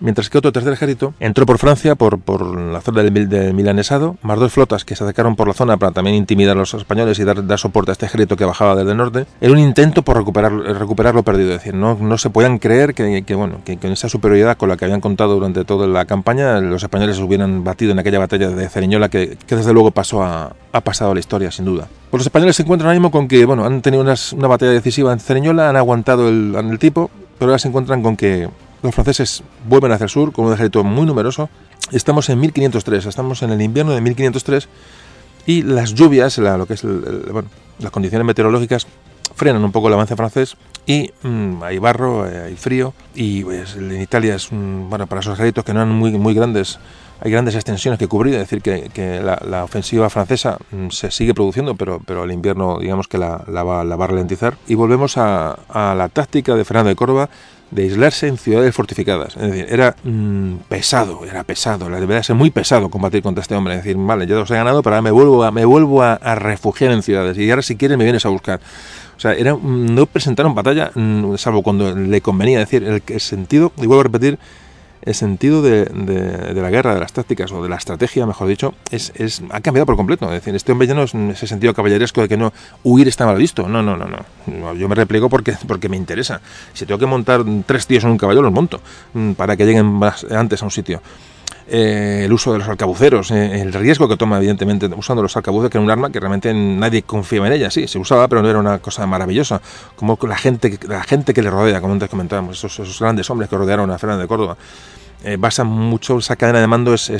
mientras 0.00 0.30
que 0.30 0.38
otro 0.38 0.52
tercer 0.52 0.72
ejército 0.72 1.14
entró 1.20 1.46
por 1.46 1.58
Francia, 1.58 1.94
por, 1.94 2.18
por 2.20 2.58
la 2.58 2.80
zona 2.80 3.02
del, 3.02 3.28
del, 3.28 3.54
Milanesado, 3.54 4.16
más 4.22 4.38
dos 4.38 4.52
flotas 4.52 4.84
que 4.84 4.96
se 4.96 5.04
acercaron 5.04 5.36
por 5.36 5.48
la 5.48 5.54
zona 5.54 5.76
para 5.76 5.92
también 5.92 6.16
intimidar 6.16 6.56
a 6.56 6.60
los 6.60 6.74
españoles 6.74 7.18
y 7.18 7.24
dar, 7.24 7.46
dar 7.46 7.58
soporte 7.58 7.90
a 7.90 7.92
este 7.92 8.06
ejército 8.06 8.36
que 8.36 8.44
bajaba 8.44 8.76
desde 8.76 8.92
el 8.92 8.96
norte, 8.96 9.26
en 9.40 9.50
un 9.50 9.58
intento 9.58 10.02
por 10.02 10.16
recuperar, 10.16 10.52
recuperar 10.52 11.14
lo 11.14 11.22
perdido. 11.22 11.52
Es 11.52 11.58
decir, 11.58 11.74
no, 11.74 11.94
no 11.94 12.18
se 12.18 12.30
podían 12.30 12.58
creer 12.58 12.94
que, 12.94 13.22
que 13.22 13.34
bueno, 13.34 13.60
que 13.64 13.76
con 13.76 13.92
esa 13.92 14.08
superioridad 14.08 14.56
con 14.56 14.68
la 14.68 14.76
que 14.76 14.84
habían 14.84 15.00
contado 15.00 15.34
durante 15.34 15.64
toda 15.64 15.86
la 15.86 16.04
campaña, 16.04 16.60
los 16.60 16.82
españoles 16.82 17.18
hubieran 17.18 17.64
batido 17.64 17.92
en 17.92 17.98
aquella 17.98 18.18
batalla 18.18 18.48
de 18.50 18.68
Ceriñola 18.68 19.08
que, 19.08 19.36
que 19.46 19.56
desde 19.56 19.72
luego 19.72 19.90
pasó 19.90 20.22
a, 20.22 20.52
ha 20.72 20.80
pasado 20.80 21.12
a 21.12 21.14
la 21.14 21.20
historia, 21.20 21.50
sin 21.50 21.64
duda. 21.64 21.88
Pues 22.10 22.20
los 22.20 22.26
españoles 22.26 22.56
se 22.56 22.62
encuentran 22.62 22.88
ahora 22.88 22.98
mismo 22.98 23.10
con 23.10 23.28
que, 23.28 23.44
bueno, 23.44 23.64
han 23.64 23.82
tenido 23.82 24.02
una 24.02 24.48
batalla 24.48 24.72
decisiva 24.72 25.12
en 25.12 25.20
Ceriñola, 25.20 25.68
han 25.68 25.76
aguantado 25.76 26.28
el, 26.28 26.54
el 26.54 26.78
tipo, 26.78 27.10
pero 27.38 27.50
ahora 27.50 27.58
se 27.58 27.68
encuentran 27.68 28.02
con 28.02 28.16
que 28.16 28.48
los 28.82 28.94
franceses 28.94 29.42
vuelven 29.68 29.92
hacia 29.92 30.04
el 30.04 30.10
sur 30.10 30.32
con 30.32 30.46
un 30.46 30.52
ejército 30.52 30.84
muy 30.84 31.06
numeroso. 31.06 31.48
Estamos 31.92 32.28
en 32.28 32.40
1503, 32.40 33.06
estamos 33.06 33.42
en 33.42 33.50
el 33.50 33.62
invierno 33.62 33.92
de 33.92 34.00
1503 34.00 34.68
y 35.46 35.62
las 35.62 35.94
lluvias, 35.94 36.38
lo 36.38 36.66
que 36.66 36.74
es 36.74 36.82
bueno, 36.82 37.48
las 37.78 37.90
condiciones 37.90 38.26
meteorológicas 38.26 38.86
frenan 39.34 39.64
un 39.64 39.72
poco 39.72 39.88
el 39.88 39.94
avance 39.94 40.16
francés 40.16 40.56
y 40.86 41.10
mm, 41.22 41.62
hay 41.62 41.78
barro, 41.78 42.26
eh, 42.28 42.46
hay 42.46 42.56
frío 42.56 42.92
y 43.14 43.44
pues, 43.44 43.76
en 43.76 44.00
Italia 44.00 44.34
es 44.34 44.48
bueno 44.50 45.06
para 45.06 45.20
esos 45.20 45.34
ejércitos 45.34 45.64
que 45.64 45.72
no 45.72 45.80
eran 45.80 45.94
muy 45.94 46.10
muy 46.12 46.34
grandes 46.34 46.78
hay 47.20 47.32
grandes 47.32 47.54
extensiones 47.56 47.98
que 47.98 48.06
cubrir, 48.06 48.34
es 48.34 48.48
decir, 48.48 48.62
que, 48.62 49.20
la, 49.20 49.64
ofensiva 49.64 50.08
francesa 50.08 50.56
mm, 50.70 50.90
se 50.90 51.10
sigue 51.10 51.34
produciendo, 51.34 51.74
pero, 51.74 52.00
pero 52.04 52.24
el 52.24 52.30
invierno 52.30 52.78
digamos 52.78 53.08
que 53.08 53.18
la, 53.18 53.38
va, 53.48 53.80
a 53.80 54.06
ralentizar. 54.06 54.56
Y 54.68 54.74
volvemos 54.74 55.16
a, 55.16 55.58
la 55.74 56.08
táctica 56.08 56.54
de 56.54 56.64
Fernando 56.64 56.90
de 56.90 56.96
Córdoba 56.96 57.28
de 57.70 57.82
aislarse 57.82 58.26
en 58.26 58.38
ciudades 58.38 58.74
fortificadas. 58.74 59.36
Es 59.36 59.42
decir, 59.42 59.66
era 59.68 59.94
mm, 60.04 60.54
pesado, 60.68 61.24
era 61.24 61.44
pesado, 61.44 61.88
la 61.88 62.00
debería 62.00 62.22
ser 62.22 62.36
muy 62.36 62.50
pesado 62.50 62.88
combatir 62.88 63.22
contra 63.22 63.42
este 63.42 63.54
hombre. 63.54 63.74
Es 63.74 63.84
decir, 63.84 63.96
vale, 63.98 64.26
yo 64.26 64.42
os 64.42 64.50
he 64.50 64.54
ganado, 64.54 64.82
pero 64.82 64.96
ahora 64.96 65.02
me 65.02 65.10
vuelvo 65.10 65.44
a, 65.44 65.50
me 65.50 65.64
vuelvo 65.64 66.02
a, 66.02 66.16
refugiar 66.36 66.92
en 66.92 67.02
ciudades 67.02 67.36
y 67.38 67.50
ahora 67.50 67.62
si 67.62 67.76
quieres 67.76 67.98
me 67.98 68.04
vienes 68.04 68.24
a 68.24 68.28
buscar. 68.28 68.60
O 69.16 69.20
sea, 69.20 69.32
era, 69.34 69.54
mm, 69.54 69.94
no 69.94 70.06
presentaron 70.06 70.54
batalla, 70.54 70.92
salvo 71.36 71.62
cuando 71.62 71.94
le 71.94 72.20
convenía. 72.20 72.58
decir, 72.58 72.84
el, 72.84 73.02
el 73.06 73.20
sentido, 73.20 73.72
y 73.76 73.86
vuelvo 73.86 74.00
a 74.00 74.04
repetir, 74.04 74.38
el 75.08 75.14
sentido 75.14 75.62
de, 75.62 75.86
de, 75.86 76.60
la 76.60 76.68
guerra, 76.68 76.92
de 76.92 77.00
las 77.00 77.14
tácticas 77.14 77.50
o 77.52 77.62
de 77.62 77.68
la 77.70 77.76
estrategia, 77.76 78.26
mejor 78.26 78.46
dicho, 78.46 78.74
es, 78.90 79.10
es, 79.14 79.40
ha 79.50 79.60
cambiado 79.62 79.86
por 79.86 79.96
completo. 79.96 80.26
Es 80.26 80.32
decir, 80.32 80.54
este 80.54 80.70
hombre 80.70 80.86
ya 80.86 80.92
no 80.92 81.04
es 81.04 81.14
ese 81.14 81.46
sentido 81.46 81.72
caballeresco 81.72 82.20
de 82.20 82.28
que 82.28 82.36
no 82.36 82.52
huir 82.84 83.08
está 83.08 83.24
mal 83.24 83.38
visto. 83.38 83.66
No, 83.66 83.82
no, 83.82 83.96
no, 83.96 84.06
no. 84.06 84.74
Yo 84.74 84.86
me 84.86 84.94
repliego 84.94 85.30
porque, 85.30 85.56
porque 85.66 85.88
me 85.88 85.96
interesa. 85.96 86.42
Si 86.74 86.84
tengo 86.84 86.98
que 86.98 87.06
montar 87.06 87.42
tres 87.64 87.86
tíos 87.86 88.04
en 88.04 88.10
un 88.10 88.18
caballo, 88.18 88.42
los 88.42 88.52
monto 88.52 88.82
mm, 89.14 89.32
para 89.32 89.56
que 89.56 89.64
lleguen 89.64 89.86
más 89.86 90.24
antes 90.24 90.60
a 90.60 90.66
un 90.66 90.70
sitio. 90.70 91.00
Eh, 91.70 92.22
el 92.24 92.32
uso 92.32 92.50
de 92.50 92.58
los 92.58 92.66
arcabuceros, 92.66 93.30
eh, 93.30 93.60
el 93.60 93.74
riesgo 93.74 94.08
que 94.08 94.16
toma, 94.16 94.38
evidentemente, 94.38 94.86
usando 94.96 95.22
los 95.22 95.36
arcabuceros, 95.36 95.70
que 95.70 95.76
era 95.76 95.84
un 95.84 95.90
arma 95.90 96.08
que 96.10 96.18
realmente 96.18 96.52
nadie 96.54 97.02
confiaba 97.02 97.46
en 97.46 97.52
ella. 97.52 97.70
Sí, 97.70 97.86
se 97.86 97.98
usaba, 97.98 98.26
pero 98.26 98.40
no 98.40 98.48
era 98.48 98.58
una 98.58 98.78
cosa 98.78 99.06
maravillosa. 99.06 99.60
Como 99.94 100.18
la 100.22 100.38
gente, 100.38 100.78
la 100.88 101.02
gente 101.02 101.34
que 101.34 101.42
le 101.42 101.50
rodea, 101.50 101.82
como 101.82 101.92
antes 101.92 102.08
comentábamos, 102.08 102.64
esos, 102.64 102.98
grandes 102.98 103.28
hombres 103.28 103.50
que 103.50 103.56
rodearon 103.56 103.90
a 103.90 103.98
Fernando 103.98 104.22
de 104.22 104.28
Córdoba. 104.28 104.56
Eh, 105.24 105.36
basa 105.38 105.62
mucho, 105.62 106.18
esa 106.18 106.36
cadena 106.36 106.60
de 106.60 106.66
mando 106.66 106.94
es, 106.94 107.12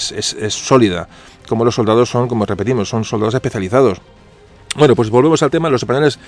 sólida. 0.49 1.09
Como 1.47 1.67
los 1.67 1.75
soldados 1.75 2.09
son, 2.09 2.27
como 2.27 2.47
repetimos, 2.47 2.89
son 2.89 3.05
soldados 3.05 3.35
especializados. 3.35 4.01
Bueno, 4.77 4.97
pues 4.97 5.11
volvemos 5.11 5.43
al 5.43 5.51
tema. 5.51 5.69
Los 5.69 5.83
españoles 5.83 6.19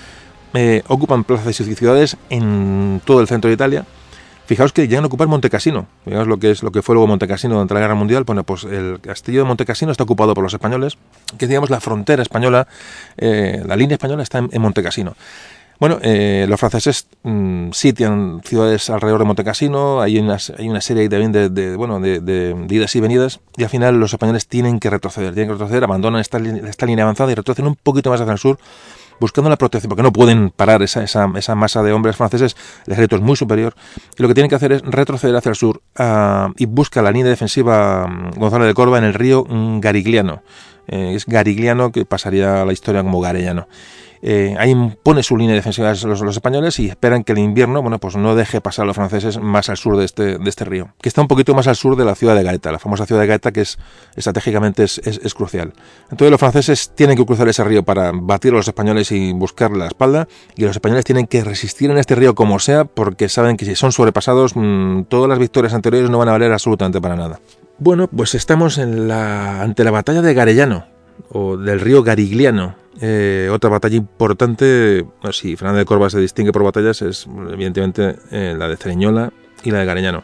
ocupan 0.87 1.23
plazas 1.23 1.59
y 1.59 1.75
ciudades 1.75 2.17
en 2.29 3.01
todo 3.03 3.19
el 3.19 3.27
centro 3.27 3.47
de 3.47 3.55
Italia 3.55 3.85
Fijaos 4.51 4.73
que 4.73 4.85
llegan 4.89 5.05
a 5.05 5.07
ocupar 5.07 5.29
Montecassino. 5.29 5.87
Fijaos 6.03 6.27
lo 6.27 6.37
que 6.37 6.51
es 6.51 6.61
lo 6.61 6.73
que 6.73 6.81
fue 6.81 6.93
luego 6.93 7.07
Montecassino 7.07 7.53
durante 7.53 7.73
la 7.73 7.79
Guerra 7.79 7.95
Mundial. 7.95 8.25
Bueno, 8.25 8.43
pues 8.43 8.65
el 8.65 8.99
castillo 8.99 9.39
de 9.39 9.45
Montecassino 9.45 9.93
está 9.93 10.03
ocupado 10.03 10.33
por 10.33 10.43
los 10.43 10.53
españoles, 10.53 10.97
que 11.37 11.47
digamos 11.47 11.69
la 11.69 11.79
frontera 11.79 12.21
española, 12.21 12.67
eh, 13.15 13.63
la 13.65 13.77
línea 13.77 13.95
española 13.95 14.23
está 14.23 14.39
en, 14.39 14.61
Montecassino. 14.61 15.15
Bueno, 15.79 15.99
eh, 16.01 16.47
los 16.49 16.59
franceses 16.59 17.07
mm, 17.23 17.71
sitian 17.71 18.41
ciudades 18.43 18.89
alrededor 18.89 19.21
de 19.21 19.25
Montecassino, 19.25 20.01
hay 20.01 20.19
una, 20.19 20.37
hay 20.57 20.67
una 20.67 20.81
serie 20.81 21.07
también 21.07 21.31
de, 21.31 21.47
de 21.47 21.77
bueno, 21.77 22.01
de, 22.01 22.19
de, 22.19 22.53
idas 22.69 22.93
y 22.97 22.99
venidas, 22.99 23.39
y 23.55 23.63
al 23.63 23.69
final 23.69 24.01
los 24.01 24.11
españoles 24.11 24.47
tienen 24.47 24.81
que 24.81 24.89
retroceder, 24.89 25.33
tienen 25.33 25.47
que 25.47 25.53
retroceder, 25.53 25.85
abandonan 25.85 26.19
esta, 26.19 26.39
esta 26.39 26.85
línea 26.85 27.05
avanzada 27.05 27.31
y 27.31 27.35
retroceden 27.35 27.69
un 27.69 27.77
poquito 27.81 28.09
más 28.09 28.19
hacia 28.19 28.33
el 28.33 28.37
sur 28.37 28.59
buscando 29.21 29.49
la 29.49 29.55
protección, 29.55 29.87
porque 29.87 30.01
no 30.03 30.11
pueden 30.11 30.49
parar 30.49 30.81
esa, 30.81 31.03
esa, 31.03 31.31
esa 31.35 31.55
masa 31.55 31.83
de 31.83 31.93
hombres 31.93 32.17
franceses, 32.17 32.57
el 32.87 32.93
ejército 32.93 33.15
es 33.15 33.21
muy 33.21 33.37
superior, 33.37 33.75
y 34.17 34.21
lo 34.21 34.27
que 34.27 34.33
tienen 34.33 34.49
que 34.49 34.55
hacer 34.55 34.71
es 34.73 34.81
retroceder 34.81 35.35
hacia 35.35 35.51
el 35.51 35.55
sur 35.55 35.81
uh, 35.99 36.51
y 36.57 36.65
busca 36.65 37.01
la 37.01 37.11
línea 37.11 37.29
defensiva 37.29 38.07
mm, 38.07 38.39
Gonzalo 38.39 38.65
de 38.65 38.73
Corva 38.73 38.97
en 38.97 39.03
el 39.05 39.13
río 39.13 39.45
Garigliano. 39.79 40.41
Eh, 40.87 41.13
es 41.15 41.25
Garigliano 41.27 41.91
que 41.91 42.03
pasaría 42.03 42.65
la 42.65 42.73
historia 42.73 43.03
como 43.03 43.21
Garellano. 43.21 43.67
Eh, 44.23 44.55
ahí 44.59 44.75
pone 45.01 45.23
su 45.23 45.35
línea 45.35 45.55
defensiva 45.55 45.89
los, 45.89 46.03
los, 46.03 46.35
españoles 46.35 46.79
y 46.79 46.87
esperan 46.87 47.23
que 47.23 47.31
el 47.31 47.39
invierno 47.39 47.81
bueno, 47.81 47.99
pues 47.99 48.15
no 48.15 48.35
deje 48.35 48.61
pasar 48.61 48.83
a 48.83 48.85
los 48.85 48.95
franceses 48.95 49.39
más 49.39 49.69
al 49.69 49.77
sur 49.77 49.97
de 49.97 50.05
este, 50.05 50.37
de 50.37 50.49
este 50.49 50.63
río, 50.63 50.93
que 51.01 51.09
está 51.09 51.21
un 51.21 51.27
poquito 51.27 51.55
más 51.55 51.67
al 51.67 51.75
sur 51.75 51.95
de 51.95 52.05
la 52.05 52.13
ciudad 52.13 52.35
de 52.35 52.43
Gaeta, 52.43 52.71
la 52.71 52.79
famosa 52.79 53.05
ciudad 53.05 53.21
de 53.21 53.27
Gaeta 53.27 53.51
que 53.51 53.61
es 53.61 53.79
estratégicamente 54.15 54.83
es, 54.83 55.33
crucial. 55.33 55.73
Entonces 56.11 56.29
los 56.29 56.39
franceses 56.39 56.91
tienen 56.93 57.17
que 57.17 57.25
cruzar 57.25 57.47
ese 57.47 57.63
río 57.63 57.83
para 57.83 58.11
batir 58.13 58.53
a 58.53 58.57
los 58.57 58.67
españoles 58.67 59.11
y 59.11 59.33
buscar 59.33 59.71
la 59.71 59.87
espalda, 59.87 60.27
y 60.55 60.63
los 60.63 60.71
españoles 60.71 61.03
tienen 61.05 61.25
que 61.25 61.43
resistir 61.43 61.89
en 61.89 61.97
este 61.97 62.15
río 62.15 62.35
como 62.35 62.59
sea, 62.59 62.85
porque 62.85 63.29
saben 63.29 63.57
que 63.57 63.65
si 63.65 63.75
son 63.75 63.91
sobrepasados, 63.91 64.53
mmm, 64.55 65.03
todas 65.03 65.29
las 65.29 65.39
victorias 65.39 65.73
anteriores 65.73 66.09
no 66.09 66.19
van 66.19 66.29
a 66.29 66.33
valer 66.33 66.51
absolutamente 66.51 67.01
para 67.01 67.15
nada. 67.15 67.39
Bueno, 67.79 68.07
pues 68.07 68.35
estamos 68.35 68.77
ante 68.77 69.83
la 69.83 69.91
batalla 69.91 70.21
de 70.21 70.33
Garellano, 70.35 70.85
o 71.29 71.57
del 71.57 71.79
río 71.79 72.03
Garigliano, 72.03 72.75
eh, 72.99 73.49
otra 73.51 73.69
batalla 73.69 73.95
importante, 73.95 75.05
si 75.31 75.55
Fernández 75.55 75.79
de 75.79 75.85
Corva 75.85 76.09
se 76.09 76.19
distingue 76.19 76.51
por 76.51 76.63
batallas, 76.63 77.01
es 77.01 77.27
evidentemente 77.51 78.15
eh, 78.31 78.55
la 78.57 78.67
de 78.67 78.77
Cereñola 78.77 79.31
y 79.63 79.71
la 79.71 79.79
de 79.79 79.85
Gareñano. 79.85 80.23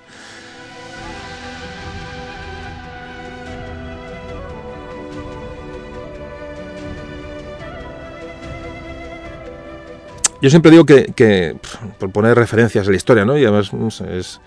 Yo 10.39 10.51
siempre 10.51 10.69
digo 10.69 10.85
que, 10.85 11.57
por 11.97 12.11
poner 12.11 12.37
referencias 12.37 12.87
a 12.87 12.91
la 12.91 12.95
historia, 12.95 13.25
¿no? 13.25 13.37
Y 13.37 13.43
además 13.43 13.71
es, 14.01 14.39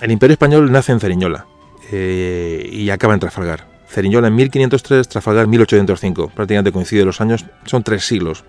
el 0.00 0.10
Imperio 0.10 0.32
Español 0.32 0.72
nace 0.72 0.92
en 0.92 1.00
Ceriñola 1.00 1.46
eh, 1.92 2.66
y 2.72 2.88
acaba 2.88 3.12
en 3.12 3.20
Trafalgar. 3.20 3.77
Ceriñola 3.88 4.28
en 4.28 4.34
1503, 4.34 5.08
Trafalgar 5.08 5.44
en 5.44 5.50
1805. 5.50 6.32
Prácticamente 6.34 6.72
coincide 6.72 7.04
los 7.04 7.20
años, 7.20 7.46
son 7.64 7.82
tres 7.82 8.04
siglos. 8.04 8.44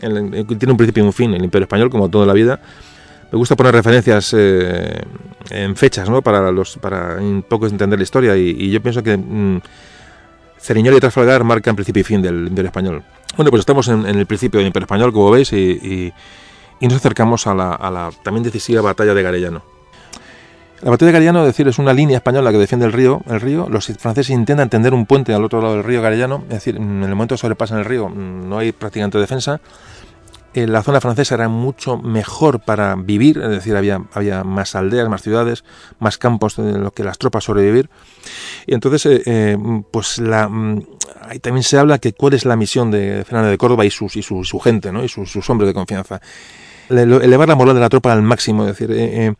tiene 0.00 0.70
un 0.70 0.76
principio 0.76 1.04
y 1.04 1.06
un 1.06 1.12
fin, 1.12 1.34
el 1.34 1.44
Imperio 1.44 1.64
Español, 1.64 1.90
como 1.90 2.08
toda 2.08 2.26
la 2.26 2.32
vida. 2.32 2.60
Me 3.30 3.36
gusta 3.36 3.56
poner 3.56 3.74
referencias 3.74 4.34
eh, 4.36 5.02
en 5.50 5.76
fechas, 5.76 6.08
¿no? 6.08 6.22
Para, 6.22 6.50
los, 6.50 6.78
para 6.78 7.16
un 7.16 7.42
poco 7.42 7.66
entender 7.66 7.98
la 7.98 8.02
historia. 8.02 8.36
Y, 8.36 8.70
yo 8.70 8.82
pienso 8.82 9.02
que 9.02 9.18
mm, 9.18 9.60
Ceriñola 10.58 10.96
y 10.96 11.00
Trafalgar 11.00 11.44
marcan 11.44 11.76
principio 11.76 12.00
y 12.00 12.04
fin 12.04 12.22
del 12.22 12.48
Imperio 12.48 12.68
Español. 12.68 13.02
Bueno, 13.36 13.50
pues 13.50 13.60
estamos 13.60 13.88
en, 13.88 14.06
el 14.06 14.24
principio 14.24 14.58
del 14.58 14.68
Imperio 14.68 14.86
Español, 14.86 15.12
como 15.12 15.30
veis, 15.30 15.52
y, 15.52 16.12
nos 16.80 16.94
acercamos 16.94 17.46
a 17.46 17.54
la 17.54 18.10
también 18.22 18.44
decisiva 18.44 18.80
batalla 18.80 19.12
de 19.12 19.22
Garellano. 19.22 19.77
La 20.80 20.90
batalla 20.90 21.08
de 21.08 21.12
Garellano, 21.12 21.40
es 21.40 21.46
decir, 21.46 21.66
es 21.66 21.78
una 21.78 21.92
línea 21.92 22.18
española 22.18 22.52
que 22.52 22.58
defiende 22.58 22.86
el 22.86 22.92
río. 22.92 23.20
El 23.28 23.40
río, 23.40 23.68
los 23.68 23.86
franceses 23.98 24.30
intentan 24.30 24.70
tender 24.70 24.94
un 24.94 25.06
puente 25.06 25.34
al 25.34 25.44
otro 25.44 25.60
lado 25.60 25.74
del 25.74 25.84
río 25.84 26.00
Garellano, 26.00 26.44
es 26.44 26.54
decir, 26.54 26.76
en 26.76 27.02
el 27.02 27.10
momento 27.10 27.34
que 27.34 27.40
sobrepasan 27.40 27.78
el 27.80 27.84
río 27.84 28.08
mm, 28.08 28.48
no 28.48 28.58
hay 28.58 28.70
prácticamente 28.72 29.18
defensa. 29.18 29.60
En 30.54 30.72
la 30.72 30.82
zona 30.82 31.00
francesa 31.00 31.34
era 31.34 31.48
mucho 31.48 31.98
mejor 31.98 32.60
para 32.60 32.94
vivir, 32.94 33.38
es 33.38 33.50
decir, 33.50 33.76
había, 33.76 34.02
había 34.12 34.44
más 34.44 34.74
aldeas, 34.74 35.08
más 35.08 35.22
ciudades, 35.22 35.62
más 35.98 36.16
campos 36.16 36.58
en 36.58 36.82
los 36.82 36.92
que 36.92 37.04
las 37.04 37.18
tropas 37.18 37.44
sobrevivir. 37.44 37.90
Y 38.66 38.74
entonces, 38.74 39.06
eh, 39.06 39.22
eh, 39.26 39.58
pues 39.90 40.18
la, 40.18 40.48
mm, 40.48 40.82
ahí 41.22 41.40
también 41.40 41.64
se 41.64 41.76
habla 41.76 41.98
que 41.98 42.12
cuál 42.12 42.34
es 42.34 42.44
la 42.44 42.56
misión 42.56 42.90
de 42.90 43.24
Fernando 43.24 43.50
de 43.50 43.58
Córdoba 43.58 43.84
y, 43.84 43.90
sus, 43.90 44.16
y 44.16 44.22
su, 44.22 44.44
su 44.44 44.58
gente, 44.60 44.92
¿no? 44.92 45.04
y 45.04 45.08
sus, 45.08 45.30
sus 45.30 45.48
hombres 45.50 45.68
de 45.68 45.74
confianza 45.74 46.20
elevar 46.90 47.48
la 47.48 47.54
moral 47.54 47.74
de 47.74 47.80
la 47.80 47.88
tropa 47.88 48.12
al 48.12 48.22
máximo, 48.22 48.62
es 48.62 48.68
decir, 48.68 48.90
eh, 48.90 49.26
eh, 49.26 49.34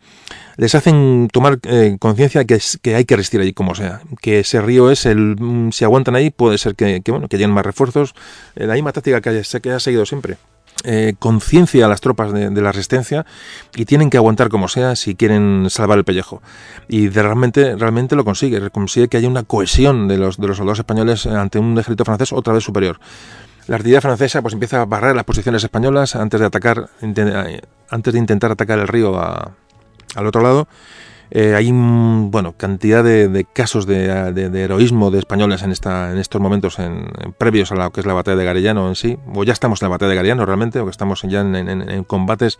les 0.57 0.75
hacen 0.75 1.29
tomar 1.31 1.59
eh, 1.63 1.97
conciencia 1.99 2.45
que, 2.45 2.59
que 2.81 2.95
hay 2.95 3.05
que 3.05 3.15
resistir 3.15 3.41
allí 3.41 3.53
como 3.53 3.75
sea, 3.75 4.01
que 4.21 4.39
ese 4.39 4.61
río 4.61 4.91
es 4.91 5.05
el, 5.05 5.35
mm, 5.39 5.71
si 5.71 5.85
aguantan 5.85 6.15
ahí 6.15 6.29
puede 6.29 6.57
ser 6.57 6.75
que, 6.75 7.01
bueno, 7.07 7.27
que 7.27 7.37
lleguen 7.37 7.51
más 7.51 7.65
refuerzos, 7.65 8.13
la 8.55 8.73
misma 8.73 8.91
táctica 8.91 9.21
que, 9.21 9.41
que 9.61 9.71
ha 9.71 9.79
seguido 9.79 10.05
siempre. 10.05 10.37
conciencia 11.19 11.85
a 11.85 11.89
las 11.89 11.99
tropas 11.99 12.31
de, 12.31 12.61
la 12.61 12.71
resistencia 12.71 13.25
y 13.75 13.83
tienen 13.83 14.09
que 14.09 14.15
aguantar 14.15 14.47
como 14.47 14.69
sea 14.69 14.95
si 14.95 15.13
quieren 15.15 15.67
salvar 15.69 15.97
el 15.97 16.05
pellejo. 16.05 16.41
Y 16.87 17.09
realmente, 17.09 17.75
realmente 17.75 18.15
lo 18.15 18.23
consigue, 18.23 18.69
consigue 18.69 19.09
que 19.09 19.17
haya 19.17 19.27
una 19.27 19.43
cohesión 19.43 20.07
de 20.07 20.17
los, 20.17 20.37
de 20.37 20.47
los 20.47 20.55
soldados 20.55 20.79
españoles 20.79 21.25
ante 21.25 21.59
un 21.59 21.77
ejército 21.77 22.05
francés 22.05 22.31
otra 22.31 22.53
vez 22.53 22.63
superior. 22.63 22.99
La 23.69 23.75
artillería 23.75 24.01
francesa 24.01 24.41
pues 24.41 24.55
empieza 24.55 24.81
a 24.81 24.85
barrer 24.85 25.15
las 25.15 25.25
posiciones 25.25 25.63
españolas 25.63 26.15
antes 26.15 26.39
de 26.39 26.47
atacar, 26.47 26.89
antes 27.01 28.13
de 28.13 28.17
intentar 28.17 28.51
atacar 28.51 28.79
el 28.79 28.87
río 28.87 29.15
al 29.15 30.25
otro 30.25 30.41
lado. 30.41 30.67
Eh, 31.29 31.53
hay 31.53 31.69
bueno 31.71 32.55
cantidad 32.57 33.03
de, 33.03 33.45
casos 33.53 33.85
de, 33.85 34.05
heroísmo 34.55 35.11
de 35.11 35.19
españoles 35.19 35.61
en 35.61 35.71
esta 35.71 36.11
en 36.11 36.17
estos 36.17 36.41
momentos 36.41 36.79
en, 36.79 37.11
previos 37.37 37.71
a 37.71 37.75
lo 37.75 37.91
que 37.91 37.99
es 37.99 38.07
la 38.07 38.15
batalla 38.15 38.37
de 38.37 38.45
Garellano 38.45 38.87
en 38.89 38.95
sí 38.95 39.19
o 39.35 39.43
ya 39.43 39.53
estamos 39.53 39.83
en 39.83 39.85
la 39.85 39.89
batalla 39.91 40.09
de 40.09 40.15
Garellano 40.15 40.47
realmente 40.47 40.79
o 40.79 40.85
que 40.85 40.89
estamos 40.89 41.21
ya 41.21 41.41
en, 41.41 42.03
combates 42.05 42.57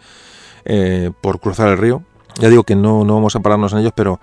eh, 0.65 1.09
por 1.19 1.39
cruzar 1.39 1.69
el 1.69 1.79
río 1.79 2.03
ya 2.39 2.49
digo 2.49 2.63
que 2.63 2.75
no 2.75 3.03
vamos 3.03 3.35
a 3.35 3.39
pararnos 3.39 3.73
en 3.73 3.79
ellos 3.79 3.93
pero 3.95 4.19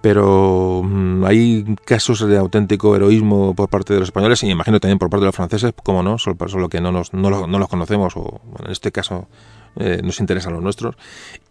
pero 0.00 0.82
mm, 0.84 1.24
hay 1.24 1.76
casos 1.84 2.20
de 2.26 2.36
auténtico 2.36 2.96
heroísmo 2.96 3.54
por 3.54 3.68
parte 3.68 3.92
de 3.92 4.00
los 4.00 4.08
españoles 4.08 4.42
y 4.42 4.46
me 4.46 4.52
imagino 4.52 4.80
también 4.80 4.98
por 4.98 5.10
parte 5.10 5.22
de 5.22 5.26
los 5.26 5.36
franceses, 5.36 5.72
como 5.82 6.02
no, 6.02 6.18
solo, 6.18 6.36
solo 6.48 6.68
que 6.68 6.80
no, 6.80 6.92
nos, 6.92 7.12
no, 7.12 7.30
los, 7.30 7.68
conocemos 7.68 8.16
o 8.16 8.40
en 8.64 8.70
este 8.70 8.92
caso 8.92 9.28
eh, 9.76 10.00
nos 10.02 10.20
interesan 10.20 10.52
los 10.52 10.62
nuestros. 10.62 10.96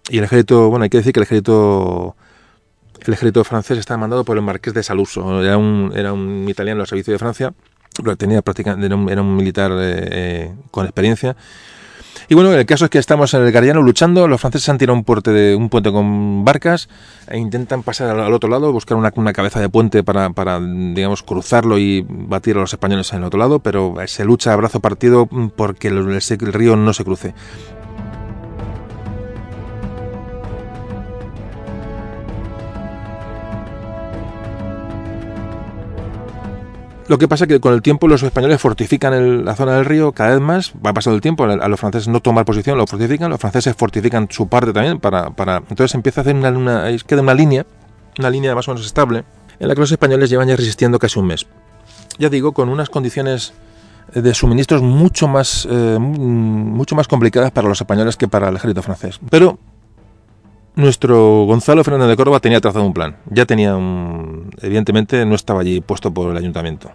Y 0.10 0.18
el 0.18 0.24
ejército, 0.24 0.70
bueno, 0.70 0.84
hay 0.84 0.90
que 0.90 0.98
decir 0.98 1.14
que 1.14 1.20
el 1.20 1.24
ejército 1.24 2.16
el 3.02 3.14
ejército 3.14 3.44
francés 3.46 3.78
está 3.78 3.96
mandado 3.98 4.26
por 4.26 4.36
el 4.36 4.44
marqués 4.44 4.74
de 4.74 4.84
Saluso, 4.84 5.42
era 5.42 5.58
un, 5.58 5.94
era 5.96 6.12
un 6.12 6.48
italiano 6.50 6.82
al 6.82 6.88
servicio 6.88 7.14
de 7.14 7.20
Francia 7.20 7.54
tenía 8.18 8.42
prácticamente, 8.42 8.86
era 8.86 9.22
un, 9.22 9.36
militar 9.36 9.72
eh, 9.76 10.54
con 10.72 10.86
experiencia. 10.86 11.36
Y 12.32 12.36
bueno, 12.36 12.54
el 12.54 12.64
caso 12.68 12.86
es 12.86 12.92
que 12.92 13.00
estamos 13.00 13.34
en 13.34 13.42
el 13.42 13.52
Gariano 13.52 13.82
luchando, 13.82 14.28
los 14.28 14.40
franceses 14.40 14.70
han 14.70 14.78
tirado 14.78 14.96
un 14.96 15.04
puente, 15.04 15.32
de, 15.32 15.56
un 15.56 15.68
puente 15.68 15.92
con 15.92 16.46
barcas 16.46 16.88
e 17.28 17.40
intentan 17.40 17.82
pasar 17.82 18.20
al, 18.20 18.32
otro 18.32 18.48
lado, 18.48 18.72
buscar 18.72 18.98
una, 18.98 19.12
una 19.16 19.34
cabeza 19.34 19.60
de 19.60 19.68
puente 19.68 20.04
para, 20.04 20.30
para, 20.30 20.60
digamos, 20.60 21.24
cruzarlo 21.24 21.80
y 21.80 22.06
batir 22.08 22.56
a 22.58 22.60
los 22.60 22.72
españoles 22.72 23.12
en 23.14 23.20
el 23.20 23.24
otro 23.24 23.40
lado, 23.40 23.58
pero 23.58 23.96
se 24.06 24.26
lucha 24.26 24.54
a 24.54 24.58
brazo 24.58 24.80
partido 24.80 25.28
porque 25.56 25.88
el, 25.88 25.98
el 26.08 26.54
río 26.54 26.76
no 26.76 26.94
se 26.94 27.04
cruce. 27.04 27.34
Lo 37.10 37.18
que 37.18 37.28
pasa 37.28 37.46
es 37.46 37.48
que 37.48 37.60
con 37.60 37.74
el 37.74 37.82
tiempo 37.82 38.08
los 38.08 38.22
españoles 38.22 38.62
fortifican 38.62 39.44
la 39.44 39.56
zona 39.56 39.74
del 39.78 39.86
río 39.86 40.12
cada 40.12 40.30
vez 40.30 40.42
más, 40.42 40.74
va 40.86 40.94
pasando 40.94 41.16
el 41.16 41.22
tiempo, 41.22 41.44
a 41.44 41.68
los 41.68 41.80
franceses 41.80 42.08
no 42.08 42.20
tomar 42.20 42.46
posición, 42.46 42.78
lo 42.78 42.86
fortifican, 42.86 43.32
los 43.32 43.40
franceses 43.40 43.76
fortifican 43.76 44.28
su 44.30 44.48
parte 44.48 44.72
también 44.72 45.00
para 45.00 45.26
entonces 45.58 45.96
empieza 45.96 46.20
a 46.20 46.22
hacer 46.22 46.36
una, 46.36 46.50
una, 46.50 46.98
queda 47.08 47.24
una 47.24 47.34
línea, 47.34 47.66
una 48.20 48.30
línea 48.30 48.54
más 48.54 48.68
o 48.68 48.74
menos 48.74 48.86
estable, 48.86 49.24
en 49.60 49.68
la 49.68 49.74
que 49.74 49.82
los 49.82 49.92
españoles 49.92 50.30
llevan 50.30 50.50
ya 50.50 50.56
resistiendo 50.56 51.00
casi 51.00 51.18
un 51.18 51.26
mes. 51.26 51.48
Ya 52.20 52.30
digo, 52.30 52.52
con 52.52 52.70
unas 52.70 52.92
condiciones 52.92 53.54
de 54.14 54.32
suministros 54.36 54.84
mucho 54.84 55.28
más, 55.28 55.68
eh, 55.68 55.98
mucho 55.98 56.96
más 56.96 57.08
complicadas 57.08 57.50
para 57.50 57.68
los 57.68 57.82
españoles 57.82 58.18
que 58.18 58.28
para 58.28 58.50
el 58.50 58.56
ejército 58.56 58.84
francés. 58.84 59.20
Pero 59.32 59.58
nuestro 60.80 61.44
Gonzalo 61.44 61.84
Fernández 61.84 62.08
de 62.08 62.16
Córdoba 62.16 62.40
tenía 62.40 62.62
trazado 62.62 62.86
un 62.86 62.94
plan. 62.94 63.18
Ya 63.30 63.46
tenía 63.46 63.76
un... 63.76 64.50
Evidentemente 64.62 65.26
no 65.26 65.36
estaba 65.36 65.62
allí 65.62 65.82
puesto 65.82 66.12
por 66.12 66.32
el 66.32 66.38
ayuntamiento. 66.38 66.92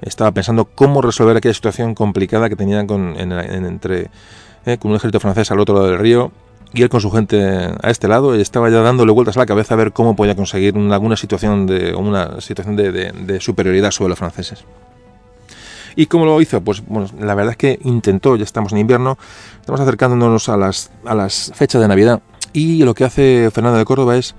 Estaba 0.00 0.30
pensando 0.30 0.66
cómo 0.66 1.02
resolver 1.02 1.36
aquella 1.36 1.54
situación 1.54 1.94
complicada 1.94 2.48
que 2.48 2.56
tenían 2.56 2.86
con, 2.86 3.18
en, 3.18 3.32
en, 3.32 3.66
entre, 3.66 4.10
eh, 4.64 4.78
con 4.78 4.92
un 4.92 4.96
ejército 4.96 5.18
francés 5.18 5.50
al 5.50 5.58
otro 5.58 5.74
lado 5.74 5.88
del 5.88 5.98
río 5.98 6.30
y 6.72 6.82
él 6.82 6.88
con 6.88 7.00
su 7.00 7.10
gente 7.10 7.42
a 7.82 7.90
este 7.90 8.06
lado 8.06 8.36
y 8.36 8.40
estaba 8.40 8.70
ya 8.70 8.80
dándole 8.80 9.10
vueltas 9.12 9.36
a 9.36 9.40
la 9.40 9.46
cabeza 9.46 9.74
a 9.74 9.76
ver 9.76 9.92
cómo 9.92 10.14
podía 10.14 10.36
conseguir 10.36 10.76
una, 10.76 10.94
alguna 10.94 11.16
situación 11.16 11.66
de 11.66 11.94
una 11.94 12.40
situación 12.40 12.76
de, 12.76 12.92
de, 12.92 13.40
superioridad 13.40 13.90
sobre 13.90 14.10
los 14.10 14.18
franceses. 14.18 14.64
¿Y 15.96 16.06
cómo 16.06 16.26
lo 16.26 16.40
hizo? 16.42 16.60
Pues 16.60 16.84
bueno, 16.86 17.08
la 17.18 17.34
verdad 17.34 17.52
es 17.52 17.56
que 17.56 17.78
intentó, 17.82 18.36
ya 18.36 18.44
estamos 18.44 18.72
en 18.72 18.78
invierno, 18.78 19.16
estamos 19.60 19.80
acercándonos 19.80 20.48
a 20.50 20.58
las, 20.58 20.90
a 21.06 21.14
las 21.14 21.52
fechas 21.54 21.80
de 21.80 21.88
Navidad 21.88 22.20
y 22.56 22.82
lo 22.84 22.94
que 22.94 23.04
hace 23.04 23.50
Fernando 23.52 23.78
de 23.78 23.84
Córdoba 23.84 24.16
es 24.16 24.34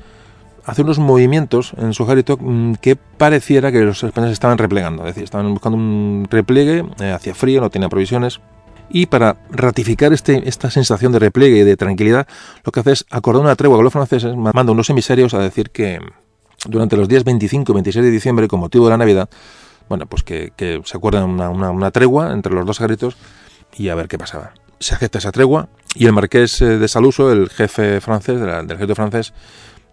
hacer 0.66 0.84
unos 0.84 0.98
movimientos 0.98 1.74
en 1.78 1.94
su 1.94 2.04
ejército 2.04 2.38
mm, 2.40 2.74
que 2.76 2.96
pareciera 2.96 3.72
que 3.72 3.82
los 3.82 4.04
españoles 4.04 4.34
estaban 4.34 4.58
replegando, 4.58 5.04
es 5.04 5.10
decir, 5.10 5.24
estaban 5.24 5.54
buscando 5.54 5.78
un 5.78 6.28
repliegue, 6.30 6.84
eh, 7.00 7.12
hacía 7.12 7.36
frío, 7.36 7.62
no 7.62 7.70
tenía 7.70 7.90
provisiones, 7.90 8.42
y 8.90 9.06
para 9.06 9.38
ratificar 9.52 10.14
este, 10.14 10.50
esta 10.50 10.72
sensación 10.72 11.12
de 11.12 11.20
repliegue 11.20 11.60
y 11.60 11.64
de 11.64 11.78
tranquilidad, 11.78 12.28
lo 12.64 12.72
que 12.72 12.80
hace 12.80 12.94
es 12.94 13.06
acordar 13.12 13.44
una 13.44 13.56
tregua 13.56 13.78
con 13.78 13.84
los 13.84 13.94
franceses, 13.94 14.36
manda 14.36 14.72
unos 14.72 14.90
emisarios 14.90 15.36
a 15.36 15.40
decir 15.40 15.70
que 15.70 16.00
durante 16.66 16.98
los 16.98 17.08
días 17.08 17.24
25 17.24 17.72
y 17.72 17.76
26 17.76 18.04
de 18.04 18.12
diciembre, 18.12 18.48
con 18.48 18.60
motivo 18.60 18.86
de 18.86 18.92
la 18.92 18.98
Navidad, 18.98 19.30
bueno, 19.90 20.08
pues 20.08 20.24
que, 20.24 20.52
se 20.84 20.98
acuerdan 20.98 21.30
una, 21.30 21.50
una, 21.50 21.70
una 21.70 21.92
tregua 21.92 22.34
entre 22.34 22.54
los 22.54 22.66
dos 22.66 22.80
ejércitos 22.80 23.16
y 23.78 23.90
a 23.90 23.96
ver 23.96 24.08
qué 24.08 24.18
pasaba 24.18 24.54
se 24.80 24.96
acepta 24.96 25.20
esa 25.20 25.32
tregua 25.32 25.70
y 25.96 26.06
el 26.06 26.14
marqués 26.14 26.62
eh, 26.62 26.78
de 26.78 26.88
Saluso, 26.88 27.32
el 27.32 27.50
jefe 27.50 28.02
francés, 28.02 28.40
del 28.40 28.50
ejército 28.50 28.96
francés, 28.96 29.34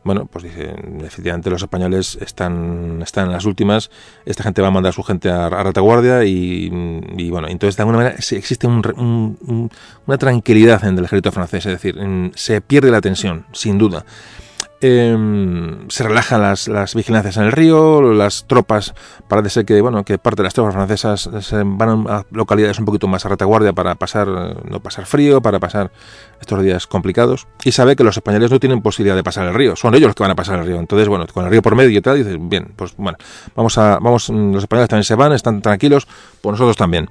bueno, 0.04 0.26
pues 0.26 0.44
dice, 0.44 0.74
efectivamente 1.02 1.48
los 1.48 1.62
españoles 1.62 2.18
están, 2.20 3.00
están 3.02 3.26
en 3.26 3.32
las 3.32 3.46
últimas, 3.46 3.90
esta 4.26 4.42
gente 4.42 4.60
va 4.60 4.68
a 4.68 4.70
mandar 4.70 4.90
a 4.90 4.92
su 4.92 5.02
gente 5.02 5.30
a, 5.30 5.46
a 5.46 5.62
retaguardia 5.62 6.24
y, 6.24 6.70
y, 7.16 7.30
bueno, 7.30 7.48
entonces 7.48 7.76
de 7.76 7.82
alguna 7.82 7.98
manera 7.98 8.16
existe 8.16 8.66
un, 8.66 8.82
un, 8.96 9.70
una 10.06 10.18
tranquilidad 10.18 10.84
en 10.84 10.98
el 10.98 11.06
ejército 11.06 11.32
francés, 11.32 11.64
es 11.64 11.72
decir, 11.72 11.98
se 12.34 12.60
pierde 12.60 12.90
la 12.90 13.00
tensión, 13.00 13.46
sin 13.52 13.78
duda 13.78 14.04
eh, 14.80 15.16
se 15.88 16.02
relajan 16.04 16.42
las, 16.42 16.94
vigilancias 16.94 17.36
en 17.36 17.44
el 17.44 17.52
río, 17.52 18.12
las 18.12 18.46
tropas, 18.46 18.94
parece 19.28 19.50
ser 19.50 19.64
que, 19.64 19.80
bueno, 19.80 20.04
que 20.04 20.18
parte 20.18 20.42
de 20.42 20.44
las 20.44 20.54
tropas 20.54 20.74
francesas 20.74 21.30
se 21.40 21.62
van 21.64 22.06
a 22.08 22.24
localidades 22.30 22.78
un 22.78 22.84
poquito 22.84 23.08
más 23.08 23.24
a 23.24 23.28
retaguardia 23.28 23.72
para 23.72 23.94
pasar, 23.94 24.28
no 24.28 24.80
pasar 24.80 25.06
frío, 25.06 25.40
para 25.40 25.58
pasar 25.58 25.90
estos 26.40 26.62
días 26.62 26.86
complicados, 26.86 27.46
y 27.64 27.72
sabe 27.72 27.96
que 27.96 28.04
los 28.04 28.16
españoles 28.16 28.50
no 28.50 28.60
tienen 28.60 28.82
posibilidad 28.82 29.16
de 29.16 29.24
pasar 29.24 29.46
el 29.46 29.54
río, 29.54 29.76
son 29.76 29.94
ellos 29.94 30.08
los 30.08 30.16
que 30.16 30.22
van 30.22 30.32
a 30.32 30.36
pasar 30.36 30.58
el 30.58 30.66
río, 30.66 30.78
entonces, 30.78 31.08
bueno, 31.08 31.26
con 31.32 31.44
el 31.44 31.50
río 31.50 31.62
por 31.62 31.74
medio 31.74 31.98
y 31.98 32.02
tal, 32.02 32.18
dice, 32.18 32.36
bien, 32.38 32.72
pues 32.76 32.94
bueno, 32.96 33.16
vamos 33.54 33.78
a, 33.78 33.98
vamos, 34.00 34.28
los 34.28 34.62
españoles 34.62 34.88
también 34.88 35.04
se 35.04 35.14
van, 35.14 35.32
están 35.32 35.62
tranquilos, 35.62 36.06
pues 36.40 36.52
nosotros 36.52 36.76
también. 36.76 37.08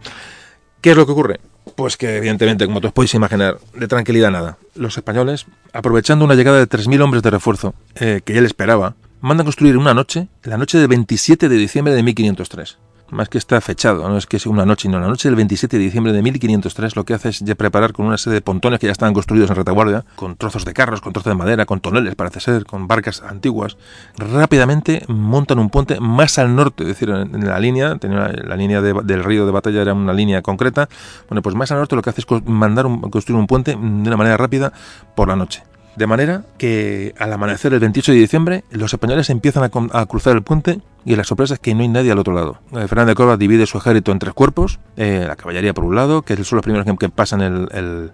¿Qué 0.81 0.91
es 0.91 0.97
lo 0.97 1.05
que 1.05 1.11
ocurre? 1.13 1.39
Pues 1.75 1.97
que 1.97 2.17
evidentemente, 2.17 2.65
como 2.65 2.79
os 2.79 2.91
podéis 2.91 3.13
imaginar, 3.13 3.57
de 3.73 3.87
tranquilidad 3.87 4.31
nada. 4.31 4.57
Los 4.75 4.97
españoles, 4.97 5.45
aprovechando 5.71 6.25
una 6.25 6.35
llegada 6.35 6.59
de 6.59 6.67
3.000 6.67 7.01
hombres 7.01 7.23
de 7.23 7.29
refuerzo 7.29 7.73
eh, 7.95 8.21
que 8.23 8.33
ya 8.33 8.41
esperaba, 8.41 8.95
mandan 9.21 9.45
construir 9.45 9.77
una 9.77 9.93
noche, 9.93 10.27
la 10.43 10.57
noche 10.57 10.77
del 10.77 10.87
27 10.87 11.49
de 11.49 11.55
diciembre 11.55 11.93
de 11.93 12.03
1503 12.03 12.77
más 13.13 13.29
que 13.29 13.37
está 13.37 13.59
fechado, 13.61 14.07
no 14.09 14.17
es 14.17 14.25
que 14.25 14.39
sea 14.39 14.51
una 14.51 14.65
noche, 14.65 14.89
no, 14.89 14.99
la 14.99 15.07
noche. 15.07 15.29
Del 15.29 15.35
27 15.35 15.77
de 15.77 15.83
diciembre 15.83 16.13
de 16.13 16.21
1503 16.21 16.95
lo 16.95 17.05
que 17.05 17.13
hace 17.13 17.29
es 17.29 17.39
ya 17.39 17.55
preparar 17.55 17.93
con 17.93 18.05
una 18.05 18.17
serie 18.17 18.35
de 18.35 18.41
pontones 18.41 18.79
que 18.79 18.87
ya 18.87 18.91
estaban 18.91 19.13
construidos 19.13 19.49
en 19.49 19.55
retaguardia, 19.55 20.05
con 20.15 20.35
trozos 20.35 20.65
de 20.65 20.73
carros, 20.73 21.01
con 21.01 21.13
trozos 21.13 21.31
de 21.31 21.35
madera, 21.35 21.65
con 21.65 21.79
toneles, 21.79 22.15
parece 22.15 22.39
ser, 22.39 22.65
con 22.65 22.87
barcas 22.87 23.21
antiguas, 23.21 23.77
rápidamente 24.17 25.05
montan 25.07 25.59
un 25.59 25.69
puente 25.69 25.99
más 25.99 26.37
al 26.39 26.55
norte, 26.55 26.83
es 26.83 26.89
decir, 26.89 27.09
en 27.09 27.45
la 27.45 27.59
línea, 27.59 27.97
tenía 27.97 28.27
la 28.27 28.55
línea 28.55 28.81
de, 28.81 28.93
del 29.03 29.23
río 29.23 29.45
de 29.45 29.51
batalla 29.51 29.81
era 29.81 29.93
una 29.93 30.13
línea 30.13 30.41
concreta, 30.41 30.89
bueno, 31.29 31.41
pues 31.41 31.55
más 31.55 31.71
al 31.71 31.77
norte 31.77 31.95
lo 31.95 32.01
que 32.01 32.09
hace 32.09 32.21
es 32.21 32.27
mandar 32.45 32.85
un, 32.85 33.01
construir 33.01 33.39
un 33.39 33.47
puente 33.47 33.71
de 33.71 33.77
una 33.77 34.17
manera 34.17 34.37
rápida 34.37 34.73
por 35.15 35.27
la 35.27 35.35
noche. 35.35 35.63
De 35.95 36.07
manera 36.07 36.43
que 36.57 37.13
al 37.19 37.31
amanecer 37.31 37.73
el 37.73 37.79
28 37.79 38.13
de 38.13 38.17
diciembre 38.17 38.63
los 38.71 38.93
españoles 38.93 39.29
empiezan 39.29 39.63
a, 39.63 39.99
a, 39.99 40.05
cruzar 40.07 40.35
el 40.35 40.41
puente 40.41 40.79
y 41.05 41.15
la 41.15 41.23
sorpresa 41.23 41.53
es 41.55 41.59
que 41.59 41.75
no 41.75 41.81
hay 41.81 41.87
nadie 41.87 42.11
al 42.11 42.17
otro 42.17 42.33
lado. 42.33 42.57
Eh, 42.71 42.87
Fernando 42.87 43.11
de 43.11 43.15
Córdoba 43.15 43.37
divide 43.37 43.67
su 43.67 43.77
ejército 43.77 44.11
en 44.11 44.19
tres 44.19 44.33
cuerpos, 44.33 44.79
eh, 44.97 45.25
la 45.27 45.35
caballería 45.35 45.73
por 45.73 45.83
un 45.83 45.95
lado, 45.95 46.23
que 46.23 46.35
son 46.43 46.57
los 46.57 46.63
primeros 46.63 46.87
que, 46.97 47.09
pasan 47.09 47.41
el, 47.41 48.11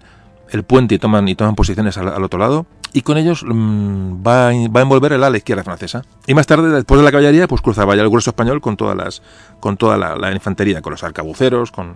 puente 0.66 0.96
y 0.96 1.00
toman, 1.00 1.28
y 1.30 1.36
toman 1.36 1.56
posiciones 1.56 1.98
al, 1.98 2.24
otro 2.24 2.38
lado, 2.38 2.66
y 2.92 3.02
con 3.02 3.18
ellos 3.18 3.46
mmm, 3.48 4.16
va, 4.16 4.52
va, 4.52 4.80
a 4.80 4.84
envolver 4.84 5.14
el 5.14 5.24
ala 5.24 5.38
izquierda 5.38 5.64
francesa. 5.64 6.04
Y 6.28 6.34
más 6.34 6.48
tarde, 6.48 6.70
después 6.70 7.00
de 7.00 7.06
la 7.06 7.12
caballería, 7.12 7.48
pues 7.48 7.62
cruzaba 7.62 7.96
ya 7.96 8.02
el 8.02 8.10
grueso 8.10 8.32
español 8.32 8.60
con 8.60 8.76
todas 8.76 8.98
las, 8.98 9.22
con 9.60 9.78
toda 9.78 9.98
la, 9.98 10.18
la 10.18 10.34
infantería, 10.34 10.82
con 10.82 10.92
los 10.92 11.04
arcabuceros, 11.04 11.72
con 11.72 11.96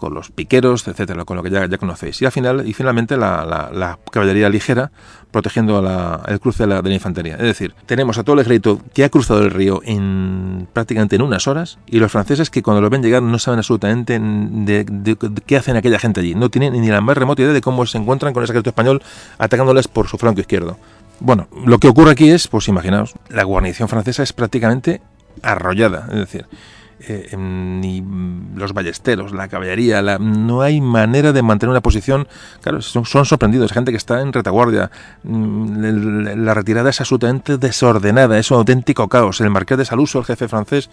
con 0.00 0.14
los 0.14 0.30
piqueros, 0.30 0.88
etcétera, 0.88 1.26
con 1.26 1.36
lo 1.36 1.42
que 1.42 1.50
ya, 1.50 1.66
ya 1.66 1.76
conocéis. 1.76 2.22
Y 2.22 2.24
al 2.24 2.32
final, 2.32 2.66
y 2.66 2.72
finalmente 2.72 3.18
la, 3.18 3.98
caballería 4.10 4.48
ligera 4.48 4.90
protegiendo 5.30 5.78
el 6.26 6.40
cruce 6.40 6.66
de 6.66 6.82
la, 6.82 6.90
infantería. 6.90 7.34
Es 7.34 7.42
decir, 7.42 7.74
tenemos 7.84 8.16
a 8.16 8.24
todo 8.24 8.34
el 8.34 8.40
ejército 8.40 8.80
que 8.94 9.04
ha 9.04 9.10
cruzado 9.10 9.42
el 9.42 9.50
río 9.50 9.82
en 9.84 10.66
prácticamente 10.72 11.16
en 11.16 11.22
unas 11.22 11.46
horas 11.46 11.78
y 11.86 11.98
los 11.98 12.10
franceses 12.10 12.48
que 12.48 12.62
cuando 12.62 12.80
lo 12.80 12.88
ven 12.88 13.02
llegar 13.02 13.22
no 13.22 13.38
saben 13.38 13.58
absolutamente 13.58 14.18
de, 14.18 15.16
qué 15.44 15.56
hacen 15.58 15.76
aquella 15.76 15.98
gente 15.98 16.20
allí. 16.20 16.34
No 16.34 16.48
tienen 16.48 16.72
ni 16.72 16.88
la 16.88 17.02
más 17.02 17.18
remota 17.18 17.42
idea 17.42 17.52
de 17.52 17.60
cómo 17.60 17.84
se 17.84 17.98
encuentran 17.98 18.32
con 18.32 18.42
ese 18.42 18.52
ejército 18.54 18.70
español 18.70 19.02
atacándoles 19.36 19.86
por 19.86 20.08
su 20.08 20.16
flanco 20.16 20.40
izquierdo. 20.40 20.78
Bueno, 21.20 21.48
lo 21.66 21.78
que 21.78 21.88
ocurre 21.88 22.12
aquí 22.12 22.30
es, 22.30 22.48
pues 22.48 22.68
imaginaos, 22.68 23.12
la 23.28 23.44
guarnición 23.44 23.90
francesa 23.90 24.22
es 24.22 24.32
prácticamente 24.32 25.02
arrollada. 25.42 26.06
Es 26.10 26.16
decir, 26.20 26.46
eh, 27.08 27.36
ni 27.36 28.04
los 28.54 28.72
ballesteros, 28.72 29.32
la 29.32 29.48
caballería, 29.48 30.02
la, 30.02 30.18
no 30.18 30.62
hay 30.62 30.80
manera 30.80 31.32
de 31.32 31.42
mantener 31.42 31.70
una 31.70 31.80
posición. 31.80 32.28
Claro, 32.62 32.82
son, 32.82 33.04
son 33.06 33.24
sorprendidos, 33.24 33.72
gente 33.72 33.90
que 33.90 33.96
está 33.96 34.20
en 34.20 34.32
retaguardia. 34.32 34.90
La, 35.24 36.36
la, 36.36 36.54
retirada 36.54 36.90
es 36.90 37.00
absolutamente 37.00 37.58
desordenada, 37.58 38.38
es 38.38 38.50
un 38.50 38.58
auténtico 38.58 39.08
caos. 39.08 39.40
El 39.40 39.50
marqués 39.50 39.78
de 39.78 39.84
Saluso, 39.84 40.18
el 40.18 40.24
jefe 40.24 40.48
francés, 40.48 40.90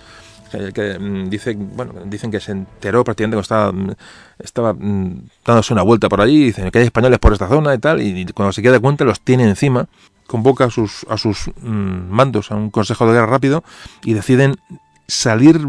que, 0.52 0.72
que 0.72 0.98
dice, 1.30 1.56
bueno, 1.56 1.94
dicen 2.06 2.32
que 2.32 2.40
se 2.40 2.54
enteró 2.54 3.04
prácticamente 3.04 3.36
cuando 3.36 3.42
estaba, 3.42 3.96
estaba 4.40 4.76
dándose 5.46 5.74
una 5.74 5.84
vuelta 5.84 6.08
por 6.10 6.22
allí, 6.22 6.46
dicen 6.46 6.72
que 6.72 6.80
hay 6.80 6.86
españoles 6.86 7.20
por 7.20 7.34
esta 7.34 7.48
zona 7.48 7.74
y 7.74 7.80
tal, 7.80 8.02
y 8.02 8.26
cuando 8.28 8.54
se 8.54 8.62
queda 8.62 8.80
cuenta 8.80 9.04
los 9.04 9.20
tiene 9.22 9.44
encima 9.44 9.88
convoca 10.28 10.66
a 10.66 10.70
sus, 10.70 11.06
a 11.10 11.18
sus 11.18 11.50
mandos 11.62 12.52
a 12.52 12.56
un 12.56 12.70
consejo 12.70 13.08
de 13.08 13.14
guerra 13.14 13.28
rápido 13.28 13.64
y 14.04 14.14
deciden 14.14 14.58
salir 15.08 15.60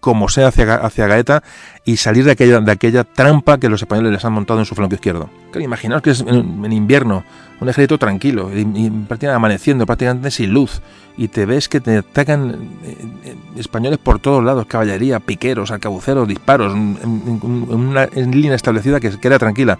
como 0.00 0.28
sea 0.28 0.48
hacia, 0.48 0.74
hacia 0.76 1.06
Gaeta 1.06 1.42
y 1.84 1.96
salir 1.96 2.24
de 2.24 2.32
aquella, 2.32 2.60
de 2.60 2.72
aquella 2.72 3.04
trampa 3.04 3.58
que 3.58 3.68
los 3.68 3.82
españoles 3.82 4.12
les 4.12 4.24
han 4.24 4.32
montado 4.32 4.60
en 4.60 4.66
su 4.66 4.74
flanco 4.74 4.94
izquierdo. 4.94 5.28
Claro, 5.50 5.64
imaginaos 5.64 6.02
que 6.02 6.10
es 6.10 6.20
en, 6.20 6.72
invierno, 6.72 7.24
un 7.60 7.68
ejército 7.68 7.98
tranquilo, 7.98 8.50
y, 8.54 8.92
amaneciendo, 9.26 9.86
prácticamente 9.86 10.30
sin 10.30 10.52
luz, 10.52 10.80
y 11.16 11.28
te 11.28 11.46
ves 11.46 11.68
que 11.68 11.80
te 11.80 11.98
atacan 11.98 12.68
eh, 12.84 12.96
eh, 13.24 13.36
españoles 13.56 13.98
por 13.98 14.20
todos 14.20 14.44
lados, 14.44 14.66
caballería, 14.66 15.18
piqueros, 15.18 15.70
arcabuceros, 15.70 16.28
disparos, 16.28 16.74
en, 16.74 17.40
una 17.42 18.06
línea 18.06 18.54
establecida 18.54 19.00
que, 19.00 19.10
que 19.18 19.28
era 19.28 19.38
tranquila. 19.38 19.78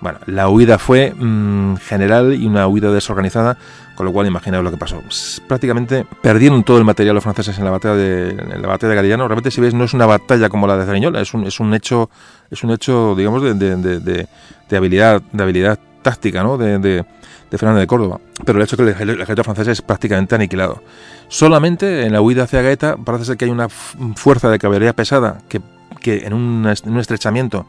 Bueno, 0.00 0.18
la 0.26 0.48
huida 0.48 0.78
fue 0.78 1.14
mmm, 1.14 1.76
general 1.76 2.34
y 2.34 2.46
una 2.46 2.66
huida 2.66 2.92
desorganizada 2.92 3.56
Con 3.94 4.06
lo 4.06 4.12
cual, 4.12 4.26
imaginaos 4.26 4.64
lo 4.64 4.70
que 4.70 4.76
pasó. 4.76 5.00
Prácticamente 5.46 6.04
perdieron 6.20 6.64
todo 6.64 6.78
el 6.78 6.84
material 6.84 7.14
los 7.14 7.22
franceses 7.22 7.58
en 7.58 7.64
la 7.64 7.70
batalla 7.70 7.94
de, 7.94 8.30
en 8.30 8.62
la 8.62 8.68
batalla 8.68 8.90
de 8.90 8.96
Garigliano. 8.96 9.28
Realmente, 9.28 9.50
si 9.50 9.60
veis, 9.60 9.72
no 9.72 9.84
es 9.84 9.94
una 9.94 10.06
batalla 10.06 10.48
como 10.48 10.66
la 10.66 10.76
de 10.76 10.84
Zariñola, 10.84 11.20
es 11.20 11.32
un, 11.32 11.46
es 11.46 11.60
un 11.60 11.72
hecho, 11.74 12.10
es 12.50 12.64
un 12.64 12.72
hecho, 12.72 13.14
digamos, 13.14 13.42
de, 13.42 13.54
de, 13.54 14.26
de 14.68 14.76
habilidad, 14.76 15.22
de 15.32 15.42
habilidad 15.42 15.78
táctica, 16.04 16.44
¿no? 16.44 16.56
De, 16.56 16.78
de, 16.78 17.04
Fernando 17.50 17.80
de 17.80 17.86
Córdoba. 17.86 18.20
Pero 18.44 18.58
el 18.58 18.64
hecho 18.64 18.74
es 18.74 18.96
que 18.96 19.02
el, 19.02 19.10
ejército 19.10 19.44
francés 19.44 19.68
es 19.68 19.82
prácticamente 19.82 20.34
aniquilado. 20.34 20.82
Solamente 21.28 22.04
en 22.04 22.12
la 22.12 22.20
huida 22.20 22.44
hacia 22.44 22.62
Gaeta 22.62 22.96
parece 22.96 23.24
ser 23.26 23.36
que 23.36 23.44
hay 23.44 23.50
una 23.52 23.68
fuerza 23.68 24.50
de 24.50 24.58
caballería 24.58 24.92
pesada 24.92 25.38
que, 25.48 25.60
que 26.00 26.26
en, 26.26 26.32
un, 26.32 26.66
en 26.66 26.92
un 26.92 26.98
estrechamiento 26.98 27.64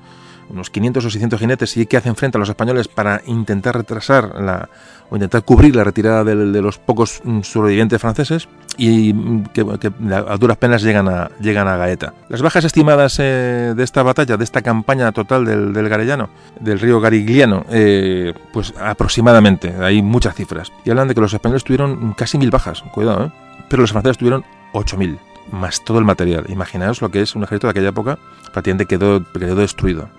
unos 0.50 0.70
500 0.70 1.06
o 1.06 1.10
600 1.10 1.40
jinetes 1.40 1.78
y 1.78 1.86
que 1.86 1.98
hacen 1.98 2.16
frente 2.16 2.38
a 2.38 2.40
los 2.40 2.50
españoles 2.50 2.88
para 2.88 3.22
intentar 3.26 3.76
retrasar 3.76 4.40
la, 4.40 4.70
o 5.10 5.16
intentar 5.16 5.44
cubrir 5.44 5.76
la 5.76 5.84
retirada 5.84 6.24
de, 6.24 6.36
los 6.36 6.78
pocos 6.78 7.22
mm, 7.24 7.42
sobrevivientes 7.42 8.02
franceses 8.02 8.48
y 8.78 9.14
mm, 9.14 9.46
que, 9.48 9.62
a 9.62 10.38
duras 10.38 10.58
penas 10.58 10.82
llegan 10.82 11.08
a, 11.08 11.30
llegan 11.40 11.68
a 11.68 11.78
Gaeta. 11.78 12.14
Las 12.30 12.42
bajas 12.42 12.66
estimadas 12.66 13.18
eh, 13.20 13.74
de 13.76 13.84
esta 13.84 14.04
batalla, 14.04 14.38
de 14.38 14.44
esta 14.44 14.62
campaña 14.62 15.12
total 15.12 15.46
del, 15.46 15.74
del 15.74 15.90
Garellano, 15.90 16.30
del 16.60 16.80
río 16.80 17.00
Garigliano, 17.00 17.66
eh, 17.70 18.34
pues 18.54 18.74
aproximadamente, 18.80 19.74
hay 19.80 20.02
muchas 20.02 20.36
cifras. 20.36 20.72
Y 20.84 20.90
hablan 20.90 21.08
de 21.08 21.16
que 21.16 21.22
los 21.22 21.34
españoles 21.34 21.64
tuvieron 21.64 22.14
casi 22.14 22.38
mil 22.38 22.52
bajas, 22.52 22.84
cuidado, 22.94 23.26
¿eh? 23.26 23.32
pero 23.70 23.82
los 23.82 23.92
franceses 23.92 24.18
tuvieron 24.18 24.44
8.000, 24.74 25.18
más 25.52 25.84
todo 25.84 26.00
el 26.00 26.06
material. 26.06 26.46
Imaginaos 26.50 27.02
lo 27.02 27.10
que 27.10 27.22
es 27.22 27.36
un 27.36 27.44
ejército 27.44 27.68
de 27.68 27.72
aquella 27.72 27.90
época, 27.90 28.18
prácticamente 28.52 28.86
quedó, 28.86 29.24
quedó 29.32 29.56
destruido. 29.56 30.10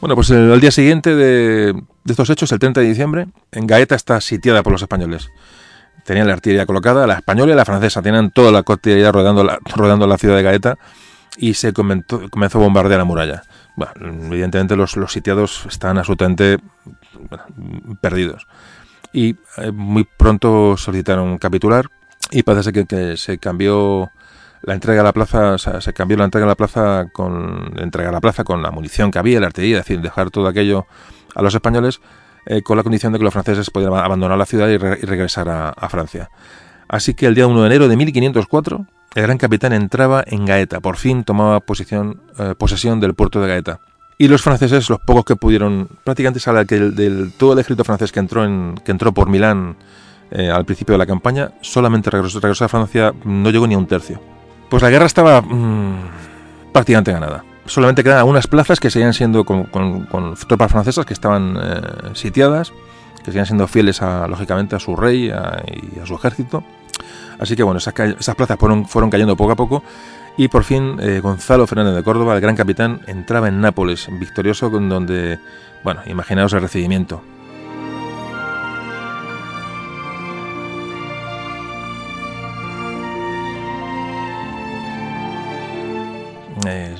Bueno, 0.00 0.14
pues 0.14 0.30
el, 0.30 0.60
día 0.60 0.70
siguiente 0.70 1.16
de, 1.16 1.74
estos 2.06 2.30
hechos, 2.30 2.52
el 2.52 2.60
30 2.60 2.80
de 2.80 2.86
diciembre, 2.86 3.26
en 3.50 3.66
Gaeta 3.66 3.96
está 3.96 4.20
sitiada 4.20 4.62
por 4.62 4.72
los 4.72 4.82
españoles. 4.82 5.30
Tenían 6.04 6.28
la 6.28 6.34
artillería 6.34 6.66
colocada, 6.66 7.06
la 7.06 7.14
española 7.14 7.52
y 7.52 7.56
la 7.56 7.64
francesa, 7.64 8.00
tenían 8.00 8.30
toda 8.30 8.52
la 8.52 8.58
artillería 8.60 9.10
rodeando 9.10 9.42
la, 10.06 10.18
ciudad 10.18 10.36
de 10.36 10.42
Gaeta 10.42 10.78
y 11.36 11.54
se 11.54 11.72
comenzó, 11.72 12.20
a 12.20 12.58
bombardear 12.58 12.98
la 12.98 13.04
muralla. 13.04 13.42
Bueno, 13.76 13.92
evidentemente 14.32 14.76
los, 14.76 14.94
sitiados 15.08 15.66
estaban 15.66 15.98
absolutamente 15.98 16.58
perdidos. 18.00 18.46
Y 19.12 19.36
eh, 19.56 19.72
muy 19.72 20.04
pronto 20.04 20.76
solicitaron 20.76 21.38
capitular 21.38 21.86
y 22.30 22.44
parece 22.44 22.72
que 22.72 23.16
se 23.16 23.38
cambió 23.38 24.10
la 24.62 24.74
entrega 24.74 25.00
a 25.00 25.04
la 25.04 25.12
plaza, 25.12 25.58
se 25.58 25.92
cambió 25.92 26.16
la 26.16 26.24
entrega 26.24 26.46
a 26.46 26.48
la 26.48 26.54
plaza 26.54 27.06
con 27.12 27.74
entrega 27.78 28.08
a 28.08 28.12
la 28.12 28.20
plaza 28.20 28.44
con 28.44 28.62
la 28.62 28.70
munición 28.70 29.10
que 29.10 29.18
había, 29.18 29.40
la 29.40 29.46
artillería, 29.46 29.78
es 29.78 29.84
decir, 29.84 30.00
dejar 30.00 30.30
todo 30.30 30.48
aquello 30.48 30.86
a 31.34 31.42
los 31.42 31.54
españoles 31.54 32.00
eh, 32.46 32.62
con 32.62 32.76
la 32.76 32.82
condición 32.82 33.12
de 33.12 33.18
que 33.18 33.24
los 33.24 33.32
franceses 33.32 33.70
pudieran 33.70 33.98
abandonar 33.98 34.38
la 34.38 34.46
ciudad 34.46 34.68
y, 34.68 34.78
regresar 34.78 35.48
a, 35.48 35.88
Francia. 35.88 36.30
Así 36.88 37.14
que 37.14 37.26
el 37.26 37.34
día 37.34 37.46
1 37.46 37.60
de 37.60 37.66
enero 37.66 37.88
de 37.88 37.96
1504 37.96 38.86
el 39.14 39.22
gran 39.22 39.38
capitán 39.38 39.72
entraba 39.72 40.22
en 40.26 40.44
Gaeta, 40.44 40.80
por 40.80 40.96
fin 40.96 41.24
tomaba 41.24 41.60
posición, 41.60 42.20
eh, 42.38 42.54
posesión 42.56 43.00
del 43.00 43.14
puerto 43.14 43.40
de 43.40 43.48
Gaeta. 43.48 43.80
Y 44.18 44.28
los 44.28 44.42
franceses, 44.42 44.90
los 44.90 44.98
pocos 45.00 45.24
que 45.24 45.36
pudieron, 45.36 45.88
prácticamente 46.04 46.40
sale 46.40 46.66
que 46.66 47.30
todo 47.36 47.52
el 47.52 47.58
ejército 47.60 47.84
francés 47.84 48.12
que 48.12 48.18
entró, 48.18 48.44
en, 48.44 48.74
que 48.84 48.90
entró 48.90 49.12
por 49.12 49.28
Milán 49.28 49.76
eh, 50.30 50.50
al 50.50 50.64
principio 50.64 50.94
de 50.94 50.98
la 50.98 51.06
campaña, 51.06 51.52
solamente 51.60 52.10
regresó, 52.10 52.40
regresó 52.40 52.64
a 52.64 52.68
Francia, 52.68 53.14
no 53.24 53.50
llegó 53.50 53.66
ni 53.66 53.74
a 53.74 53.78
un 53.78 53.86
tercio. 53.86 54.37
Pues 54.68 54.82
la 54.82 54.90
guerra 54.90 55.06
estaba 55.06 55.40
mm, 55.40 56.72
prácticamente 56.72 57.12
ganada. 57.12 57.44
Solamente 57.66 58.02
quedaban 58.02 58.20
algunas 58.20 58.46
plazas 58.46 58.80
que 58.80 58.90
seguían 58.90 59.12
siendo 59.12 59.44
con, 59.44 59.68
tropas 60.48 60.72
francesas 60.72 61.04
que 61.04 61.12
estaban 61.12 61.58
eh, 61.60 61.80
sitiadas, 62.14 62.72
que 63.18 63.26
seguían 63.26 63.46
siendo 63.46 63.66
fieles, 63.66 64.00
a, 64.00 64.26
lógicamente, 64.26 64.76
a 64.76 64.78
su 64.78 64.96
rey 64.96 65.26
y 65.26 65.30
a 65.30 66.06
su 66.06 66.14
ejército. 66.14 66.64
Así 67.38 67.56
que 67.56 67.62
bueno, 67.62 67.78
esas, 67.78 67.94
plazas 67.94 68.58
fueron, 68.58 68.86
fueron, 68.86 69.10
cayendo 69.10 69.36
poco 69.36 69.52
a 69.52 69.56
poco 69.56 69.82
y 70.36 70.48
por 70.48 70.64
fin 70.64 70.96
eh, 71.00 71.20
Gonzalo 71.20 71.66
Fernández 71.66 71.94
de 71.94 72.02
Córdoba, 72.02 72.34
el 72.34 72.40
gran 72.40 72.56
capitán, 72.56 73.00
entraba 73.06 73.48
en 73.48 73.60
Nápoles, 73.60 74.08
victorioso, 74.18 74.70
con 74.70 74.88
donde, 74.88 75.38
bueno, 75.84 76.00
imaginaos 76.06 76.52
el 76.52 76.60
recibimiento. 76.60 77.22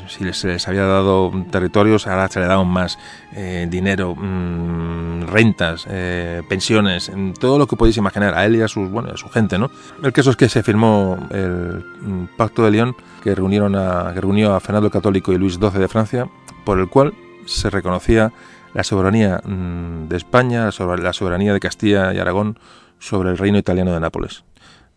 Si 0.09 0.33
se 0.33 0.49
les 0.49 0.69
había 0.69 0.85
dado 0.85 1.33
territorios, 1.51 2.07
ahora 2.07 2.29
se 2.29 2.41
le 2.41 2.47
daban 2.47 2.69
más 2.69 2.99
eh, 3.35 3.67
dinero, 3.71 4.15
mm, 4.15 5.27
rentas, 5.27 5.87
eh, 5.89 6.43
pensiones, 6.49 7.13
todo 7.39 7.59
lo 7.59 7.67
que 7.67 7.77
podéis 7.77 7.97
imaginar 7.97 8.35
a 8.35 8.45
él 8.47 8.57
y 8.57 8.63
a, 8.63 8.69
sus, 8.69 8.91
bueno, 8.91 9.11
a 9.13 9.17
su 9.17 9.29
gente. 9.29 9.59
¿no? 9.59 9.71
El 10.03 10.13
caso 10.13 10.31
es 10.31 10.37
que 10.37 10.49
se 10.49 10.63
firmó 10.63 11.19
el 11.31 11.85
mm, 12.01 12.37
Pacto 12.37 12.65
de 12.65 12.71
León 12.71 12.97
que, 13.23 13.35
reunieron 13.35 13.77
a, 13.77 14.13
que 14.15 14.21
reunió 14.21 14.55
a 14.55 14.61
Fernando 14.61 14.87
el 14.87 14.93
Católico 14.93 15.33
y 15.33 15.39
Luis 15.39 15.55
XII 15.55 15.79
de 15.79 15.89
Francia, 15.89 16.29
por 16.65 16.79
el 16.79 16.89
cual 16.89 17.15
se 17.47 17.71
reconocía 17.71 18.33
la 18.75 18.85
soberanía 18.85 19.41
mm, 19.45 20.09
de 20.09 20.17
España, 20.17 20.71
la 20.77 21.13
soberanía 21.13 21.53
de 21.53 21.61
Castilla 21.61 22.13
y 22.13 22.19
Aragón 22.19 22.59
sobre 22.99 23.31
el 23.31 23.39
reino 23.39 23.59
italiano 23.59 23.93
de 23.93 24.01
Nápoles. 24.01 24.45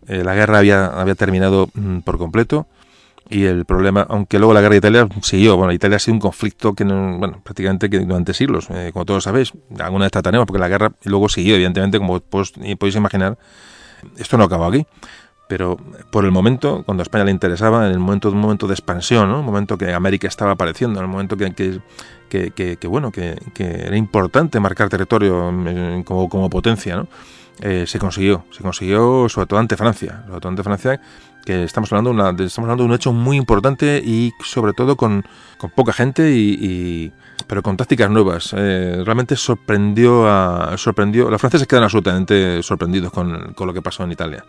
la 0.08 0.34
guerra 0.34 0.58
había, 0.58 0.88
había 0.88 1.14
terminado 1.14 1.70
por 2.04 2.18
completo 2.18 2.66
y 3.32 3.46
el 3.46 3.64
problema, 3.64 4.06
aunque 4.10 4.40
luego 4.40 4.54
la 4.54 4.60
guerra 4.60 4.74
de 4.74 4.78
Italia 4.80 5.08
siguió, 5.22 5.56
bueno, 5.56 5.72
Italia 5.72 5.96
ha 5.96 6.00
sido 6.00 6.16
un 6.16 6.20
conflicto 6.20 6.74
que, 6.74 6.84
no, 6.84 7.18
bueno, 7.18 7.40
prácticamente 7.42 7.90
que 7.90 8.00
durante 8.00 8.34
siglos, 8.34 8.68
eh, 8.70 8.90
como 8.92 9.06
todos 9.06 9.24
sabéis, 9.24 9.54
alguna 9.80 10.04
vez 10.06 10.12
trataremos, 10.12 10.46
porque 10.46 10.60
la 10.60 10.68
guerra 10.68 10.92
luego 11.06 11.30
siguió, 11.30 11.56
evidentemente, 11.56 11.98
como 11.98 12.20
podéis 12.20 12.96
imaginar, 12.96 13.38
esto 14.18 14.38
no 14.38 14.44
acabó 14.44 14.66
aquí, 14.66 14.86
pero 15.48 15.78
por 16.12 16.26
el 16.26 16.32
momento, 16.32 16.84
cuando 16.86 17.02
a 17.02 17.06
España 17.06 17.24
le 17.24 17.32
interesaba, 17.32 17.88
en 17.88 17.94
el 17.94 18.00
momento, 18.00 18.30
un 18.30 18.38
momento 18.38 18.68
de 18.68 18.74
expansión, 18.74 19.30
¿no? 19.30 19.40
un 19.40 19.46
momento 19.46 19.78
que 19.78 19.94
América 19.94 20.28
estaba 20.28 20.52
apareciendo, 20.52 21.00
en 21.00 21.06
el 21.06 21.12
momento 21.12 21.38
que, 21.38 21.54
que, 21.54 22.52
que, 22.52 22.76
que 22.76 22.88
bueno, 22.88 23.14
que, 23.14 23.38
era 23.58 23.96
importante 23.96 24.60
marcar 24.60 24.90
territorio 24.90 25.52
mm, 25.54 26.04
como, 26.04 26.28
como 26.28 26.50
potencia, 26.50 26.98
¿no? 26.98 27.08
Eh, 27.60 27.86
se 27.86 28.00
consiguió, 28.00 28.46
se 28.50 28.64
consiguió 28.64 29.30
sobre 29.30 29.46
todo 29.46 29.60
ante 29.60 29.78
Francia, 29.78 30.24
sobre 30.26 30.40
todo 30.40 30.50
ante 30.50 30.64
Francia, 30.64 31.02
que 31.46 31.64
estamos 31.64 31.92
hablando, 31.92 32.12
estamos 32.44 32.70
hablando 32.70 32.84
de 32.84 32.90
un 32.90 32.96
hecho 32.96 33.14
muy 33.14 33.38
importante 33.38 34.02
y 34.04 34.34
sobre 34.44 34.74
todo 34.74 34.96
con, 34.96 35.26
poca 35.76 35.94
gente 35.94 36.32
y, 36.32 37.12
pero 37.48 37.62
con 37.64 37.78
tácticas 37.78 38.10
nuevas. 38.10 38.54
Eh, 38.58 39.02
realmente 39.06 39.36
sorprendió 39.36 40.28
a, 40.28 40.78
sorprendió, 40.78 41.30
los 41.30 41.40
franceses 41.40 41.68
quedan 41.68 41.84
absolutamente 41.84 42.62
sorprendidos 42.64 43.12
con, 43.12 43.54
con, 43.54 43.68
lo 43.68 43.74
que 43.74 43.82
pasó 43.82 44.04
en 44.04 44.12
Italia. 44.12 44.44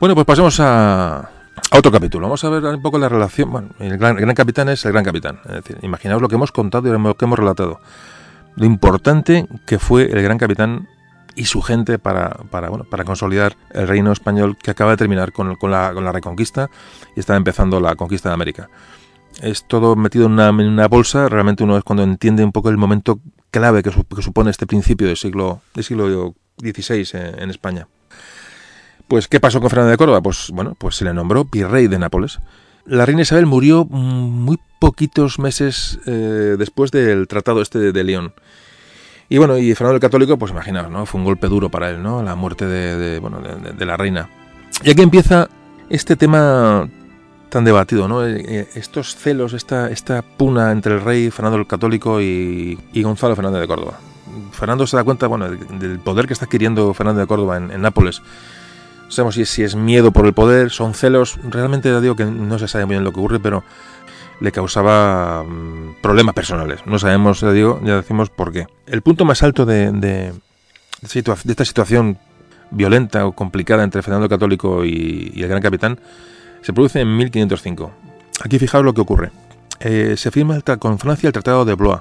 Bueno, 0.00 0.14
pues 0.14 0.26
pasemos 0.26 0.58
a, 0.60 1.18
a, 1.18 1.78
otro 1.78 1.92
capítulo. 1.92 2.26
Vamos 2.26 2.42
a 2.44 2.48
ver 2.50 2.64
un 2.64 2.82
poco 2.82 2.98
la 2.98 3.08
relación. 3.08 3.50
Bueno, 3.50 3.68
el 3.78 3.98
gran, 3.98 4.16
el 4.16 4.22
gran 4.22 4.34
capitán 4.34 4.68
es 4.68 4.84
el 4.84 4.92
gran 4.92 5.04
capitán. 5.04 5.40
Es 5.46 5.52
decir, 5.52 5.78
imaginaos 5.82 6.22
lo 6.22 6.28
que 6.28 6.36
hemos 6.36 6.52
contado 6.52 6.88
y 6.88 6.98
lo 6.98 7.14
que 7.14 7.24
hemos 7.24 7.38
relatado. 7.38 7.80
Lo 8.56 8.66
importante 8.66 9.46
que 9.66 9.78
fue 9.78 10.04
el 10.04 10.22
gran 10.22 10.38
capitán 10.38 10.88
y 11.38 11.44
su 11.44 11.62
gente 11.62 12.00
para, 12.00 12.30
para, 12.50 12.68
bueno, 12.68 12.84
para 12.84 13.04
consolidar 13.04 13.56
el 13.70 13.86
reino 13.86 14.10
español 14.10 14.56
que 14.60 14.72
acaba 14.72 14.90
de 14.90 14.96
terminar 14.96 15.32
con, 15.32 15.54
con, 15.54 15.70
la, 15.70 15.94
con 15.94 16.04
la 16.04 16.10
reconquista 16.10 16.68
y 17.14 17.20
está 17.20 17.36
empezando 17.36 17.80
la 17.80 17.94
conquista 17.94 18.28
de 18.28 18.34
América. 18.34 18.68
Es 19.40 19.64
todo 19.64 19.94
metido 19.94 20.26
en 20.26 20.32
una, 20.32 20.48
en 20.48 20.66
una, 20.66 20.88
bolsa, 20.88 21.28
realmente 21.28 21.62
uno 21.62 21.78
es 21.78 21.84
cuando 21.84 22.02
entiende 22.02 22.42
un 22.42 22.50
poco 22.50 22.70
el 22.70 22.76
momento 22.76 23.20
clave 23.52 23.84
que, 23.84 23.90
que 23.90 24.22
supone 24.22 24.50
este 24.50 24.66
principio 24.66 25.06
del 25.06 25.16
siglo, 25.16 25.62
del 25.74 25.84
siglo 25.84 26.34
XVI 26.60 27.06
en, 27.12 27.42
en 27.42 27.50
España. 27.50 27.86
Pues, 29.06 29.28
¿qué 29.28 29.38
pasó 29.38 29.60
con 29.60 29.70
Fernando 29.70 29.92
de 29.92 29.96
Córdoba? 29.96 30.20
Pues, 30.20 30.50
bueno, 30.52 30.74
pues 30.76 30.96
se 30.96 31.04
le 31.04 31.14
nombró 31.14 31.44
virrey 31.44 31.86
de 31.86 32.00
Nápoles. 32.00 32.40
La 32.84 33.06
reina 33.06 33.22
Isabel 33.22 33.46
murió 33.46 33.84
muy 33.84 34.58
poquitos 34.80 35.38
meses 35.38 36.00
eh, 36.06 36.56
después 36.58 36.90
del 36.90 37.28
tratado 37.28 37.62
este 37.62 37.78
de, 37.78 37.92
de 37.92 38.02
León. 38.02 38.34
Y 39.30 39.36
bueno, 39.38 39.58
y 39.58 39.74
Fernando 39.74 39.96
el 39.96 40.00
Católico, 40.00 40.38
pues 40.38 40.52
imaginaos, 40.52 40.90
¿no? 40.90 41.04
Fue 41.04 41.18
un 41.20 41.24
golpe 41.24 41.48
duro 41.48 41.68
para 41.68 41.90
él, 41.90 42.02
¿no? 42.02 42.22
La 42.22 42.34
muerte 42.34 42.66
de, 42.66 43.18
bueno, 43.18 43.40
de, 43.40 43.86
la 43.86 43.96
reina. 43.96 44.28
Y 44.82 44.90
aquí 44.90 45.02
empieza 45.02 45.48
este 45.90 46.16
tema 46.16 46.88
tan 47.50 47.64
debatido, 47.64 48.08
¿no? 48.08 48.26
Eh, 48.26 48.42
eh, 48.48 48.68
estos 48.74 49.16
celos, 49.16 49.52
esta, 49.52 50.22
puna 50.22 50.72
entre 50.72 50.94
el 50.94 51.02
rey 51.02 51.30
Fernando 51.30 51.58
el 51.58 51.66
Católico 51.66 52.22
y, 52.22 52.78
Gonzalo 52.94 53.36
Fernández 53.36 53.60
de 53.60 53.68
Córdoba. 53.68 53.98
Fernando 54.52 54.86
se 54.86 54.96
da 54.96 55.04
cuenta, 55.04 55.26
bueno, 55.26 55.50
del 55.50 55.98
poder 55.98 56.26
que 56.26 56.32
está 56.32 56.46
adquiriendo 56.46 56.94
Fernando 56.94 57.20
de 57.20 57.26
Córdoba 57.26 57.58
en, 57.58 57.80
Nápoles. 57.82 58.22
No 59.04 59.10
sabemos 59.10 59.34
si 59.34 59.42
es, 59.42 59.50
si 59.50 59.62
es 59.62 59.74
miedo 59.74 60.10
por 60.10 60.24
el 60.24 60.32
poder, 60.32 60.70
son 60.70 60.94
celos. 60.94 61.38
Realmente 61.42 62.00
digo 62.00 62.16
que 62.16 62.24
no 62.24 62.58
se 62.58 62.68
sabe 62.68 62.86
muy 62.86 62.94
bien 62.94 63.04
lo 63.04 63.12
que 63.12 63.20
ocurre, 63.20 63.40
pero 63.40 63.62
le 64.40 64.52
causaba 64.52 65.44
mm, 65.44 65.96
problemas 66.00 66.34
personales. 66.34 66.80
No 66.86 66.98
sabemos, 66.98 67.40
ya 67.40 67.52
digo, 67.52 67.80
ya 67.84 67.96
decimos 67.96 68.30
por 68.30 68.52
qué. 68.52 68.66
El 68.86 69.02
punto 69.02 69.24
más 69.24 69.42
alto 69.42 69.66
de, 69.66 69.90
de, 69.92 70.32
esta 71.02 71.64
situación 71.64 72.18
violenta 72.70 73.26
o 73.26 73.32
complicada 73.32 73.84
entre 73.84 74.02
Fernando 74.02 74.24
el 74.24 74.30
Católico 74.30 74.84
y, 74.84 75.32
el 75.36 75.48
Gran 75.48 75.62
Capitán 75.62 75.98
se 76.62 76.72
produce 76.72 77.00
en 77.00 77.16
1505. 77.16 77.90
Aquí 78.44 78.58
fijaos 78.58 78.84
lo 78.84 78.94
que 78.94 79.00
ocurre. 79.00 79.30
Eh, 79.80 80.14
se 80.16 80.30
firma 80.30 80.60
con 80.78 80.98
Francia 80.98 81.28
el 81.28 81.32
Tratado 81.32 81.64
de 81.64 81.74
Blois. 81.74 82.00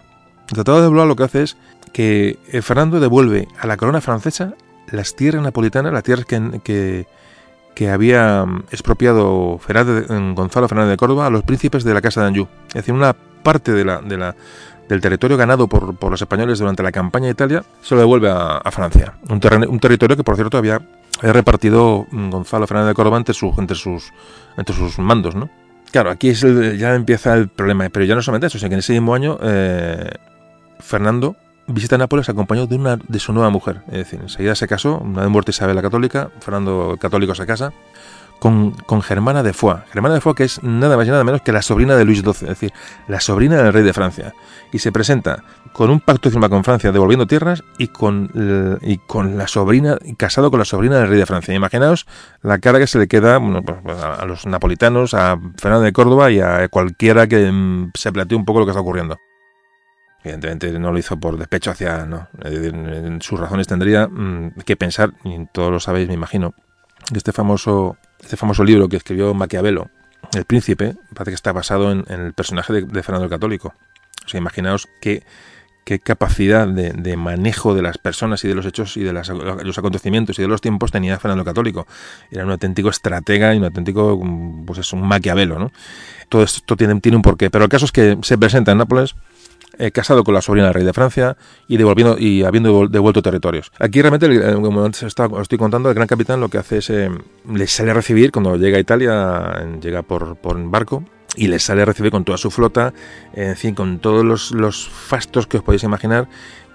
El 0.49 0.55
Tratado 0.55 0.81
de 0.81 0.87
Blois 0.87 1.07
lo 1.07 1.15
que 1.15 1.23
hace 1.23 1.43
es 1.43 1.57
que 1.93 2.37
eh, 2.51 2.61
Fernando 2.61 2.99
devuelve 2.99 3.47
a 3.59 3.67
la 3.67 3.77
corona 3.77 4.01
francesa 4.01 4.53
las 4.91 5.15
tierras 5.15 5.43
napolitanas, 5.43 5.93
las 5.93 6.03
tierras 6.03 6.25
que, 6.25 6.61
que, 6.63 7.07
había 7.85 8.45
expropiado 8.71 9.59
Gonzalo 10.35 10.67
Fernández 10.67 10.91
de 10.91 10.97
Córdoba 10.97 11.27
a 11.27 11.29
los 11.29 11.43
príncipes 11.43 11.83
de 11.83 11.93
la 11.93 12.01
Casa 12.01 12.21
de 12.21 12.27
Anjou. 12.27 12.47
Es 12.69 12.75
decir, 12.75 12.93
una 12.93 13.13
parte 13.13 13.71
de 13.71 13.85
la, 13.85 14.01
de 14.01 14.17
la, 14.17 14.35
del 14.89 15.01
territorio 15.01 15.37
ganado 15.37 15.67
por, 15.67 15.95
por, 15.95 16.11
los 16.11 16.21
españoles 16.21 16.59
durante 16.59 16.83
la 16.83 16.91
campaña 16.91 17.25
de 17.25 17.31
Italia 17.31 17.63
se 17.81 17.95
lo 17.95 18.01
devuelve 18.01 18.29
a, 18.29 18.69
Francia. 18.71 19.13
Un, 19.29 19.39
un, 19.69 19.79
territorio 19.79 20.15
que, 20.15 20.23
por 20.23 20.35
cierto, 20.35 20.57
había, 20.57 20.81
repartido 21.21 22.07
Gonzalo 22.11 22.67
Fernández 22.67 22.89
de 22.89 22.95
Córdoba 22.95 23.17
entre, 23.17 23.33
sus 23.33 23.55
entre, 23.57 23.75
sus, 24.75 24.99
mandos, 24.99 25.35
¿no? 25.35 25.49
Claro, 25.91 26.09
aquí 26.09 26.29
es 26.29 26.41
ya 26.77 26.95
empieza 26.95 27.33
el 27.33 27.47
problema, 27.47 27.87
pero 27.89 28.05
ya 28.05 28.15
no 28.15 28.21
solamente 28.21 28.47
eso, 28.47 28.59
sino 28.59 28.69
que 28.69 28.75
en 28.75 28.79
ese 28.79 28.93
mismo 28.93 29.15
año 29.15 29.37
eh, 29.41 30.11
Fernando 30.79 31.35
visita 31.67 31.97
Nápoles 31.97 32.29
acompañado 32.29 32.67
de 32.67 32.75
una 32.75 32.97
de 32.97 33.19
su 33.19 33.33
nueva 33.33 33.49
mujer. 33.49 33.81
Es 33.87 33.97
decir, 33.97 34.19
enseguida 34.21 34.55
se 34.55 34.67
casó, 34.67 34.99
una 34.99 35.21
vez 35.21 35.29
muerta 35.29 35.51
Isabel 35.51 35.75
la 35.75 35.81
Católica, 35.81 36.31
Fernando 36.39 36.91
el 36.93 36.99
Católico 36.99 37.35
se 37.35 37.45
casa, 37.45 37.73
con, 38.39 38.71
con, 38.71 39.01
Germana 39.01 39.43
de 39.43 39.53
Foix. 39.53 39.81
Germana 39.91 40.15
de 40.15 40.21
Foix 40.21 40.35
que 40.35 40.43
es 40.43 40.63
nada 40.63 40.95
más 40.95 41.07
y 41.07 41.11
nada 41.11 41.23
menos 41.23 41.41
que 41.41 41.51
la 41.51 41.61
sobrina 41.61 41.95
de 41.95 42.05
Luis 42.05 42.21
XII, 42.21 42.31
es 42.31 42.41
decir, 42.41 42.73
la 43.07 43.19
sobrina 43.19 43.61
del 43.61 43.73
rey 43.73 43.83
de 43.83 43.93
Francia. 43.93 44.33
Y 44.71 44.79
se 44.79 44.91
presenta 44.91 45.43
con 45.73 45.89
un 45.89 45.99
pacto 45.99 46.29
firma 46.29 46.49
con 46.49 46.63
Francia 46.63 46.91
devolviendo 46.91 47.27
tierras 47.27 47.63
y 47.77 47.87
con, 47.87 48.79
y 48.81 48.97
con 48.97 49.37
la 49.37 49.47
sobrina, 49.47 49.97
casado 50.17 50.49
con 50.51 50.59
la 50.59 50.65
sobrina 50.65 50.97
del 50.99 51.09
rey 51.09 51.17
de 51.17 51.25
Francia. 51.25 51.53
Imaginaos 51.53 52.05
la 52.41 52.59
cara 52.59 52.79
que 52.79 52.87
se 52.87 52.99
le 52.99 53.07
queda 53.07 53.39
pues, 53.39 53.97
a 54.03 54.25
los 54.25 54.45
napolitanos, 54.45 55.13
a 55.13 55.39
Fernando 55.57 55.83
de 55.83 55.93
Córdoba 55.93 56.31
y 56.31 56.39
a 56.39 56.67
cualquiera 56.69 57.27
que 57.27 57.51
mm, 57.51 57.91
se 57.95 58.11
plantee 58.11 58.37
un 58.37 58.45
poco 58.45 58.59
lo 58.59 58.65
que 58.65 58.71
está 58.71 58.81
ocurriendo. 58.81 59.17
Evidentemente 60.27 60.77
no 60.77 60.91
lo 60.91 60.99
hizo 60.99 61.17
por 61.17 61.37
despecho 61.37 61.71
hacia... 61.71 62.05
No, 62.05 62.27
en 62.43 63.21
sus 63.21 63.39
razones 63.39 63.67
tendría 63.67 64.07
mm, 64.07 64.55
que 64.65 64.75
pensar, 64.75 65.13
y 65.23 65.45
todos 65.53 65.71
lo 65.71 65.79
sabéis, 65.79 66.07
me 66.09 66.15
imagino, 66.15 66.53
que 67.11 67.17
este 67.17 67.31
famoso, 67.31 67.97
este 68.19 68.35
famoso 68.35 68.63
libro 68.63 68.89
que 68.89 68.97
escribió 68.97 69.33
Maquiavelo, 69.33 69.89
El 70.33 70.45
Príncipe, 70.45 70.95
parece 71.13 71.31
que 71.31 71.35
está 71.35 71.53
basado 71.53 71.91
en, 71.91 72.05
el 72.09 72.33
personaje 72.33 72.73
de, 72.73 73.03
Fernando 73.03 73.25
el 73.25 73.29
Católico. 73.29 73.73
O 74.25 74.29
sea, 74.29 74.39
imaginaos 74.39 74.89
qué, 74.99 75.23
qué 75.85 75.99
capacidad 75.99 76.67
de, 76.67 77.15
manejo 77.15 77.73
de 77.73 77.81
las 77.81 77.97
personas 77.97 78.43
y 78.43 78.49
de 78.49 78.55
los 78.55 78.65
hechos 78.65 78.97
y 78.97 79.03
de 79.03 79.13
los 79.13 79.77
acontecimientos 79.77 80.37
y 80.37 80.41
de 80.41 80.49
los 80.49 80.59
tiempos 80.59 80.91
tenía 80.91 81.17
Fernando 81.19 81.43
el 81.43 81.45
Católico. 81.45 81.87
Era 82.29 82.43
un 82.43 82.51
auténtico 82.51 82.89
estratega 82.89 83.55
y 83.55 83.57
un 83.59 83.63
auténtico, 83.63 84.21
pues 84.65 84.79
es 84.79 84.91
un 84.91 85.07
Maquiavelo, 85.07 85.57
¿no? 85.57 85.71
Todo 86.27 86.43
esto 86.43 86.75
tiene, 86.75 86.99
tiene 86.99 87.15
un 87.15 87.21
porqué. 87.21 87.49
Pero 87.49 87.63
el 87.63 87.69
caso 87.69 87.85
es 87.85 87.93
que 87.93 88.17
se 88.21 88.37
presenta 88.37 88.73
en 88.73 88.79
Nápoles 88.79 89.15
eh, 89.77 89.91
casado 89.91 90.23
con 90.23 90.33
la 90.33 90.41
sobrina 90.41 90.67
del 90.67 90.73
rey 90.73 90.83
de 90.83 90.93
Francia 90.93 91.37
y 91.67 91.77
devolviendo 91.77 92.17
y 92.17 92.43
habiendo 92.43 92.87
devuelto 92.87 93.21
territorios. 93.21 93.71
Aquí 93.79 94.01
realmente, 94.01 94.27
como 94.55 94.81
os 94.81 95.03
estoy 95.03 95.57
contando, 95.57 95.89
el 95.89 95.95
gran 95.95 96.07
capitán 96.07 96.39
lo 96.39 96.49
que 96.49 96.57
hace 96.57 96.77
es 96.77 96.89
eh, 96.89 97.09
le 97.51 97.67
sale 97.67 97.91
a 97.91 97.93
recibir 97.93 98.31
cuando 98.31 98.55
llega 98.57 98.77
a 98.77 98.81
Italia, 98.81 99.65
llega 99.81 100.01
por, 100.01 100.35
por 100.37 100.57
barco 100.69 101.03
y 101.35 101.47
les 101.47 101.63
sale 101.63 101.83
a 101.83 101.85
recibir 101.85 102.11
con 102.11 102.25
toda 102.25 102.37
su 102.37 102.49
flota, 102.49 102.93
en 103.33 103.55
fin, 103.55 103.75
con 103.75 103.99
todos 103.99 104.25
los, 104.25 104.51
los 104.51 104.89
fastos 104.89 105.45
que 105.45 105.57
os 105.57 105.63
podéis 105.63 105.83
imaginar 105.83 106.27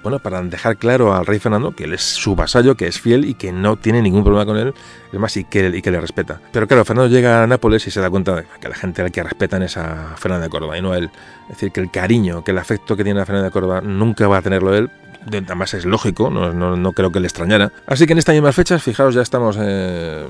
bueno, 0.03 0.19
para 0.19 0.43
dejar 0.43 0.77
claro 0.77 1.15
al 1.15 1.27
rey 1.27 1.39
Fernando 1.39 1.73
que 1.73 1.85
él 1.85 1.95
es 1.95 2.03
su 2.03 2.35
vasallo, 2.35 2.77
que 2.77 2.87
es 2.87 3.01
fiel 3.01 3.25
y 3.25 3.35
que 3.35 3.53
no 3.53 3.77
tiene 3.77 4.03
ningún 4.03 4.25
problema 4.25 4.45
con 4.47 4.57
él, 4.57 4.75
es 5.13 5.19
más, 5.19 5.37
y 5.37 5.45
que, 5.45 5.69
y 5.69 5.83
que 5.83 5.91
le 5.91 6.01
respeta. 6.01 6.41
Pero 6.53 6.67
claro, 6.67 6.85
Fernando 6.85 7.09
llega 7.09 7.43
a 7.43 7.47
Nápoles 7.47 7.87
y 7.87 7.91
se 7.91 8.01
da 8.01 8.11
cuenta 8.11 8.37
de 8.37 8.45
que 8.61 8.69
la 8.69 8.75
gente 8.75 9.03
al 9.03 9.13
que 9.13 9.23
respetan 9.23 9.63
es 9.63 9.77
a 9.77 10.17
Fernando 10.17 10.45
de 10.45 10.51
Córdoba 10.51 10.77
y 10.77 10.83
no 10.83 10.93
a 10.93 10.99
él. 10.99 11.11
Es 11.45 11.57
decir, 11.57 11.71
que 11.71 11.81
el 11.81 11.91
cariño, 11.91 12.43
que 12.43 12.51
el 12.51 12.59
afecto 12.59 12.97
que 12.97 13.05
tiene 13.05 13.21
a 13.21 13.27
Fernando 13.27 13.47
de 13.47 13.53
Córdoba 13.53 13.81
nunca 13.81 14.27
va 14.27 14.39
a 14.39 14.43
tenerlo 14.43 14.75
él, 14.75 14.91
además 15.27 15.75
es 15.75 15.85
lógico, 15.85 16.31
no, 16.31 16.53
no, 16.53 16.93
creo 16.93 17.13
que 17.13 17.21
le 17.21 17.27
extrañara. 17.27 17.73
Así 17.87 18.07
que 18.07 18.13
en 18.13 18.19
estas 18.19 18.35
mismas 18.35 18.55
fechas, 18.55 18.83
fijaos, 18.83 19.15
ya 19.15 19.23
estamos... 19.23 19.57
Eh, 19.61 20.27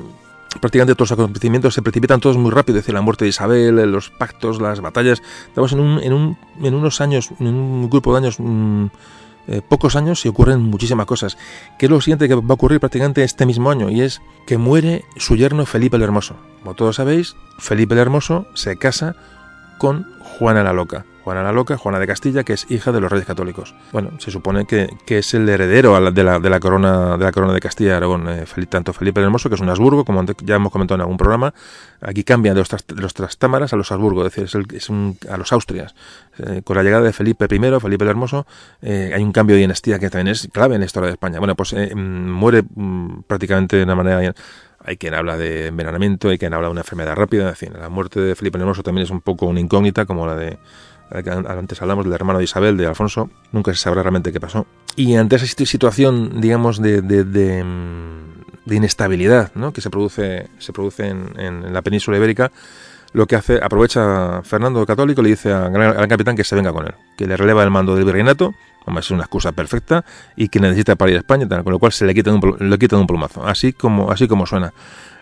prácticamente 0.61 0.95
todos 0.95 1.11
los 1.11 1.19
acontecimientos 1.19 1.73
se 1.73 1.81
precipitan 1.81 2.21
todos 2.21 2.37
muy 2.37 2.51
rápido, 2.51 2.79
es 2.79 2.85
decir, 2.85 2.95
la 2.95 3.01
muerte 3.01 3.25
de 3.25 3.31
Isabel, 3.31 3.77
los 3.91 4.11
pactos, 4.11 4.61
las 4.61 4.81
batallas. 4.83 5.23
Estamos 5.47 5.73
en, 5.73 5.81
un, 5.81 5.99
en, 6.03 6.13
un, 6.13 6.37
en 6.63 6.75
unos 6.75 7.01
años, 7.01 7.31
en 7.41 7.47
un 7.47 7.89
grupo 7.89 8.13
de 8.13 8.19
años... 8.19 8.37
Mm, 8.39 8.87
eh, 9.49 9.61
pocos 9.67 9.97
años 9.97 10.25
y 10.25 10.29
ocurren 10.29 10.63
muchísimas 10.63 11.07
cosas. 11.07 11.37
Que 11.79 11.87
es 11.87 11.91
lo 11.91 12.01
siguiente 12.01 12.29
que 12.29 12.35
va 12.35 12.43
a 12.49 12.55
ocurrir 12.55 12.81
prácticamente 12.81 13.25
este 13.25 13.47
mismo 13.47 13.71
año 13.71 13.91
y 13.91 14.03
es 14.03 14.21
que 14.47 14.59
muere 14.59 15.05
su 15.17 15.37
yerno 15.37 15.67
Felipe 15.67 15.97
el 15.97 16.03
Hermoso. 16.03 16.37
Como 16.61 16.75
todos 16.75 16.97
sabéis, 16.97 17.37
Felipe 17.59 17.95
el 17.95 18.01
Hermoso 18.01 18.47
se 18.55 18.77
casa 18.77 19.17
con 19.79 20.07
Juana 20.21 20.63
la 20.63 20.73
Loca. 20.73 21.05
Juana 21.25 21.43
la 21.43 21.53
Loca, 21.53 21.77
Juana 21.77 21.99
de 21.99 22.07
Castilla, 22.07 22.43
que 22.43 22.53
es 22.53 22.71
hija 22.71 22.93
de 22.93 23.01
los 23.01 23.11
reyes 23.11 23.27
católicos. 23.27 23.75
Bueno, 23.93 24.11
se 24.19 24.31
supone 24.31 24.67
que, 24.67 24.89
es 25.07 25.35
el 25.35 25.49
heredero 25.49 25.95
de, 26.11 26.25
la, 26.25 26.39
de, 26.41 26.51
la, 26.51 26.61
corona, 26.61 27.17
de 27.17 27.25
la 27.25 27.33
corona 27.33 27.53
de 27.53 27.61
Castilla 27.61 27.97
Aragón, 27.97 28.29
eh, 28.29 28.45
tanto 28.69 28.93
Felipe 28.93 29.21
el 29.21 29.27
Hermoso, 29.27 29.49
que 29.49 29.55
es 29.55 29.61
un 29.61 29.69
Habsburgo, 29.69 30.05
como 30.05 30.25
ya 30.43 30.57
hemos 30.57 30.73
comentado 30.73 30.97
en 30.97 31.01
algún 31.03 31.17
programa, 31.17 31.55
aquí 32.01 32.25
cambian 32.25 32.55
de 32.55 32.65
los, 32.97 33.15
trastámaras 33.15 33.73
a 33.73 33.77
los 33.77 33.93
Habsburgo, 33.93 34.27
es 34.27 34.35
decir, 34.35 34.67
es, 34.73 34.91
a 35.29 35.37
los 35.37 35.53
Austrias. 35.53 35.95
Eh, 36.39 36.63
con 36.65 36.77
la 36.77 36.83
llegada 36.83 37.05
de 37.05 37.13
Felipe 37.13 37.45
I, 37.45 37.81
Felipe 37.81 38.05
el 38.05 38.11
Hermoso, 38.11 38.47
eh, 38.81 39.13
hay 39.15 39.23
un 39.23 39.33
cambio 39.33 39.55
de 39.55 39.63
dinastía 39.63 39.99
que 39.99 40.11
también 40.11 40.29
es 40.29 40.49
clave 40.53 40.75
en 40.75 40.81
la 40.81 40.87
historia 40.87 41.07
de 41.07 41.13
España. 41.13 41.39
Bueno, 41.39 41.55
pues 41.55 41.75
mm, 41.75 42.31
muere 42.31 42.63
mm, 42.63 43.23
prácticamente 43.27 43.77
de 43.77 43.85
una 43.85 43.95
manera 43.95 44.35
hay 44.85 44.97
quien 44.97 45.15
habla 45.15 45.37
de 45.37 45.69
envenenamiento, 45.69 46.29
hay 46.29 46.39
quien 46.39 46.55
habla 46.55 46.67
de 46.69 46.73
una 46.73 46.81
enfermedad 46.81 47.15
rápida. 47.15 47.51
En 47.51 47.57
fin, 47.57 47.73
la 47.79 47.89
muerte 47.89 48.21
de 48.21 48.35
Felipe 48.35 48.59
el 48.59 48.63
Hermoso 48.63 48.83
también 48.83 49.05
es 49.05 49.11
un 49.11 49.21
poco 49.21 49.47
una 49.47 49.61
incógnita, 49.61 50.07
como 50.07 50.27
la 50.27 50.35
de 50.35 50.59
antes 51.15 51.83
hablamos 51.83 52.05
del 52.05 52.15
hermano 52.15 52.39
de 52.39 52.45
Isabel, 52.45 52.77
de 52.77 52.87
Alfonso, 52.87 53.31
nunca 53.53 53.73
se 53.73 53.79
sabrá 53.79 54.03
realmente 54.03 54.33
qué 54.33 54.41
pasó. 54.41 54.67
Y 54.97 55.15
ante 55.17 55.37
esa 55.37 55.47
situación, 55.47 56.41
digamos, 56.41 56.81
de, 56.81 57.03
de, 57.03 57.65
mm, 57.65 58.75
inestabilidad 58.75 59.53
¿no? 59.55 59.73
que 59.73 59.81
se 59.81 59.91
produce, 59.91 60.49
se 60.59 60.73
produce 60.73 61.09
en, 61.09 61.73
la 61.73 61.83
península 61.83 62.17
ibérica, 62.17 62.51
lo 63.13 63.27
que 63.27 63.37
hace, 63.37 63.61
aprovecha 63.63 64.41
Fernando 64.43 64.87
Católico, 64.87 65.21
le 65.21 65.31
dice 65.31 65.53
al 65.53 65.71
gran, 65.71 66.09
capitán 66.09 66.35
que 66.35 66.45
se 66.45 66.57
venga 66.57 66.73
con 66.73 66.87
él, 66.87 66.95
que 67.17 67.27
le 67.27 67.37
releva 67.37 67.63
el 67.63 67.71
mando 67.71 67.95
del 67.95 68.07
virreinato, 68.07 68.55
como 68.85 68.99
es 68.99 69.11
una 69.11 69.23
excusa 69.23 69.53
perfecta, 69.53 70.05
y 70.35 70.49
que 70.49 70.61
necesita 70.61 70.97
para 70.97 71.11
ir 71.11 71.19
a 71.19 71.21
España, 71.21 71.47
con 71.47 71.73
lo 71.73 71.79
cual 71.79 71.93
se 71.93 72.07
le 72.07 72.15
quita 72.15 72.33
un, 72.33 72.57
le 72.59 72.79
quitan 72.79 73.01
un 73.01 73.07
plumazo, 73.07 73.47
así 73.47 73.75
como, 73.75 74.11
así 74.11 74.27
como 74.29 74.47
suena. 74.47 74.73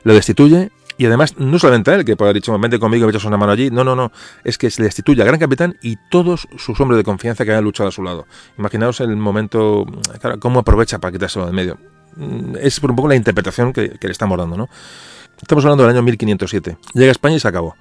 Lo 0.05 0.15
destituye 0.15 0.71
y 1.01 1.07
además, 1.07 1.39
no 1.39 1.59
solamente 1.59 1.95
él, 1.95 2.05
que 2.05 2.15
puede 2.15 2.29
haber 2.29 2.43
dicho, 2.43 2.59
vente 2.59 2.79
conmigo 2.79 3.07
me 3.07 3.11
echas 3.11 3.25
una 3.25 3.39
mano 3.39 3.53
allí. 3.53 3.71
No, 3.71 3.85
no, 3.85 3.97
no. 3.97 4.13
Es 4.45 4.59
que 4.59 4.71
se 4.71 4.83
le 4.83 4.85
destituye 4.85 5.23
al 5.23 5.29
gran 5.29 5.41
capitán 5.41 5.79
y 5.81 5.97
todos 6.11 6.47
sus 6.59 6.79
hombres 6.79 6.99
de 6.99 7.05
confianza 7.05 7.43
que 7.43 7.53
habían 7.53 7.65
luchado 7.65 7.89
a 7.89 7.91
su 7.91 8.03
lado. 8.03 8.27
Imaginaos 8.59 9.01
el 9.01 9.17
momento, 9.17 9.87
claro, 10.21 10.39
cómo 10.39 10.61
aprovecha 10.61 10.99
para 10.99 11.11
quitárselo 11.11 11.47
de 11.47 11.53
medio. 11.53 11.79
Mm, 12.17 12.57
es 12.61 12.81
por 12.81 12.91
un 12.91 12.97
poco 12.97 13.09
la 13.09 13.17
interpretación 13.17 13.73
que, 13.73 13.97
le 13.99 14.11
estamos 14.11 14.37
dando, 14.37 14.59
¿no? 14.59 14.69
Estamos 15.41 15.65
hablando 15.65 15.85
del 15.85 15.97
año 15.97 16.03
1507. 16.03 16.77
Llega 16.93 17.09
a 17.09 17.13
España 17.13 17.37
y 17.37 17.41
se 17.41 17.49
acabó. 17.49 17.77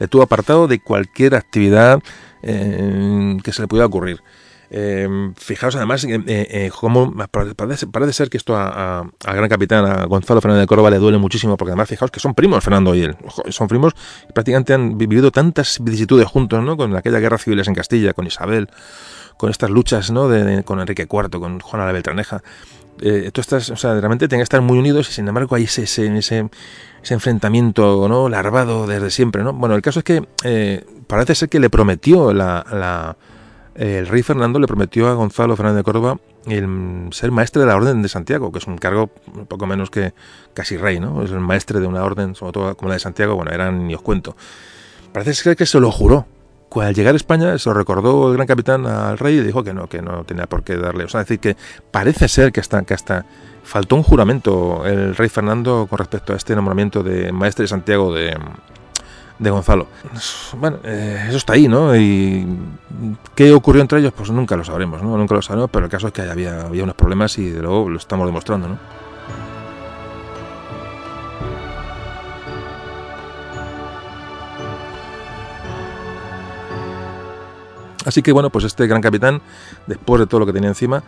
Le 0.00 0.08
tuvo 0.08 0.22
apartado 0.24 0.66
de 0.66 0.80
cualquier 0.80 1.36
actividad 1.36 2.02
eh, 2.42 3.36
que 3.44 3.52
se 3.52 3.62
le 3.62 3.68
pudiera 3.68 3.86
ocurrir. 3.86 4.18
Eh, 4.76 5.08
fijaos 5.36 5.76
además 5.76 6.02
eh, 6.02 6.20
eh, 6.26 6.70
cómo 6.80 7.14
parece, 7.30 8.12
ser 8.12 8.28
que 8.28 8.36
esto 8.36 8.56
a, 8.56 9.08
gran 9.22 9.48
capitán, 9.48 9.86
a 9.86 10.04
Gonzalo 10.06 10.40
Fernández 10.40 10.62
de 10.62 10.66
Córdoba, 10.66 10.90
le 10.90 10.98
duele 10.98 11.16
muchísimo, 11.16 11.56
porque 11.56 11.70
además 11.70 11.88
fijaos 11.88 12.10
que 12.10 12.18
son 12.18 12.34
primos 12.34 12.64
Fernando 12.64 12.92
y 12.92 13.02
él. 13.02 13.16
Son 13.50 13.68
primos 13.68 13.94
y 14.28 14.32
prácticamente 14.32 14.74
han 14.74 14.98
vivido 14.98 15.30
tantas 15.30 15.78
vicisitudes 15.80 16.26
juntos, 16.26 16.60
¿no? 16.64 16.76
Con 16.76 16.96
aquella 16.96 17.20
guerra 17.20 17.38
civiles 17.38 17.68
en 17.68 17.76
Castilla, 17.76 18.14
con 18.14 18.26
Isabel, 18.26 18.68
con 19.36 19.48
estas 19.48 19.70
luchas, 19.70 20.10
¿no? 20.10 20.28
De, 20.28 20.64
con 20.64 20.80
Enrique 20.80 21.06
IV, 21.08 21.38
con 21.38 21.60
Juana 21.60 21.86
la 21.86 21.92
Beltraneja. 21.92 22.42
Eh, 23.00 23.30
estás, 23.32 23.70
o 23.70 23.76
sea, 23.76 23.92
realmente 23.92 24.26
tienen 24.26 24.40
que 24.40 24.44
estar 24.44 24.60
muy 24.60 24.76
unidos 24.76 25.08
y 25.08 25.12
sin 25.12 25.28
embargo 25.28 25.54
hay 25.54 25.64
ese, 25.64 25.84
ese, 25.84 26.16
ese, 26.16 26.48
enfrentamiento 27.10 28.08
¿no? 28.08 28.28
larvado 28.28 28.88
desde 28.88 29.10
siempre. 29.10 29.44
¿no? 29.44 29.52
Bueno, 29.52 29.76
el 29.76 29.82
caso 29.82 30.00
es 30.00 30.04
que 30.04 30.26
eh, 30.42 30.84
parece 31.06 31.36
ser 31.36 31.48
que 31.48 31.60
le 31.60 31.70
prometió 31.70 32.32
la 32.32 33.16
el 33.74 34.06
rey 34.06 34.22
Fernando 34.22 34.58
le 34.58 34.66
prometió 34.66 35.08
a 35.08 35.14
Gonzalo 35.14 35.56
Fernández 35.56 35.78
de 35.78 35.84
Córdoba 35.84 36.18
el 36.46 37.08
ser 37.12 37.30
maestre 37.30 37.60
de 37.60 37.66
la 37.66 37.76
Orden 37.76 38.02
de 38.02 38.08
Santiago, 38.08 38.52
que 38.52 38.58
es 38.58 38.66
un 38.66 38.78
cargo 38.78 39.08
poco 39.48 39.66
menos 39.66 39.90
que 39.90 40.12
casi 40.52 40.76
rey, 40.76 41.00
¿no? 41.00 41.22
Es 41.22 41.30
el 41.30 41.40
maestre 41.40 41.80
de 41.80 41.86
una 41.86 42.04
orden, 42.04 42.34
sobre 42.34 42.52
todo 42.52 42.76
como 42.76 42.88
la 42.88 42.94
de 42.94 43.00
Santiago, 43.00 43.34
bueno, 43.34 43.50
eran 43.50 43.86
ni 43.86 43.94
os 43.94 44.02
cuento. 44.02 44.36
Parece 45.12 45.34
ser 45.34 45.56
que 45.56 45.66
se 45.66 45.80
lo 45.80 45.90
juró. 45.90 46.26
Al 46.74 46.92
llegar 46.92 47.14
a 47.14 47.16
España 47.16 47.56
se 47.56 47.68
lo 47.68 47.74
recordó 47.74 48.28
el 48.30 48.34
gran 48.34 48.48
capitán 48.48 48.84
al 48.86 49.16
rey 49.16 49.36
y 49.36 49.42
dijo 49.42 49.62
que 49.62 49.72
no, 49.72 49.88
que 49.88 50.02
no 50.02 50.24
tenía 50.24 50.46
por 50.46 50.64
qué 50.64 50.76
darle. 50.76 51.04
O 51.04 51.08
sea, 51.08 51.20
decir 51.20 51.38
que 51.38 51.56
parece 51.92 52.26
ser 52.26 52.50
que 52.50 52.58
hasta, 52.58 52.82
que 52.82 52.94
hasta 52.94 53.26
faltó 53.62 53.94
un 53.94 54.02
juramento 54.02 54.84
el 54.84 55.14
rey 55.14 55.28
Fernando 55.28 55.86
con 55.88 55.98
respecto 55.98 56.32
a 56.32 56.36
este 56.36 56.56
nombramiento 56.56 57.04
de 57.04 57.30
maestre 57.30 57.62
de 57.62 57.68
Santiago 57.68 58.12
de, 58.12 58.36
de 59.38 59.50
Gonzalo. 59.50 59.86
Bueno, 60.58 60.78
eh, 60.84 61.26
eso 61.28 61.36
está 61.36 61.54
ahí, 61.54 61.68
¿no? 61.68 61.94
Y 61.96 62.46
qué 63.34 63.52
ocurrió 63.52 63.82
entre 63.82 63.98
ellos, 64.00 64.12
pues 64.16 64.30
nunca 64.30 64.56
lo 64.56 64.64
sabremos, 64.64 65.02
¿no? 65.02 65.16
Nunca 65.16 65.34
lo 65.34 65.42
sabremos, 65.42 65.70
pero 65.70 65.86
el 65.86 65.90
caso 65.90 66.08
es 66.08 66.12
que 66.12 66.22
había, 66.22 66.62
había 66.62 66.84
unos 66.84 66.94
problemas 66.94 67.36
y 67.38 67.50
de 67.50 67.60
luego 67.60 67.88
lo 67.88 67.98
estamos 67.98 68.26
demostrando, 68.26 68.68
¿no? 68.68 68.78
Así 78.04 78.22
que 78.22 78.32
bueno, 78.32 78.50
pues 78.50 78.64
este 78.66 78.86
gran 78.86 79.00
capitán, 79.00 79.40
después 79.86 80.20
de 80.20 80.26
todo 80.26 80.40
lo 80.40 80.46
que 80.46 80.52
tenía 80.52 80.68
encima, 80.68 81.02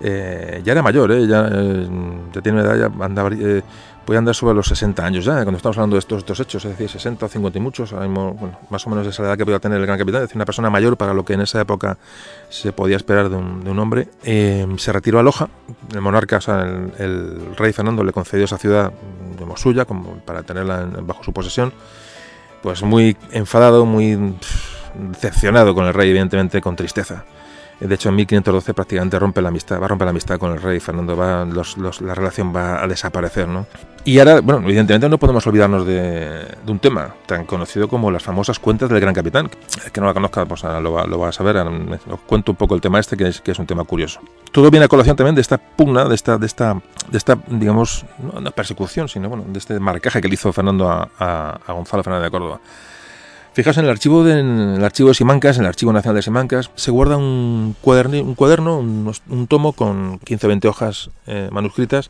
eh, 0.00 0.62
ya 0.64 0.72
era 0.72 0.82
mayor, 0.82 1.12
¿eh? 1.12 1.26
ya, 1.26 1.48
ya, 1.48 2.40
tiene 2.40 2.60
una 2.60 2.62
edad, 2.62 2.88
ya 2.88 3.04
andaba, 3.04 3.30
podía 4.08 4.20
andar 4.20 4.34
sobre 4.34 4.54
los 4.54 4.66
60 4.66 5.04
años 5.04 5.26
ya, 5.26 5.34
cuando 5.42 5.58
estamos 5.58 5.76
hablando 5.76 5.96
de 5.96 5.98
estos, 5.98 6.20
estos 6.20 6.40
hechos, 6.40 6.64
es 6.64 6.70
decir, 6.70 6.88
60 6.88 7.26
o 7.26 7.28
50 7.28 7.58
y 7.58 7.60
muchos, 7.60 7.92
bueno, 7.92 8.58
más 8.70 8.86
o 8.86 8.88
menos 8.88 9.06
esa 9.06 9.22
edad 9.22 9.36
que 9.36 9.44
podía 9.44 9.58
tener 9.58 9.78
el 9.78 9.84
gran 9.84 9.98
capitán, 9.98 10.22
es 10.22 10.28
decir, 10.28 10.38
una 10.38 10.46
persona 10.46 10.70
mayor 10.70 10.96
para 10.96 11.12
lo 11.12 11.26
que 11.26 11.34
en 11.34 11.42
esa 11.42 11.60
época 11.60 11.98
se 12.48 12.72
podía 12.72 12.96
esperar 12.96 13.28
de 13.28 13.36
un, 13.36 13.62
de 13.62 13.70
un 13.70 13.78
hombre. 13.78 14.08
se 14.22 14.92
retiró 14.94 15.18
a 15.18 15.22
Loja, 15.22 15.50
el 15.92 16.00
monarca, 16.00 16.38
o 16.38 16.40
sea, 16.40 16.62
el, 16.62 17.54
rey 17.58 17.74
Fernando 17.74 18.02
le 18.02 18.12
concedió 18.12 18.46
esa 18.46 18.56
ciudad 18.56 18.94
como 19.38 19.58
suya, 19.58 19.84
como 19.84 20.14
para 20.20 20.42
tenerla 20.42 20.84
en, 20.84 21.06
bajo 21.06 21.22
su 21.22 21.34
posesión, 21.34 21.74
pues 22.62 22.82
muy 22.82 23.14
enfadado, 23.32 23.84
muy 23.84 24.38
decepcionado 25.20 25.74
con 25.74 25.84
el 25.84 25.92
rey, 25.92 26.08
evidentemente 26.08 26.62
con 26.62 26.76
tristeza. 26.76 27.26
De 27.80 27.94
hecho, 27.94 28.08
en 28.08 28.16
1512 28.16 28.74
prácticamente 28.74 29.18
rompe 29.18 29.40
la 29.40 29.48
amistad, 29.48 29.80
va 29.80 29.84
a 29.84 29.88
romper 29.88 30.06
la 30.06 30.10
amistad 30.10 30.38
con 30.38 30.52
el 30.52 30.60
rey 30.60 30.80
Fernando, 30.80 31.16
va, 31.16 31.44
la 31.44 32.14
relación 32.14 32.54
va 32.54 32.82
a 32.82 32.88
desaparecer, 32.88 33.46
¿no? 33.46 33.66
Y 34.04 34.18
ahora, 34.18 34.40
bueno, 34.40 34.62
evidentemente 34.64 35.08
no 35.08 35.18
podemos 35.18 35.46
olvidarnos 35.46 35.86
de, 35.86 36.56
un 36.66 36.78
tema 36.78 37.14
tan 37.26 37.44
conocido 37.44 37.88
como 37.88 38.10
las 38.10 38.22
famosas 38.22 38.58
cuentas 38.58 38.88
del 38.88 39.00
Gran 39.00 39.14
Capitán. 39.14 39.50
El 39.84 39.92
que 39.92 40.00
no 40.00 40.06
la 40.06 40.14
conozca, 40.14 40.46
pues 40.46 40.64
ahora 40.64 40.80
lo, 40.80 41.06
lo 41.06 41.18
va 41.18 41.28
a 41.28 41.32
saber. 41.32 41.56
Os 41.56 42.20
cuento 42.26 42.52
un 42.52 42.56
poco 42.56 42.74
el 42.74 42.80
tema 42.80 42.98
este, 43.00 43.16
que 43.16 43.28
es, 43.28 43.40
que 43.42 43.50
es 43.50 43.58
un 43.58 43.66
tema 43.66 43.84
curioso. 43.84 44.20
Todo 44.50 44.70
viene 44.70 44.86
a 44.86 44.88
colación 44.88 45.14
también 45.14 45.34
de 45.34 45.42
esta 45.42 45.58
pugna, 45.58 46.06
de 46.06 46.14
esta, 46.14 46.38
de 46.38 46.46
esta, 46.46 46.80
de 47.10 47.18
esta 47.18 47.38
digamos, 47.48 48.06
no, 48.18 48.50
persecución, 48.50 49.08
sino 49.08 49.28
bueno, 49.28 49.44
de 49.46 49.58
este 49.58 49.78
marcaje 49.78 50.22
que 50.22 50.28
le 50.28 50.34
hizo 50.34 50.52
Fernando 50.54 50.88
a, 50.88 51.60
a 51.66 51.72
Gonzalo 51.72 52.02
Fernández 52.02 52.24
de 52.24 52.30
Córdoba. 52.30 52.60
Fijaos 53.58 53.76
en 53.78 53.86
el 53.86 53.90
archivo 53.90 54.22
de, 54.22 54.38
en 54.38 54.60
el 54.76 54.84
archivo 54.84 55.08
de 55.08 55.16
Simancas, 55.16 55.56
en 55.56 55.64
el 55.64 55.68
archivo 55.68 55.92
nacional 55.92 56.14
de 56.14 56.22
Simancas, 56.22 56.70
se 56.76 56.92
guarda 56.92 57.16
un, 57.16 57.74
cuaderno, 57.80 58.22
un, 58.22 58.36
cuaderno, 58.36 58.78
un, 58.78 59.46
tomo 59.48 59.72
con 59.72 60.20
15 60.20 60.46
o 60.46 60.48
20 60.48 60.68
hojas 60.68 61.10
eh, 61.26 61.48
manuscritas 61.50 62.08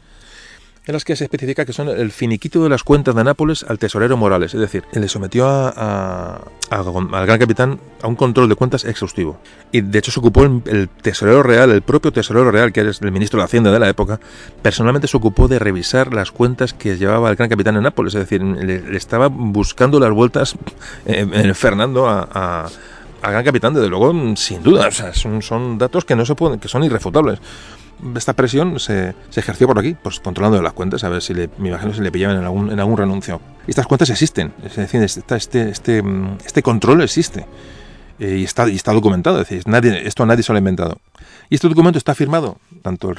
en 0.88 0.94
las 0.94 1.04
que 1.04 1.16
se 1.16 1.24
especifica 1.24 1.66
que 1.66 1.74
son 1.74 1.88
el 1.88 2.10
finiquito 2.10 2.62
de 2.62 2.70
las 2.70 2.82
cuentas 2.82 3.14
de 3.14 3.22
Nápoles 3.22 3.62
al 3.68 3.78
tesorero 3.78 4.16
Morales, 4.16 4.54
es 4.54 4.60
decir, 4.60 4.84
le 4.92 5.06
sometió 5.06 5.46
a, 5.46 6.40
al 6.70 7.26
gran 7.26 7.38
capitán 7.38 7.78
a 8.02 8.08
un 8.08 8.16
control 8.16 8.48
de 8.48 8.54
cuentas 8.54 8.86
exhaustivo. 8.86 9.38
Y 9.70 9.82
de 9.82 9.98
hecho 9.98 10.10
se 10.10 10.18
ocupó 10.20 10.44
el, 10.44 10.88
tesorero 11.02 11.42
real, 11.42 11.70
el 11.72 11.82
propio 11.82 12.10
tesorero 12.10 12.50
real, 12.50 12.72
que 12.72 12.80
es 12.80 13.02
el 13.02 13.12
ministro 13.12 13.38
de 13.38 13.44
Hacienda 13.44 13.70
de 13.70 13.78
la 13.78 13.90
época, 13.90 14.18
personalmente 14.62 15.08
se 15.08 15.16
ocupó 15.18 15.46
de 15.46 15.58
revisar 15.58 16.14
las 16.14 16.30
cuentas 16.30 16.72
que 16.72 16.96
llevaba 16.96 17.28
el 17.28 17.36
gran 17.36 17.50
capitán 17.50 17.76
en 17.76 17.82
Nápoles, 17.82 18.14
es 18.14 18.20
decir, 18.20 18.42
le, 18.42 18.96
estaba 18.96 19.28
buscando 19.28 20.00
las 20.00 20.10
vueltas 20.10 20.56
eh, 21.04 21.52
Fernando 21.52 22.08
a, 22.08 22.66
al 23.20 23.32
gran 23.32 23.44
capitán, 23.44 23.74
desde 23.74 23.90
luego, 23.90 24.14
sin 24.36 24.62
duda, 24.62 24.90
son, 24.90 25.42
son 25.42 25.76
datos 25.76 26.06
que 26.06 26.16
no 26.16 26.24
se 26.24 26.34
pueden, 26.34 26.58
que 26.58 26.68
son 26.68 26.82
irrefutables 26.82 27.40
esta 28.16 28.32
presión 28.32 28.78
se, 28.78 29.14
ejerció 29.34 29.66
por 29.66 29.78
aquí, 29.78 29.96
pues 30.02 30.20
controlando 30.20 30.60
las 30.62 30.72
cuentas, 30.72 31.04
a 31.04 31.08
ver 31.08 31.22
si 31.22 31.34
le, 31.34 31.48
me 31.58 31.68
imagino 31.68 31.92
si 31.92 32.00
le 32.00 32.12
pillaban 32.12 32.36
en 32.36 32.44
algún, 32.44 32.70
en 32.70 32.80
algún 32.80 32.96
renuncio. 32.96 33.40
Estas 33.66 33.86
cuentas 33.86 34.10
existen, 34.10 34.52
es 34.64 34.76
decir, 34.76 35.02
este, 35.02 35.68
este, 35.68 36.02
este 36.44 36.62
control 36.62 37.02
existe 37.02 37.46
eh, 38.18 38.38
y, 38.38 38.44
está, 38.44 38.68
y 38.68 38.76
está 38.76 38.92
documentado, 38.92 39.40
es 39.40 39.48
decir, 39.48 39.64
nadie, 39.66 40.06
esto 40.06 40.26
nadie 40.26 40.42
se 40.42 40.52
lo 40.52 40.56
ha 40.56 40.60
inventado. 40.60 40.98
Y 41.50 41.54
este 41.54 41.68
documento 41.68 41.98
está 41.98 42.14
firmado 42.14 42.58
tanto 42.82 43.12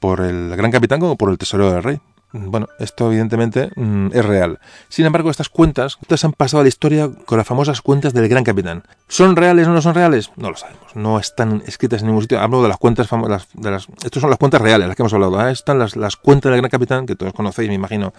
por 0.00 0.20
el 0.20 0.56
gran 0.56 0.70
capitán 0.70 1.00
como 1.00 1.16
por 1.16 1.30
el 1.30 1.38
tesorero 1.38 1.72
del 1.72 1.82
rey. 1.82 2.00
Bueno, 2.46 2.68
esto 2.78 3.08
evidentemente 3.08 3.70
mm, 3.74 4.08
es 4.12 4.24
real. 4.24 4.58
Sin 4.88 5.06
embargo, 5.06 5.30
estas 5.30 5.48
cuentas 5.48 5.98
estas 6.00 6.24
han 6.24 6.32
pasado 6.32 6.60
a 6.60 6.64
la 6.64 6.68
historia 6.68 7.10
con 7.26 7.38
las 7.38 7.46
famosas 7.46 7.82
cuentas 7.82 8.12
del 8.12 8.28
Gran 8.28 8.44
Capitán. 8.44 8.84
¿Son 9.08 9.36
reales 9.36 9.66
o 9.66 9.72
no 9.72 9.82
son 9.82 9.94
reales? 9.94 10.30
No 10.36 10.50
lo 10.50 10.56
sabemos. 10.56 10.94
No 10.94 11.18
están 11.18 11.62
escritas 11.66 12.00
en 12.00 12.08
ningún 12.08 12.22
sitio. 12.22 12.40
Hablo 12.40 12.62
de 12.62 12.68
las 12.68 12.78
cuentas 12.78 13.08
famosas. 13.08 13.48
Las, 13.60 13.88
estas 14.04 14.20
son 14.20 14.30
las 14.30 14.38
cuentas 14.38 14.60
reales, 14.60 14.86
las 14.86 14.96
que 14.96 15.02
hemos 15.02 15.12
hablado. 15.12 15.46
¿eh? 15.46 15.52
Están 15.52 15.78
las, 15.78 15.96
las, 15.96 16.16
cuentas 16.16 16.50
del 16.50 16.60
Gran 16.60 16.70
Capitán, 16.70 17.06
que 17.06 17.16
todos 17.16 17.32
conocéis, 17.32 17.68
me 17.68 17.74
imagino, 17.74 18.12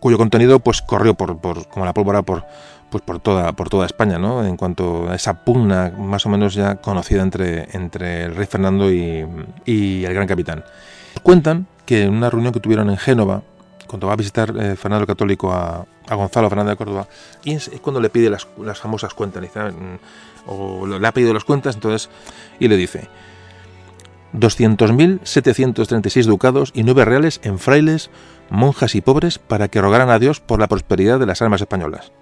cuyo 0.00 0.18
contenido 0.18 0.60
pues 0.60 0.82
corrió 0.82 1.14
por, 1.14 1.38
por 1.38 1.68
como 1.68 1.84
la 1.84 1.94
pólvora 1.94 2.22
por, 2.22 2.44
pues 2.90 3.02
por 3.02 3.20
toda, 3.20 3.52
por 3.52 3.68
toda 3.68 3.86
España, 3.86 4.18
¿no? 4.18 4.44
En 4.44 4.56
cuanto 4.56 5.10
a 5.10 5.14
esa 5.14 5.44
pugna 5.44 5.92
más 5.96 6.26
o 6.26 6.28
menos 6.28 6.54
ya 6.54 6.76
conocida 6.76 7.22
entre, 7.22 7.68
entre 7.76 8.24
el 8.24 8.34
rey 8.34 8.46
Fernando 8.46 8.90
y, 8.90 9.26
y 9.64 10.04
el 10.04 10.14
Gran 10.14 10.26
Capitán. 10.26 10.64
Cuentan 11.22 11.66
que 11.86 12.02
en 12.02 12.14
una 12.14 12.30
reunión 12.30 12.52
que 12.52 12.60
tuvieron 12.60 12.90
en 12.90 12.96
Génova, 12.96 13.42
cuando 13.86 14.06
va 14.06 14.14
a 14.14 14.16
visitar 14.16 14.50
eh, 14.56 14.76
Fernando 14.76 15.02
el 15.02 15.06
Católico 15.06 15.52
a, 15.52 15.86
Gonzalo 16.08 16.48
Fernando 16.48 16.70
de 16.70 16.76
Córdoba, 16.76 17.08
y 17.44 17.52
es, 17.52 17.70
cuando 17.80 18.00
le 18.00 18.10
pide 18.10 18.30
las, 18.30 18.46
famosas 18.78 19.14
cuentas, 19.14 19.42
le 19.42 19.50
ah, 19.54 19.70
mm", 19.70 20.50
o 20.50 20.86
le 20.86 21.06
ha 21.06 21.12
pedido 21.12 21.32
las 21.32 21.44
cuentas, 21.44 21.74
entonces, 21.74 22.10
y 22.58 22.68
le 22.68 22.76
dice, 22.76 23.08
200.736 24.34 26.24
ducados 26.24 26.72
y 26.74 26.82
nueve 26.82 27.04
reales 27.04 27.40
en 27.44 27.58
frailes, 27.58 28.10
monjas 28.50 28.94
y 28.94 29.00
pobres 29.00 29.38
para 29.38 29.68
que 29.68 29.80
rogaran 29.80 30.10
a 30.10 30.18
Dios 30.18 30.40
por 30.40 30.60
la 30.60 30.66
prosperidad 30.66 31.20
de 31.20 31.26
las 31.26 31.40
almas 31.40 31.60
españolas. 31.60 32.12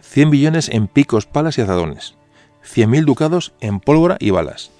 100 0.00 0.30
millones 0.30 0.68
en 0.68 0.88
picos, 0.88 1.26
palas 1.26 1.58
y 1.58 1.60
azadones. 1.60 2.14
100.000 2.64 3.04
ducados 3.04 3.52
en 3.60 3.80
pólvora 3.80 4.16
y 4.20 4.30
balas. 4.30 4.70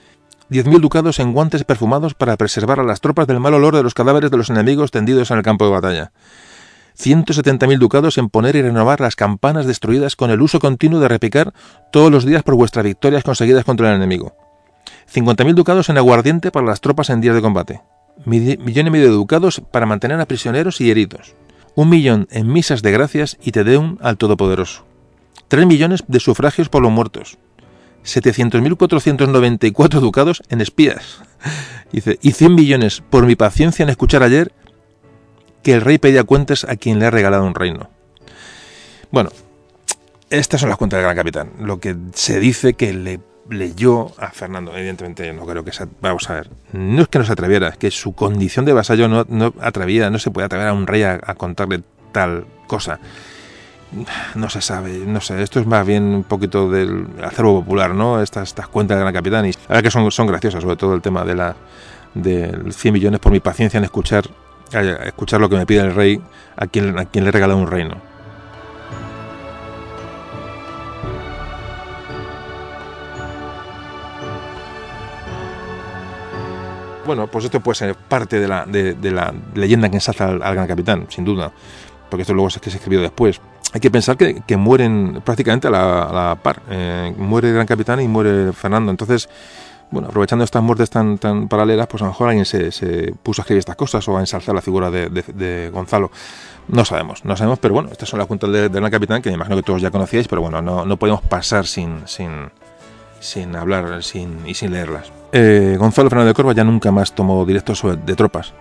10.000 0.51 0.81
ducados 0.81 1.21
en 1.21 1.33
guantes 1.33 1.65
perfumados 1.65 2.15
para 2.15 2.37
preservar 2.37 2.81
a 2.81 2.85
las 2.85 3.01
tropas 3.01 3.27
del 3.29 3.39
mal 3.39 3.55
olor 3.55 3.77
de 3.77 3.85
los 3.85 3.95
cadáveres 3.95 4.31
de 4.31 4.37
los 4.37 4.51
enemigos 4.51 4.91
tendidos 4.91 5.31
en 5.31 5.39
el 5.39 5.45
campo 5.45 5.65
de 5.65 5.71
batalla. 5.71 6.13
170.000 6.99 7.79
ducados 7.79 8.19
en 8.19 8.29
poner 8.29 8.57
y 8.57 8.63
renovar 8.63 9.01
las 9.01 9.17
campanas 9.17 9.67
destruidas 9.67 10.17
con 10.17 10.31
el 10.31 10.43
uso 10.43 10.59
continuo 10.59 11.01
de 11.01 11.09
repicar 11.09 11.55
todos 11.93 12.11
los 12.11 12.27
días 12.27 12.43
por 12.43 12.57
vuestras 12.57 12.85
victorias 12.85 13.23
conseguidas 13.23 13.65
contra 13.65 13.91
el 13.91 13.97
enemigo. 13.97 14.35
50.000 15.13 15.55
ducados 15.55 15.89
en 15.89 15.99
aguardiente 15.99 16.51
para 16.51 16.67
las 16.67 16.81
tropas 16.81 17.11
en 17.11 17.21
días 17.21 17.35
de 17.35 17.43
combate. 17.43 17.81
Millón 18.25 18.87
y 18.87 18.91
medio 18.91 19.07
de 19.07 19.13
ducados 19.13 19.63
para 19.71 19.87
mantener 19.87 20.21
a 20.21 20.27
prisioneros 20.27 20.81
y 20.81 20.91
heridos. 20.91 21.35
Un 21.75 21.89
millón 21.89 22.27
en 22.31 22.53
misas 22.53 22.83
de 22.83 22.91
gracias 22.91 23.39
y 23.43 23.53
tedeum 23.53 23.97
al 24.01 24.19
Todopoderoso. 24.19 24.85
Tres 25.49 25.67
millones 25.67 26.05
de 26.07 26.21
sufragios 26.21 26.69
por 26.69 26.83
los 26.83 26.93
muertos. 26.93 27.39
700.494 28.05 30.01
ducados 30.01 30.43
en 30.49 30.61
espías. 30.61 31.23
Dice, 31.93 32.19
y 32.23 32.33
100 32.33 32.55
millones 32.55 33.03
por 33.09 33.27
mi 33.27 33.37
paciencia 33.37 33.83
en 33.83 33.89
escuchar 33.89 34.23
ayer 34.23 34.53
que 35.63 35.75
el 35.75 35.81
rey 35.81 35.99
pedía 35.99 36.25
cuentas 36.25 36.65
a 36.65 36.77
quien 36.77 36.99
le 36.99 37.07
ha 37.07 37.11
regalado 37.11 37.45
un 37.45 37.55
reino. 37.55 37.91
Bueno, 39.11 39.31
estas 40.31 40.61
son 40.61 40.71
las 40.71 40.79
cuentas 40.79 40.99
del 40.99 41.05
gran 41.05 41.17
capitán. 41.17 41.51
Lo 41.61 41.81
que 41.81 41.97
se 42.15 42.39
dice 42.39 42.75
que 42.75 42.93
le 42.93 43.21
leyó 43.49 44.13
a 44.19 44.31
Fernando, 44.31 44.77
evidentemente 44.77 45.33
no 45.33 45.45
creo 45.45 45.65
que 45.65 45.73
se... 45.73 45.87
Vamos 46.01 46.31
a 46.31 46.35
ver, 46.35 46.51
no 46.73 47.03
es 47.03 47.09
que 47.09 47.19
no 47.19 47.25
se 47.25 47.33
atreviera, 47.33 47.69
es 47.69 47.77
que 47.77 47.91
su 47.91 48.15
condición 48.15 48.65
de 48.65 48.73
vasallo 48.73 49.09
no, 49.09 49.27
no 49.29 49.53
atrevía, 49.61 50.09
no 50.09 50.19
se 50.19 50.31
puede 50.31 50.47
atrever 50.47 50.69
a 50.69 50.73
un 50.73 50.87
rey 50.87 51.03
a 51.03 51.19
contarle 51.35 51.83
tal 52.13 52.47
cosa 52.67 53.01
no 54.35 54.49
se 54.49 54.61
sabe, 54.61 54.99
no 55.07 55.21
sé, 55.21 55.43
esto 55.43 55.61
es 55.61 55.67
más 55.67 55.87
bien 55.87 56.05
un 56.05 56.25
poquito 56.25 56.71
del 56.71 57.07
acervo 57.23 57.61
popular, 57.61 57.95
¿no? 57.95 58.23
Estas, 58.23 58.49
estas 58.49 58.69
cuentas 58.69 58.97
de 58.97 59.03
Gran 59.03 59.15
Capitán 59.15 59.47
y 59.47 59.53
verdad 59.69 59.83
que 59.83 59.91
son, 59.91 60.11
son 60.11 60.27
graciosas, 60.27 60.63
sobre 60.63 60.77
todo 60.77 60.95
el 60.95 61.03
tema 61.03 61.25
de 61.25 61.35
la 61.35 61.57
del 62.15 62.73
100 62.73 62.95
millones 62.95 63.21
por 63.21 63.33
mi 63.33 63.41
paciencia 63.41 63.79
en 63.79 63.85
escuchar 63.85 64.25
escuchar 64.73 65.41
lo 65.41 65.49
que 65.49 65.57
me 65.57 65.67
pide 65.67 65.81
el 65.81 65.95
rey 65.95 66.21
a 66.57 66.67
quien, 66.67 66.99
a 66.99 67.05
quien 67.05 67.25
le 67.25 67.31
he 67.31 67.33
regalado 67.33 67.59
un 67.59 67.67
reino. 67.67 67.97
Bueno, 77.05 77.27
pues 77.27 77.47
esto 77.47 77.59
puede 77.59 77.75
ser 77.75 77.97
parte 77.97 78.39
de 78.39 78.47
la, 78.47 78.65
de, 78.67 78.95
la 79.11 79.35
leyenda 79.55 79.89
que 79.89 79.97
ensalza 79.97 80.27
al, 80.27 80.43
al, 80.43 80.55
gran 80.55 80.69
capitán, 80.69 81.07
sin 81.09 81.25
duda, 81.25 81.51
porque 82.09 82.23
esto 82.23 82.35
luego 82.35 82.49
es 82.49 82.59
que 82.59 82.71
se 82.71 82.77
escribió 82.77 83.01
después 83.01 83.41
hay 83.73 83.81
que 83.81 83.91
pensar 83.91 84.17
que, 84.17 84.57
mueren 84.57 85.23
prácticamente 85.25 85.69
a 85.69 85.71
la, 85.71 86.39
par. 86.43 86.63
Eh, 86.71 87.15
muere 87.17 87.49
el 87.49 87.55
gran 87.55 87.67
capitán 87.67 88.01
y 88.01 88.09
muere 88.09 88.53
Fernando. 88.53 88.91
Entonces, 88.91 89.29
bueno, 89.91 90.09
aprovechando 90.09 90.45
estas 90.45 90.63
muertes 90.63 90.91
tan, 90.91 91.19
tan 91.19 91.49
paralelas, 91.49 91.87
pues 91.87 92.03
a 92.03 92.07
lo 92.07 92.11
mejor 92.11 92.29
alguien 92.29 92.45
se, 92.45 93.15
puso 93.23 93.41
a 93.41 93.43
escribir 93.43 93.61
estas 93.61 93.77
cosas 93.77 94.07
o 94.09 94.17
a 94.17 94.21
ensalzar 94.21 94.55
la 94.55 94.63
figura 94.63 94.91
de, 94.91 95.71
Gonzalo. 95.73 96.11
No 96.69 96.85
sabemos, 96.85 97.25
no 97.25 97.37
sabemos, 97.37 97.59
pero 97.59 97.75
bueno, 97.75 97.91
estas 97.91 98.09
son 98.09 98.19
las 98.19 98.29
cuentas 98.29 98.51
del 98.51 98.69
gran 98.69 98.91
capitán 98.91 99.23
que 99.23 99.31
me 99.31 99.35
imagino 99.35 99.57
que 99.57 99.63
todos 99.63 99.83
ya 99.83 99.91
conocíais, 99.91 100.29
pero 100.29 100.43
bueno, 100.43 100.63
no, 100.63 100.85
no 100.85 100.97
podemos 100.97 101.23
pasar 101.23 101.67
sin, 101.67 102.07
sin, 102.07 102.51
sin 103.19 103.57
hablar 103.57 104.03
sin, 104.03 104.47
y 104.47 104.55
sin 104.55 104.73
leerlas. 104.73 105.13
Eh, 105.33 105.77
Gonzalo 105.79 106.09
Fernando 106.09 106.29
de 106.29 106.35
Corva 106.35 106.53
ya 106.53 106.65
nunca 106.65 106.91
más 106.93 107.13
tomó 107.13 107.45
directos 107.45 107.83
de 108.05 108.17
tropas 108.17 108.53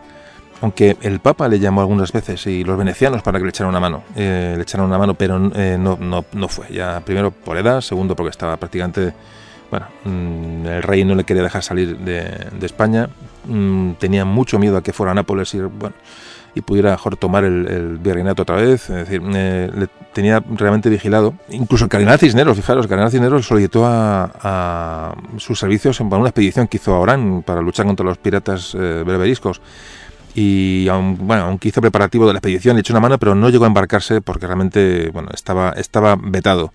aunque 0.62 0.98
el 1.02 1.20
Papa 1.20 1.48
le 1.48 1.60
llamó 1.60 1.82
algunas 1.82 2.12
veces 2.12 2.46
y 2.48 2.64
los 2.64 2.78
venecianos 2.78 3.22
para 3.22 3.40
que 3.40 3.46
le 3.46 3.50
echaran 3.50 3.70
una 3.70 3.80
mano, 3.80 4.04
eh, 4.16 4.54
le 4.56 4.62
echaran 4.64 4.88
una 4.88 4.98
mano, 4.98 5.14
pero 5.14 5.52
eh, 5.56 5.78
no, 5.80 5.98
no, 6.00 6.26
no, 6.34 6.48
fue. 6.48 6.68
Ya 6.72 7.00
primero 7.02 7.32
por 7.32 7.58
edad, 7.58 7.82
segundo 7.82 8.16
porque 8.16 8.32
estaba 8.32 8.58
prácticamente, 8.58 9.14
bueno, 9.72 9.88
mm, 10.04 10.66
el 10.66 10.84
rey 10.84 11.06
no 11.06 11.16
le 11.16 11.24
quería 11.24 11.44
dejar 11.44 11.64
salir 11.64 11.98
de, 11.98 12.66
España, 12.66 13.10
mm, 13.46 13.94
tenía 13.94 14.26
mucho 14.26 14.60
miedo 14.60 14.78
a 14.78 14.84
que 14.84 14.92
fuera 14.92 15.14
a 15.14 15.16
Nápoles 15.16 15.54
y 15.54 15.60
bueno, 15.60 15.96
y 16.56 16.62
pudiera 16.62 16.92
mejor 16.92 17.16
tomar 17.16 17.46
el, 17.46 17.98
virreinato 17.98 18.42
otra 18.42 18.58
vez. 18.58 18.90
Es 18.90 19.08
decir, 19.08 19.22
eh, 19.34 19.72
le 19.74 19.88
tenía 20.12 20.44
realmente 20.56 20.90
vigilado. 20.90 21.36
Incluso 21.50 21.86
el 21.86 21.90
cardenal 21.90 22.20
Cisneros, 22.20 22.58
fijaros, 22.58 22.86
el 22.86 22.90
cardenal 22.90 23.12
Cisneros 23.12 23.46
solicitó 23.46 23.86
a, 23.86 24.32
a 24.42 25.16
sus 25.38 25.58
servicios 25.58 25.98
para 26.00 26.18
una 26.18 26.30
expedición 26.30 26.68
que 26.68 26.78
hizo 26.78 26.94
a 26.94 27.00
Orán 27.00 27.44
para 27.44 27.62
luchar 27.62 27.86
contra 27.86 28.06
los 28.06 28.18
piratas 28.18 28.76
eh, 28.76 29.04
berberiscos. 29.06 29.62
Y 30.36 30.88
aun, 30.90 31.18
bueno, 31.28 31.46
aunque 31.46 31.70
hizo 31.70 31.82
preparativo 31.82 32.28
de 32.28 32.34
la 32.34 32.40
expedición, 32.40 32.76
le 32.76 32.82
echó 32.82 32.94
una 32.94 33.00
mano, 33.00 33.18
pero 33.18 33.36
no 33.36 33.50
llegó 33.50 33.66
a 33.66 33.68
embarcarse 33.68 34.22
porque 34.22 34.46
realmente 34.46 35.10
bueno, 35.12 35.30
estaba, 35.34 35.72
estaba 35.72 36.16
vetado. 36.16 36.72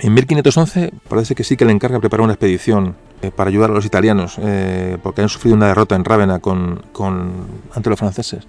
En 0.00 0.14
1511 0.14 0.92
parece 1.08 1.34
que 1.34 1.42
sí 1.42 1.56
que 1.56 1.64
le 1.64 1.72
encarga 1.72 1.98
preparar 1.98 2.22
una 2.22 2.34
expedición 2.34 2.94
eh, 3.20 3.32
para 3.34 3.50
ayudar 3.50 3.70
a 3.70 3.74
los 3.74 3.84
italianos, 3.84 4.36
eh, 4.40 4.96
porque 5.02 5.22
han 5.22 5.28
sufrido 5.28 5.56
una 5.56 5.66
derrota 5.66 5.96
en 5.96 6.04
Rávena 6.04 6.38
con, 6.38 6.82
con, 6.92 7.32
ante 7.74 7.90
los 7.90 7.98
franceses. 7.98 8.46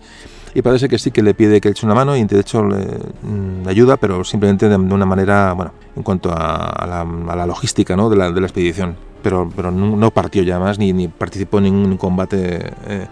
Y 0.54 0.62
parece 0.62 0.88
que 0.88 1.00
sí 1.00 1.10
que 1.12 1.24
le 1.24 1.34
pide 1.34 1.60
que 1.60 1.70
eche 1.70 1.86
una 1.86 1.96
mano 1.96 2.16
y 2.16 2.24
de 2.24 2.40
hecho 2.40 2.64
le, 2.64 2.78
mm, 2.78 3.64
le 3.64 3.70
ayuda, 3.70 3.98
pero 3.98 4.24
simplemente 4.24 4.70
de, 4.70 4.78
de, 4.78 4.94
una 4.94 5.06
manera, 5.06 5.54
bueno, 5.54 5.74
en 5.96 6.04
cuanto 6.04 6.32
a, 6.32 6.68
a, 6.68 6.86
la, 6.86 7.02
a 7.02 7.36
la, 7.36 7.46
logística 7.48 7.96
¿no? 7.96 8.10
de, 8.10 8.18
la, 8.18 8.32
de, 8.32 8.42
la, 8.42 8.48
expedición. 8.48 8.96
Pero, 9.24 9.52
pero 9.56 9.72
no, 9.72 9.96
no, 9.96 10.12
partió 10.12 10.44
ya 10.44 10.60
más 10.60 10.78
ni, 10.78 10.94
ni 10.94 11.08
participó 11.08 11.58
en 11.58 11.66
ningún 11.66 11.98
combate 11.98 12.72
eh, 12.88 13.08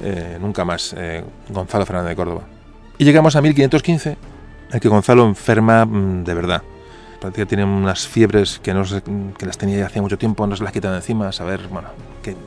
eh, 0.00 0.38
nunca 0.40 0.64
más 0.64 0.94
eh, 0.96 1.24
Gonzalo 1.48 1.86
Fernández 1.86 2.10
de 2.10 2.16
Córdoba. 2.16 2.42
Y 2.98 3.04
llegamos 3.04 3.36
a 3.36 3.42
1515, 3.42 4.16
en 4.72 4.80
que 4.80 4.88
Gonzalo 4.88 5.24
enferma 5.24 5.84
mm, 5.84 6.24
de 6.24 6.34
verdad 6.34 6.62
que 7.32 7.46
tiene 7.46 7.64
unas 7.64 8.06
fiebres 8.06 8.58
que, 8.62 8.74
no 8.74 8.84
se, 8.84 9.02
que 9.38 9.46
las 9.46 9.56
tenía 9.56 9.78
ya 9.78 9.86
hacía 9.86 10.02
mucho 10.02 10.18
tiempo, 10.18 10.46
no 10.46 10.56
se 10.56 10.64
las 10.64 10.72
quitan 10.72 10.92
de 10.92 10.98
encima, 10.98 11.28
a 11.28 11.32
saber 11.32 11.68
bueno, 11.68 11.88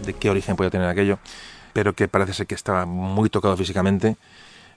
de 0.06 0.14
qué 0.14 0.30
origen 0.30 0.56
podía 0.56 0.70
tener 0.70 0.88
aquello, 0.88 1.20
pero 1.74 1.94
que 1.94 2.08
parece 2.08 2.34
ser 2.34 2.48
que 2.48 2.56
estaba 2.56 2.86
muy 2.86 3.30
tocado 3.30 3.56
físicamente, 3.58 4.18